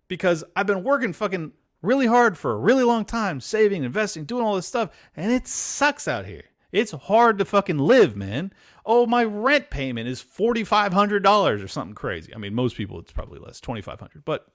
Because 0.08 0.42
I've 0.56 0.66
been 0.66 0.82
working 0.82 1.12
fucking 1.12 1.52
really 1.82 2.06
hard 2.06 2.36
for 2.36 2.50
a 2.50 2.58
really 2.58 2.82
long 2.82 3.04
time, 3.04 3.40
saving, 3.40 3.84
investing, 3.84 4.24
doing 4.24 4.44
all 4.44 4.56
this 4.56 4.66
stuff, 4.66 4.90
and 5.16 5.30
it 5.30 5.46
sucks 5.46 6.08
out 6.08 6.26
here. 6.26 6.46
It's 6.70 6.92
hard 6.92 7.38
to 7.38 7.44
fucking 7.44 7.78
live, 7.78 8.14
man. 8.16 8.52
Oh, 8.84 9.06
my 9.06 9.24
rent 9.24 9.70
payment 9.70 10.08
is 10.08 10.22
$4,500 10.22 11.64
or 11.64 11.68
something 11.68 11.94
crazy. 11.94 12.34
I 12.34 12.38
mean, 12.38 12.54
most 12.54 12.76
people 12.76 12.98
it's 12.98 13.12
probably 13.12 13.38
less, 13.38 13.60
2500 13.60 14.24
but 14.24 14.46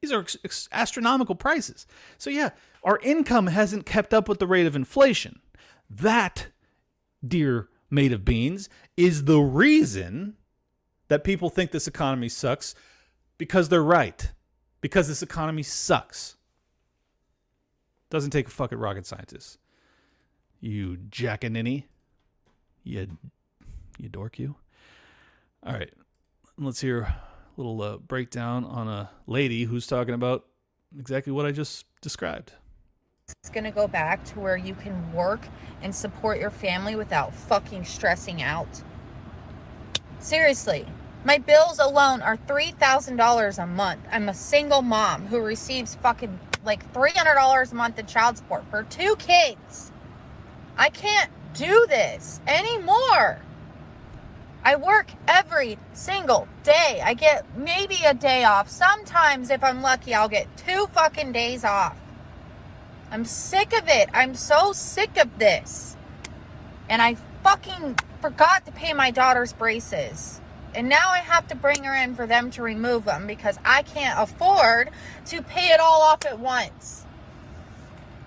these 0.00 0.12
are 0.12 0.24
astronomical 0.72 1.34
prices. 1.34 1.86
So, 2.18 2.30
yeah, 2.30 2.50
our 2.82 2.98
income 3.02 3.48
hasn't 3.48 3.86
kept 3.86 4.14
up 4.14 4.28
with 4.28 4.38
the 4.38 4.46
rate 4.46 4.66
of 4.66 4.76
inflation. 4.76 5.40
That, 5.90 6.48
dear 7.26 7.68
made 7.90 8.12
of 8.12 8.24
beans, 8.24 8.68
is 8.96 9.24
the 9.24 9.40
reason 9.40 10.36
that 11.08 11.24
people 11.24 11.50
think 11.50 11.70
this 11.70 11.86
economy 11.86 12.28
sucks 12.28 12.74
because 13.38 13.68
they're 13.68 13.82
right. 13.82 14.32
Because 14.80 15.08
this 15.08 15.22
economy 15.22 15.62
sucks. 15.62 16.36
Doesn't 18.10 18.30
take 18.30 18.48
a 18.48 18.50
fucking 18.50 18.78
rocket 18.78 19.06
scientist 19.06 19.58
you 20.60 20.98
jackaninny. 21.10 21.84
You, 22.84 23.18
you 23.98 24.08
dork 24.08 24.38
you. 24.38 24.56
All 25.64 25.72
right, 25.72 25.92
let's 26.58 26.80
hear 26.80 27.00
a 27.02 27.16
little 27.56 27.80
uh, 27.82 27.96
breakdown 27.96 28.64
on 28.64 28.88
a 28.88 29.10
lady 29.26 29.64
who's 29.64 29.86
talking 29.86 30.14
about 30.14 30.46
exactly 30.98 31.32
what 31.32 31.46
I 31.46 31.52
just 31.52 31.86
described. 32.00 32.52
It's 33.42 33.50
going 33.50 33.64
to 33.64 33.72
go 33.72 33.88
back 33.88 34.24
to 34.26 34.38
where 34.38 34.56
you 34.56 34.74
can 34.74 35.12
work 35.12 35.40
and 35.82 35.92
support 35.92 36.38
your 36.38 36.50
family 36.50 36.94
without 36.94 37.34
fucking 37.34 37.84
stressing 37.84 38.42
out. 38.42 38.68
Seriously, 40.20 40.86
my 41.24 41.38
bills 41.38 41.80
alone 41.80 42.22
are 42.22 42.36
$3,000 42.36 43.62
a 43.62 43.66
month. 43.66 44.00
I'm 44.12 44.28
a 44.28 44.34
single 44.34 44.82
mom 44.82 45.26
who 45.26 45.40
receives 45.40 45.96
fucking 45.96 46.38
like 46.64 46.92
$300 46.92 47.72
a 47.72 47.74
month 47.74 47.98
in 47.98 48.06
child 48.06 48.36
support 48.36 48.64
for 48.70 48.84
two 48.84 49.16
kids. 49.16 49.90
I 50.76 50.90
can't 50.90 51.30
do 51.54 51.86
this 51.88 52.40
anymore. 52.46 53.40
I 54.62 54.76
work 54.76 55.06
every 55.28 55.78
single 55.92 56.48
day. 56.64 57.00
I 57.02 57.14
get 57.14 57.56
maybe 57.56 57.98
a 58.04 58.12
day 58.12 58.44
off. 58.44 58.68
Sometimes, 58.68 59.50
if 59.50 59.62
I'm 59.62 59.80
lucky, 59.80 60.12
I'll 60.12 60.28
get 60.28 60.54
two 60.56 60.88
fucking 60.92 61.32
days 61.32 61.64
off. 61.64 61.96
I'm 63.10 63.24
sick 63.24 63.72
of 63.72 63.88
it. 63.88 64.08
I'm 64.12 64.34
so 64.34 64.72
sick 64.72 65.16
of 65.16 65.38
this. 65.38 65.96
And 66.88 67.00
I 67.00 67.16
fucking 67.44 67.96
forgot 68.20 68.66
to 68.66 68.72
pay 68.72 68.92
my 68.92 69.12
daughter's 69.12 69.52
braces. 69.52 70.40
And 70.74 70.88
now 70.88 71.10
I 71.10 71.18
have 71.18 71.48
to 71.48 71.54
bring 71.54 71.84
her 71.84 71.94
in 71.94 72.14
for 72.14 72.26
them 72.26 72.50
to 72.50 72.62
remove 72.62 73.04
them 73.04 73.26
because 73.26 73.58
I 73.64 73.82
can't 73.82 74.18
afford 74.20 74.90
to 75.26 75.42
pay 75.42 75.68
it 75.68 75.80
all 75.80 76.02
off 76.02 76.26
at 76.26 76.38
once. 76.38 77.05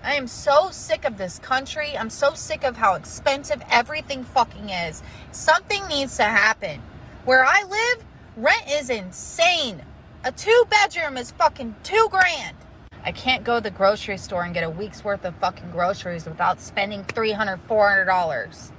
I 0.02 0.14
am 0.14 0.26
so 0.26 0.70
sick 0.70 1.04
of 1.04 1.18
this 1.18 1.38
country. 1.38 1.96
I'm 1.96 2.08
so 2.08 2.32
sick 2.32 2.64
of 2.64 2.76
how 2.76 2.94
expensive 2.94 3.62
everything 3.70 4.24
fucking 4.24 4.70
is. 4.70 5.02
Something 5.30 5.86
needs 5.88 6.16
to 6.16 6.24
happen. 6.24 6.80
Where 7.26 7.44
I 7.44 7.62
live, 7.64 8.04
rent 8.36 8.62
is 8.70 8.88
insane. 8.88 9.82
A 10.24 10.32
two 10.32 10.64
bedroom 10.70 11.18
is 11.18 11.32
fucking 11.32 11.74
two 11.82 12.08
grand. 12.10 12.56
I 13.04 13.12
can't 13.12 13.44
go 13.44 13.56
to 13.56 13.60
the 13.62 13.70
grocery 13.70 14.16
store 14.16 14.44
and 14.44 14.54
get 14.54 14.64
a 14.64 14.70
week's 14.70 15.04
worth 15.04 15.24
of 15.26 15.34
fucking 15.36 15.70
groceries 15.70 16.26
without 16.26 16.60
spending 16.60 17.04
$300, 17.04 17.60
$400. 17.68 18.72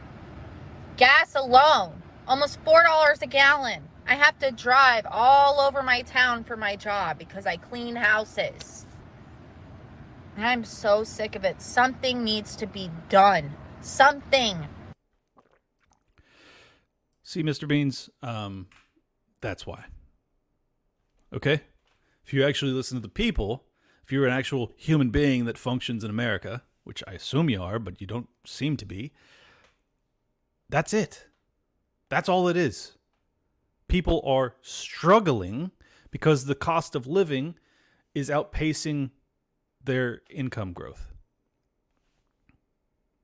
Gas 0.98 1.36
alone, 1.36 2.02
almost 2.28 2.64
$4 2.66 3.22
a 3.22 3.28
gallon. 3.28 3.84
I 4.08 4.16
have 4.16 4.38
to 4.40 4.52
drive 4.52 5.06
all 5.10 5.60
over 5.60 5.84
my 5.84 6.02
town 6.02 6.44
for 6.44 6.58
my 6.58 6.76
job 6.76 7.20
because 7.20 7.46
I 7.46 7.58
clean 7.58 7.96
houses. 7.96 8.81
I'm 10.44 10.64
so 10.64 11.04
sick 11.04 11.36
of 11.36 11.44
it. 11.44 11.62
Something 11.62 12.24
needs 12.24 12.56
to 12.58 12.68
be 12.68 12.90
done. 13.10 13.52
Something. 13.82 14.68
See, 17.24 17.44
Mr. 17.44 17.68
Beans, 17.68 18.10
um, 18.22 18.68
that's 19.40 19.66
why. 19.66 19.86
Okay? 21.34 21.62
If 22.26 22.34
you 22.34 22.46
actually 22.46 22.72
listen 22.72 22.98
to 22.98 23.02
the 23.02 23.10
people, 23.10 23.64
if 24.04 24.12
you're 24.12 24.28
an 24.28 24.34
actual 24.34 24.72
human 24.76 25.10
being 25.10 25.46
that 25.46 25.58
functions 25.58 26.04
in 26.04 26.10
America, 26.10 26.64
which 26.84 27.04
I 27.08 27.14
assume 27.14 27.50
you 27.50 27.62
are, 27.62 27.80
but 27.80 28.02
you 28.02 28.08
don't 28.08 28.30
seem 28.46 28.78
to 28.78 28.86
be, 28.86 29.14
that's 30.70 30.94
it. 30.94 31.28
That's 32.10 32.30
all 32.30 32.48
it 32.48 32.58
is. 32.58 32.98
People 33.88 34.22
are 34.26 34.56
struggling 34.62 35.72
because 36.12 36.46
the 36.46 36.56
cost 36.56 36.96
of 36.96 37.08
living 37.08 37.56
is 38.14 38.30
outpacing 38.30 39.12
their 39.86 40.22
income 40.30 40.74
growth. 40.74 41.12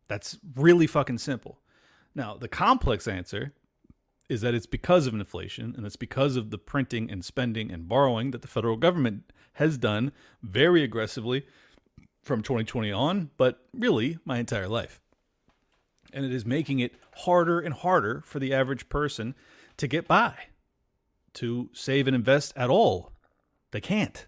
That's 0.07 0.37
really 0.55 0.87
fucking 0.87 1.17
simple. 1.17 1.59
Now, 2.15 2.35
the 2.35 2.47
complex 2.47 3.07
answer 3.07 3.53
is 4.29 4.41
that 4.41 4.53
it's 4.53 4.65
because 4.65 5.07
of 5.07 5.13
inflation 5.13 5.73
and 5.77 5.85
it's 5.85 5.95
because 5.95 6.35
of 6.35 6.49
the 6.49 6.57
printing 6.57 7.09
and 7.09 7.23
spending 7.23 7.71
and 7.71 7.87
borrowing 7.87 8.31
that 8.31 8.41
the 8.41 8.47
federal 8.47 8.75
government 8.75 9.31
has 9.53 9.77
done 9.77 10.11
very 10.41 10.83
aggressively 10.83 11.45
from 12.23 12.41
2020 12.41 12.91
on, 12.91 13.31
but 13.37 13.65
really 13.73 14.17
my 14.25 14.37
entire 14.37 14.67
life. 14.67 14.99
And 16.13 16.25
it 16.25 16.33
is 16.33 16.45
making 16.45 16.79
it 16.79 16.95
harder 17.15 17.59
and 17.59 17.73
harder 17.73 18.21
for 18.25 18.39
the 18.39 18.53
average 18.53 18.89
person 18.89 19.35
to 19.77 19.87
get 19.87 20.07
by, 20.07 20.35
to 21.35 21.69
save 21.73 22.07
and 22.07 22.15
invest 22.15 22.53
at 22.55 22.69
all. 22.69 23.13
They 23.71 23.81
can't. 23.81 24.25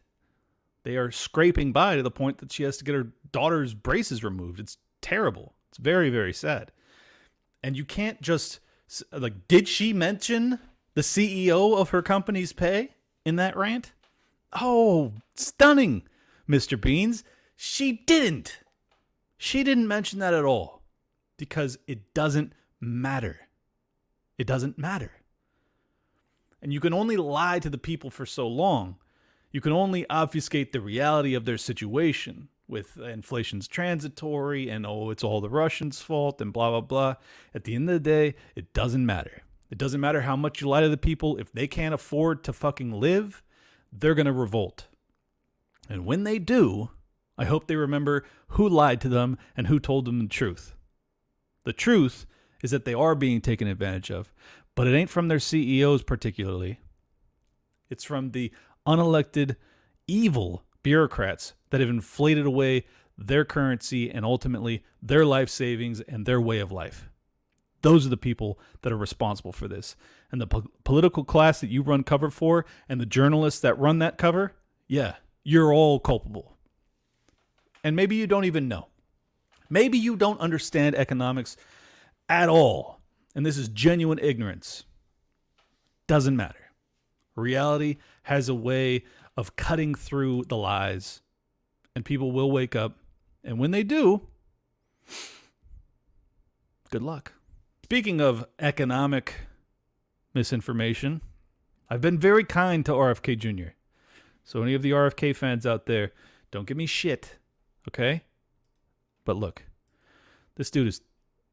They 0.83 0.95
are 0.95 1.11
scraping 1.11 1.71
by 1.71 1.95
to 1.95 2.03
the 2.03 2.11
point 2.11 2.37
that 2.39 2.51
she 2.51 2.63
has 2.63 2.77
to 2.77 2.83
get 2.83 2.95
her 2.95 3.11
daughter's 3.31 3.73
braces 3.73 4.23
removed. 4.23 4.59
It's 4.59 4.77
terrible. 5.01 5.55
It's 5.69 5.77
very, 5.77 6.09
very 6.09 6.33
sad. 6.33 6.71
And 7.61 7.75
you 7.75 7.85
can't 7.85 8.21
just 8.21 8.59
like 9.11 9.47
did 9.47 9.67
she 9.67 9.93
mention 9.93 10.59
the 10.95 11.01
CEO 11.01 11.77
of 11.77 11.89
her 11.89 12.01
company's 12.01 12.53
pay 12.53 12.95
in 13.25 13.35
that 13.35 13.55
rant? 13.55 13.91
Oh, 14.53 15.13
stunning, 15.35 16.03
Mr. 16.49 16.79
Beans. 16.79 17.23
She 17.55 17.91
didn't. 17.91 18.59
She 19.37 19.63
didn't 19.63 19.87
mention 19.87 20.19
that 20.19 20.33
at 20.33 20.45
all 20.45 20.81
because 21.37 21.77
it 21.87 22.13
doesn't 22.13 22.53
matter. 22.79 23.47
It 24.37 24.47
doesn't 24.47 24.77
matter. 24.77 25.11
And 26.61 26.73
you 26.73 26.79
can 26.79 26.93
only 26.93 27.17
lie 27.17 27.59
to 27.59 27.69
the 27.69 27.77
people 27.77 28.09
for 28.09 28.25
so 28.25 28.47
long. 28.47 28.97
You 29.51 29.61
can 29.61 29.71
only 29.71 30.07
obfuscate 30.09 30.71
the 30.71 30.81
reality 30.81 31.33
of 31.33 31.45
their 31.45 31.57
situation 31.57 32.49
with 32.67 32.97
uh, 32.99 33.05
inflation's 33.05 33.67
transitory 33.67 34.69
and 34.69 34.85
oh, 34.85 35.09
it's 35.09 35.23
all 35.23 35.41
the 35.41 35.49
Russians' 35.49 36.01
fault 36.01 36.39
and 36.39 36.53
blah, 36.53 36.69
blah, 36.69 36.81
blah. 36.81 37.15
At 37.53 37.63
the 37.63 37.75
end 37.75 37.89
of 37.89 37.93
the 37.93 37.99
day, 37.99 38.35
it 38.55 38.73
doesn't 38.73 39.05
matter. 39.05 39.41
It 39.71 39.77
doesn't 39.77 40.01
matter 40.01 40.21
how 40.21 40.35
much 40.35 40.61
you 40.61 40.69
lie 40.69 40.81
to 40.81 40.89
the 40.89 40.97
people. 40.97 41.37
If 41.37 41.51
they 41.51 41.67
can't 41.67 41.93
afford 41.93 42.43
to 42.43 42.53
fucking 42.53 42.91
live, 42.91 43.43
they're 43.91 44.15
going 44.15 44.25
to 44.27 44.31
revolt. 44.31 44.87
And 45.89 46.05
when 46.05 46.23
they 46.23 46.37
do, 46.37 46.91
I 47.37 47.45
hope 47.45 47.67
they 47.67 47.75
remember 47.75 48.25
who 48.49 48.67
lied 48.67 49.01
to 49.01 49.09
them 49.09 49.37
and 49.57 49.67
who 49.67 49.79
told 49.79 50.05
them 50.05 50.19
the 50.19 50.27
truth. 50.27 50.75
The 51.63 51.73
truth 51.73 52.25
is 52.61 52.71
that 52.71 52.85
they 52.85 52.93
are 52.93 53.15
being 53.15 53.41
taken 53.41 53.67
advantage 53.67 54.11
of, 54.11 54.33
but 54.75 54.87
it 54.87 54.95
ain't 54.95 55.09
from 55.09 55.27
their 55.27 55.39
CEOs 55.39 56.03
particularly. 56.03 56.79
It's 57.89 58.03
from 58.03 58.31
the 58.31 58.51
unelected, 58.89 59.55
evil 60.07 60.65
bureaucrats 60.81 61.53
that 61.69 61.79
have 61.79 61.89
inflated 61.89 62.45
away 62.45 62.85
their 63.17 63.45
currency 63.45 64.09
and 64.09 64.25
ultimately 64.25 64.83
their 65.01 65.25
life 65.25 65.49
savings 65.49 66.01
and 66.01 66.25
their 66.25 66.41
way 66.41 66.59
of 66.59 66.71
life. 66.71 67.09
Those 67.81 68.05
are 68.05 68.09
the 68.09 68.17
people 68.17 68.59
that 68.81 68.91
are 68.91 68.97
responsible 68.97 69.51
for 69.51 69.67
this. 69.67 69.95
And 70.31 70.41
the 70.41 70.47
po- 70.47 70.71
political 70.83 71.23
class 71.23 71.61
that 71.61 71.69
you 71.69 71.81
run 71.81 72.03
cover 72.03 72.29
for 72.29 72.65
and 72.87 72.99
the 72.99 73.05
journalists 73.05 73.61
that 73.61 73.77
run 73.77 73.99
that 73.99 74.17
cover, 74.17 74.53
yeah, 74.87 75.15
you're 75.43 75.73
all 75.73 75.99
culpable. 75.99 76.57
And 77.83 77.95
maybe 77.95 78.15
you 78.15 78.27
don't 78.27 78.45
even 78.45 78.67
know. 78.67 78.87
Maybe 79.69 79.97
you 79.97 80.15
don't 80.15 80.39
understand 80.41 80.95
economics 80.95 81.55
at 82.27 82.49
all. 82.49 82.99
And 83.35 83.45
this 83.45 83.57
is 83.57 83.69
genuine 83.69 84.19
ignorance. 84.21 84.83
Doesn't 86.07 86.35
matter. 86.35 86.68
Reality 87.39 87.97
has 88.23 88.49
a 88.49 88.55
way 88.55 89.03
of 89.35 89.55
cutting 89.55 89.95
through 89.95 90.43
the 90.49 90.57
lies, 90.57 91.21
and 91.95 92.05
people 92.05 92.31
will 92.31 92.51
wake 92.51 92.75
up. 92.75 92.97
And 93.43 93.57
when 93.57 93.71
they 93.71 93.83
do, 93.83 94.27
good 96.91 97.01
luck. 97.01 97.33
Speaking 97.83 98.21
of 98.21 98.45
economic 98.59 99.33
misinformation, 100.33 101.21
I've 101.89 102.01
been 102.01 102.19
very 102.19 102.43
kind 102.43 102.85
to 102.85 102.91
RFK 102.91 103.37
Jr. 103.37 103.71
So, 104.43 104.61
any 104.61 104.73
of 104.73 104.81
the 104.81 104.91
RFK 104.91 105.35
fans 105.35 105.65
out 105.65 105.85
there, 105.85 106.11
don't 106.51 106.67
give 106.67 106.77
me 106.77 106.85
shit, 106.85 107.37
okay? 107.87 108.23
But 109.25 109.37
look, 109.37 109.63
this 110.55 110.69
dude 110.69 110.87
is 110.87 111.01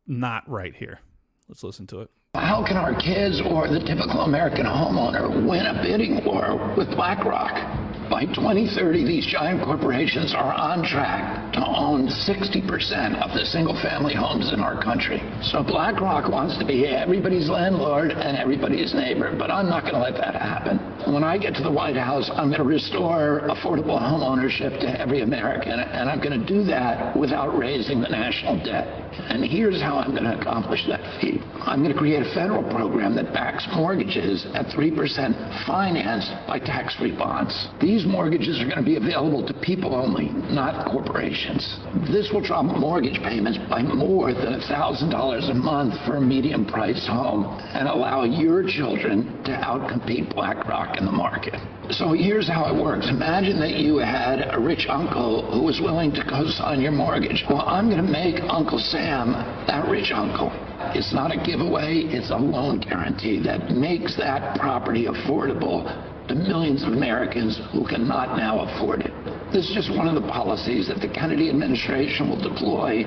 not 0.06 0.48
right 0.48 0.74
here. 0.74 1.00
Let's 1.48 1.62
listen 1.62 1.86
to 1.88 2.00
it. 2.00 2.10
How 2.36 2.62
can 2.62 2.76
our 2.76 2.94
kids 2.94 3.40
or 3.40 3.66
the 3.66 3.80
typical 3.80 4.20
American 4.20 4.66
homeowner 4.66 5.46
win 5.48 5.66
a 5.66 5.82
bidding 5.82 6.24
war 6.24 6.74
with 6.76 6.88
BlackRock? 6.90 7.75
By 8.16 8.24
2030, 8.24 9.04
these 9.04 9.26
giant 9.26 9.62
corporations 9.62 10.32
are 10.34 10.50
on 10.54 10.82
track 10.82 11.52
to 11.52 11.60
own 11.60 12.08
60% 12.08 13.20
of 13.20 13.36
the 13.36 13.44
single 13.44 13.78
family 13.82 14.14
homes 14.14 14.54
in 14.54 14.60
our 14.60 14.82
country. 14.82 15.20
So 15.42 15.62
BlackRock 15.62 16.30
wants 16.30 16.56
to 16.56 16.64
be 16.64 16.86
everybody's 16.86 17.50
landlord 17.50 18.12
and 18.12 18.38
everybody's 18.38 18.94
neighbor, 18.94 19.36
but 19.38 19.50
I'm 19.50 19.68
not 19.68 19.82
going 19.82 19.96
to 19.96 20.00
let 20.00 20.14
that 20.14 20.34
happen. 20.34 20.78
When 21.12 21.24
I 21.24 21.36
get 21.36 21.54
to 21.56 21.62
the 21.62 21.70
White 21.70 21.96
House, 21.96 22.30
I'm 22.32 22.48
going 22.48 22.56
to 22.56 22.64
restore 22.64 23.42
affordable 23.50 24.00
home 24.00 24.22
ownership 24.22 24.80
to 24.80 24.98
every 24.98 25.20
American, 25.20 25.78
and 25.78 26.08
I'm 26.08 26.18
going 26.18 26.40
to 26.40 26.46
do 26.46 26.64
that 26.64 27.14
without 27.14 27.58
raising 27.58 28.00
the 28.00 28.08
national 28.08 28.56
debt. 28.64 29.12
And 29.28 29.44
here's 29.44 29.82
how 29.82 29.96
I'm 29.98 30.12
going 30.12 30.24
to 30.24 30.40
accomplish 30.40 30.86
that 30.88 31.20
feat. 31.20 31.42
I'm 31.60 31.82
going 31.82 31.92
to 31.92 31.98
create 31.98 32.22
a 32.22 32.34
federal 32.34 32.62
program 32.70 33.14
that 33.16 33.34
backs 33.34 33.68
mortgages 33.74 34.46
at 34.54 34.66
3% 34.66 35.66
financed 35.66 36.32
by 36.46 36.58
tax-free 36.58 37.16
bonds. 37.16 37.68
These 37.80 38.05
these 38.05 38.05
mortgages 38.06 38.60
are 38.60 38.64
going 38.64 38.78
to 38.78 38.82
be 38.82 38.96
available 38.96 39.46
to 39.46 39.54
people 39.54 39.94
only, 39.94 40.28
not 40.52 40.90
corporations. 40.90 41.78
This 42.10 42.30
will 42.32 42.40
drop 42.40 42.64
mortgage 42.64 43.18
payments 43.22 43.58
by 43.68 43.82
more 43.82 44.32
than 44.32 44.60
$1,000 44.60 45.50
a 45.50 45.54
month 45.54 45.94
for 46.06 46.16
a 46.16 46.20
medium 46.20 46.64
priced 46.64 47.06
home 47.06 47.44
and 47.74 47.88
allow 47.88 48.24
your 48.24 48.62
children 48.66 49.42
to 49.44 49.52
outcompete 49.52 50.34
BlackRock 50.34 50.98
in 50.98 51.04
the 51.04 51.12
market. 51.12 51.54
So 51.90 52.12
here's 52.12 52.48
how 52.48 52.66
it 52.66 52.82
works. 52.82 53.08
Imagine 53.08 53.60
that 53.60 53.76
you 53.76 53.98
had 53.98 54.48
a 54.52 54.58
rich 54.58 54.86
uncle 54.88 55.50
who 55.52 55.62
was 55.62 55.80
willing 55.80 56.12
to 56.14 56.24
co-sign 56.24 56.80
your 56.80 56.92
mortgage. 56.92 57.44
Well, 57.48 57.62
I'm 57.62 57.88
going 57.88 58.04
to 58.04 58.10
make 58.10 58.42
Uncle 58.48 58.78
Sam 58.78 59.32
that 59.66 59.88
rich 59.88 60.10
uncle. 60.12 60.50
It's 60.94 61.12
not 61.14 61.32
a 61.32 61.38
giveaway, 61.44 62.02
it's 62.06 62.30
a 62.30 62.36
loan 62.36 62.80
guarantee 62.80 63.40
that 63.44 63.70
makes 63.70 64.16
that 64.16 64.58
property 64.58 65.06
affordable 65.06 65.84
to 66.28 66.34
millions 66.34 66.82
of 66.82 66.92
Americans 66.92 67.60
who 67.72 67.86
cannot 67.86 68.36
now 68.36 68.60
afford 68.60 69.00
it. 69.00 69.12
This 69.52 69.68
is 69.68 69.74
just 69.74 69.90
one 69.96 70.08
of 70.08 70.20
the 70.20 70.28
policies 70.28 70.88
that 70.88 71.00
the 71.00 71.08
Kennedy 71.08 71.48
administration 71.48 72.28
will 72.28 72.40
deploy 72.40 73.04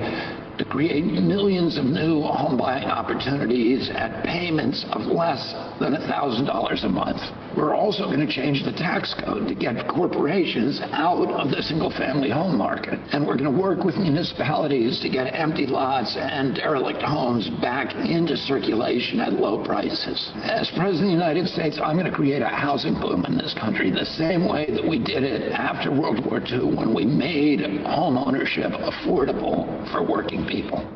to 0.58 0.64
create 0.64 1.04
millions 1.04 1.78
of 1.78 1.84
new 1.84 2.22
home 2.22 2.56
buying 2.56 2.84
opportunities 2.84 3.90
at 3.90 4.24
payments 4.24 4.84
of 4.92 5.02
less 5.02 5.54
than 5.80 5.92
$1,000 5.94 6.84
a 6.84 6.88
month. 6.88 7.20
We're 7.56 7.74
also 7.74 8.04
going 8.04 8.24
to 8.24 8.32
change 8.32 8.62
the 8.64 8.72
tax 8.72 9.12
code 9.24 9.48
to 9.48 9.54
get 9.54 9.88
corporations 9.88 10.80
out 10.92 11.28
of 11.30 11.50
the 11.50 11.62
single 11.62 11.90
family 11.90 12.30
home 12.30 12.56
market. 12.56 13.00
And 13.12 13.26
we're 13.26 13.36
going 13.36 13.52
to 13.52 13.60
work 13.60 13.82
with 13.82 13.96
municipalities 13.96 15.00
to 15.00 15.08
get 15.08 15.34
empty 15.34 15.66
lots 15.66 16.16
and 16.16 16.54
derelict 16.54 17.02
homes 17.02 17.50
back 17.60 17.92
into 17.94 18.36
circulation 18.36 19.18
at 19.18 19.32
low 19.32 19.64
prices. 19.64 20.30
As 20.42 20.70
President 20.76 21.00
of 21.00 21.06
the 21.06 21.10
United 21.10 21.48
States, 21.48 21.80
I'm 21.82 21.98
going 21.98 22.10
to 22.10 22.16
create 22.16 22.42
a 22.42 22.48
housing 22.48 22.94
boom 22.94 23.24
in 23.24 23.36
this 23.36 23.54
country 23.54 23.90
the 23.90 24.06
same 24.06 24.48
way 24.48 24.70
that 24.70 24.86
we 24.86 24.98
did 24.98 25.24
it 25.24 25.52
after 25.52 25.90
World 25.90 26.24
War 26.24 26.40
II 26.40 26.76
when 26.76 26.94
we 26.94 27.04
made 27.04 27.60
home 27.84 28.16
ownership 28.16 28.70
affordable 28.72 29.90
for 29.90 30.06
working 30.06 30.46
people. 30.46 30.88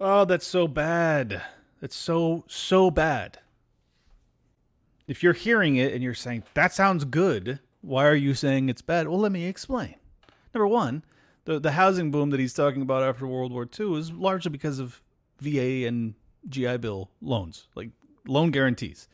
Oh, 0.00 0.24
that's 0.24 0.46
so 0.46 0.68
bad. 0.68 1.42
That's 1.80 1.96
so, 1.96 2.44
so 2.46 2.92
bad. 2.92 3.38
If 5.08 5.22
you're 5.22 5.32
hearing 5.32 5.76
it 5.76 5.92
and 5.92 6.02
you're 6.02 6.14
saying, 6.14 6.44
that 6.54 6.72
sounds 6.72 7.04
good, 7.04 7.58
why 7.80 8.06
are 8.06 8.14
you 8.14 8.34
saying 8.34 8.68
it's 8.68 8.82
bad? 8.82 9.08
Well, 9.08 9.18
let 9.18 9.32
me 9.32 9.46
explain. 9.46 9.94
Number 10.54 10.66
one, 10.66 11.02
the, 11.46 11.58
the 11.58 11.72
housing 11.72 12.10
boom 12.10 12.28
that 12.30 12.38
he's 12.38 12.52
talking 12.52 12.82
about 12.82 13.02
after 13.02 13.26
World 13.26 13.50
War 13.50 13.66
II 13.78 13.98
is 13.98 14.12
largely 14.12 14.50
because 14.50 14.78
of 14.78 15.02
VA 15.40 15.86
and 15.86 16.14
GI 16.48 16.76
Bill 16.76 17.10
loans, 17.22 17.68
like 17.74 17.88
loan 18.26 18.50
guarantees. 18.50 19.08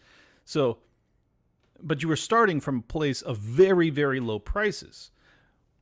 So, 0.45 0.79
but 1.81 2.03
you 2.03 2.09
were 2.09 2.17
starting 2.17 2.61
from 2.61 2.79
a 2.79 2.83
place 2.83 3.23
of 3.23 3.39
very, 3.39 3.89
very 3.89 4.19
low 4.19 4.41
prices. 4.41 5.13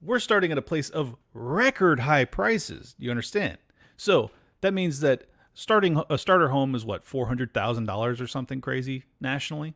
We're 0.02 0.18
starting 0.18 0.52
at 0.52 0.58
a 0.58 0.62
place 0.62 0.90
of 0.90 1.16
record 1.32 2.00
high 2.00 2.26
prices. 2.26 2.94
Do 2.98 3.06
you 3.06 3.10
understand? 3.10 3.56
So 3.96 4.30
that 4.60 4.74
means 4.74 5.00
that 5.00 5.24
starting 5.54 6.02
a 6.10 6.18
starter 6.18 6.48
home 6.48 6.74
is 6.74 6.84
what 6.84 7.04
four 7.04 7.28
hundred 7.28 7.54
thousand 7.54 7.86
dollars 7.86 8.20
or 8.20 8.26
something 8.26 8.60
crazy 8.60 9.04
nationally. 9.20 9.74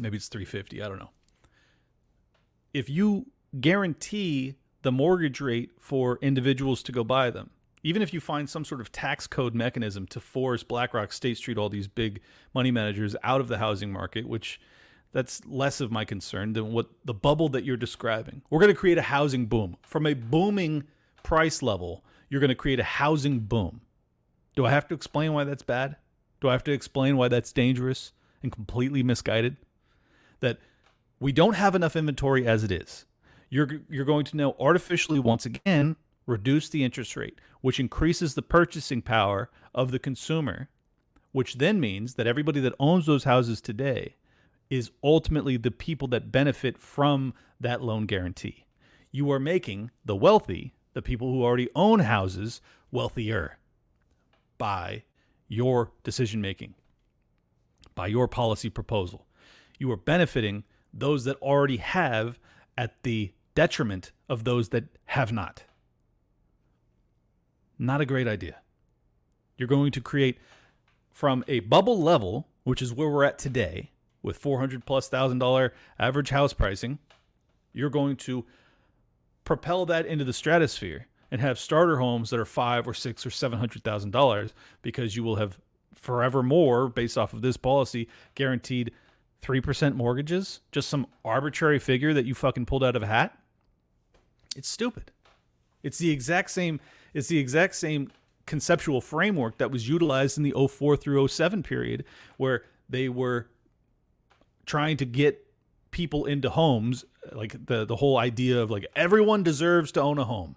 Maybe 0.00 0.16
it's 0.16 0.28
three 0.28 0.44
fifty. 0.44 0.82
I 0.82 0.88
don't 0.88 0.98
know. 0.98 1.10
If 2.72 2.88
you 2.88 3.26
guarantee 3.60 4.56
the 4.82 4.92
mortgage 4.92 5.40
rate 5.40 5.70
for 5.80 6.18
individuals 6.22 6.82
to 6.84 6.92
go 6.92 7.02
buy 7.02 7.30
them, 7.30 7.50
even 7.82 8.02
if 8.02 8.12
you 8.12 8.20
find 8.20 8.48
some 8.48 8.64
sort 8.64 8.80
of 8.80 8.92
tax 8.92 9.26
code 9.26 9.54
mechanism 9.54 10.06
to 10.08 10.20
force 10.20 10.62
BlackRock, 10.62 11.12
State 11.12 11.38
Street, 11.38 11.58
all 11.58 11.68
these 11.68 11.88
big 11.88 12.20
money 12.54 12.70
managers 12.70 13.16
out 13.22 13.40
of 13.40 13.48
the 13.48 13.58
housing 13.58 13.92
market, 13.92 14.28
which 14.28 14.60
That's 15.12 15.44
less 15.46 15.80
of 15.80 15.90
my 15.90 16.04
concern 16.04 16.52
than 16.52 16.72
what 16.72 16.88
the 17.04 17.14
bubble 17.14 17.48
that 17.50 17.64
you're 17.64 17.76
describing. 17.76 18.42
We're 18.50 18.60
going 18.60 18.74
to 18.74 18.78
create 18.78 18.98
a 18.98 19.02
housing 19.02 19.46
boom. 19.46 19.76
From 19.82 20.06
a 20.06 20.14
booming 20.14 20.84
price 21.22 21.62
level, 21.62 22.04
you're 22.28 22.40
going 22.40 22.48
to 22.50 22.54
create 22.54 22.80
a 22.80 22.84
housing 22.84 23.40
boom. 23.40 23.80
Do 24.54 24.66
I 24.66 24.70
have 24.70 24.86
to 24.88 24.94
explain 24.94 25.32
why 25.32 25.44
that's 25.44 25.62
bad? 25.62 25.96
Do 26.40 26.48
I 26.48 26.52
have 26.52 26.64
to 26.64 26.72
explain 26.72 27.16
why 27.16 27.28
that's 27.28 27.52
dangerous 27.52 28.12
and 28.42 28.52
completely 28.52 29.02
misguided? 29.02 29.56
That 30.40 30.58
we 31.20 31.32
don't 31.32 31.54
have 31.54 31.74
enough 31.74 31.96
inventory 31.96 32.46
as 32.46 32.64
it 32.64 32.70
is. 32.70 33.04
You're 33.50 33.68
you're 33.88 34.04
going 34.04 34.24
to 34.26 34.36
now 34.36 34.54
artificially 34.60 35.18
once 35.18 35.46
again 35.46 35.96
reduce 36.26 36.68
the 36.68 36.84
interest 36.84 37.16
rate, 37.16 37.40
which 37.62 37.80
increases 37.80 38.34
the 38.34 38.42
purchasing 38.42 39.02
power 39.02 39.50
of 39.74 39.90
the 39.90 39.98
consumer, 39.98 40.68
which 41.32 41.54
then 41.54 41.80
means 41.80 42.14
that 42.14 42.26
everybody 42.26 42.60
that 42.60 42.74
owns 42.78 43.06
those 43.06 43.24
houses 43.24 43.60
today 43.60 44.16
is 44.70 44.90
ultimately 45.02 45.56
the 45.56 45.70
people 45.70 46.06
that 46.08 46.30
benefit 46.30 46.78
from 46.78 47.32
that 47.58 47.82
loan 47.82 48.04
guarantee. 48.04 48.66
You 49.10 49.30
are 49.32 49.40
making 49.40 49.90
the 50.04 50.16
wealthy, 50.16 50.74
the 50.92 51.00
people 51.00 51.32
who 51.32 51.42
already 51.42 51.70
own 51.74 52.00
houses, 52.00 52.60
wealthier 52.90 53.58
by 54.58 55.04
your 55.48 55.92
decision 56.04 56.42
making, 56.42 56.74
by 57.94 58.06
your 58.08 58.28
policy 58.28 58.68
proposal. 58.68 59.24
You 59.78 59.90
are 59.92 59.96
benefiting 59.96 60.64
those 60.92 61.24
that 61.24 61.36
already 61.40 61.76
have 61.78 62.38
at 62.76 63.02
the 63.02 63.32
detriment 63.54 64.12
of 64.28 64.44
those 64.44 64.70
that 64.70 64.84
have 65.06 65.32
not. 65.32 65.64
Not 67.78 68.00
a 68.00 68.06
great 68.06 68.28
idea. 68.28 68.60
You're 69.56 69.68
going 69.68 69.92
to 69.92 70.00
create 70.00 70.38
from 71.10 71.44
a 71.48 71.60
bubble 71.60 72.00
level, 72.00 72.48
which 72.64 72.82
is 72.82 72.92
where 72.92 73.08
we're 73.08 73.24
at 73.24 73.38
today, 73.38 73.90
with 74.22 74.36
400 74.36 74.84
plus 74.84 75.08
thousand 75.08 75.38
dollar 75.38 75.72
average 75.98 76.30
house 76.30 76.52
pricing, 76.52 76.98
you're 77.72 77.90
going 77.90 78.16
to 78.16 78.44
propel 79.44 79.86
that 79.86 80.06
into 80.06 80.24
the 80.24 80.32
stratosphere 80.32 81.06
and 81.30 81.40
have 81.40 81.58
starter 81.58 81.98
homes 81.98 82.30
that 82.30 82.40
are 82.40 82.44
five 82.44 82.86
or 82.86 82.94
six 82.94 83.24
or 83.24 83.30
seven 83.30 83.58
hundred 83.58 83.84
thousand 83.84 84.10
dollars 84.10 84.52
because 84.82 85.16
you 85.16 85.22
will 85.22 85.36
have 85.36 85.58
forevermore, 85.94 86.88
based 86.88 87.18
off 87.18 87.32
of 87.32 87.42
this 87.42 87.56
policy, 87.56 88.08
guaranteed 88.34 88.92
three 89.42 89.60
percent 89.60 89.96
mortgages. 89.96 90.60
Just 90.72 90.88
some 90.88 91.06
arbitrary 91.24 91.78
figure 91.78 92.12
that 92.14 92.26
you 92.26 92.34
fucking 92.34 92.66
pulled 92.66 92.84
out 92.84 92.96
of 92.96 93.02
a 93.02 93.06
hat. 93.06 93.38
It's 94.56 94.68
stupid. 94.68 95.12
It's 95.82 95.98
the 95.98 96.10
exact 96.10 96.50
same. 96.50 96.80
It's 97.14 97.28
the 97.28 97.38
exact 97.38 97.74
same 97.74 98.10
conceptual 98.46 99.00
framework 99.00 99.58
that 99.58 99.70
was 99.70 99.88
utilized 99.88 100.38
in 100.38 100.42
the 100.42 100.68
04 100.68 100.96
through 100.96 101.28
07 101.28 101.62
period, 101.62 102.04
where 102.38 102.64
they 102.88 103.08
were 103.08 103.48
trying 104.66 104.96
to 104.96 105.04
get 105.04 105.46
people 105.90 106.24
into 106.26 106.50
homes, 106.50 107.04
like 107.32 107.66
the 107.66 107.84
the 107.84 107.96
whole 107.96 108.18
idea 108.18 108.60
of 108.60 108.70
like 108.70 108.86
everyone 108.96 109.42
deserves 109.42 109.92
to 109.92 110.02
own 110.02 110.18
a 110.18 110.24
home. 110.24 110.56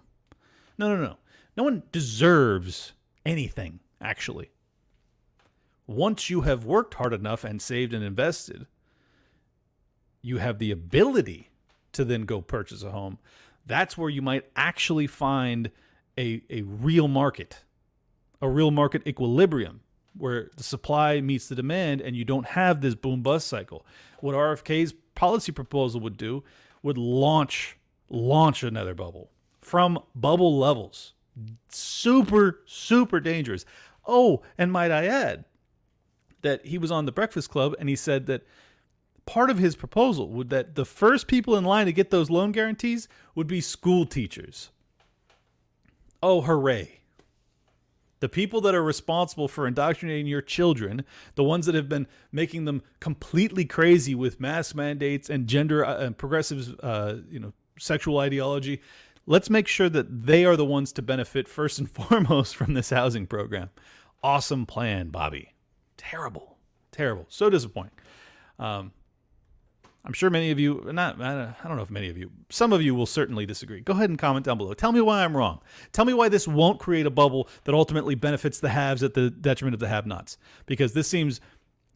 No, 0.78 0.94
no, 0.94 1.00
no. 1.00 1.16
No 1.56 1.64
one 1.64 1.82
deserves 1.92 2.94
anything, 3.26 3.80
actually. 4.00 4.50
Once 5.86 6.30
you 6.30 6.42
have 6.42 6.64
worked 6.64 6.94
hard 6.94 7.12
enough 7.12 7.44
and 7.44 7.60
saved 7.60 7.92
and 7.92 8.02
invested, 8.02 8.66
you 10.22 10.38
have 10.38 10.58
the 10.58 10.70
ability 10.70 11.50
to 11.92 12.04
then 12.04 12.22
go 12.22 12.40
purchase 12.40 12.82
a 12.82 12.90
home. 12.90 13.18
That's 13.66 13.98
where 13.98 14.08
you 14.08 14.22
might 14.22 14.46
actually 14.56 15.06
find 15.06 15.70
a, 16.18 16.42
a 16.48 16.62
real 16.62 17.08
market, 17.08 17.64
a 18.40 18.48
real 18.48 18.70
market 18.70 19.06
equilibrium 19.06 19.80
where 20.16 20.50
the 20.56 20.62
supply 20.62 21.20
meets 21.20 21.48
the 21.48 21.54
demand 21.54 22.00
and 22.00 22.16
you 22.16 22.24
don't 22.24 22.46
have 22.46 22.80
this 22.80 22.94
boom 22.94 23.22
bust 23.22 23.46
cycle. 23.46 23.86
What 24.20 24.34
RFK's 24.34 24.94
policy 25.14 25.52
proposal 25.52 26.00
would 26.00 26.16
do 26.16 26.44
would 26.82 26.98
launch 26.98 27.76
launch 28.08 28.62
another 28.62 28.94
bubble 28.94 29.30
from 29.60 29.98
bubble 30.14 30.58
levels. 30.58 31.14
Super 31.68 32.60
super 32.66 33.20
dangerous. 33.20 33.64
Oh, 34.06 34.42
and 34.58 34.72
might 34.72 34.90
I 34.90 35.06
add 35.06 35.44
that 36.42 36.66
he 36.66 36.76
was 36.76 36.90
on 36.90 37.06
the 37.06 37.12
Breakfast 37.12 37.50
Club 37.50 37.74
and 37.78 37.88
he 37.88 37.96
said 37.96 38.26
that 38.26 38.44
part 39.26 39.50
of 39.50 39.58
his 39.58 39.76
proposal 39.76 40.28
would 40.30 40.50
that 40.50 40.74
the 40.74 40.84
first 40.84 41.26
people 41.26 41.56
in 41.56 41.64
line 41.64 41.86
to 41.86 41.92
get 41.92 42.10
those 42.10 42.30
loan 42.30 42.52
guarantees 42.52 43.08
would 43.34 43.46
be 43.46 43.60
school 43.60 44.06
teachers. 44.06 44.70
Oh, 46.22 46.42
hooray 46.42 47.02
the 48.22 48.28
people 48.28 48.60
that 48.60 48.72
are 48.72 48.84
responsible 48.84 49.48
for 49.48 49.66
indoctrinating 49.66 50.28
your 50.28 50.40
children, 50.40 51.04
the 51.34 51.42
ones 51.42 51.66
that 51.66 51.74
have 51.74 51.88
been 51.88 52.06
making 52.30 52.66
them 52.66 52.80
completely 53.00 53.64
crazy 53.64 54.14
with 54.14 54.38
mass 54.38 54.76
mandates 54.76 55.28
and 55.28 55.48
gender 55.48 55.84
uh, 55.84 55.98
and 55.98 56.16
progressive, 56.16 56.72
uh, 56.84 57.16
you 57.28 57.40
know, 57.40 57.52
sexual 57.80 58.18
ideology, 58.18 58.80
let's 59.26 59.50
make 59.50 59.66
sure 59.66 59.88
that 59.88 60.24
they 60.24 60.44
are 60.44 60.54
the 60.54 60.64
ones 60.64 60.92
to 60.92 61.02
benefit 61.02 61.48
first 61.48 61.80
and 61.80 61.90
foremost 61.90 62.54
from 62.54 62.74
this 62.74 62.90
housing 62.90 63.26
program. 63.26 63.70
Awesome 64.22 64.66
plan, 64.66 65.08
Bobby. 65.08 65.52
Terrible, 65.96 66.58
terrible, 66.92 67.26
so 67.28 67.50
disappointing. 67.50 67.98
Um, 68.56 68.92
I'm 70.04 70.12
sure 70.12 70.30
many 70.30 70.50
of 70.50 70.58
you, 70.58 70.82
not, 70.92 71.20
I 71.20 71.54
don't 71.64 71.76
know 71.76 71.82
if 71.82 71.90
many 71.90 72.08
of 72.08 72.18
you, 72.18 72.32
some 72.50 72.72
of 72.72 72.82
you 72.82 72.92
will 72.92 73.06
certainly 73.06 73.46
disagree. 73.46 73.80
Go 73.80 73.92
ahead 73.92 74.10
and 74.10 74.18
comment 74.18 74.44
down 74.44 74.58
below. 74.58 74.74
Tell 74.74 74.90
me 74.90 75.00
why 75.00 75.24
I'm 75.24 75.36
wrong. 75.36 75.60
Tell 75.92 76.04
me 76.04 76.12
why 76.12 76.28
this 76.28 76.48
won't 76.48 76.80
create 76.80 77.06
a 77.06 77.10
bubble 77.10 77.48
that 77.64 77.74
ultimately 77.74 78.16
benefits 78.16 78.58
the 78.58 78.70
haves 78.70 79.04
at 79.04 79.14
the 79.14 79.30
detriment 79.30 79.74
of 79.74 79.80
the 79.80 79.88
have 79.88 80.04
nots. 80.04 80.38
Because 80.66 80.92
this 80.92 81.06
seems 81.06 81.40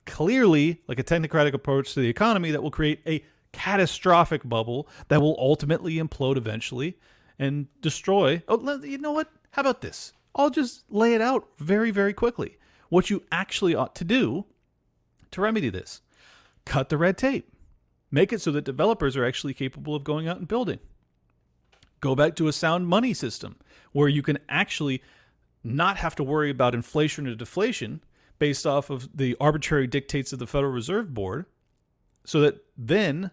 clearly 0.04 0.82
like 0.86 1.00
a 1.00 1.04
technocratic 1.04 1.52
approach 1.52 1.94
to 1.94 2.00
the 2.00 2.08
economy 2.08 2.52
that 2.52 2.62
will 2.62 2.70
create 2.70 3.00
a 3.08 3.24
catastrophic 3.52 4.48
bubble 4.48 4.88
that 5.08 5.20
will 5.20 5.36
ultimately 5.40 5.96
implode 5.96 6.36
eventually 6.36 6.96
and 7.40 7.66
destroy. 7.80 8.40
Oh, 8.46 8.80
you 8.84 8.98
know 8.98 9.12
what? 9.12 9.32
How 9.50 9.62
about 9.62 9.80
this? 9.80 10.12
I'll 10.36 10.50
just 10.50 10.84
lay 10.90 11.14
it 11.14 11.20
out 11.20 11.48
very, 11.58 11.90
very 11.90 12.12
quickly. 12.12 12.58
What 12.88 13.10
you 13.10 13.24
actually 13.32 13.74
ought 13.74 13.96
to 13.96 14.04
do 14.04 14.44
to 15.32 15.40
remedy 15.40 15.70
this 15.70 16.02
cut 16.64 16.88
the 16.88 16.98
red 16.98 17.18
tape 17.18 17.50
Make 18.10 18.32
it 18.32 18.40
so 18.40 18.52
that 18.52 18.64
developers 18.64 19.16
are 19.16 19.24
actually 19.24 19.54
capable 19.54 19.94
of 19.94 20.04
going 20.04 20.28
out 20.28 20.38
and 20.38 20.48
building. 20.48 20.78
Go 22.00 22.14
back 22.14 22.36
to 22.36 22.48
a 22.48 22.52
sound 22.52 22.86
money 22.86 23.14
system 23.14 23.56
where 23.92 24.08
you 24.08 24.22
can 24.22 24.38
actually 24.48 25.02
not 25.64 25.96
have 25.96 26.14
to 26.16 26.22
worry 26.22 26.50
about 26.50 26.74
inflation 26.74 27.26
or 27.26 27.34
deflation 27.34 28.00
based 28.38 28.66
off 28.66 28.90
of 28.90 29.08
the 29.16 29.36
arbitrary 29.40 29.86
dictates 29.86 30.32
of 30.32 30.38
the 30.38 30.46
Federal 30.46 30.72
Reserve 30.72 31.14
Board, 31.14 31.46
so 32.24 32.40
that 32.40 32.64
then 32.76 33.30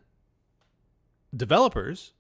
developers, 1.36 2.14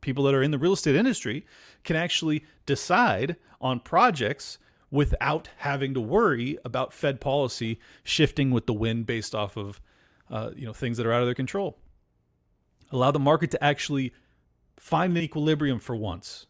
people 0.00 0.24
that 0.24 0.34
are 0.34 0.42
in 0.42 0.50
the 0.50 0.58
real 0.58 0.74
estate 0.74 0.94
industry, 0.94 1.46
can 1.84 1.96
actually 1.96 2.44
decide 2.66 3.36
on 3.60 3.80
projects 3.80 4.58
without 4.90 5.48
having 5.58 5.94
to 5.94 6.00
worry 6.00 6.58
about 6.64 6.92
Fed 6.92 7.20
policy 7.20 7.80
shifting 8.04 8.50
with 8.50 8.66
the 8.66 8.74
wind 8.74 9.06
based 9.06 9.34
off 9.34 9.56
of 9.56 9.80
uh, 10.30 10.50
you 10.54 10.66
know 10.66 10.72
things 10.72 10.96
that 10.98 11.06
are 11.06 11.12
out 11.12 11.22
of 11.22 11.26
their 11.26 11.34
control 11.34 11.78
allow 12.90 13.10
the 13.10 13.18
market 13.18 13.50
to 13.50 13.64
actually 13.64 14.12
find 14.76 15.16
an 15.16 15.22
equilibrium 15.22 15.78
for 15.78 15.96
once 15.96 16.46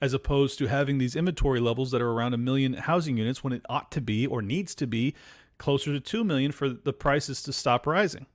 as 0.00 0.14
opposed 0.14 0.58
to 0.58 0.66
having 0.66 0.98
these 0.98 1.14
inventory 1.14 1.60
levels 1.60 1.90
that 1.90 2.00
are 2.00 2.10
around 2.10 2.32
a 2.32 2.38
million 2.38 2.72
housing 2.72 3.16
units 3.16 3.44
when 3.44 3.52
it 3.52 3.64
ought 3.68 3.90
to 3.92 4.00
be 4.00 4.26
or 4.26 4.40
needs 4.40 4.74
to 4.74 4.86
be 4.86 5.14
closer 5.58 5.92
to 5.92 6.00
2 6.00 6.24
million 6.24 6.52
for 6.52 6.70
the 6.70 6.92
prices 6.92 7.42
to 7.42 7.52
stop 7.52 7.86
rising. 7.86 8.26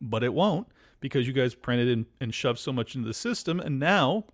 But 0.00 0.24
it 0.24 0.34
won't 0.34 0.66
because 1.00 1.26
you 1.26 1.32
guys 1.32 1.54
printed 1.54 1.88
and, 1.88 2.06
and 2.20 2.34
shoved 2.34 2.58
so 2.58 2.72
much 2.72 2.96
into 2.96 3.06
the 3.06 3.14
system 3.14 3.60
and 3.60 3.78
now 3.78 4.24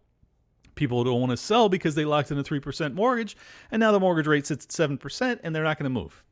people 0.75 1.05
don't 1.05 1.21
want 1.21 1.31
to 1.31 1.37
sell 1.37 1.69
because 1.69 1.95
they 1.95 2.05
locked 2.05 2.31
in 2.31 2.39
a 2.39 2.43
3% 2.43 2.95
mortgage 2.95 3.37
and 3.71 3.81
now 3.81 3.93
the 3.93 4.01
mortgage 4.01 4.27
rate 4.27 4.47
sits 4.47 4.65
at 4.65 4.91
7% 4.91 5.41
and 5.43 5.55
they're 5.55 5.63
not 5.63 5.79
going 5.79 5.85
to 5.85 5.91
move. 5.91 6.25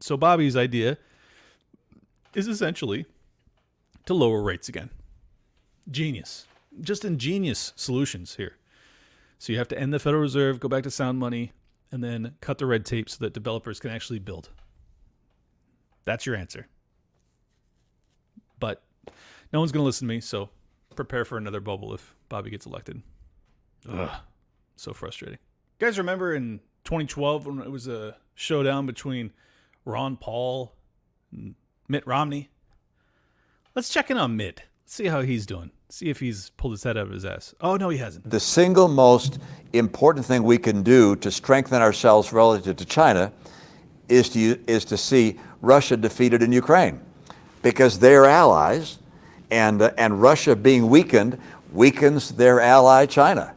So 0.00 0.16
bobby's 0.16 0.56
idea 0.56 0.96
is 2.34 2.46
essentially 2.46 3.06
to 4.08 4.14
lower 4.14 4.42
rates 4.42 4.70
again. 4.70 4.88
Genius. 5.90 6.46
Just 6.80 7.04
ingenious 7.04 7.74
solutions 7.76 8.36
here. 8.36 8.56
So 9.38 9.52
you 9.52 9.58
have 9.58 9.68
to 9.68 9.78
end 9.78 9.92
the 9.92 9.98
Federal 9.98 10.22
Reserve, 10.22 10.60
go 10.60 10.68
back 10.68 10.82
to 10.84 10.90
sound 10.90 11.18
money, 11.18 11.52
and 11.92 12.02
then 12.02 12.34
cut 12.40 12.56
the 12.56 12.64
red 12.64 12.86
tape 12.86 13.10
so 13.10 13.18
that 13.20 13.34
developers 13.34 13.78
can 13.80 13.90
actually 13.90 14.18
build. 14.18 14.48
That's 16.06 16.24
your 16.24 16.36
answer. 16.36 16.68
But 18.58 18.82
no 19.52 19.58
one's 19.58 19.72
going 19.72 19.82
to 19.82 19.86
listen 19.86 20.08
to 20.08 20.14
me, 20.14 20.20
so 20.20 20.48
prepare 20.96 21.26
for 21.26 21.36
another 21.36 21.60
bubble 21.60 21.92
if 21.92 22.14
Bobby 22.30 22.48
gets 22.48 22.64
elected. 22.64 23.02
Ugh, 23.86 24.10
so 24.76 24.94
frustrating. 24.94 25.38
You 25.78 25.86
guys 25.86 25.98
remember 25.98 26.34
in 26.34 26.60
2012 26.84 27.46
when 27.46 27.58
it 27.60 27.70
was 27.70 27.86
a 27.86 28.16
showdown 28.34 28.86
between 28.86 29.32
Ron 29.84 30.16
Paul 30.16 30.74
and 31.30 31.56
Mitt 31.88 32.06
Romney? 32.06 32.48
Let's 33.78 33.90
check 33.90 34.10
in 34.10 34.16
on 34.16 34.36
Mitt. 34.36 34.62
See 34.86 35.06
how 35.06 35.20
he's 35.20 35.46
doing. 35.46 35.70
See 35.88 36.10
if 36.10 36.18
he's 36.18 36.50
pulled 36.50 36.72
his 36.72 36.82
head 36.82 36.96
out 36.96 37.06
of 37.06 37.12
his 37.12 37.24
ass. 37.24 37.54
Oh, 37.60 37.76
no, 37.76 37.90
he 37.90 37.98
hasn't. 37.98 38.28
The 38.28 38.40
single 38.40 38.88
most 38.88 39.38
important 39.72 40.26
thing 40.26 40.42
we 40.42 40.58
can 40.58 40.82
do 40.82 41.14
to 41.14 41.30
strengthen 41.30 41.80
ourselves 41.80 42.32
relative 42.32 42.74
to 42.74 42.84
China 42.84 43.32
is 44.08 44.30
to, 44.30 44.58
is 44.66 44.84
to 44.86 44.96
see 44.96 45.38
Russia 45.60 45.96
defeated 45.96 46.42
in 46.42 46.50
Ukraine. 46.50 47.00
because 47.62 48.00
they 48.00 48.16
are 48.16 48.24
allies, 48.24 48.98
and, 49.48 49.80
uh, 49.80 49.92
and 49.96 50.20
Russia 50.20 50.56
being 50.56 50.88
weakened 50.88 51.38
weakens 51.72 52.32
their 52.32 52.60
ally 52.60 53.06
China. 53.06 53.54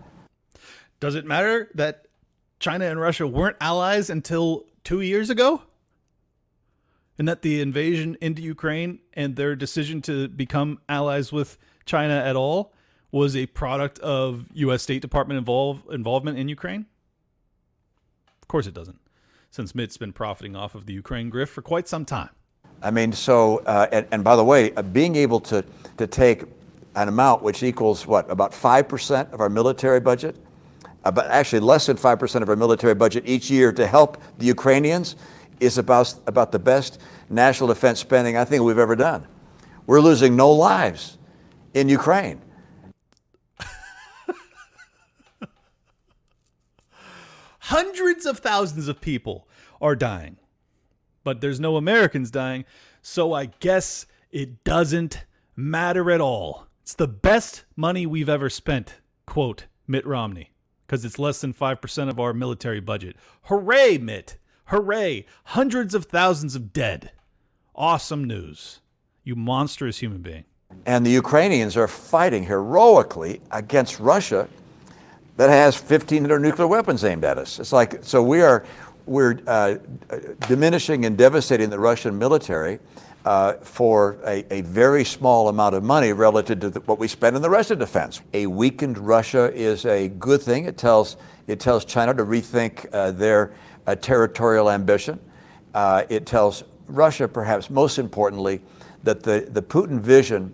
Does 0.99 1.15
it 1.15 1.26
matter 1.26 1.72
that 1.73 2.06
China 2.60 2.85
and 2.85 2.99
Russia 2.99 3.26
weren't 3.26 3.57
allies 3.60 4.11
until 4.11 4.65
two 4.84 5.02
years 5.02 5.31
ago? 5.31 5.64
And 7.22 7.27
that 7.27 7.43
the 7.43 7.61
invasion 7.61 8.18
into 8.19 8.41
Ukraine 8.41 8.98
and 9.14 9.35
their 9.35 9.56
decision 9.56 10.02
to 10.02 10.27
become 10.27 10.80
allies 10.89 11.31
with 11.31 11.60
China 11.85 12.15
at 12.15 12.35
all 12.35 12.73
was 13.11 13.35
a 13.35 13.45
product 13.45 13.99
of 13.99 14.48
U.S. 14.53 14.81
State 14.81 15.03
Department 15.03 15.38
involve, 15.38 15.84
involvement 15.91 16.39
in 16.39 16.49
Ukraine? 16.49 16.88
Of 18.41 18.48
course 18.48 18.65
it 18.65 18.73
doesn't, 18.73 18.99
since 19.52 19.76
Mitt's 19.76 19.98
been 19.98 20.14
profiting 20.14 20.56
off 20.56 20.73
of 20.73 20.88
the 20.88 20.93
Ukraine 20.93 21.30
grift 21.30 21.49
for 21.49 21.61
quite 21.61 21.88
some 21.88 22.06
time. 22.06 22.31
I 22.81 22.89
mean, 22.89 23.11
so, 23.14 23.60
uh, 23.68 23.85
and, 23.91 24.07
and, 24.11 24.23
by 24.23 24.35
the 24.35 24.43
way, 24.43 24.73
uh, 24.73 24.81
being 24.81 25.15
able 25.15 25.41
to, 25.41 25.64
to 25.98 26.07
take 26.07 26.45
an 26.95 27.07
amount 27.07 27.43
which 27.43 27.61
equals 27.61 28.07
what, 28.07 28.27
about 28.31 28.52
5% 28.52 29.31
of 29.31 29.41
our 29.41 29.49
military 29.49 29.99
budget, 29.99 30.38
uh, 31.06 31.11
but 31.11 31.27
actually 31.27 31.60
less 31.60 31.85
than 31.85 31.98
5% 31.98 32.41
of 32.41 32.49
our 32.49 32.56
military 32.56 32.95
budget 32.95 33.22
each 33.27 33.52
year 33.52 33.72
to 33.73 33.85
help 33.85 34.19
the 34.39 34.48
Ukrainians 34.48 35.18
is 35.61 35.77
about, 35.77 36.14
about 36.27 36.52
the 36.52 36.60
best 36.60 36.99
national 37.32 37.68
defense 37.68 37.99
spending 37.99 38.38
I 38.38 38.45
think 38.45 38.64
we've 38.64 38.78
ever 38.78 38.95
done. 38.95 39.28
We're 39.88 40.02
losing 40.02 40.36
no 40.36 40.52
lives 40.52 41.18
in 41.74 41.90
Ukraine. 41.90 42.41
Hundreds 47.60 48.26
of 48.26 48.40
thousands 48.40 48.88
of 48.88 49.02
people 49.02 49.48
are 49.82 49.95
dying, 49.95 50.38
but 51.24 51.41
there's 51.41 51.60
no 51.60 51.78
Americans 51.78 52.30
dying, 52.32 52.66
so 53.02 53.34
I 53.34 53.45
guess 53.45 54.06
it 54.32 54.64
doesn't 54.64 55.26
matter 55.56 56.12
at 56.12 56.22
all. 56.22 56.68
It's 56.84 56.94
the 56.94 57.08
best 57.08 57.66
money 57.76 58.06
we've 58.06 58.30
ever 58.30 58.49
spent, 58.49 59.02
quote 59.26 59.66
Mitt 59.88 60.06
Romney, 60.06 60.52
because 60.86 61.06
it's 61.06 61.20
less 61.20 61.41
than 61.41 61.53
5% 61.53 62.10
of 62.10 62.20
our 62.20 62.34
military 62.34 62.80
budget. 62.80 63.16
Hooray, 63.44 63.98
Mitt! 63.98 64.38
Hooray! 64.66 65.26
Hundreds 65.45 65.94
of 65.94 66.06
thousands 66.06 66.56
of 66.56 66.72
dead. 66.74 67.12
Awesome 67.76 68.26
news. 68.26 68.81
You 69.23 69.35
monstrous 69.35 69.99
human 69.99 70.22
being. 70.22 70.45
And 70.85 71.06
the 71.06 71.11
Ukrainians 71.11 71.77
are 71.77 71.88
fighting 71.88 72.43
heroically 72.43 73.41
against 73.52 73.99
Russia 73.99 74.48
that 75.38 75.49
has 75.49 75.80
1,500 75.80 76.39
nuclear 76.39 76.68
weapons 76.68 77.03
aimed 77.03 77.23
at 77.23 77.38
us. 77.38 77.60
It's 77.60 77.72
like, 77.72 78.03
so 78.03 78.22
we 78.22 78.41
are, 78.41 78.65
we're 79.06 79.39
uh, 79.48 79.76
diminishing 80.48 81.06
and 81.06 81.18
devastating 81.18 81.69
the 81.69 81.80
Russian 81.80 82.18
military 82.18 82.80
uh, 83.26 83.53
for 83.61 84.18
a, 84.26 84.43
a, 84.52 84.61
very 84.61 85.06
small 85.06 85.48
amount 85.49 85.76
of 85.76 85.84
money 85.84 86.11
relative 86.11 86.60
to 86.60 86.69
the, 86.72 86.80
what 86.81 86.98
we 86.98 87.07
spend 87.07 87.35
in 87.35 87.41
the 87.41 87.49
rest 87.49 87.69
of 87.69 87.77
defense. 87.77 88.22
A 88.34 88.48
weakened 88.48 88.98
Russia 88.98 89.53
is 89.53 89.85
a 89.85 90.10
good 90.10 90.41
thing. 90.41 90.65
It 90.65 90.76
tells, 90.77 91.18
it 91.45 91.60
tells 91.60 91.85
China 91.85 92.15
to 92.15 92.26
rethink 92.26 92.88
uh, 92.91 93.11
their 93.11 93.53
uh, 93.85 93.93
territorial 93.95 94.72
ambition. 94.72 95.19
Uh, 95.73 96.03
it 96.10 96.26
tells 96.26 96.64
Russia, 96.93 97.27
perhaps 97.27 97.69
most 97.69 97.99
importantly, 97.99 98.61
that 99.03 99.23
the, 99.23 99.47
the 99.49 99.61
Putin 99.61 99.99
vision 99.99 100.53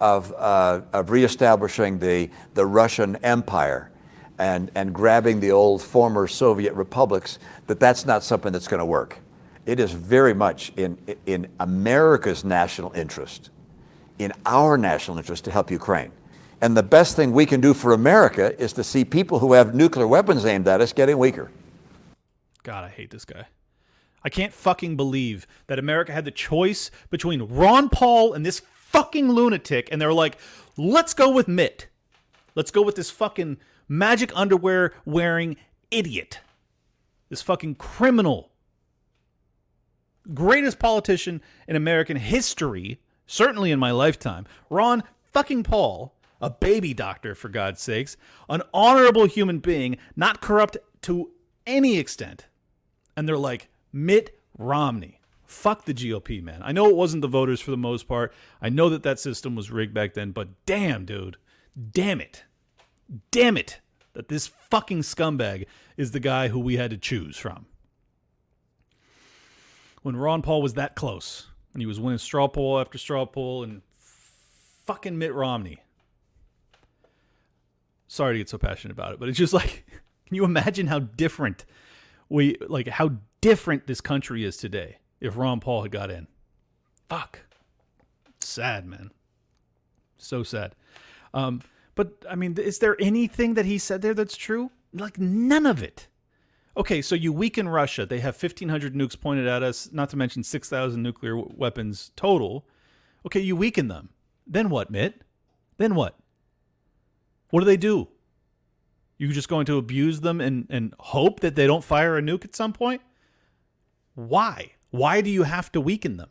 of, 0.00 0.32
uh, 0.36 0.80
of 0.92 1.10
reestablishing 1.10 1.98
the, 1.98 2.28
the 2.54 2.66
Russian 2.66 3.16
empire 3.16 3.90
and, 4.38 4.70
and 4.74 4.92
grabbing 4.92 5.40
the 5.40 5.52
old 5.52 5.80
former 5.80 6.26
Soviet 6.26 6.74
republics, 6.74 7.38
that 7.66 7.78
that's 7.78 8.04
not 8.04 8.24
something 8.24 8.52
that's 8.52 8.68
going 8.68 8.80
to 8.80 8.84
work. 8.84 9.18
It 9.64 9.78
is 9.78 9.92
very 9.92 10.34
much 10.34 10.72
in, 10.76 10.98
in 11.26 11.48
America's 11.60 12.44
national 12.44 12.92
interest, 12.94 13.50
in 14.18 14.32
our 14.44 14.76
national 14.76 15.18
interest 15.18 15.44
to 15.44 15.50
help 15.52 15.70
Ukraine. 15.70 16.10
And 16.60 16.76
the 16.76 16.82
best 16.82 17.16
thing 17.16 17.32
we 17.32 17.46
can 17.46 17.60
do 17.60 17.74
for 17.74 17.92
America 17.92 18.60
is 18.60 18.72
to 18.74 18.84
see 18.84 19.04
people 19.04 19.38
who 19.38 19.52
have 19.52 19.74
nuclear 19.74 20.06
weapons 20.06 20.44
aimed 20.44 20.66
at 20.68 20.80
us 20.80 20.92
getting 20.92 21.18
weaker. 21.18 21.50
God, 22.62 22.84
I 22.84 22.88
hate 22.88 23.10
this 23.10 23.24
guy. 23.24 23.46
I 24.24 24.28
can't 24.28 24.52
fucking 24.52 24.96
believe 24.96 25.46
that 25.66 25.78
America 25.78 26.12
had 26.12 26.24
the 26.24 26.30
choice 26.30 26.90
between 27.10 27.42
Ron 27.42 27.88
Paul 27.88 28.32
and 28.32 28.46
this 28.46 28.62
fucking 28.74 29.30
lunatic, 29.30 29.88
and 29.90 30.00
they're 30.00 30.12
like, 30.12 30.38
let's 30.76 31.14
go 31.14 31.30
with 31.30 31.48
Mitt. 31.48 31.88
Let's 32.54 32.70
go 32.70 32.82
with 32.82 32.94
this 32.94 33.10
fucking 33.10 33.58
magic 33.88 34.30
underwear 34.34 34.92
wearing 35.04 35.56
idiot. 35.90 36.40
This 37.30 37.42
fucking 37.42 37.76
criminal. 37.76 38.50
Greatest 40.34 40.78
politician 40.78 41.40
in 41.66 41.74
American 41.74 42.16
history, 42.16 43.00
certainly 43.26 43.70
in 43.70 43.78
my 43.78 43.90
lifetime. 43.90 44.46
Ron 44.70 45.02
fucking 45.32 45.62
Paul, 45.64 46.14
a 46.40 46.50
baby 46.50 46.94
doctor, 46.94 47.34
for 47.34 47.48
God's 47.48 47.80
sakes, 47.80 48.16
an 48.48 48.62
honorable 48.72 49.24
human 49.24 49.58
being, 49.58 49.96
not 50.14 50.40
corrupt 50.40 50.76
to 51.02 51.30
any 51.66 51.98
extent. 51.98 52.46
And 53.16 53.26
they're 53.26 53.36
like, 53.36 53.68
Mitt 53.92 54.38
Romney. 54.56 55.20
Fuck 55.44 55.84
the 55.84 55.94
GOP, 55.94 56.42
man. 56.42 56.62
I 56.64 56.72
know 56.72 56.88
it 56.88 56.96
wasn't 56.96 57.20
the 57.20 57.28
voters 57.28 57.60
for 57.60 57.70
the 57.70 57.76
most 57.76 58.08
part. 58.08 58.32
I 58.60 58.70
know 58.70 58.88
that 58.88 59.02
that 59.02 59.20
system 59.20 59.54
was 59.54 59.70
rigged 59.70 59.92
back 59.92 60.14
then, 60.14 60.32
but 60.32 60.48
damn, 60.64 61.04
dude. 61.04 61.36
Damn 61.92 62.20
it. 62.20 62.44
Damn 63.30 63.56
it 63.56 63.80
that 64.14 64.28
this 64.28 64.46
fucking 64.46 65.00
scumbag 65.00 65.66
is 65.96 66.10
the 66.10 66.20
guy 66.20 66.48
who 66.48 66.58
we 66.58 66.76
had 66.76 66.90
to 66.90 66.96
choose 66.96 67.36
from. 67.36 67.66
When 70.02 70.16
Ron 70.16 70.42
Paul 70.42 70.62
was 70.62 70.74
that 70.74 70.96
close, 70.96 71.48
and 71.72 71.80
he 71.80 71.86
was 71.86 72.00
winning 72.00 72.18
straw 72.18 72.48
poll 72.48 72.80
after 72.80 72.98
straw 72.98 73.24
poll, 73.24 73.62
and 73.62 73.82
fucking 74.86 75.16
Mitt 75.16 75.32
Romney. 75.32 75.78
Sorry 78.08 78.34
to 78.34 78.38
get 78.38 78.48
so 78.48 78.58
passionate 78.58 78.92
about 78.92 79.12
it, 79.12 79.20
but 79.20 79.28
it's 79.28 79.38
just 79.38 79.52
like, 79.52 79.86
can 80.26 80.36
you 80.36 80.44
imagine 80.44 80.88
how 80.88 80.98
different 80.98 81.64
we 82.28 82.56
like 82.68 82.88
how 82.88 83.12
different 83.42 83.86
this 83.86 84.00
country 84.00 84.44
is 84.44 84.56
today 84.56 84.96
if 85.20 85.36
Ron 85.36 85.60
Paul 85.60 85.82
had 85.82 85.92
got 85.92 86.10
in. 86.10 86.26
Fuck. 87.10 87.40
Sad, 88.40 88.86
man. 88.86 89.10
So 90.16 90.42
sad. 90.42 90.74
Um, 91.34 91.60
but 91.94 92.24
I 92.30 92.36
mean, 92.36 92.56
is 92.56 92.78
there 92.78 92.96
anything 92.98 93.52
that 93.54 93.66
he 93.66 93.76
said 93.76 94.00
there 94.00 94.14
that's 94.14 94.36
true? 94.36 94.70
Like 94.94 95.18
none 95.18 95.66
of 95.66 95.82
it. 95.82 96.08
Okay, 96.74 97.02
so 97.02 97.14
you 97.14 97.34
weaken 97.34 97.68
Russia. 97.68 98.06
They 98.06 98.20
have 98.20 98.40
1,500 98.40 98.94
nukes 98.94 99.20
pointed 99.20 99.46
at 99.46 99.62
us, 99.62 99.90
not 99.92 100.08
to 100.10 100.16
mention 100.16 100.42
6,000 100.42 101.02
nuclear 101.02 101.36
w- 101.36 101.54
weapons 101.54 102.12
total. 102.16 102.66
Okay, 103.26 103.40
you 103.40 103.54
weaken 103.54 103.88
them. 103.88 104.08
Then 104.46 104.70
what, 104.70 104.90
Mitt? 104.90 105.20
Then 105.76 105.94
what? 105.94 106.18
What 107.50 107.60
do 107.60 107.66
they 107.66 107.76
do? 107.76 108.08
You 109.18 109.30
just 109.32 109.50
going 109.50 109.66
to 109.66 109.76
abuse 109.76 110.22
them 110.22 110.40
and, 110.40 110.66
and 110.70 110.94
hope 110.98 111.40
that 111.40 111.56
they 111.56 111.66
don't 111.66 111.84
fire 111.84 112.16
a 112.16 112.22
nuke 112.22 112.46
at 112.46 112.56
some 112.56 112.72
point? 112.72 113.02
Why? 114.14 114.72
Why 114.90 115.20
do 115.20 115.30
you 115.30 115.44
have 115.44 115.72
to 115.72 115.80
weaken 115.80 116.16
them? 116.16 116.30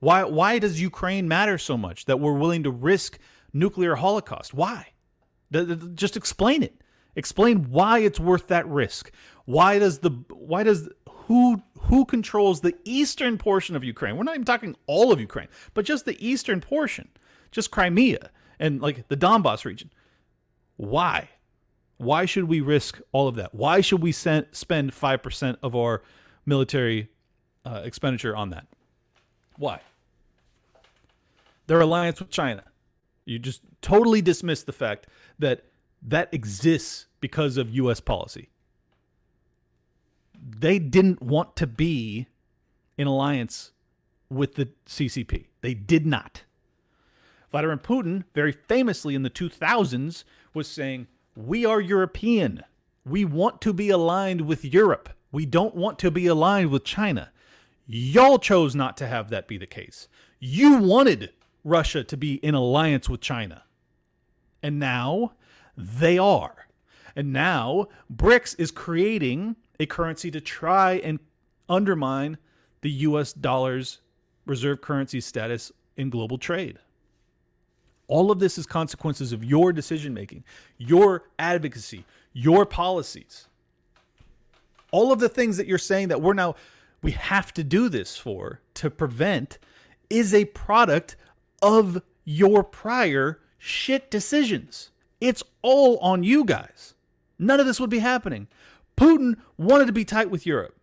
Why 0.00 0.22
why 0.24 0.58
does 0.58 0.80
Ukraine 0.80 1.26
matter 1.26 1.58
so 1.58 1.76
much 1.76 2.04
that 2.04 2.20
we're 2.20 2.38
willing 2.38 2.62
to 2.62 2.70
risk 2.70 3.18
nuclear 3.52 3.96
holocaust? 3.96 4.54
Why? 4.54 4.88
Just 5.94 6.16
explain 6.16 6.62
it. 6.62 6.82
Explain 7.16 7.70
why 7.70 7.98
it's 8.00 8.20
worth 8.20 8.46
that 8.48 8.68
risk. 8.68 9.10
Why 9.44 9.78
does 9.78 9.98
the 9.98 10.10
why 10.30 10.62
does 10.62 10.88
who 11.10 11.62
who 11.80 12.04
controls 12.04 12.60
the 12.60 12.76
eastern 12.84 13.38
portion 13.38 13.74
of 13.74 13.82
Ukraine? 13.82 14.16
We're 14.16 14.24
not 14.24 14.34
even 14.34 14.44
talking 14.44 14.76
all 14.86 15.10
of 15.10 15.20
Ukraine, 15.20 15.48
but 15.74 15.84
just 15.84 16.04
the 16.04 16.16
eastern 16.24 16.60
portion, 16.60 17.08
just 17.50 17.70
Crimea 17.72 18.30
and 18.60 18.80
like 18.80 19.08
the 19.08 19.16
Donbass 19.16 19.64
region. 19.64 19.90
Why? 20.76 21.28
Why 21.96 22.24
should 22.24 22.44
we 22.44 22.60
risk 22.60 23.00
all 23.10 23.26
of 23.26 23.34
that? 23.34 23.52
Why 23.52 23.80
should 23.80 24.00
we 24.00 24.12
spend 24.12 24.46
5% 24.52 25.56
of 25.62 25.74
our 25.74 26.02
military 26.48 27.08
uh, 27.64 27.82
expenditure 27.84 28.34
on 28.34 28.50
that? 28.50 28.66
Why? 29.56 29.80
Their 31.66 31.80
alliance 31.80 32.18
with 32.18 32.30
China. 32.30 32.64
You 33.26 33.38
just 33.38 33.60
totally 33.82 34.22
dismiss 34.22 34.62
the 34.62 34.72
fact 34.72 35.06
that 35.38 35.64
that 36.02 36.32
exists 36.32 37.06
because 37.20 37.56
of 37.56 37.70
U.S. 37.70 38.00
policy. 38.00 38.48
They 40.34 40.78
didn't 40.78 41.20
want 41.20 41.56
to 41.56 41.66
be 41.66 42.26
in 42.96 43.06
alliance 43.06 43.72
with 44.30 44.54
the 44.54 44.68
CCP. 44.86 45.46
They 45.60 45.74
did 45.74 46.06
not. 46.06 46.44
Vladimir 47.50 47.76
Putin, 47.76 48.24
very 48.34 48.52
famously 48.52 49.14
in 49.14 49.22
the 49.22 49.30
2000s, 49.30 50.24
was 50.54 50.68
saying, 50.68 51.06
we 51.34 51.64
are 51.64 51.80
European. 51.80 52.62
We 53.04 53.24
want 53.24 53.60
to 53.62 53.72
be 53.72 53.90
aligned 53.90 54.42
with 54.42 54.64
Europe. 54.64 55.08
We 55.30 55.46
don't 55.46 55.74
want 55.74 55.98
to 56.00 56.10
be 56.10 56.26
aligned 56.26 56.70
with 56.70 56.84
China. 56.84 57.30
Y'all 57.86 58.38
chose 58.38 58.74
not 58.74 58.96
to 58.98 59.06
have 59.06 59.30
that 59.30 59.48
be 59.48 59.58
the 59.58 59.66
case. 59.66 60.08
You 60.38 60.78
wanted 60.78 61.32
Russia 61.64 62.04
to 62.04 62.16
be 62.16 62.34
in 62.34 62.54
alliance 62.54 63.08
with 63.08 63.20
China. 63.20 63.64
And 64.62 64.78
now 64.78 65.32
they 65.76 66.18
are. 66.18 66.68
And 67.14 67.32
now 67.32 67.88
BRICS 68.14 68.56
is 68.58 68.70
creating 68.70 69.56
a 69.80 69.86
currency 69.86 70.30
to 70.30 70.40
try 70.40 70.94
and 70.94 71.18
undermine 71.68 72.38
the 72.80 72.90
US 72.90 73.32
dollar's 73.32 73.98
reserve 74.46 74.80
currency 74.80 75.20
status 75.20 75.72
in 75.96 76.10
global 76.10 76.38
trade. 76.38 76.78
All 78.06 78.30
of 78.30 78.38
this 78.38 78.56
is 78.56 78.66
consequences 78.66 79.32
of 79.32 79.44
your 79.44 79.72
decision 79.72 80.14
making, 80.14 80.44
your 80.78 81.24
advocacy, 81.38 82.04
your 82.32 82.64
policies. 82.64 83.47
All 84.90 85.12
of 85.12 85.20
the 85.20 85.28
things 85.28 85.56
that 85.56 85.66
you're 85.66 85.78
saying 85.78 86.08
that 86.08 86.22
we're 86.22 86.34
now, 86.34 86.54
we 87.02 87.12
have 87.12 87.52
to 87.54 87.64
do 87.64 87.88
this 87.88 88.16
for 88.16 88.60
to 88.74 88.90
prevent 88.90 89.58
is 90.10 90.32
a 90.32 90.46
product 90.46 91.16
of 91.62 92.02
your 92.24 92.62
prior 92.62 93.40
shit 93.58 94.10
decisions. 94.10 94.90
It's 95.20 95.42
all 95.62 95.98
on 95.98 96.22
you 96.22 96.44
guys. 96.44 96.94
None 97.38 97.60
of 97.60 97.66
this 97.66 97.80
would 97.80 97.90
be 97.90 97.98
happening. 97.98 98.48
Putin 98.96 99.36
wanted 99.56 99.86
to 99.86 99.92
be 99.92 100.04
tight 100.04 100.30
with 100.30 100.46
Europe. 100.46 100.76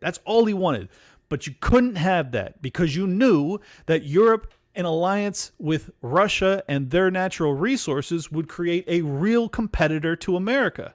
That's 0.00 0.20
all 0.24 0.44
he 0.44 0.54
wanted. 0.54 0.88
But 1.28 1.46
you 1.46 1.54
couldn't 1.60 1.96
have 1.96 2.32
that 2.32 2.62
because 2.62 2.94
you 2.94 3.06
knew 3.06 3.58
that 3.86 4.04
Europe, 4.04 4.52
in 4.74 4.84
alliance 4.84 5.52
with 5.58 5.90
Russia 6.00 6.62
and 6.68 6.90
their 6.90 7.10
natural 7.10 7.54
resources, 7.54 8.30
would 8.30 8.48
create 8.48 8.84
a 8.86 9.02
real 9.02 9.48
competitor 9.48 10.14
to 10.16 10.36
America. 10.36 10.94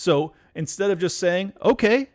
So 0.00 0.32
instead 0.54 0.90
of 0.90 0.98
just 0.98 1.18
saying, 1.18 1.52
okay, 1.62 2.08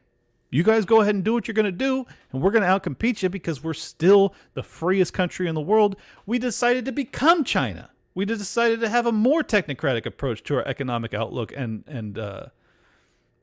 you 0.49 0.64
guys 0.64 0.86
go 0.86 1.02
ahead 1.02 1.14
and 1.14 1.24
do 1.24 1.34
what 1.34 1.48
you're 1.48 1.53
going 1.53 1.66
to 1.66 1.72
do, 1.72 2.03
and 2.32 2.41
we're 2.41 2.49
going 2.49 2.64
to 2.64 2.68
outcompete 2.68 3.22
you 3.22 3.30
because 3.30 3.64
we're 3.64 3.76
still 3.76 4.34
the 4.56 4.64
freest 4.64 5.14
country 5.14 5.48
in 5.48 5.53
the 5.53 5.62
world, 5.62 5.95
we 6.26 6.40
decided 6.40 6.86
to 6.86 6.91
become 6.91 7.44
China. 7.44 7.91
We 8.16 8.26
decided 8.26 8.80
to 8.80 8.90
have 8.90 9.06
a 9.06 9.12
more 9.12 9.44
technocratic 9.44 10.07
approach 10.07 10.41
to 10.45 10.56
our 10.56 10.68
economic 10.68 11.14
outlook 11.14 11.53
and 11.56 11.84
and 11.86 12.18
uh, 12.18 12.48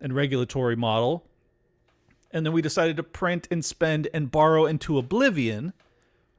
and 0.01 0.13
regulatory 0.13 0.75
model. 0.75 1.25
And 2.33 2.45
then 2.45 2.53
we 2.53 2.63
decided 2.63 2.97
to 2.97 3.05
print 3.05 3.47
and 3.49 3.65
spend 3.65 4.09
and 4.13 4.29
borrow 4.29 4.67
into 4.67 4.99
oblivion. 4.99 5.73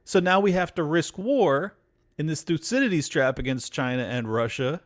So 0.04 0.20
now 0.20 0.40
we 0.40 0.52
have 0.52 0.74
to 0.74 0.82
risk 0.82 1.16
war 1.16 1.74
in 2.18 2.26
this 2.26 2.42
Thucydides 2.42 3.08
trap 3.08 3.38
against 3.38 3.72
China 3.72 4.02
and 4.02 4.30
Russia. 4.30 4.82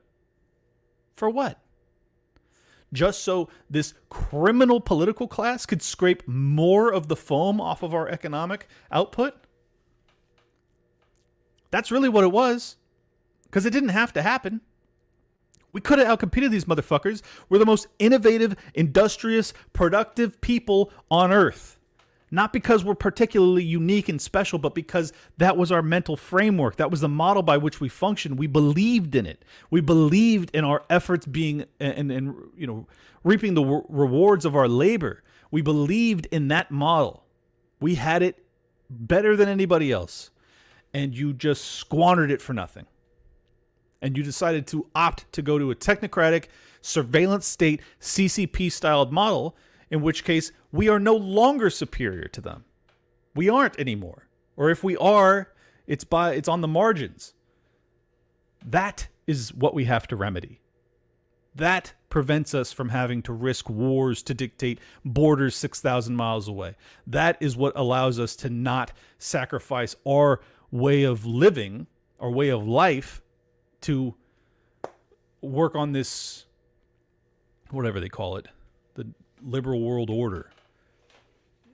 For 1.17 1.29
what? 1.29 1.61
Just 2.93 3.23
so 3.23 3.49
this 3.69 3.95
criminal 4.09 4.81
political 4.81 5.29
class 5.29 5.67
could 5.67 5.83
scrape 5.83 6.27
more 6.27 6.93
of 6.93 7.09
the 7.09 7.17
foam 7.17 7.61
off 7.61 7.83
of 7.83 7.95
our 7.95 8.09
economic 8.09 8.67
output? 8.91 9.35
That's 11.71 11.91
really 11.91 12.09
what 12.09 12.25
it 12.25 12.33
was. 12.33 12.77
Because 13.45 13.67
it 13.67 13.71
didn't 13.71 13.91
have 13.91 14.13
to 14.15 14.23
happen. 14.23 14.61
We 15.73 15.81
could 15.81 15.99
have 15.99 16.19
outcompeted 16.19 16.51
these 16.51 16.65
motherfuckers. 16.65 17.23
We're 17.49 17.59
the 17.59 17.67
most 17.67 17.89
innovative, 17.99 18.57
industrious, 18.75 19.53
productive 19.73 20.41
people 20.41 20.91
on 21.11 21.31
earth. 21.31 21.78
Not 22.31 22.53
because 22.53 22.85
we're 22.85 22.95
particularly 22.95 23.65
unique 23.65 24.09
and 24.09 24.21
special, 24.21 24.59
but 24.59 24.75
because 24.75 25.13
that 25.39 25.57
was 25.57 25.73
our 25.73 25.83
mental 25.83 26.17
framework. 26.17 26.77
That 26.77 26.91
was 26.91 27.01
the 27.01 27.09
model 27.09 27.43
by 27.43 27.57
which 27.57 27.81
we 27.81 27.89
functioned. 27.89 28.39
We 28.39 28.47
believed 28.47 29.15
in 29.15 29.25
it. 29.25 29.45
We 29.71 29.81
believed 29.81 30.51
in 30.55 30.65
our 30.65 30.85
efforts 30.91 31.25
being 31.25 31.65
and, 31.81 32.11
and 32.13 32.35
you 32.57 32.67
know 32.67 32.87
reaping 33.25 33.55
the 33.55 33.85
rewards 33.89 34.45
of 34.45 34.55
our 34.55 34.69
labor. 34.69 35.23
We 35.51 35.63
believed 35.63 36.27
in 36.31 36.49
that 36.49 36.71
model. 36.71 37.25
We 37.81 37.95
had 37.95 38.23
it 38.23 38.45
better 38.91 39.37
than 39.37 39.49
anybody 39.49 39.91
else, 39.91 40.31
and 40.93 41.17
you 41.17 41.33
just 41.33 41.65
squandered 41.65 42.31
it 42.31 42.43
for 42.43 42.53
nothing 42.53 42.87
and 44.01 44.17
you 44.17 44.23
decided 44.23 44.67
to 44.69 44.87
opt 44.95 45.31
to 45.33 45.43
go 45.43 45.59
to 45.59 45.71
a 45.71 45.75
technocratic 45.75 46.47
surveillance 46.81 47.47
state 47.47 47.81
CCP 48.01 48.71
styled 48.71 49.13
model, 49.13 49.57
in 49.91 50.03
which 50.03 50.25
case 50.25 50.53
we 50.73 50.89
are 50.89 51.01
no 51.01 51.15
longer 51.15 51.71
superior 51.71 52.29
to 52.29 52.41
them. 52.41 52.65
We 53.35 53.49
aren't 53.49 53.79
anymore. 53.79 54.29
Or 54.57 54.71
if 54.71 54.83
we 54.83 54.97
are, 54.97 55.53
it's 55.87 56.05
by 56.05 56.33
it's 56.33 56.49
on 56.49 56.61
the 56.61 56.69
margins. 56.69 57.35
That 58.65 59.09
is 59.27 59.55
what 59.55 59.75
we 59.75 59.85
have 59.85 60.07
to 60.09 60.17
remedy. 60.17 60.61
That 61.55 61.95
prevents 62.09 62.55
us 62.55 62.73
from 62.73 62.89
having 62.89 63.23
to 63.23 63.33
risk 63.33 63.69
wars 63.69 64.23
to 64.25 64.35
dictate 64.35 64.81
borders 65.05 65.55
6,000 65.57 66.17
miles 66.17 66.49
away. 66.49 66.77
That 67.07 67.37
is 67.41 67.57
what 67.57 67.73
allows 67.77 68.19
us 68.19 68.37
to 68.37 68.51
not 68.51 68.93
sacrifice 69.19 69.95
our 70.07 70.41
way 70.71 71.03
of 71.03 71.27
living, 71.27 71.87
our 72.21 72.31
way 72.31 72.49
of 72.49 72.67
life, 72.67 73.23
to 73.83 74.15
work 75.41 75.75
on 75.75 75.93
this 75.93 76.47
whatever 77.71 78.01
they 78.01 78.09
call 78.09 78.37
it 78.37 78.49
liberal 79.43 79.81
world 79.81 80.11
order. 80.11 80.51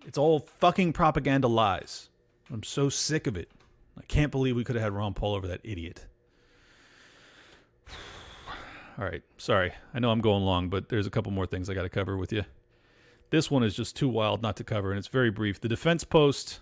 It's 0.07 0.19
all 0.19 0.41
fucking 0.41 0.93
propaganda 0.93 1.49
lies. 1.49 2.11
I'm 2.53 2.63
so 2.63 2.89
sick 2.89 3.27
of 3.27 3.37
it. 3.37 3.51
I 3.99 4.03
can't 4.03 4.31
believe 4.31 4.57
we 4.57 4.65
could 4.65 4.77
have 4.77 4.83
had 4.83 4.93
ron 4.93 5.15
paul 5.15 5.35
over 5.35 5.47
that 5.49 5.61
idiot. 5.63 6.07
All 8.99 9.05
right 9.05 9.23
sorry. 9.39 9.73
I 9.95 10.01
know 10.01 10.11
i'm 10.11 10.21
going 10.21 10.43
long 10.43 10.69
but 10.69 10.89
there's 10.89 11.07
a 11.07 11.11
couple 11.11 11.31
more 11.31 11.47
things 11.47 11.71
i 11.71 11.75
got 11.75 11.83
to 11.83 11.89
cover 11.89 12.17
with 12.17 12.33
you 12.33 12.45
this 13.35 13.51
one 13.51 13.65
is 13.65 13.75
just 13.75 13.97
too 13.97 14.09
wild 14.09 14.43
not 14.43 14.57
to 14.57 14.65
cover 14.65 14.91
and 14.91 14.99
it's 14.99 15.09
very 15.09 15.31
brief. 15.31 15.61
The 15.61 15.69
defense 15.69 16.05
post 16.05 16.61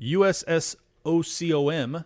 uss 0.00 0.76
ocom 1.04 2.04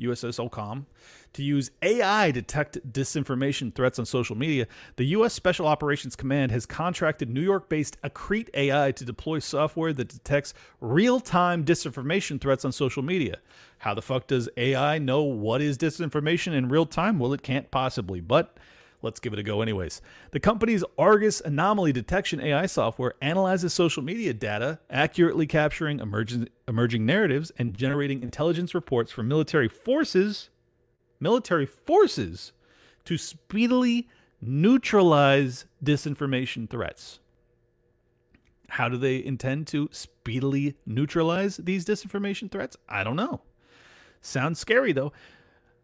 USSOCOM 0.00 0.84
to 1.32 1.42
use 1.42 1.70
AI 1.82 2.28
to 2.28 2.40
detect 2.40 2.92
disinformation 2.92 3.74
threats 3.74 3.98
on 3.98 4.06
social 4.06 4.36
media, 4.36 4.66
the 4.96 5.04
U.S. 5.06 5.34
Special 5.34 5.66
Operations 5.66 6.16
Command 6.16 6.50
has 6.50 6.66
contracted 6.66 7.28
New 7.28 7.42
York 7.42 7.68
based 7.68 8.00
Accrete 8.02 8.48
AI 8.54 8.92
to 8.92 9.04
deploy 9.04 9.38
software 9.38 9.92
that 9.92 10.08
detects 10.08 10.54
real 10.80 11.20
time 11.20 11.64
disinformation 11.64 12.40
threats 12.40 12.64
on 12.64 12.72
social 12.72 13.02
media. 13.02 13.38
How 13.78 13.94
the 13.94 14.02
fuck 14.02 14.26
does 14.26 14.48
AI 14.56 14.98
know 14.98 15.22
what 15.22 15.60
is 15.60 15.76
disinformation 15.76 16.52
in 16.52 16.68
real 16.68 16.86
time? 16.86 17.18
Well, 17.18 17.32
it 17.32 17.42
can't 17.42 17.70
possibly, 17.70 18.20
but 18.20 18.56
let's 19.06 19.20
give 19.20 19.32
it 19.32 19.38
a 19.38 19.42
go 19.42 19.62
anyways. 19.62 20.02
The 20.32 20.40
company's 20.40 20.84
Argus 20.98 21.40
anomaly 21.40 21.92
detection 21.92 22.40
AI 22.40 22.66
software 22.66 23.14
analyzes 23.22 23.72
social 23.72 24.02
media 24.02 24.34
data, 24.34 24.80
accurately 24.90 25.46
capturing 25.46 26.00
emerging, 26.00 26.48
emerging 26.68 27.06
narratives 27.06 27.50
and 27.58 27.74
generating 27.74 28.22
intelligence 28.22 28.74
reports 28.74 29.10
for 29.10 29.22
military 29.22 29.68
forces 29.68 30.50
military 31.20 31.66
forces 31.66 32.52
to 33.04 33.16
speedily 33.16 34.08
neutralize 34.40 35.64
disinformation 35.82 36.68
threats. 36.68 37.20
How 38.68 38.88
do 38.88 38.96
they 38.96 39.24
intend 39.24 39.66
to 39.68 39.88
speedily 39.92 40.76
neutralize 40.84 41.56
these 41.56 41.84
disinformation 41.84 42.50
threats? 42.50 42.76
I 42.88 43.04
don't 43.04 43.16
know. 43.16 43.42
Sounds 44.20 44.58
scary 44.58 44.92
though. 44.92 45.12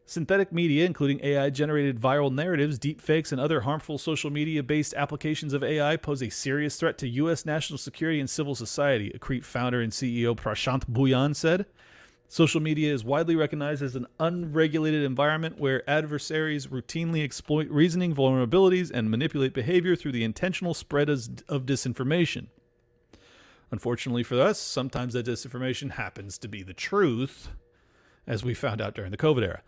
Synthetic 0.05 0.53
media, 0.53 0.85
including 0.85 1.21
AI 1.25 1.49
generated 1.51 2.01
viral 2.01 2.33
narratives, 2.33 2.79
deepfakes, 2.79 3.33
and 3.33 3.41
other 3.41 3.61
harmful 3.61 3.99
social 3.99 4.31
media 4.31 4.63
based 4.63 4.95
applications 4.95 5.53
of 5.53 5.63
AI, 5.63 5.97
pose 5.97 6.23
a 6.23 6.29
serious 6.29 6.77
threat 6.77 6.99
to 6.99 7.09
U.S. 7.09 7.47
national 7.47 7.79
security 7.79 8.21
and 8.21 8.29
civil 8.29 8.55
society, 8.55 9.11
Accrete 9.17 9.45
founder 9.45 9.81
and 9.81 9.93
CEO 9.93 10.37
Prashant 10.37 10.87
Bhuyan 10.91 11.35
said. 11.35 11.67
Social 12.29 12.61
media 12.61 12.93
is 12.93 13.05
widely 13.05 13.37
recognized 13.37 13.83
as 13.83 13.95
an 13.95 14.07
unregulated 14.19 15.03
environment 15.05 15.59
where 15.59 15.89
adversaries 15.89 16.67
routinely 16.67 17.23
exploit 17.23 17.69
reasoning 17.69 18.15
vulnerabilities 18.15 18.91
and 18.91 19.11
manipulate 19.11 19.53
behavior 19.53 19.95
through 19.95 20.13
the 20.13 20.25
intentional 20.25 20.75
spread 20.75 21.11
of 21.11 21.67
disinformation. 21.67 22.47
Unfortunately 23.71 24.23
for 24.23 24.41
us, 24.41 24.59
sometimes 24.59 25.13
that 25.13 25.27
disinformation 25.27 25.93
happens 25.93 26.39
to 26.39 26.49
be 26.49 26.63
the 26.63 26.75
truth, 26.75 27.51
as 28.27 28.43
we 28.43 28.55
found 28.55 28.81
out 28.81 28.95
during 28.95 29.11
the 29.11 29.17
COVID 29.17 29.43
era. 29.43 29.63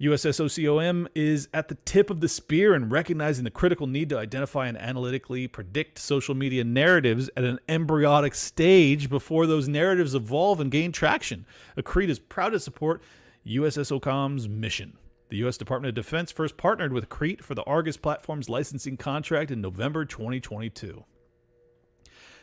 USSOCOM 0.00 1.08
is 1.16 1.48
at 1.52 1.66
the 1.66 1.74
tip 1.84 2.08
of 2.08 2.20
the 2.20 2.28
spear 2.28 2.72
in 2.76 2.88
recognizing 2.88 3.42
the 3.42 3.50
critical 3.50 3.88
need 3.88 4.08
to 4.10 4.18
identify 4.18 4.68
and 4.68 4.78
analytically 4.78 5.48
predict 5.48 5.98
social 5.98 6.36
media 6.36 6.62
narratives 6.62 7.28
at 7.36 7.42
an 7.42 7.58
embryonic 7.68 8.36
stage 8.36 9.10
before 9.10 9.44
those 9.48 9.66
narratives 9.66 10.14
evolve 10.14 10.60
and 10.60 10.70
gain 10.70 10.92
traction. 10.92 11.44
Accrete 11.76 12.10
is 12.10 12.20
proud 12.20 12.50
to 12.50 12.60
support 12.60 13.02
USSOCOM's 13.44 14.48
mission. 14.48 14.96
The 15.30 15.38
U.S. 15.38 15.58
Department 15.58 15.88
of 15.88 16.04
Defense 16.04 16.30
first 16.30 16.56
partnered 16.56 16.92
with 16.92 17.08
Accrete 17.08 17.42
for 17.42 17.56
the 17.56 17.64
Argus 17.64 17.96
platform's 17.96 18.48
licensing 18.48 18.96
contract 18.96 19.50
in 19.50 19.60
November 19.60 20.04
2022. 20.04 21.04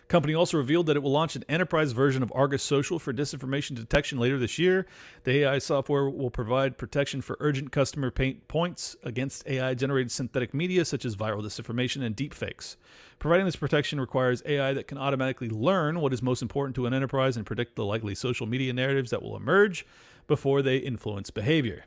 Company 0.08 0.36
also 0.36 0.58
revealed 0.58 0.86
that 0.86 0.96
it 0.96 1.02
will 1.02 1.12
launch 1.12 1.36
an 1.36 1.44
enterprise 1.50 1.92
version 1.92 2.22
of 2.22 2.32
Argus 2.36 2.62
Social 2.62 3.00
for 3.00 3.12
disinformation 3.12 3.74
detection 3.74 4.20
later 4.20 4.38
this 4.38 4.60
year. 4.60 4.86
The 5.24 5.40
AI 5.40 5.58
software 5.58 6.08
will 6.08 6.30
provide 6.30 6.78
protection 6.78 7.22
for 7.22 7.38
urgent 7.40 7.72
customer 7.72 8.12
pain 8.12 8.42
points 8.48 8.96
against 9.04 9.48
AI 9.48 9.74
generated 9.74 10.12
synthetic 10.12 10.54
media 10.54 10.86
such 10.86 11.06
as 11.06 11.16
viral 11.16 11.44
disinformation 11.44 12.04
and 12.04 12.16
deepfakes. 12.16 12.76
Providing 13.18 13.46
this 13.46 13.56
protection 13.56 14.00
requires 14.00 14.44
AI 14.46 14.74
that 14.74 14.88
can 14.88 15.00
automatically 15.00 15.50
learn 15.50 16.00
what 16.00 16.14
is 16.14 16.22
most 16.22 16.44
important 16.44 16.76
to 16.76 16.86
an 16.86 16.94
enterprise 16.94 17.36
and 17.36 17.46
predict 17.46 17.76
the 17.76 17.86
likely 17.86 18.14
social 18.14 18.46
media 18.46 18.74
narratives 18.74 19.10
that 19.10 19.24
will 19.24 19.36
emerge 19.36 19.88
before 20.28 20.62
they 20.62 20.78
influence 20.78 21.32
behavior. 21.32 21.86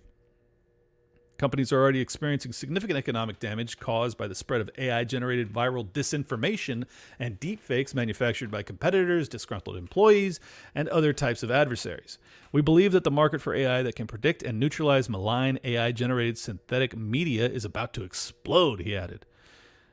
Companies 1.39 1.73
are 1.73 1.81
already 1.81 2.01
experiencing 2.01 2.52
significant 2.52 2.98
economic 2.98 3.39
damage 3.39 3.78
caused 3.78 4.19
by 4.19 4.27
the 4.27 4.35
spread 4.35 4.60
of 4.60 4.69
AI 4.77 5.05
generated 5.05 5.52
viral 5.52 5.86
disinformation 5.86 6.82
and 7.16 7.39
deepfakes 7.39 7.94
manufactured 7.94 8.51
by 8.51 8.65
competitors, 8.65 9.28
disgruntled 9.28 9.77
employees, 9.77 10.40
and 10.74 10.89
other 10.89 11.12
types 11.12 11.44
of 11.44 11.51
adversaries. 11.51 12.19
We 12.51 12.60
believe 12.60 12.90
that 12.90 13.05
the 13.05 13.12
market 13.12 13.40
for 13.40 13.55
AI 13.55 13.85
that 13.85 13.94
can 13.94 14.09
predict 14.09 14.43
and 14.43 14.59
neutralize 14.59 15.09
malign 15.09 15.60
AI 15.62 15.93
generated 15.93 16.39
synthetic 16.39 16.97
media 16.97 17.48
is 17.48 17.65
about 17.65 17.94
to 17.94 18.02
explode, 18.02 18.81
he 18.81 18.97
added. 18.97 19.24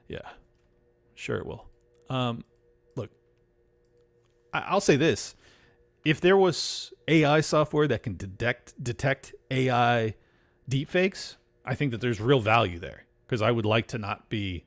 Yeah, 0.07 0.27
sure 1.13 1.37
it 1.37 1.45
will. 1.45 1.67
Um, 2.09 2.43
look, 2.95 3.11
I- 4.51 4.65
I'll 4.67 4.81
say 4.81 4.95
this 4.95 5.35
if 6.03 6.19
there 6.19 6.37
was 6.37 6.91
AI 7.07 7.41
software 7.41 7.87
that 7.87 8.01
can 8.01 8.17
detect 8.17 8.83
detect 8.83 9.35
AI 9.51 10.15
deepfakes, 10.69 11.35
I 11.63 11.75
think 11.75 11.91
that 11.91 12.01
there's 12.01 12.19
real 12.19 12.39
value 12.39 12.79
there 12.79 13.05
because 13.25 13.41
I 13.41 13.51
would 13.51 13.65
like 13.65 13.87
to 13.87 13.97
not 13.97 14.29
be 14.29 14.65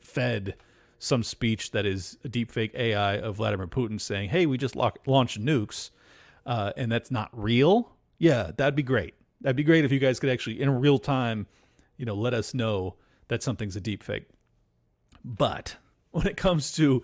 fed 0.00 0.56
some 0.98 1.22
speech 1.22 1.70
that 1.72 1.86
is 1.86 2.18
a 2.24 2.28
deepfake 2.28 2.74
AI 2.74 3.18
of 3.18 3.36
Vladimir 3.36 3.66
Putin 3.66 4.00
saying, 4.00 4.30
"Hey, 4.30 4.46
we 4.46 4.58
just 4.58 4.74
lock, 4.74 4.98
launched 5.06 5.40
nukes," 5.40 5.90
uh, 6.46 6.72
and 6.76 6.90
that's 6.90 7.10
not 7.10 7.30
real. 7.32 7.92
Yeah, 8.18 8.50
that'd 8.56 8.74
be 8.74 8.82
great. 8.82 9.14
That'd 9.40 9.56
be 9.56 9.64
great 9.64 9.84
if 9.84 9.92
you 9.92 10.00
guys 10.00 10.18
could 10.18 10.30
actually, 10.30 10.60
in 10.60 10.70
real 10.80 10.98
time, 10.98 11.46
you 11.96 12.04
know, 12.04 12.16
let 12.16 12.34
us 12.34 12.52
know 12.52 12.96
that 13.28 13.42
something's 13.42 13.76
a 13.76 13.80
deepfake. 13.80 14.24
But 15.24 15.76
when 16.10 16.26
it 16.26 16.36
comes 16.36 16.72
to 16.72 17.02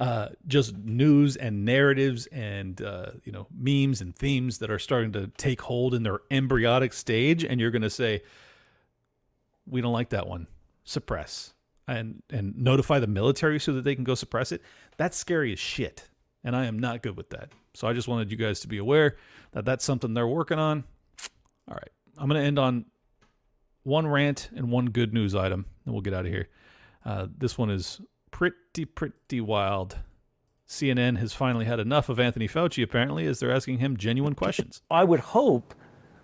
uh, 0.00 0.30
just 0.46 0.74
news 0.78 1.36
and 1.36 1.66
narratives 1.66 2.26
and 2.28 2.80
uh, 2.80 3.10
you 3.22 3.30
know 3.30 3.46
memes 3.54 4.00
and 4.00 4.16
themes 4.16 4.56
that 4.58 4.70
are 4.70 4.78
starting 4.78 5.12
to 5.12 5.26
take 5.36 5.60
hold 5.60 5.94
in 5.94 6.02
their 6.02 6.20
embryonic 6.30 6.94
stage, 6.94 7.44
and 7.44 7.60
you're 7.60 7.70
going 7.70 7.82
to 7.82 7.90
say, 7.90 8.22
"We 9.66 9.82
don't 9.82 9.92
like 9.92 10.08
that 10.08 10.26
one. 10.26 10.46
Suppress 10.84 11.52
and 11.86 12.22
and 12.30 12.56
notify 12.56 12.98
the 12.98 13.06
military 13.06 13.60
so 13.60 13.74
that 13.74 13.84
they 13.84 13.94
can 13.94 14.04
go 14.04 14.14
suppress 14.14 14.52
it." 14.52 14.62
That's 14.96 15.18
scary 15.18 15.52
as 15.52 15.58
shit, 15.58 16.08
and 16.42 16.56
I 16.56 16.64
am 16.64 16.78
not 16.78 17.02
good 17.02 17.18
with 17.18 17.28
that. 17.30 17.52
So 17.74 17.86
I 17.86 17.92
just 17.92 18.08
wanted 18.08 18.30
you 18.30 18.38
guys 18.38 18.60
to 18.60 18.68
be 18.68 18.78
aware 18.78 19.18
that 19.52 19.66
that's 19.66 19.84
something 19.84 20.14
they're 20.14 20.26
working 20.26 20.58
on. 20.58 20.82
All 21.68 21.74
right, 21.74 21.90
I'm 22.16 22.26
going 22.26 22.40
to 22.40 22.46
end 22.46 22.58
on 22.58 22.86
one 23.82 24.06
rant 24.06 24.48
and 24.56 24.70
one 24.70 24.86
good 24.86 25.12
news 25.12 25.34
item, 25.34 25.66
and 25.84 25.92
we'll 25.92 26.00
get 26.00 26.14
out 26.14 26.24
of 26.24 26.32
here. 26.32 26.48
Uh, 27.04 27.26
this 27.36 27.58
one 27.58 27.68
is 27.68 28.00
pretty, 28.30 28.84
pretty 28.84 29.40
wild. 29.40 29.98
CNN 30.68 31.18
has 31.18 31.32
finally 31.32 31.64
had 31.64 31.80
enough 31.80 32.08
of 32.08 32.20
Anthony 32.20 32.46
Fauci, 32.46 32.82
apparently, 32.82 33.26
as 33.26 33.40
they're 33.40 33.52
asking 33.52 33.78
him 33.78 33.96
genuine 33.96 34.34
questions. 34.34 34.82
I 34.90 35.02
would 35.02 35.20
hope 35.20 35.74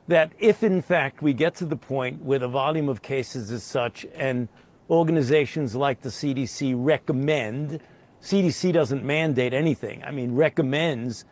that 0.08 0.32
if, 0.38 0.62
in 0.62 0.82
fact, 0.82 1.20
we 1.20 1.32
get 1.32 1.56
to 1.56 1.66
the 1.66 1.76
point 1.76 2.22
where 2.22 2.38
the 2.38 2.48
volume 2.48 2.88
of 2.88 3.02
cases 3.02 3.50
is 3.50 3.64
such 3.64 4.06
and 4.14 4.48
organizations 4.88 5.74
like 5.74 6.00
the 6.00 6.10
CDC 6.10 6.74
recommend, 6.76 7.80
CDC 8.22 8.72
doesn't 8.72 9.04
mandate 9.04 9.52
anything, 9.52 10.04
I 10.04 10.12
mean, 10.12 10.34
recommends 10.34 11.24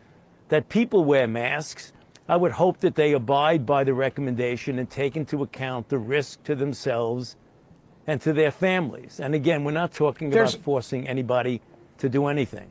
that 0.48 0.68
people 0.68 1.04
wear 1.04 1.28
masks. 1.28 1.92
I 2.28 2.36
would 2.36 2.52
hope 2.52 2.80
that 2.80 2.94
they 2.94 3.12
abide 3.12 3.64
by 3.64 3.84
the 3.84 3.94
recommendation 3.94 4.78
and 4.78 4.90
take 4.90 5.16
into 5.16 5.42
account 5.42 5.88
the 5.88 5.98
risk 5.98 6.42
to 6.44 6.54
themselves 6.54 7.36
and 8.06 8.20
to 8.22 8.32
their 8.32 8.50
families. 8.50 9.20
And 9.20 9.34
again, 9.34 9.64
we're 9.64 9.72
not 9.72 9.92
talking 9.92 10.30
There's- 10.30 10.54
about 10.54 10.64
forcing 10.64 11.08
anybody 11.08 11.60
to 11.98 12.08
do 12.08 12.26
anything. 12.26 12.70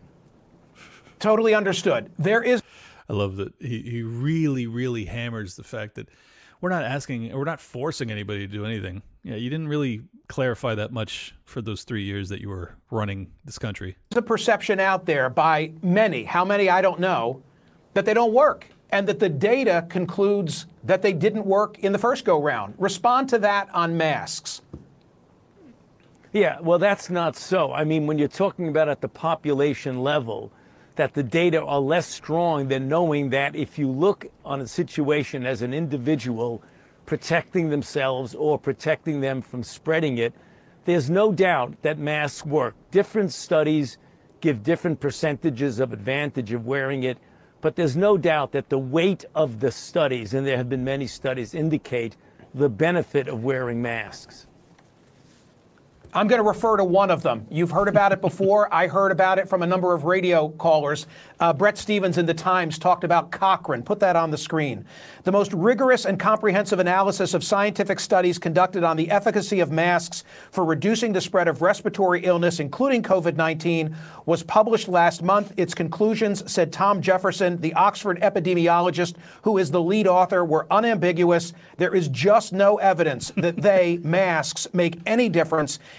Totally 1.20 1.54
understood. 1.54 2.12
There 2.20 2.44
is. 2.44 2.62
I 3.10 3.14
love 3.14 3.38
that 3.38 3.54
he, 3.60 3.82
he 3.82 4.02
really, 4.02 4.68
really 4.68 5.06
hammers 5.06 5.56
the 5.56 5.64
fact 5.64 5.96
that 5.96 6.10
we're 6.62 6.70
not 6.70 6.84
asking, 6.84 7.32
we're 7.34 7.44
not 7.44 7.60
forcing 7.60 8.12
anybody 8.12 8.48
to 8.48 8.52
do 8.52 8.66
anything. 8.66 9.02
Yeah, 9.24 9.36
you 9.36 9.50
didn't 9.50 9.68
really 9.68 10.02
clarify 10.28 10.76
that 10.76 10.92
much 10.92 11.36
for 11.46 11.62
those 11.62 11.84
three 11.84 12.04
years 12.04 12.30
that 12.30 12.42
you 12.42 12.50
were 12.50 12.76
running 12.90 13.32
this 13.46 13.58
country. 13.58 13.98
a 14.16 14.22
perception 14.22 14.80
out 14.80 15.06
there 15.06 15.30
by 15.30 15.74
many, 15.82 16.24
how 16.24 16.44
many 16.46 16.70
I 16.70 16.82
don't 16.82 17.00
know, 17.00 17.42
that 17.94 18.06
they 18.06 18.14
don't 18.14 18.34
work 18.34 18.68
and 18.92 19.08
that 19.08 19.20
the 19.20 19.30
data 19.30 19.86
concludes 19.90 20.66
that 20.84 21.02
they 21.02 21.14
didn't 21.14 21.46
work 21.46 21.80
in 21.80 21.92
the 21.92 21.98
first 22.00 22.26
go 22.26 22.42
round. 22.42 22.76
Respond 22.78 23.28
to 23.30 23.40
that 23.40 23.68
on 23.74 23.98
masks. 23.98 24.62
Yeah, 26.34 26.60
well, 26.62 26.80
that's 26.80 27.12
not 27.12 27.36
so. 27.36 27.72
I 27.72 27.84
mean, 27.84 28.08
when 28.08 28.18
you're 28.18 28.28
talking 28.28 28.68
about 28.68 28.90
at 28.90 29.02
the 29.02 29.08
population 29.08 30.02
level, 30.02 30.52
that 30.96 31.14
the 31.14 31.22
data 31.22 31.64
are 31.64 31.80
less 31.80 32.08
strong 32.08 32.70
than 32.70 32.90
knowing 32.90 33.30
that 33.30 33.56
if 33.56 33.78
you 33.78 33.88
look 33.88 34.26
on 34.44 34.60
a 34.60 34.68
situation 34.68 35.46
as 35.46 35.62
an 35.62 35.76
individual 35.76 36.64
protecting 37.06 37.70
themselves 37.70 38.34
or 38.34 38.58
protecting 38.58 39.22
them 39.22 39.44
from 39.44 39.62
spreading 39.62 40.18
it, 40.18 40.34
there's 40.86 41.08
no 41.08 41.32
doubt 41.32 41.80
that 41.84 42.00
masks 42.00 42.46
work. 42.46 42.74
Different 42.90 43.32
studies 43.32 44.00
give 44.42 44.64
different 44.64 45.00
percentages 45.00 45.80
of 45.80 45.94
advantage 45.94 46.52
of 46.52 46.66
wearing 46.66 47.04
it, 47.04 47.20
but 47.62 47.76
there's 47.76 47.96
no 47.96 48.18
doubt 48.18 48.52
that 48.54 48.70
the 48.70 48.80
weight 48.80 49.24
of 49.36 49.60
the 49.60 49.72
studies, 49.72 50.34
and 50.34 50.48
there 50.48 50.58
have 50.58 50.68
been 50.68 50.84
many 50.84 51.06
studies, 51.06 51.54
indicate 51.54 52.18
the 52.56 52.70
benefit 52.70 53.28
of 53.28 53.44
wearing 53.44 53.82
masks. 53.84 54.48
I'm 56.16 56.28
going 56.28 56.42
to 56.42 56.48
refer 56.48 56.78
to 56.78 56.84
one 56.84 57.10
of 57.10 57.24
them. 57.24 57.48
You've 57.50 57.72
heard 57.72 57.88
about 57.88 58.12
it 58.12 58.22
before. 58.22 58.72
I 58.74 58.88
heard 58.88 59.12
about 59.12 59.40
it 59.40 59.50
from 59.50 59.64
a 59.64 59.68
number 59.68 59.96
of 59.96 60.04
radio 60.04 60.50
callers. 60.50 61.08
Uh, 61.40 61.54
Bret 61.54 61.76
Stephens 61.76 62.20
in 62.20 62.28
The 62.28 62.36
Times 62.36 62.78
talked 62.78 63.04
about 63.04 63.32
Cochrane. 63.32 63.82
Put 63.82 64.00
that 64.02 64.16
on 64.16 64.30
the 64.30 64.38
screen. 64.38 64.86
The 65.24 65.32
most 65.32 65.52
rigorous 65.54 66.06
and 66.06 66.20
comprehensive 66.20 66.80
analysis 66.80 67.34
of 67.34 67.44
scientific 67.44 68.00
studies 68.00 68.38
conducted 68.38 68.84
on 68.84 68.96
the 68.96 69.10
efficacy 69.10 69.60
of 69.60 69.72
masks 69.72 70.24
for 70.52 70.64
reducing 70.64 71.14
the 71.14 71.22
spread 71.22 71.48
of 71.48 71.64
respiratory 71.64 72.24
illness, 72.24 72.60
including 72.60 73.02
COVID 73.02 73.36
19, 73.36 73.96
was 74.28 74.44
published 74.44 74.88
last 74.88 75.24
month. 75.24 75.52
Its 75.58 75.74
conclusions, 75.74 76.50
said 76.52 76.72
Tom 76.72 77.02
Jefferson, 77.02 77.60
the 77.60 77.74
Oxford 77.74 78.20
epidemiologist 78.22 79.16
who 79.42 79.58
is 79.58 79.72
the 79.72 79.82
lead 79.82 80.06
author, 80.06 80.46
were 80.46 80.68
unambiguous. 80.70 81.54
There 81.78 81.96
is 81.96 82.08
just 82.10 82.54
no 82.54 82.78
evidence 82.78 83.32
that 83.36 83.58
they, 83.58 83.98
masks, 84.04 84.68
make 84.74 85.00
any 85.08 85.28
difference. 85.28 85.80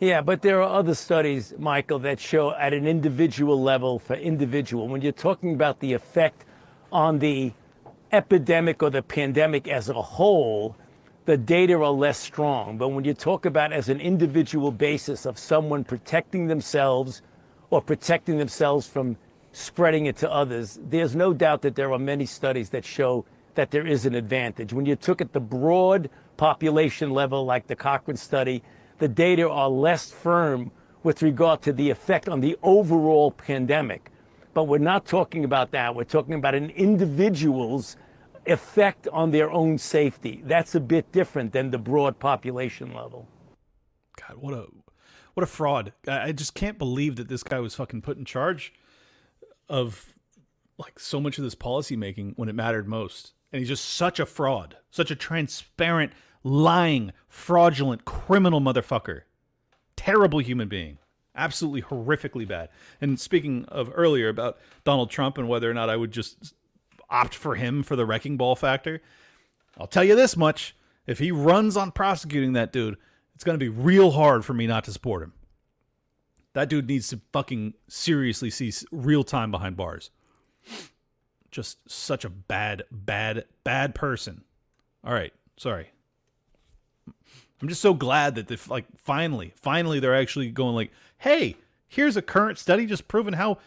Yeah, 0.00 0.22
but 0.22 0.40
there 0.40 0.62
are 0.62 0.78
other 0.78 0.94
studies, 0.94 1.52
Michael, 1.58 1.98
that 1.98 2.18
show 2.18 2.52
at 2.52 2.72
an 2.72 2.86
individual 2.86 3.62
level 3.62 3.98
for 3.98 4.16
individual, 4.16 4.88
when 4.88 5.02
you're 5.02 5.12
talking 5.12 5.52
about 5.52 5.80
the 5.80 5.92
effect 5.92 6.46
on 6.90 7.18
the 7.18 7.52
epidemic 8.10 8.82
or 8.82 8.88
the 8.88 9.02
pandemic 9.02 9.68
as 9.68 9.90
a 9.90 10.00
whole, 10.00 10.74
the 11.26 11.36
data 11.36 11.74
are 11.74 11.90
less 11.90 12.16
strong. 12.16 12.78
But 12.78 12.88
when 12.88 13.04
you 13.04 13.12
talk 13.12 13.44
about 13.44 13.74
as 13.74 13.90
an 13.90 14.00
individual 14.00 14.72
basis 14.72 15.26
of 15.26 15.38
someone 15.38 15.84
protecting 15.84 16.46
themselves 16.46 17.20
or 17.68 17.82
protecting 17.82 18.38
themselves 18.38 18.86
from 18.86 19.18
spreading 19.52 20.06
it 20.06 20.16
to 20.16 20.32
others, 20.32 20.80
there's 20.82 21.14
no 21.14 21.34
doubt 21.34 21.60
that 21.60 21.74
there 21.74 21.92
are 21.92 21.98
many 21.98 22.24
studies 22.24 22.70
that 22.70 22.86
show 22.86 23.26
that 23.54 23.70
there 23.70 23.86
is 23.86 24.06
an 24.06 24.14
advantage. 24.14 24.72
When 24.72 24.86
you 24.86 24.96
took 24.96 25.20
at 25.20 25.34
the 25.34 25.40
broad 25.40 26.08
population 26.38 27.10
level, 27.10 27.44
like 27.44 27.66
the 27.66 27.76
Cochrane 27.76 28.16
study, 28.16 28.62
the 29.00 29.08
data 29.08 29.48
are 29.48 29.68
less 29.68 30.10
firm 30.12 30.70
with 31.02 31.22
regard 31.22 31.62
to 31.62 31.72
the 31.72 31.90
effect 31.90 32.28
on 32.28 32.40
the 32.40 32.56
overall 32.62 33.30
pandemic. 33.30 34.10
But 34.54 34.64
we're 34.64 34.78
not 34.78 35.06
talking 35.06 35.44
about 35.44 35.70
that. 35.72 35.94
We're 35.94 36.04
talking 36.04 36.34
about 36.34 36.54
an 36.54 36.70
individual's 36.70 37.96
effect 38.46 39.08
on 39.08 39.30
their 39.30 39.50
own 39.50 39.78
safety. 39.78 40.42
That's 40.44 40.74
a 40.74 40.80
bit 40.80 41.10
different 41.12 41.52
than 41.52 41.70
the 41.70 41.78
broad 41.78 42.18
population 42.18 42.92
level. 42.94 43.26
God, 44.16 44.36
what 44.38 44.54
a 44.54 44.66
what 45.34 45.44
a 45.44 45.46
fraud! 45.46 45.92
I 46.06 46.32
just 46.32 46.54
can't 46.54 46.76
believe 46.78 47.16
that 47.16 47.28
this 47.28 47.42
guy 47.42 47.60
was 47.60 47.74
fucking 47.74 48.02
put 48.02 48.18
in 48.18 48.24
charge 48.24 48.72
of 49.68 50.14
like 50.78 50.98
so 50.98 51.20
much 51.20 51.38
of 51.38 51.44
this 51.44 51.54
policy 51.54 51.96
making 51.96 52.34
when 52.36 52.48
it 52.48 52.54
mattered 52.54 52.88
most. 52.88 53.32
And 53.52 53.60
he's 53.60 53.68
just 53.68 53.84
such 53.84 54.20
a 54.20 54.26
fraud, 54.26 54.76
such 54.90 55.10
a 55.10 55.16
transparent, 55.16 56.12
lying, 56.42 57.12
fraudulent, 57.28 58.04
criminal 58.04 58.60
motherfucker. 58.60 59.22
Terrible 59.96 60.40
human 60.40 60.68
being. 60.68 60.98
Absolutely 61.34 61.82
horrifically 61.82 62.46
bad. 62.46 62.68
And 63.00 63.20
speaking 63.20 63.64
of 63.66 63.90
earlier 63.94 64.28
about 64.28 64.58
Donald 64.84 65.10
Trump 65.10 65.38
and 65.38 65.48
whether 65.48 65.70
or 65.70 65.74
not 65.74 65.90
I 65.90 65.96
would 65.96 66.12
just 66.12 66.54
opt 67.08 67.34
for 67.34 67.54
him 67.54 67.82
for 67.82 67.96
the 67.96 68.06
wrecking 68.06 68.36
ball 68.36 68.56
factor, 68.56 69.00
I'll 69.78 69.86
tell 69.86 70.04
you 70.04 70.16
this 70.16 70.36
much. 70.36 70.74
If 71.06 71.18
he 71.18 71.32
runs 71.32 71.76
on 71.76 71.92
prosecuting 71.92 72.52
that 72.54 72.72
dude, 72.72 72.96
it's 73.34 73.44
going 73.44 73.58
to 73.58 73.64
be 73.64 73.68
real 73.68 74.10
hard 74.10 74.44
for 74.44 74.54
me 74.54 74.66
not 74.66 74.84
to 74.84 74.92
support 74.92 75.22
him. 75.22 75.32
That 76.52 76.68
dude 76.68 76.88
needs 76.88 77.08
to 77.08 77.20
fucking 77.32 77.74
seriously 77.88 78.50
see 78.50 78.72
real 78.90 79.24
time 79.24 79.50
behind 79.50 79.76
bars. 79.76 80.10
Just 81.50 81.90
such 81.90 82.24
a 82.24 82.28
bad, 82.28 82.84
bad, 82.90 83.44
bad 83.64 83.94
person. 83.94 84.42
All 85.04 85.12
right, 85.12 85.32
sorry. 85.56 85.90
I'm 87.60 87.68
just 87.68 87.82
so 87.82 87.94
glad 87.94 88.36
that 88.36 88.48
they 88.48 88.56
like 88.68 88.86
finally, 88.96 89.52
finally 89.56 90.00
they're 90.00 90.16
actually 90.16 90.50
going 90.50 90.74
like, 90.74 90.90
hey, 91.18 91.56
here's 91.88 92.16
a 92.16 92.22
current 92.22 92.58
study 92.58 92.86
just 92.86 93.08
proving 93.08 93.34
how 93.34 93.58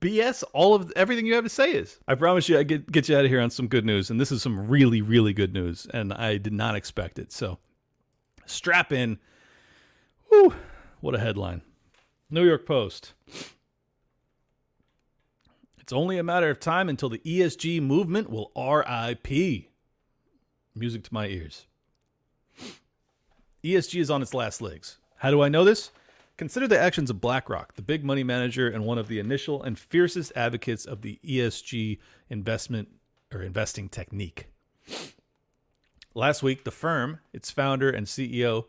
BS 0.00 0.44
all 0.52 0.74
of 0.74 0.92
everything 0.96 1.26
you 1.26 1.34
have 1.34 1.44
to 1.44 1.50
say 1.50 1.72
is. 1.72 1.98
I 2.08 2.14
promise 2.14 2.48
you, 2.48 2.58
I 2.58 2.62
get 2.64 2.90
get 2.90 3.08
you 3.08 3.16
out 3.16 3.24
of 3.24 3.30
here 3.30 3.40
on 3.40 3.50
some 3.50 3.68
good 3.68 3.84
news, 3.84 4.10
and 4.10 4.20
this 4.20 4.32
is 4.32 4.42
some 4.42 4.68
really, 4.68 5.00
really 5.00 5.32
good 5.32 5.52
news, 5.52 5.86
and 5.92 6.12
I 6.12 6.38
did 6.38 6.52
not 6.52 6.74
expect 6.74 7.18
it. 7.18 7.32
So, 7.32 7.58
strap 8.46 8.92
in. 8.92 9.18
Whew, 10.28 10.54
what 11.00 11.14
a 11.14 11.18
headline! 11.18 11.62
New 12.30 12.44
York 12.44 12.66
Post. 12.66 13.14
It's 15.78 15.92
only 15.92 16.18
a 16.18 16.22
matter 16.22 16.50
of 16.50 16.60
time 16.60 16.90
until 16.90 17.08
the 17.08 17.20
ESG 17.20 17.80
movement 17.80 18.28
will 18.28 18.52
RIP. 18.54 19.70
Music 20.74 21.02
to 21.04 21.14
my 21.14 21.28
ears. 21.28 21.67
ESG 23.64 24.00
is 24.00 24.10
on 24.10 24.22
its 24.22 24.34
last 24.34 24.62
legs. 24.62 24.98
How 25.16 25.30
do 25.30 25.42
I 25.42 25.48
know 25.48 25.64
this? 25.64 25.90
Consider 26.36 26.68
the 26.68 26.78
actions 26.78 27.10
of 27.10 27.20
BlackRock, 27.20 27.74
the 27.74 27.82
big 27.82 28.04
money 28.04 28.22
manager 28.22 28.68
and 28.68 28.84
one 28.84 28.98
of 28.98 29.08
the 29.08 29.18
initial 29.18 29.60
and 29.62 29.76
fiercest 29.76 30.32
advocates 30.36 30.84
of 30.84 31.02
the 31.02 31.18
ESG 31.24 31.98
investment 32.30 32.88
or 33.32 33.42
investing 33.42 33.88
technique. 33.88 34.46
Last 36.14 36.42
week, 36.42 36.62
the 36.62 36.70
firm, 36.70 37.18
its 37.32 37.50
founder 37.50 37.90
and 37.90 38.06
CEO, 38.06 38.66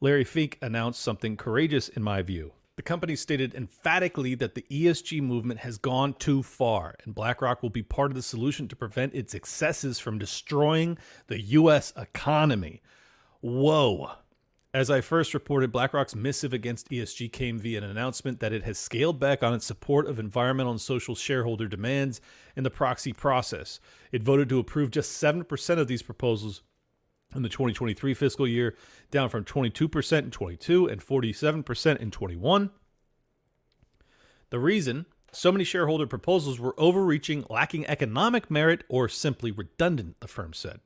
Larry 0.00 0.24
Fink, 0.24 0.58
announced 0.60 1.00
something 1.00 1.36
courageous 1.36 1.88
in 1.88 2.02
my 2.02 2.22
view. 2.22 2.52
The 2.74 2.82
company 2.82 3.14
stated 3.14 3.54
emphatically 3.54 4.34
that 4.36 4.56
the 4.56 4.64
ESG 4.70 5.22
movement 5.22 5.60
has 5.60 5.78
gone 5.78 6.14
too 6.14 6.42
far, 6.42 6.96
and 7.04 7.14
BlackRock 7.14 7.62
will 7.62 7.70
be 7.70 7.82
part 7.82 8.10
of 8.10 8.16
the 8.16 8.22
solution 8.22 8.66
to 8.66 8.74
prevent 8.74 9.14
its 9.14 9.34
excesses 9.34 10.00
from 10.00 10.18
destroying 10.18 10.98
the 11.28 11.40
U.S. 11.40 11.92
economy. 11.96 12.82
Whoa. 13.40 14.12
As 14.74 14.88
I 14.88 15.02
first 15.02 15.34
reported, 15.34 15.70
BlackRock's 15.70 16.14
missive 16.14 16.54
against 16.54 16.88
ESG 16.88 17.30
came 17.30 17.58
via 17.58 17.76
an 17.76 17.84
announcement 17.84 18.40
that 18.40 18.54
it 18.54 18.62
has 18.62 18.78
scaled 18.78 19.20
back 19.20 19.42
on 19.42 19.52
its 19.52 19.66
support 19.66 20.08
of 20.08 20.18
environmental 20.18 20.72
and 20.72 20.80
social 20.80 21.14
shareholder 21.14 21.68
demands 21.68 22.22
in 22.56 22.64
the 22.64 22.70
proxy 22.70 23.12
process. 23.12 23.80
It 24.12 24.22
voted 24.22 24.48
to 24.48 24.58
approve 24.58 24.90
just 24.90 25.22
7% 25.22 25.78
of 25.78 25.88
these 25.88 26.00
proposals 26.00 26.62
in 27.34 27.42
the 27.42 27.50
2023 27.50 28.14
fiscal 28.14 28.48
year, 28.48 28.74
down 29.10 29.28
from 29.28 29.44
22% 29.44 30.18
in 30.18 30.30
22 30.30 30.86
and 30.86 31.04
47% 31.04 31.96
in 31.98 32.10
21. 32.10 32.70
The 34.48 34.58
reason 34.58 35.04
so 35.32 35.52
many 35.52 35.64
shareholder 35.64 36.06
proposals 36.06 36.58
were 36.58 36.74
overreaching, 36.78 37.44
lacking 37.50 37.86
economic 37.86 38.50
merit, 38.50 38.84
or 38.88 39.08
simply 39.08 39.50
redundant, 39.50 40.20
the 40.20 40.28
firm 40.28 40.54
said 40.54 40.80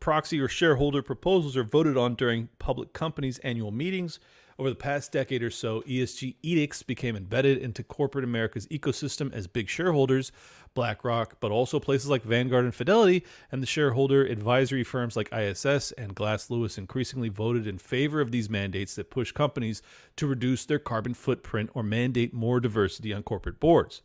proxy 0.00 0.40
or 0.40 0.48
shareholder 0.48 1.02
proposals 1.02 1.56
are 1.56 1.64
voted 1.64 1.96
on 1.96 2.14
during 2.14 2.48
public 2.58 2.92
companies' 2.92 3.38
annual 3.38 3.70
meetings. 3.70 4.18
Over 4.58 4.68
the 4.68 4.76
past 4.76 5.12
decade 5.12 5.42
or 5.42 5.50
so, 5.50 5.80
ESG 5.82 6.36
edicts 6.42 6.82
became 6.82 7.16
embedded 7.16 7.58
into 7.58 7.82
corporate 7.82 8.24
America's 8.24 8.66
ecosystem 8.66 9.32
as 9.32 9.46
big 9.46 9.70
shareholders, 9.70 10.32
BlackRock, 10.74 11.36
but 11.40 11.50
also 11.50 11.80
places 11.80 12.10
like 12.10 12.22
Vanguard 12.22 12.64
and 12.64 12.74
Fidelity, 12.74 13.24
and 13.50 13.62
the 13.62 13.66
shareholder 13.66 14.22
advisory 14.22 14.84
firms 14.84 15.16
like 15.16 15.32
ISS 15.32 15.92
and 15.92 16.14
Glass 16.14 16.50
Lewis 16.50 16.76
increasingly 16.76 17.30
voted 17.30 17.66
in 17.66 17.78
favor 17.78 18.20
of 18.20 18.32
these 18.32 18.50
mandates 18.50 18.94
that 18.96 19.10
push 19.10 19.32
companies 19.32 19.80
to 20.16 20.26
reduce 20.26 20.66
their 20.66 20.78
carbon 20.78 21.14
footprint 21.14 21.70
or 21.72 21.82
mandate 21.82 22.34
more 22.34 22.60
diversity 22.60 23.14
on 23.14 23.22
corporate 23.22 23.60
boards. 23.60 24.02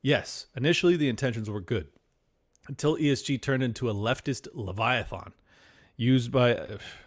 Yes, 0.00 0.46
initially 0.56 0.96
the 0.96 1.10
intentions 1.10 1.50
were 1.50 1.60
good 1.60 1.88
until 2.68 2.96
ESG 2.96 3.40
turned 3.40 3.62
into 3.62 3.90
a 3.90 3.94
leftist 3.94 4.48
leviathan 4.52 5.32
used 5.96 6.32
by 6.32 6.58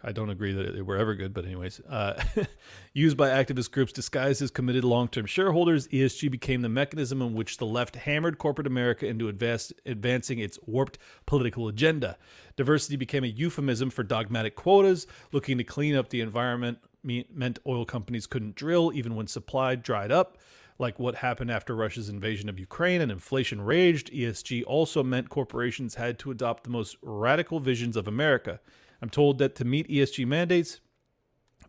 I 0.03 0.11
don't 0.11 0.29
agree 0.29 0.53
that 0.53 0.73
they 0.73 0.81
were 0.81 0.97
ever 0.97 1.15
good, 1.15 1.33
but 1.33 1.45
anyways, 1.45 1.81
uh, 1.81 2.21
used 2.93 3.17
by 3.17 3.29
activist 3.29 3.71
groups 3.71 3.91
disguised 3.91 4.41
as 4.41 4.51
committed 4.51 4.83
long-term 4.83 5.25
shareholders, 5.25 5.87
ESG 5.89 6.31
became 6.31 6.61
the 6.61 6.69
mechanism 6.69 7.21
in 7.21 7.33
which 7.33 7.57
the 7.57 7.65
left 7.65 7.95
hammered 7.95 8.37
corporate 8.37 8.67
America 8.67 9.05
into 9.05 9.27
advancing 9.27 10.39
its 10.39 10.59
warped 10.65 10.97
political 11.25 11.67
agenda. 11.67 12.17
Diversity 12.55 12.95
became 12.95 13.23
a 13.23 13.27
euphemism 13.27 13.89
for 13.89 14.03
dogmatic 14.03 14.55
quotas, 14.55 15.07
looking 15.31 15.57
to 15.57 15.63
clean 15.63 15.95
up 15.95 16.09
the 16.09 16.21
environment 16.21 16.79
meant 17.03 17.59
oil 17.67 17.85
companies 17.85 18.25
couldn't 18.25 18.55
drill 18.55 18.91
even 18.93 19.15
when 19.15 19.27
supply 19.27 19.75
dried 19.75 20.11
up 20.11 20.39
like 20.77 20.99
what 20.99 21.15
happened 21.15 21.51
after 21.51 21.75
Russia's 21.75 22.09
invasion 22.09 22.49
of 22.49 22.59
Ukraine 22.59 23.01
and 23.01 23.11
inflation 23.11 23.61
raged, 23.61 24.11
ESG 24.11 24.63
also 24.65 25.03
meant 25.03 25.29
corporations 25.29 25.95
had 25.95 26.19
to 26.19 26.31
adopt 26.31 26.63
the 26.63 26.69
most 26.69 26.97
radical 27.01 27.59
visions 27.59 27.95
of 27.95 28.07
America. 28.07 28.59
I'm 29.01 29.09
told 29.09 29.37
that 29.39 29.55
to 29.55 29.65
meet 29.65 29.87
ESG 29.87 30.25
mandates, 30.25 30.81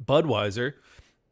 Budweiser 0.05 0.74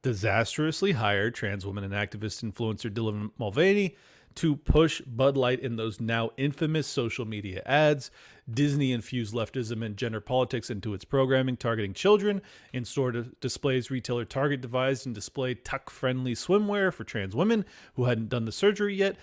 disastrously 0.03 0.93
hired 0.93 1.35
trans 1.35 1.67
woman 1.67 1.83
and 1.85 1.93
activist 1.93 2.45
influencer 2.45 2.91
Dylan 2.91 3.31
Mulvaney 3.39 3.97
to 4.37 4.57
push 4.57 5.01
Bud 5.03 5.37
Light 5.37 5.61
in 5.61 5.77
those 5.77 6.01
now 6.01 6.31
infamous 6.37 6.87
social 6.87 7.25
media 7.25 7.63
ads. 7.67 8.11
Disney 8.53 8.93
infused 8.93 9.35
leftism 9.35 9.85
and 9.85 9.97
gender 9.97 10.21
politics 10.21 10.71
into 10.71 10.93
its 10.95 11.05
programming, 11.05 11.57
targeting 11.57 11.95
children. 11.95 12.43
In 12.73 12.85
store 12.85 13.13
displays, 13.41 13.91
retailer 13.91 14.25
Target 14.25 14.61
devised 14.61 15.07
and 15.07 15.15
displayed 15.15 15.65
tuck 15.65 15.91
friendly 15.91 16.35
swimwear 16.35 16.93
for 16.93 17.05
trans 17.05 17.35
women 17.35 17.65
who 17.95 18.05
hadn't 18.05 18.29
done 18.29 18.45
the 18.45 18.53
surgery 18.53 18.95
yet. 18.95 19.17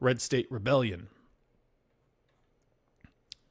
Red 0.00 0.20
State 0.20 0.46
Rebellion. 0.50 1.08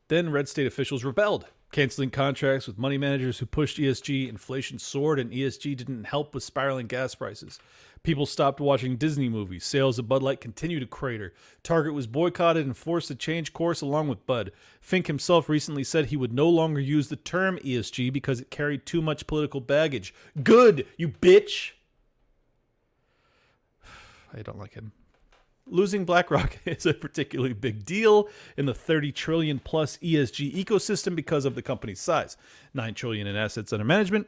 Then 0.07 0.29
red 0.31 0.47
state 0.47 0.67
officials 0.67 1.03
rebelled, 1.03 1.47
canceling 1.71 2.11
contracts 2.11 2.67
with 2.67 2.77
money 2.77 2.97
managers 2.97 3.39
who 3.39 3.47
pushed 3.47 3.77
ESG. 3.77 4.29
Inflation 4.29 4.77
soared, 4.77 5.19
and 5.19 5.31
ESG 5.31 5.75
didn't 5.75 6.03
help 6.03 6.35
with 6.35 6.43
spiraling 6.43 6.85
gas 6.85 7.15
prices. 7.15 7.59
People 8.05 8.27
stopped 8.27 8.59
watching 8.59 8.97
Disney 8.97 9.29
movies. 9.29 9.65
Sales 9.65 9.97
of 9.97 10.07
Bud 10.07 10.21
Light 10.21 10.39
continued 10.39 10.81
to 10.81 10.85
crater. 10.85 11.33
Target 11.63 11.95
was 11.95 12.05
boycotted 12.05 12.63
and 12.63 12.77
forced 12.77 13.07
to 13.07 13.15
change 13.15 13.51
course 13.51 13.81
along 13.81 14.09
with 14.09 14.27
Bud. 14.27 14.51
Fink 14.79 15.07
himself 15.07 15.49
recently 15.49 15.83
said 15.83 16.05
he 16.05 16.15
would 16.15 16.31
no 16.31 16.47
longer 16.47 16.79
use 16.79 17.09
the 17.09 17.15
term 17.15 17.57
ESG 17.65 18.13
because 18.13 18.39
it 18.39 18.51
carried 18.51 18.85
too 18.85 19.01
much 19.01 19.25
political 19.25 19.59
baggage. 19.59 20.13
Good, 20.43 20.85
you 20.97 21.09
bitch. 21.09 21.71
I 24.37 24.43
don't 24.43 24.59
like 24.59 24.75
him. 24.75 24.91
Losing 25.65 26.05
BlackRock 26.05 26.59
is 26.65 26.85
a 26.85 26.93
particularly 26.93 27.53
big 27.53 27.85
deal 27.85 28.29
in 28.55 28.67
the 28.67 28.73
30 28.75 29.13
trillion 29.13 29.57
plus 29.57 29.97
ESG 29.97 30.53
ecosystem 30.53 31.15
because 31.15 31.43
of 31.43 31.55
the 31.55 31.63
company's 31.63 32.01
size. 32.01 32.37
9 32.75 32.93
trillion 32.93 33.25
in 33.25 33.35
assets 33.35 33.73
under 33.73 33.83
management, 33.83 34.27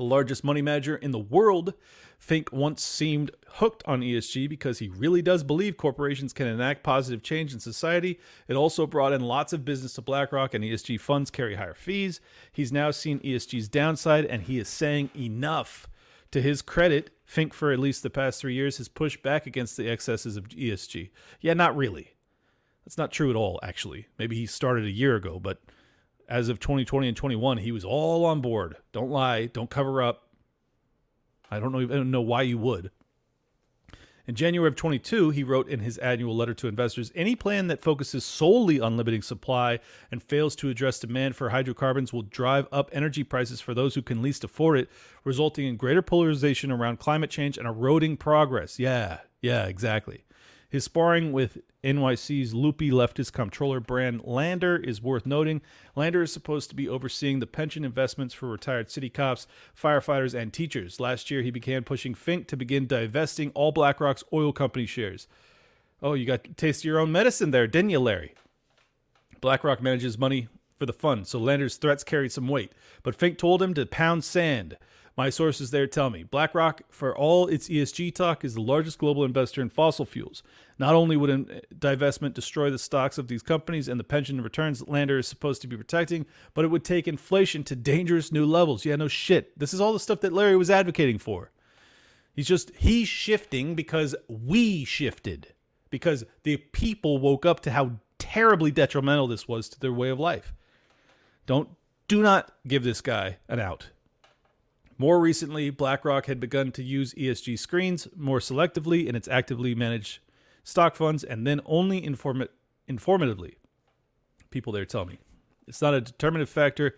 the 0.00 0.06
largest 0.06 0.42
money 0.42 0.62
manager 0.62 0.96
in 0.96 1.10
the 1.10 1.18
world, 1.18 1.74
Fink 2.18 2.50
once 2.52 2.82
seemed 2.82 3.30
hooked 3.48 3.82
on 3.86 4.00
ESG 4.00 4.48
because 4.48 4.78
he 4.78 4.88
really 4.88 5.20
does 5.20 5.44
believe 5.44 5.76
corporations 5.76 6.32
can 6.32 6.46
enact 6.46 6.82
positive 6.82 7.22
change 7.22 7.52
in 7.52 7.60
society. 7.60 8.18
It 8.48 8.54
also 8.54 8.86
brought 8.86 9.12
in 9.12 9.20
lots 9.20 9.52
of 9.52 9.62
business 9.62 9.92
to 9.94 10.02
BlackRock, 10.02 10.54
and 10.54 10.64
ESG 10.64 10.98
funds 11.00 11.30
carry 11.30 11.56
higher 11.56 11.74
fees. 11.74 12.18
He's 12.50 12.72
now 12.72 12.90
seen 12.90 13.20
ESG's 13.20 13.68
downside, 13.68 14.24
and 14.24 14.42
he 14.42 14.58
is 14.58 14.68
saying 14.68 15.10
enough. 15.14 15.86
To 16.30 16.40
his 16.40 16.62
credit, 16.62 17.10
Fink, 17.26 17.52
for 17.52 17.70
at 17.70 17.78
least 17.78 18.02
the 18.02 18.08
past 18.08 18.40
three 18.40 18.54
years, 18.54 18.78
has 18.78 18.88
pushed 18.88 19.22
back 19.22 19.46
against 19.46 19.76
the 19.76 19.90
excesses 19.90 20.38
of 20.38 20.48
ESG. 20.48 21.10
Yeah, 21.42 21.52
not 21.52 21.76
really. 21.76 22.14
That's 22.86 22.96
not 22.96 23.12
true 23.12 23.28
at 23.28 23.36
all, 23.36 23.60
actually. 23.62 24.06
Maybe 24.18 24.36
he 24.36 24.46
started 24.46 24.86
a 24.86 24.90
year 24.90 25.16
ago, 25.16 25.38
but 25.38 25.60
as 26.30 26.48
of 26.48 26.60
2020 26.60 27.08
and 27.08 27.16
21, 27.16 27.58
he 27.58 27.72
was 27.72 27.84
all 27.84 28.24
on 28.24 28.40
board. 28.40 28.76
Don't 28.92 29.10
lie, 29.10 29.46
don't 29.46 29.68
cover 29.68 30.00
up. 30.00 30.28
I 31.50 31.58
don't 31.58 31.72
know, 31.72 31.80
I 31.80 31.86
don't 31.86 32.12
know 32.12 32.20
why 32.20 32.42
you 32.42 32.56
would. 32.56 32.92
In 34.26 34.36
January 34.36 34.68
of 34.68 34.76
22, 34.76 35.30
he 35.30 35.42
wrote 35.42 35.68
in 35.68 35.80
his 35.80 35.98
annual 35.98 36.36
letter 36.36 36.54
to 36.54 36.68
investors 36.68 37.10
any 37.16 37.34
plan 37.34 37.66
that 37.66 37.82
focuses 37.82 38.24
solely 38.24 38.78
on 38.78 38.96
limiting 38.96 39.22
supply 39.22 39.80
and 40.12 40.22
fails 40.22 40.54
to 40.56 40.68
address 40.68 41.00
demand 41.00 41.34
for 41.34 41.48
hydrocarbons 41.48 42.12
will 42.12 42.22
drive 42.22 42.68
up 42.70 42.90
energy 42.92 43.24
prices 43.24 43.60
for 43.60 43.74
those 43.74 43.96
who 43.96 44.02
can 44.02 44.22
least 44.22 44.44
afford 44.44 44.78
it, 44.78 44.88
resulting 45.24 45.66
in 45.66 45.76
greater 45.76 46.02
polarization 46.02 46.70
around 46.70 47.00
climate 47.00 47.30
change 47.30 47.58
and 47.58 47.66
eroding 47.66 48.16
progress. 48.16 48.78
Yeah, 48.78 49.18
yeah, 49.42 49.64
exactly. 49.64 50.22
His 50.68 50.84
sparring 50.84 51.32
with 51.32 51.58
NYC's 51.82 52.52
loopy 52.52 52.90
leftist 52.90 53.32
comptroller 53.32 53.80
Brad 53.80 54.20
Lander 54.24 54.76
is 54.76 55.02
worth 55.02 55.24
noting. 55.24 55.62
Lander 55.96 56.22
is 56.22 56.32
supposed 56.32 56.68
to 56.68 56.76
be 56.76 56.88
overseeing 56.88 57.40
the 57.40 57.46
pension 57.46 57.84
investments 57.84 58.34
for 58.34 58.48
retired 58.48 58.90
city 58.90 59.08
cops, 59.08 59.46
firefighters, 59.80 60.34
and 60.34 60.52
teachers. 60.52 61.00
Last 61.00 61.30
year, 61.30 61.42
he 61.42 61.50
began 61.50 61.84
pushing 61.84 62.14
Fink 62.14 62.46
to 62.48 62.56
begin 62.56 62.86
divesting 62.86 63.50
all 63.54 63.72
BlackRock's 63.72 64.24
oil 64.32 64.52
company 64.52 64.86
shares. 64.86 65.26
Oh, 66.02 66.14
you 66.14 66.26
got 66.26 66.56
taste 66.56 66.82
of 66.82 66.84
your 66.86 66.98
own 66.98 67.12
medicine 67.12 67.50
there, 67.50 67.66
didn't 67.66 67.90
you, 67.90 68.00
Larry? 68.00 68.34
BlackRock 69.40 69.82
manages 69.82 70.18
money 70.18 70.48
for 70.78 70.86
the 70.86 70.92
fund, 70.92 71.26
so 71.26 71.38
Lander's 71.38 71.76
threats 71.76 72.04
carried 72.04 72.32
some 72.32 72.48
weight. 72.48 72.72
But 73.02 73.14
Fink 73.14 73.38
told 73.38 73.62
him 73.62 73.74
to 73.74 73.86
pound 73.86 74.24
sand. 74.24 74.76
My 75.20 75.28
sources 75.28 75.70
there 75.70 75.86
tell 75.86 76.08
me 76.08 76.22
BlackRock, 76.22 76.80
for 76.88 77.14
all 77.14 77.46
its 77.46 77.68
ESG 77.68 78.14
talk, 78.14 78.42
is 78.42 78.54
the 78.54 78.62
largest 78.62 78.96
global 78.96 79.22
investor 79.22 79.60
in 79.60 79.68
fossil 79.68 80.06
fuels. 80.06 80.42
Not 80.78 80.94
only 80.94 81.14
would 81.14 81.28
a 81.28 81.60
divestment 81.74 82.32
destroy 82.32 82.70
the 82.70 82.78
stocks 82.78 83.18
of 83.18 83.28
these 83.28 83.42
companies 83.42 83.86
and 83.86 84.00
the 84.00 84.04
pension 84.04 84.40
returns 84.40 84.88
Lander 84.88 85.18
is 85.18 85.28
supposed 85.28 85.60
to 85.60 85.68
be 85.68 85.76
protecting, 85.76 86.24
but 86.54 86.64
it 86.64 86.68
would 86.68 86.84
take 86.84 87.06
inflation 87.06 87.62
to 87.64 87.76
dangerous 87.76 88.32
new 88.32 88.46
levels. 88.46 88.86
Yeah, 88.86 88.96
no 88.96 89.08
shit. 89.08 89.58
This 89.58 89.74
is 89.74 89.80
all 89.82 89.92
the 89.92 90.00
stuff 90.00 90.22
that 90.22 90.32
Larry 90.32 90.56
was 90.56 90.70
advocating 90.70 91.18
for. 91.18 91.50
He's 92.32 92.48
just, 92.48 92.74
he's 92.76 93.06
shifting 93.06 93.74
because 93.74 94.16
we 94.26 94.86
shifted, 94.86 95.52
because 95.90 96.24
the 96.44 96.56
people 96.56 97.18
woke 97.18 97.44
up 97.44 97.60
to 97.60 97.72
how 97.72 97.98
terribly 98.18 98.70
detrimental 98.70 99.26
this 99.26 99.46
was 99.46 99.68
to 99.68 99.80
their 99.80 99.92
way 99.92 100.08
of 100.08 100.18
life. 100.18 100.54
Don't, 101.44 101.68
do 102.08 102.22
not 102.22 102.52
give 102.66 102.84
this 102.84 103.02
guy 103.02 103.36
an 103.50 103.60
out. 103.60 103.90
More 105.00 105.18
recently, 105.18 105.70
BlackRock 105.70 106.26
had 106.26 106.40
begun 106.40 106.72
to 106.72 106.82
use 106.82 107.14
ESG 107.14 107.58
screens 107.58 108.06
more 108.14 108.38
selectively 108.38 109.06
in 109.06 109.16
its 109.16 109.28
actively 109.28 109.74
managed 109.74 110.18
stock 110.62 110.94
funds 110.94 111.24
and 111.24 111.46
then 111.46 111.62
only 111.64 112.04
inform- 112.04 112.48
informatively. 112.86 113.54
People 114.50 114.74
there 114.74 114.84
tell 114.84 115.06
me. 115.06 115.18
It's 115.66 115.80
not 115.80 115.94
a 115.94 116.02
determinative 116.02 116.50
factor 116.50 116.96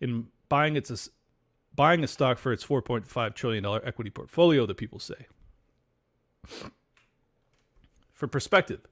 in 0.00 0.28
buying 0.48 0.76
its 0.76 1.10
buying 1.74 2.04
a 2.04 2.06
stock 2.06 2.38
for 2.38 2.52
its 2.52 2.64
4.5 2.64 3.34
trillion 3.34 3.64
dollar 3.64 3.84
equity 3.84 4.10
portfolio, 4.10 4.64
the 4.64 4.76
people 4.76 5.00
say. 5.00 5.26
For 8.12 8.28
perspective, 8.28 8.82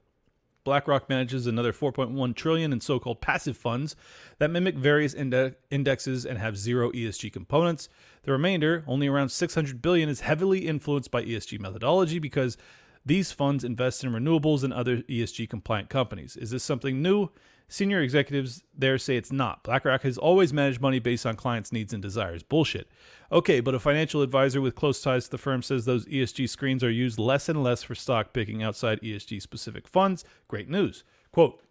BlackRock 0.69 1.09
manages 1.09 1.47
another 1.47 1.73
4.1 1.73 2.35
trillion 2.35 2.71
in 2.71 2.79
so-called 2.79 3.21
passive 3.21 3.57
funds 3.57 3.95
that 4.37 4.51
mimic 4.51 4.75
various 4.75 5.15
inde- 5.15 5.55
indexes 5.71 6.27
and 6.27 6.37
have 6.37 6.55
zero 6.55 6.91
ESG 6.91 7.33
components. 7.33 7.89
The 8.21 8.31
remainder, 8.31 8.83
only 8.85 9.07
around 9.07 9.29
600 9.29 9.81
billion, 9.81 10.09
is 10.09 10.19
heavily 10.19 10.67
influenced 10.67 11.09
by 11.09 11.23
ESG 11.23 11.59
methodology 11.59 12.19
because 12.19 12.55
these 13.03 13.31
funds 13.31 13.63
invest 13.63 14.03
in 14.03 14.11
renewables 14.11 14.63
and 14.63 14.71
other 14.71 14.97
ESG 14.97 15.49
compliant 15.49 15.89
companies. 15.89 16.37
Is 16.37 16.51
this 16.51 16.63
something 16.63 17.01
new? 17.01 17.29
Senior 17.71 18.01
executives 18.01 18.63
there 18.75 18.97
say 18.97 19.15
it's 19.15 19.31
not. 19.31 19.63
BlackRock 19.63 20.01
has 20.01 20.17
always 20.17 20.51
managed 20.51 20.81
money 20.81 20.97
based 20.97 21.27
on 21.27 21.35
clients' 21.35 21.71
needs 21.71 21.93
and 21.93 22.01
desires. 22.01 22.41
Bullshit. 22.41 22.89
Okay, 23.31 23.59
but 23.59 23.75
a 23.75 23.79
financial 23.79 24.23
advisor 24.23 24.59
with 24.59 24.73
close 24.73 24.99
ties 25.01 25.25
to 25.25 25.31
the 25.31 25.37
firm 25.37 25.61
says 25.61 25.85
those 25.85 26.07
ESG 26.07 26.49
screens 26.49 26.83
are 26.83 26.89
used 26.89 27.19
less 27.19 27.47
and 27.47 27.63
less 27.63 27.83
for 27.83 27.93
stock 27.93 28.33
picking 28.33 28.63
outside 28.63 28.99
ESG 29.01 29.39
specific 29.39 29.87
funds. 29.87 30.25
Great 30.47 30.67
news. 30.67 31.03
Quote 31.31 31.61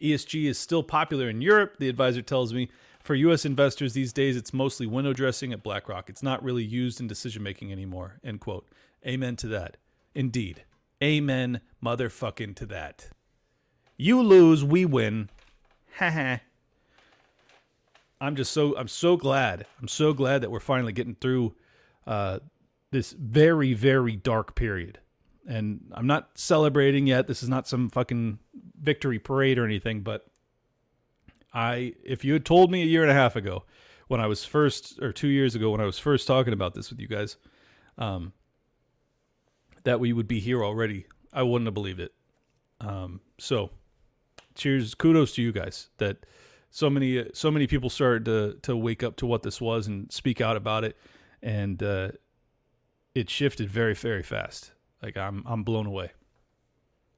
ESG 0.00 0.44
is 0.44 0.58
still 0.58 0.84
popular 0.84 1.28
in 1.28 1.42
Europe, 1.42 1.76
the 1.78 1.88
advisor 1.88 2.22
tells 2.22 2.54
me. 2.54 2.70
For 3.00 3.16
US 3.16 3.44
investors 3.44 3.94
these 3.94 4.12
days, 4.12 4.36
it's 4.36 4.54
mostly 4.54 4.86
window 4.86 5.12
dressing 5.12 5.52
at 5.52 5.64
BlackRock. 5.64 6.08
It's 6.08 6.22
not 6.22 6.42
really 6.42 6.64
used 6.64 7.00
in 7.00 7.08
decision 7.08 7.42
making 7.42 7.72
anymore. 7.72 8.20
End 8.22 8.40
quote. 8.40 8.68
Amen 9.04 9.34
to 9.36 9.48
that. 9.48 9.76
Indeed. 10.14 10.64
Amen, 11.02 11.60
motherfucking 11.84 12.54
to 12.56 12.66
that. 12.66 13.10
You 13.96 14.22
lose, 14.22 14.64
we 14.64 14.84
win. 14.84 15.30
Haha. 15.98 16.38
I'm 18.20 18.36
just 18.36 18.52
so 18.52 18.76
I'm 18.76 18.88
so 18.88 19.16
glad. 19.16 19.66
I'm 19.80 19.88
so 19.88 20.12
glad 20.12 20.40
that 20.42 20.50
we're 20.50 20.60
finally 20.60 20.92
getting 20.92 21.14
through 21.14 21.54
uh, 22.06 22.38
this 22.90 23.12
very 23.12 23.74
very 23.74 24.16
dark 24.16 24.54
period. 24.54 24.98
And 25.46 25.92
I'm 25.92 26.06
not 26.06 26.30
celebrating 26.38 27.06
yet. 27.06 27.26
This 27.26 27.42
is 27.42 27.48
not 27.50 27.68
some 27.68 27.90
fucking 27.90 28.38
victory 28.80 29.18
parade 29.18 29.58
or 29.58 29.64
anything, 29.64 30.00
but 30.00 30.26
I 31.52 31.94
if 32.02 32.24
you 32.24 32.32
had 32.32 32.44
told 32.44 32.70
me 32.70 32.82
a 32.82 32.86
year 32.86 33.02
and 33.02 33.10
a 33.10 33.14
half 33.14 33.36
ago 33.36 33.64
when 34.08 34.20
I 34.20 34.26
was 34.26 34.44
first 34.44 34.98
or 35.00 35.12
2 35.12 35.28
years 35.28 35.54
ago 35.54 35.70
when 35.70 35.80
I 35.80 35.86
was 35.86 35.98
first 35.98 36.26
talking 36.26 36.52
about 36.52 36.74
this 36.74 36.90
with 36.90 37.00
you 37.00 37.08
guys 37.08 37.36
um, 37.98 38.32
that 39.84 40.00
we 40.00 40.12
would 40.12 40.28
be 40.28 40.40
here 40.40 40.64
already, 40.64 41.06
I 41.32 41.42
wouldn't 41.42 41.66
have 41.66 41.74
believed 41.74 42.00
it. 42.00 42.12
Um, 42.80 43.20
so 43.38 43.70
cheers, 44.54 44.94
kudos 44.94 45.34
to 45.34 45.42
you 45.42 45.52
guys 45.52 45.90
that 45.98 46.26
so 46.70 46.90
many 46.90 47.24
so 47.32 47.50
many 47.50 47.66
people 47.66 47.90
started 47.90 48.24
to 48.24 48.58
to 48.62 48.76
wake 48.76 49.02
up 49.02 49.16
to 49.16 49.26
what 49.26 49.42
this 49.42 49.60
was 49.60 49.86
and 49.86 50.10
speak 50.10 50.40
out 50.40 50.56
about 50.56 50.84
it, 50.84 50.96
and 51.42 51.82
uh, 51.82 52.08
it 53.14 53.30
shifted 53.30 53.70
very 53.70 53.94
very 53.94 54.22
fast. 54.22 54.72
Like 55.02 55.16
I'm 55.16 55.44
I'm 55.46 55.62
blown 55.62 55.86
away, 55.86 56.10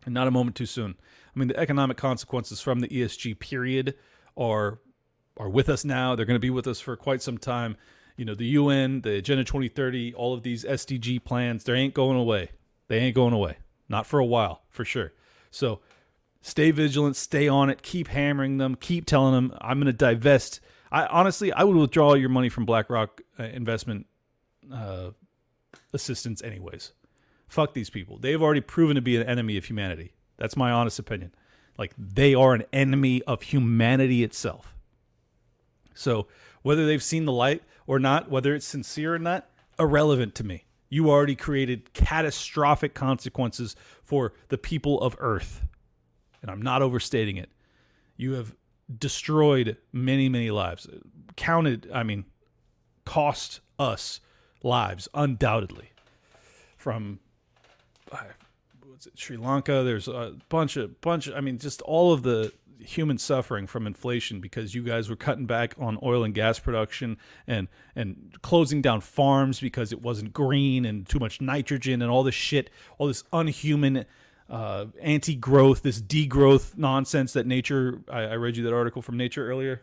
and 0.05 0.13
not 0.13 0.29
a 0.29 0.31
moment 0.31 0.57
too 0.57 0.67
soon. 0.67 0.97
I 1.35 1.39
mean, 1.39 1.49
the 1.49 1.59
economic 1.59 1.97
consequences 1.97 2.61
from 2.61 2.81
the 2.81 2.89
ESG 2.89 3.39
period 3.39 3.95
are 4.37 4.81
are 5.39 5.49
with 5.49 5.69
us 5.69 5.85
now. 5.85 6.15
They're 6.15 6.27
going 6.27 6.37
to 6.37 6.41
be 6.41 6.51
with 6.51 6.67
us 6.67 6.81
for 6.81 6.97
quite 6.97 7.23
some 7.23 7.39
time. 7.39 7.77
You 8.17 8.25
know, 8.25 8.35
the 8.35 8.47
UN, 8.47 9.03
the 9.03 9.17
Agenda 9.17 9.45
2030, 9.45 10.15
all 10.15 10.33
of 10.33 10.43
these 10.43 10.65
SDG 10.65 11.23
plans, 11.23 11.65
they 11.65 11.75
ain't 11.75 11.93
going 11.93 12.17
away. 12.17 12.51
They 12.89 12.99
ain't 12.99 13.15
going 13.15 13.35
away. 13.35 13.59
Not 13.89 14.07
for 14.07 14.19
a 14.19 14.25
while, 14.25 14.63
for 14.71 14.85
sure. 14.85 15.13
So 15.51 15.81
stay 16.47 16.71
vigilant, 16.71 17.17
stay 17.17 17.49
on 17.49 17.71
it, 17.71 17.83
keep 17.83 18.07
hammering 18.07 18.59
them, 18.59 18.77
keep 18.77 19.05
telling 19.05 19.35
them 19.35 19.53
I'm 19.61 19.79
going 19.79 19.87
to 19.87 19.93
divest. 19.93 20.61
I 20.93 21.05
honestly, 21.07 21.53
I 21.53 21.65
would 21.65 21.75
withdraw 21.75 22.15
your 22.15 22.29
money 22.29 22.49
from 22.49 22.65
BlackRock 22.65 23.21
uh, 23.37 23.43
investment 23.43 24.07
uh, 24.73 25.11
assistance 25.93 26.43
anyways. 26.43 26.93
Fuck 27.49 27.75
these 27.75 27.91
people. 27.91 28.19
They've 28.19 28.41
already 28.41 28.61
proven 28.61 28.95
to 28.95 29.03
be 29.03 29.17
an 29.17 29.25
enemy 29.25 29.57
of 29.57 29.65
humanity. 29.65 30.13
That's 30.37 30.57
my 30.57 30.71
honest 30.71 31.01
opinion. 31.01 31.35
Like 31.79 31.93
they 31.99 32.33
are 32.33 32.55
an 32.55 32.63
enemy 32.73 33.23
of 33.23 33.43
humanity 33.43 34.23
itself. 34.23 34.77
So 35.95 36.29
whether 36.63 36.87
they've 36.87 37.03
seen 37.03 37.25
the 37.25 37.33
light 37.33 37.65
or 37.89 37.99
not, 37.99 38.31
whether 38.31 38.55
it's 38.55 38.67
sincere 38.67 39.17
or 39.17 39.19
not, 39.19 39.51
irrelevant 39.81 40.37
to 40.37 40.45
me. 40.45 40.65
You 40.91 41.11
already 41.11 41.35
created 41.35 41.93
catastrophic 41.93 42.95
consequences 42.95 43.75
for 44.05 44.33
the 44.47 44.59
people 44.59 45.01
of 45.01 45.17
Earth 45.19 45.63
and 46.47 46.51
I'm 46.53 46.63
not 46.63 46.81
overstating 46.81 47.37
it. 47.37 47.51
You 48.17 48.35
have 48.35 48.55
destroyed 48.99 49.77
many, 49.93 50.29
many 50.29 50.51
lives. 50.51 50.87
Counted, 51.35 51.91
I 51.93 52.05
mean, 52.05 52.25
cost 53.05 53.61
us 53.79 54.21
lives, 54.63 55.09
undoubtedly. 55.13 55.91
From 56.77 57.19
what's 58.87 59.07
it, 59.07 59.19
Sri 59.19 59.37
Lanka, 59.37 59.83
there's 59.83 60.07
a 60.07 60.37
bunch 60.49 60.77
of 60.77 61.01
bunch. 61.01 61.27
Of, 61.27 61.35
I 61.35 61.41
mean, 61.41 61.59
just 61.59 61.83
all 61.83 62.13
of 62.13 62.23
the 62.23 62.53
human 62.79 63.19
suffering 63.19 63.67
from 63.67 63.87
inflation 63.87 64.41
because 64.41 64.75
you 64.75 64.83
guys 64.83 65.09
were 65.09 65.17
cutting 65.17 65.47
back 65.47 65.75
on 65.79 65.99
oil 66.03 66.23
and 66.23 66.35
gas 66.35 66.61
production 66.61 67.17
and 67.47 67.67
and 67.97 68.37
closing 68.43 68.81
down 68.81 69.01
farms 69.01 69.59
because 69.59 69.93
it 69.93 70.01
wasn't 70.01 70.33
green 70.33 70.85
and 70.85 71.09
too 71.09 71.19
much 71.19 71.41
nitrogen 71.41 72.03
and 72.03 72.11
all 72.11 72.23
this 72.23 72.37
shit, 72.37 72.71
all 72.99 73.09
this 73.09 73.25
unhuman 73.33 74.05
uh, 74.49 74.87
anti-growth, 75.01 75.83
this 75.83 76.01
degrowth 76.01 76.77
nonsense 76.77 77.33
that 77.35 77.47
nature. 77.47 78.03
I, 78.11 78.23
I 78.23 78.35
read 78.35 78.57
you 78.57 78.65
that 78.65 78.75
article 78.75 79.03
from 79.03 79.17
Nature 79.17 79.49
earlier. 79.49 79.83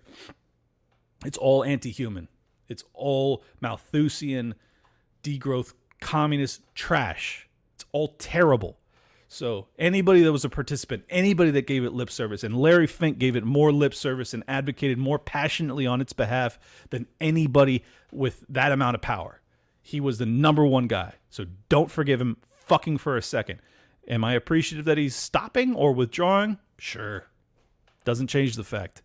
It's 1.26 1.38
all 1.38 1.64
anti-human. 1.64 2.28
It's 2.68 2.84
all 2.94 3.44
Malthusian, 3.62 4.56
degrowth, 5.22 5.74
communist 6.00 6.62
trash. 6.76 7.48
It's 7.76 7.86
all 7.92 8.10
terrible. 8.20 8.78
So 9.28 9.68
anybody 9.80 10.22
that 10.22 10.32
was 10.32 10.46
a 10.46 10.50
participant, 10.50 11.06
anybody 11.10 11.50
that 11.52 11.66
gave 11.66 11.84
it 11.84 11.92
lip 11.92 12.12
service, 12.12 12.44
and 12.44 12.56
Larry 12.56 12.86
Fink 12.86 13.18
gave 13.18 13.36
it 13.36 13.44
more 13.44 13.72
lip 13.72 13.96
service 13.96 14.34
and 14.34 14.44
advocated 14.48 15.00
more 15.00 15.18
passionately 15.18 15.88
on 15.88 16.02
its 16.02 16.14
behalf 16.14 16.60
than 16.92 17.08
anybody 17.20 17.84
with 18.12 18.46
that 18.48 18.72
amount 18.72 18.94
of 18.94 19.02
power. 19.02 19.42
He 19.82 20.00
was 20.00 20.20
the 20.20 20.28
number 20.28 20.64
one 20.66 20.86
guy. 20.86 21.16
So 21.30 21.46
don't 21.68 21.90
forgive 21.90 22.22
him 22.22 22.38
fucking 22.52 23.00
for 23.00 23.18
a 23.18 23.24
second. 23.24 23.60
Am 24.08 24.24
I 24.24 24.34
appreciative 24.34 24.86
that 24.86 24.98
he's 24.98 25.16
stopping 25.16 25.76
or 25.76 25.94
withdrawing? 25.94 26.58
Sure. 26.78 27.26
Doesn't 28.04 28.28
change 28.28 28.56
the 28.56 28.64
fact. 28.64 29.02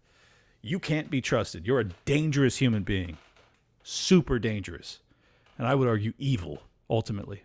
You 0.60 0.80
can't 0.80 1.10
be 1.10 1.20
trusted. 1.20 1.66
You're 1.66 1.80
a 1.80 1.90
dangerous 2.04 2.56
human 2.56 2.82
being. 2.82 3.16
Super 3.84 4.38
dangerous. 4.38 4.98
And 5.56 5.66
I 5.66 5.74
would 5.74 5.88
argue 5.88 6.12
evil, 6.18 6.62
ultimately. 6.90 7.42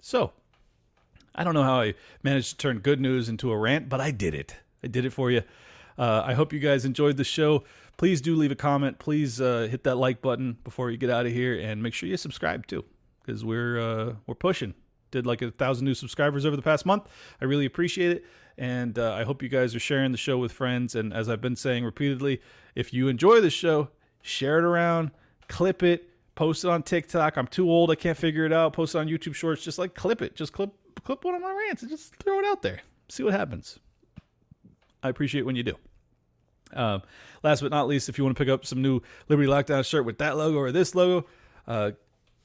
So, 0.00 0.32
I 1.34 1.44
don't 1.44 1.54
know 1.54 1.62
how 1.62 1.80
I 1.80 1.94
managed 2.22 2.50
to 2.50 2.56
turn 2.56 2.80
good 2.80 3.00
news 3.00 3.28
into 3.28 3.52
a 3.52 3.56
rant, 3.56 3.88
but 3.88 4.00
I 4.00 4.10
did 4.10 4.34
it. 4.34 4.56
I 4.82 4.88
did 4.88 5.04
it 5.04 5.10
for 5.10 5.30
you. 5.30 5.42
Uh, 5.96 6.22
I 6.24 6.34
hope 6.34 6.52
you 6.52 6.58
guys 6.58 6.84
enjoyed 6.84 7.16
the 7.16 7.24
show. 7.24 7.64
Please 7.98 8.20
do 8.20 8.34
leave 8.34 8.50
a 8.50 8.56
comment. 8.56 8.98
Please 8.98 9.40
uh, 9.40 9.68
hit 9.70 9.84
that 9.84 9.96
like 9.96 10.22
button 10.22 10.56
before 10.64 10.90
you 10.90 10.96
get 10.96 11.10
out 11.10 11.26
of 11.26 11.32
here, 11.32 11.58
and 11.58 11.82
make 11.82 11.94
sure 11.94 12.08
you 12.08 12.16
subscribe 12.16 12.66
too, 12.66 12.84
because 13.22 13.44
we're 13.44 13.78
uh, 13.78 14.14
we're 14.26 14.34
pushing 14.34 14.74
did 15.10 15.26
like 15.26 15.42
a 15.42 15.50
thousand 15.50 15.84
new 15.84 15.94
subscribers 15.94 16.44
over 16.46 16.56
the 16.56 16.62
past 16.62 16.86
month. 16.86 17.04
I 17.40 17.44
really 17.44 17.66
appreciate 17.66 18.10
it. 18.10 18.24
And 18.58 18.98
uh, 18.98 19.14
I 19.14 19.24
hope 19.24 19.42
you 19.42 19.48
guys 19.48 19.74
are 19.74 19.80
sharing 19.80 20.12
the 20.12 20.18
show 20.18 20.36
with 20.38 20.52
friends. 20.52 20.94
And 20.94 21.12
as 21.12 21.28
I've 21.28 21.40
been 21.40 21.56
saying 21.56 21.84
repeatedly, 21.84 22.40
if 22.74 22.92
you 22.92 23.08
enjoy 23.08 23.40
the 23.40 23.50
show, 23.50 23.88
share 24.22 24.58
it 24.58 24.64
around, 24.64 25.12
clip 25.48 25.82
it, 25.82 26.10
post 26.34 26.64
it 26.64 26.70
on 26.70 26.82
TikTok. 26.82 27.36
I'm 27.36 27.46
too 27.46 27.70
old, 27.70 27.90
I 27.90 27.94
can't 27.94 28.18
figure 28.18 28.44
it 28.44 28.52
out. 28.52 28.72
Post 28.72 28.94
it 28.94 28.98
on 28.98 29.08
YouTube 29.08 29.34
Shorts. 29.34 29.64
Just 29.64 29.78
like 29.78 29.94
clip 29.94 30.20
it. 30.20 30.36
Just 30.36 30.52
clip 30.52 30.72
clip 31.04 31.24
one 31.24 31.34
of 31.34 31.40
my 31.40 31.52
rants 31.52 31.82
and 31.82 31.90
just 31.90 32.16
throw 32.16 32.38
it 32.38 32.44
out 32.44 32.62
there. 32.62 32.80
See 33.08 33.22
what 33.22 33.32
happens. 33.32 33.78
I 35.02 35.08
appreciate 35.08 35.46
when 35.46 35.56
you 35.56 35.62
do. 35.62 35.76
Um, 36.72 37.02
last 37.42 37.62
but 37.62 37.70
not 37.70 37.88
least, 37.88 38.08
if 38.08 38.18
you 38.18 38.24
want 38.24 38.36
to 38.36 38.44
pick 38.44 38.52
up 38.52 38.64
some 38.64 38.82
new 38.82 39.00
Liberty 39.28 39.48
Lockdown 39.48 39.84
shirt 39.84 40.04
with 40.04 40.18
that 40.18 40.36
logo 40.36 40.58
or 40.58 40.70
this 40.70 40.94
logo, 40.94 41.26
uh, 41.66 41.92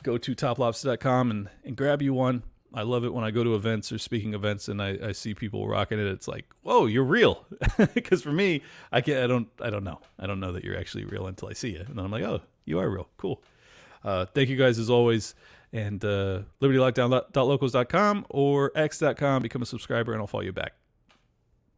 go 0.04 0.18
to 0.18 0.36
toplobsta.com 0.36 1.32
and, 1.32 1.50
and 1.64 1.76
grab 1.76 2.02
you 2.02 2.14
one. 2.14 2.44
I 2.76 2.82
love 2.82 3.06
it 3.06 3.14
when 3.14 3.24
I 3.24 3.32
go 3.32 3.42
to 3.44 3.56
events 3.56 3.92
or 3.94 3.98
speaking 3.98 4.34
events 4.34 4.68
and 4.68 4.82
I, 4.82 4.98
I 5.02 5.12
see 5.14 5.34
people 5.34 5.66
rocking 5.66 5.98
it. 5.98 6.08
It's 6.08 6.28
like, 6.28 6.46
whoa, 6.62 6.86
you're 6.86 7.06
real. 7.06 7.46
Because 7.94 8.22
for 8.22 8.32
me, 8.32 8.62
I 8.92 9.02
can't. 9.02 9.24
I 9.24 9.28
don't. 9.28 9.48
I 9.62 9.70
don't 9.70 9.84
know. 9.84 10.00
I 10.20 10.28
don't 10.28 10.40
know 10.40 10.52
that 10.52 10.64
you're 10.64 10.78
actually 10.78 11.06
real 11.06 11.28
until 11.28 11.48
I 11.50 11.54
see 11.54 11.72
you, 11.72 11.80
and 11.80 11.96
then 11.96 12.06
I'm 12.06 12.12
like, 12.12 12.24
oh, 12.24 12.42
you 12.66 12.80
are 12.80 12.90
real. 12.90 13.08
Cool. 13.18 13.42
Uh, 14.04 14.26
thank 14.26 14.50
you 14.50 14.58
guys 14.58 14.78
as 14.78 14.90
always. 14.90 15.34
And 15.74 16.04
uh, 16.04 16.42
libertylockdown.locals.com 16.62 18.26
or 18.30 18.72
x.com. 18.76 19.42
Become 19.42 19.62
a 19.62 19.66
subscriber, 19.66 20.12
and 20.14 20.22
I'll 20.22 20.28
follow 20.28 20.44
you 20.44 20.54
back. 20.54 20.74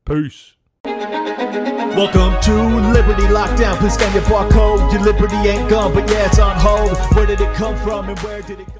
Peace. 0.06 0.56
Welcome 0.86 2.40
to 2.44 2.53
Liberty 2.91 3.24
Lockdown. 3.24 3.78
Please 3.78 3.94
scan 3.94 4.14
your 4.14 4.24
barcode. 4.24 4.91
Your 4.91 5.02
liberty 5.02 5.36
ain't 5.36 5.69
gone, 5.69 5.94
but 5.94 6.10
yeah, 6.10 6.28
it's 6.28 6.40
on 6.40 6.56
hold. 6.60 6.98
Where 7.15 7.26
did 7.26 7.41
it 7.41 7.53
come 7.56 7.76
from 7.78 8.10
and 8.10 8.19
where 8.19 8.41
did 8.41 8.60
it 8.60 8.68
go? 8.68 8.74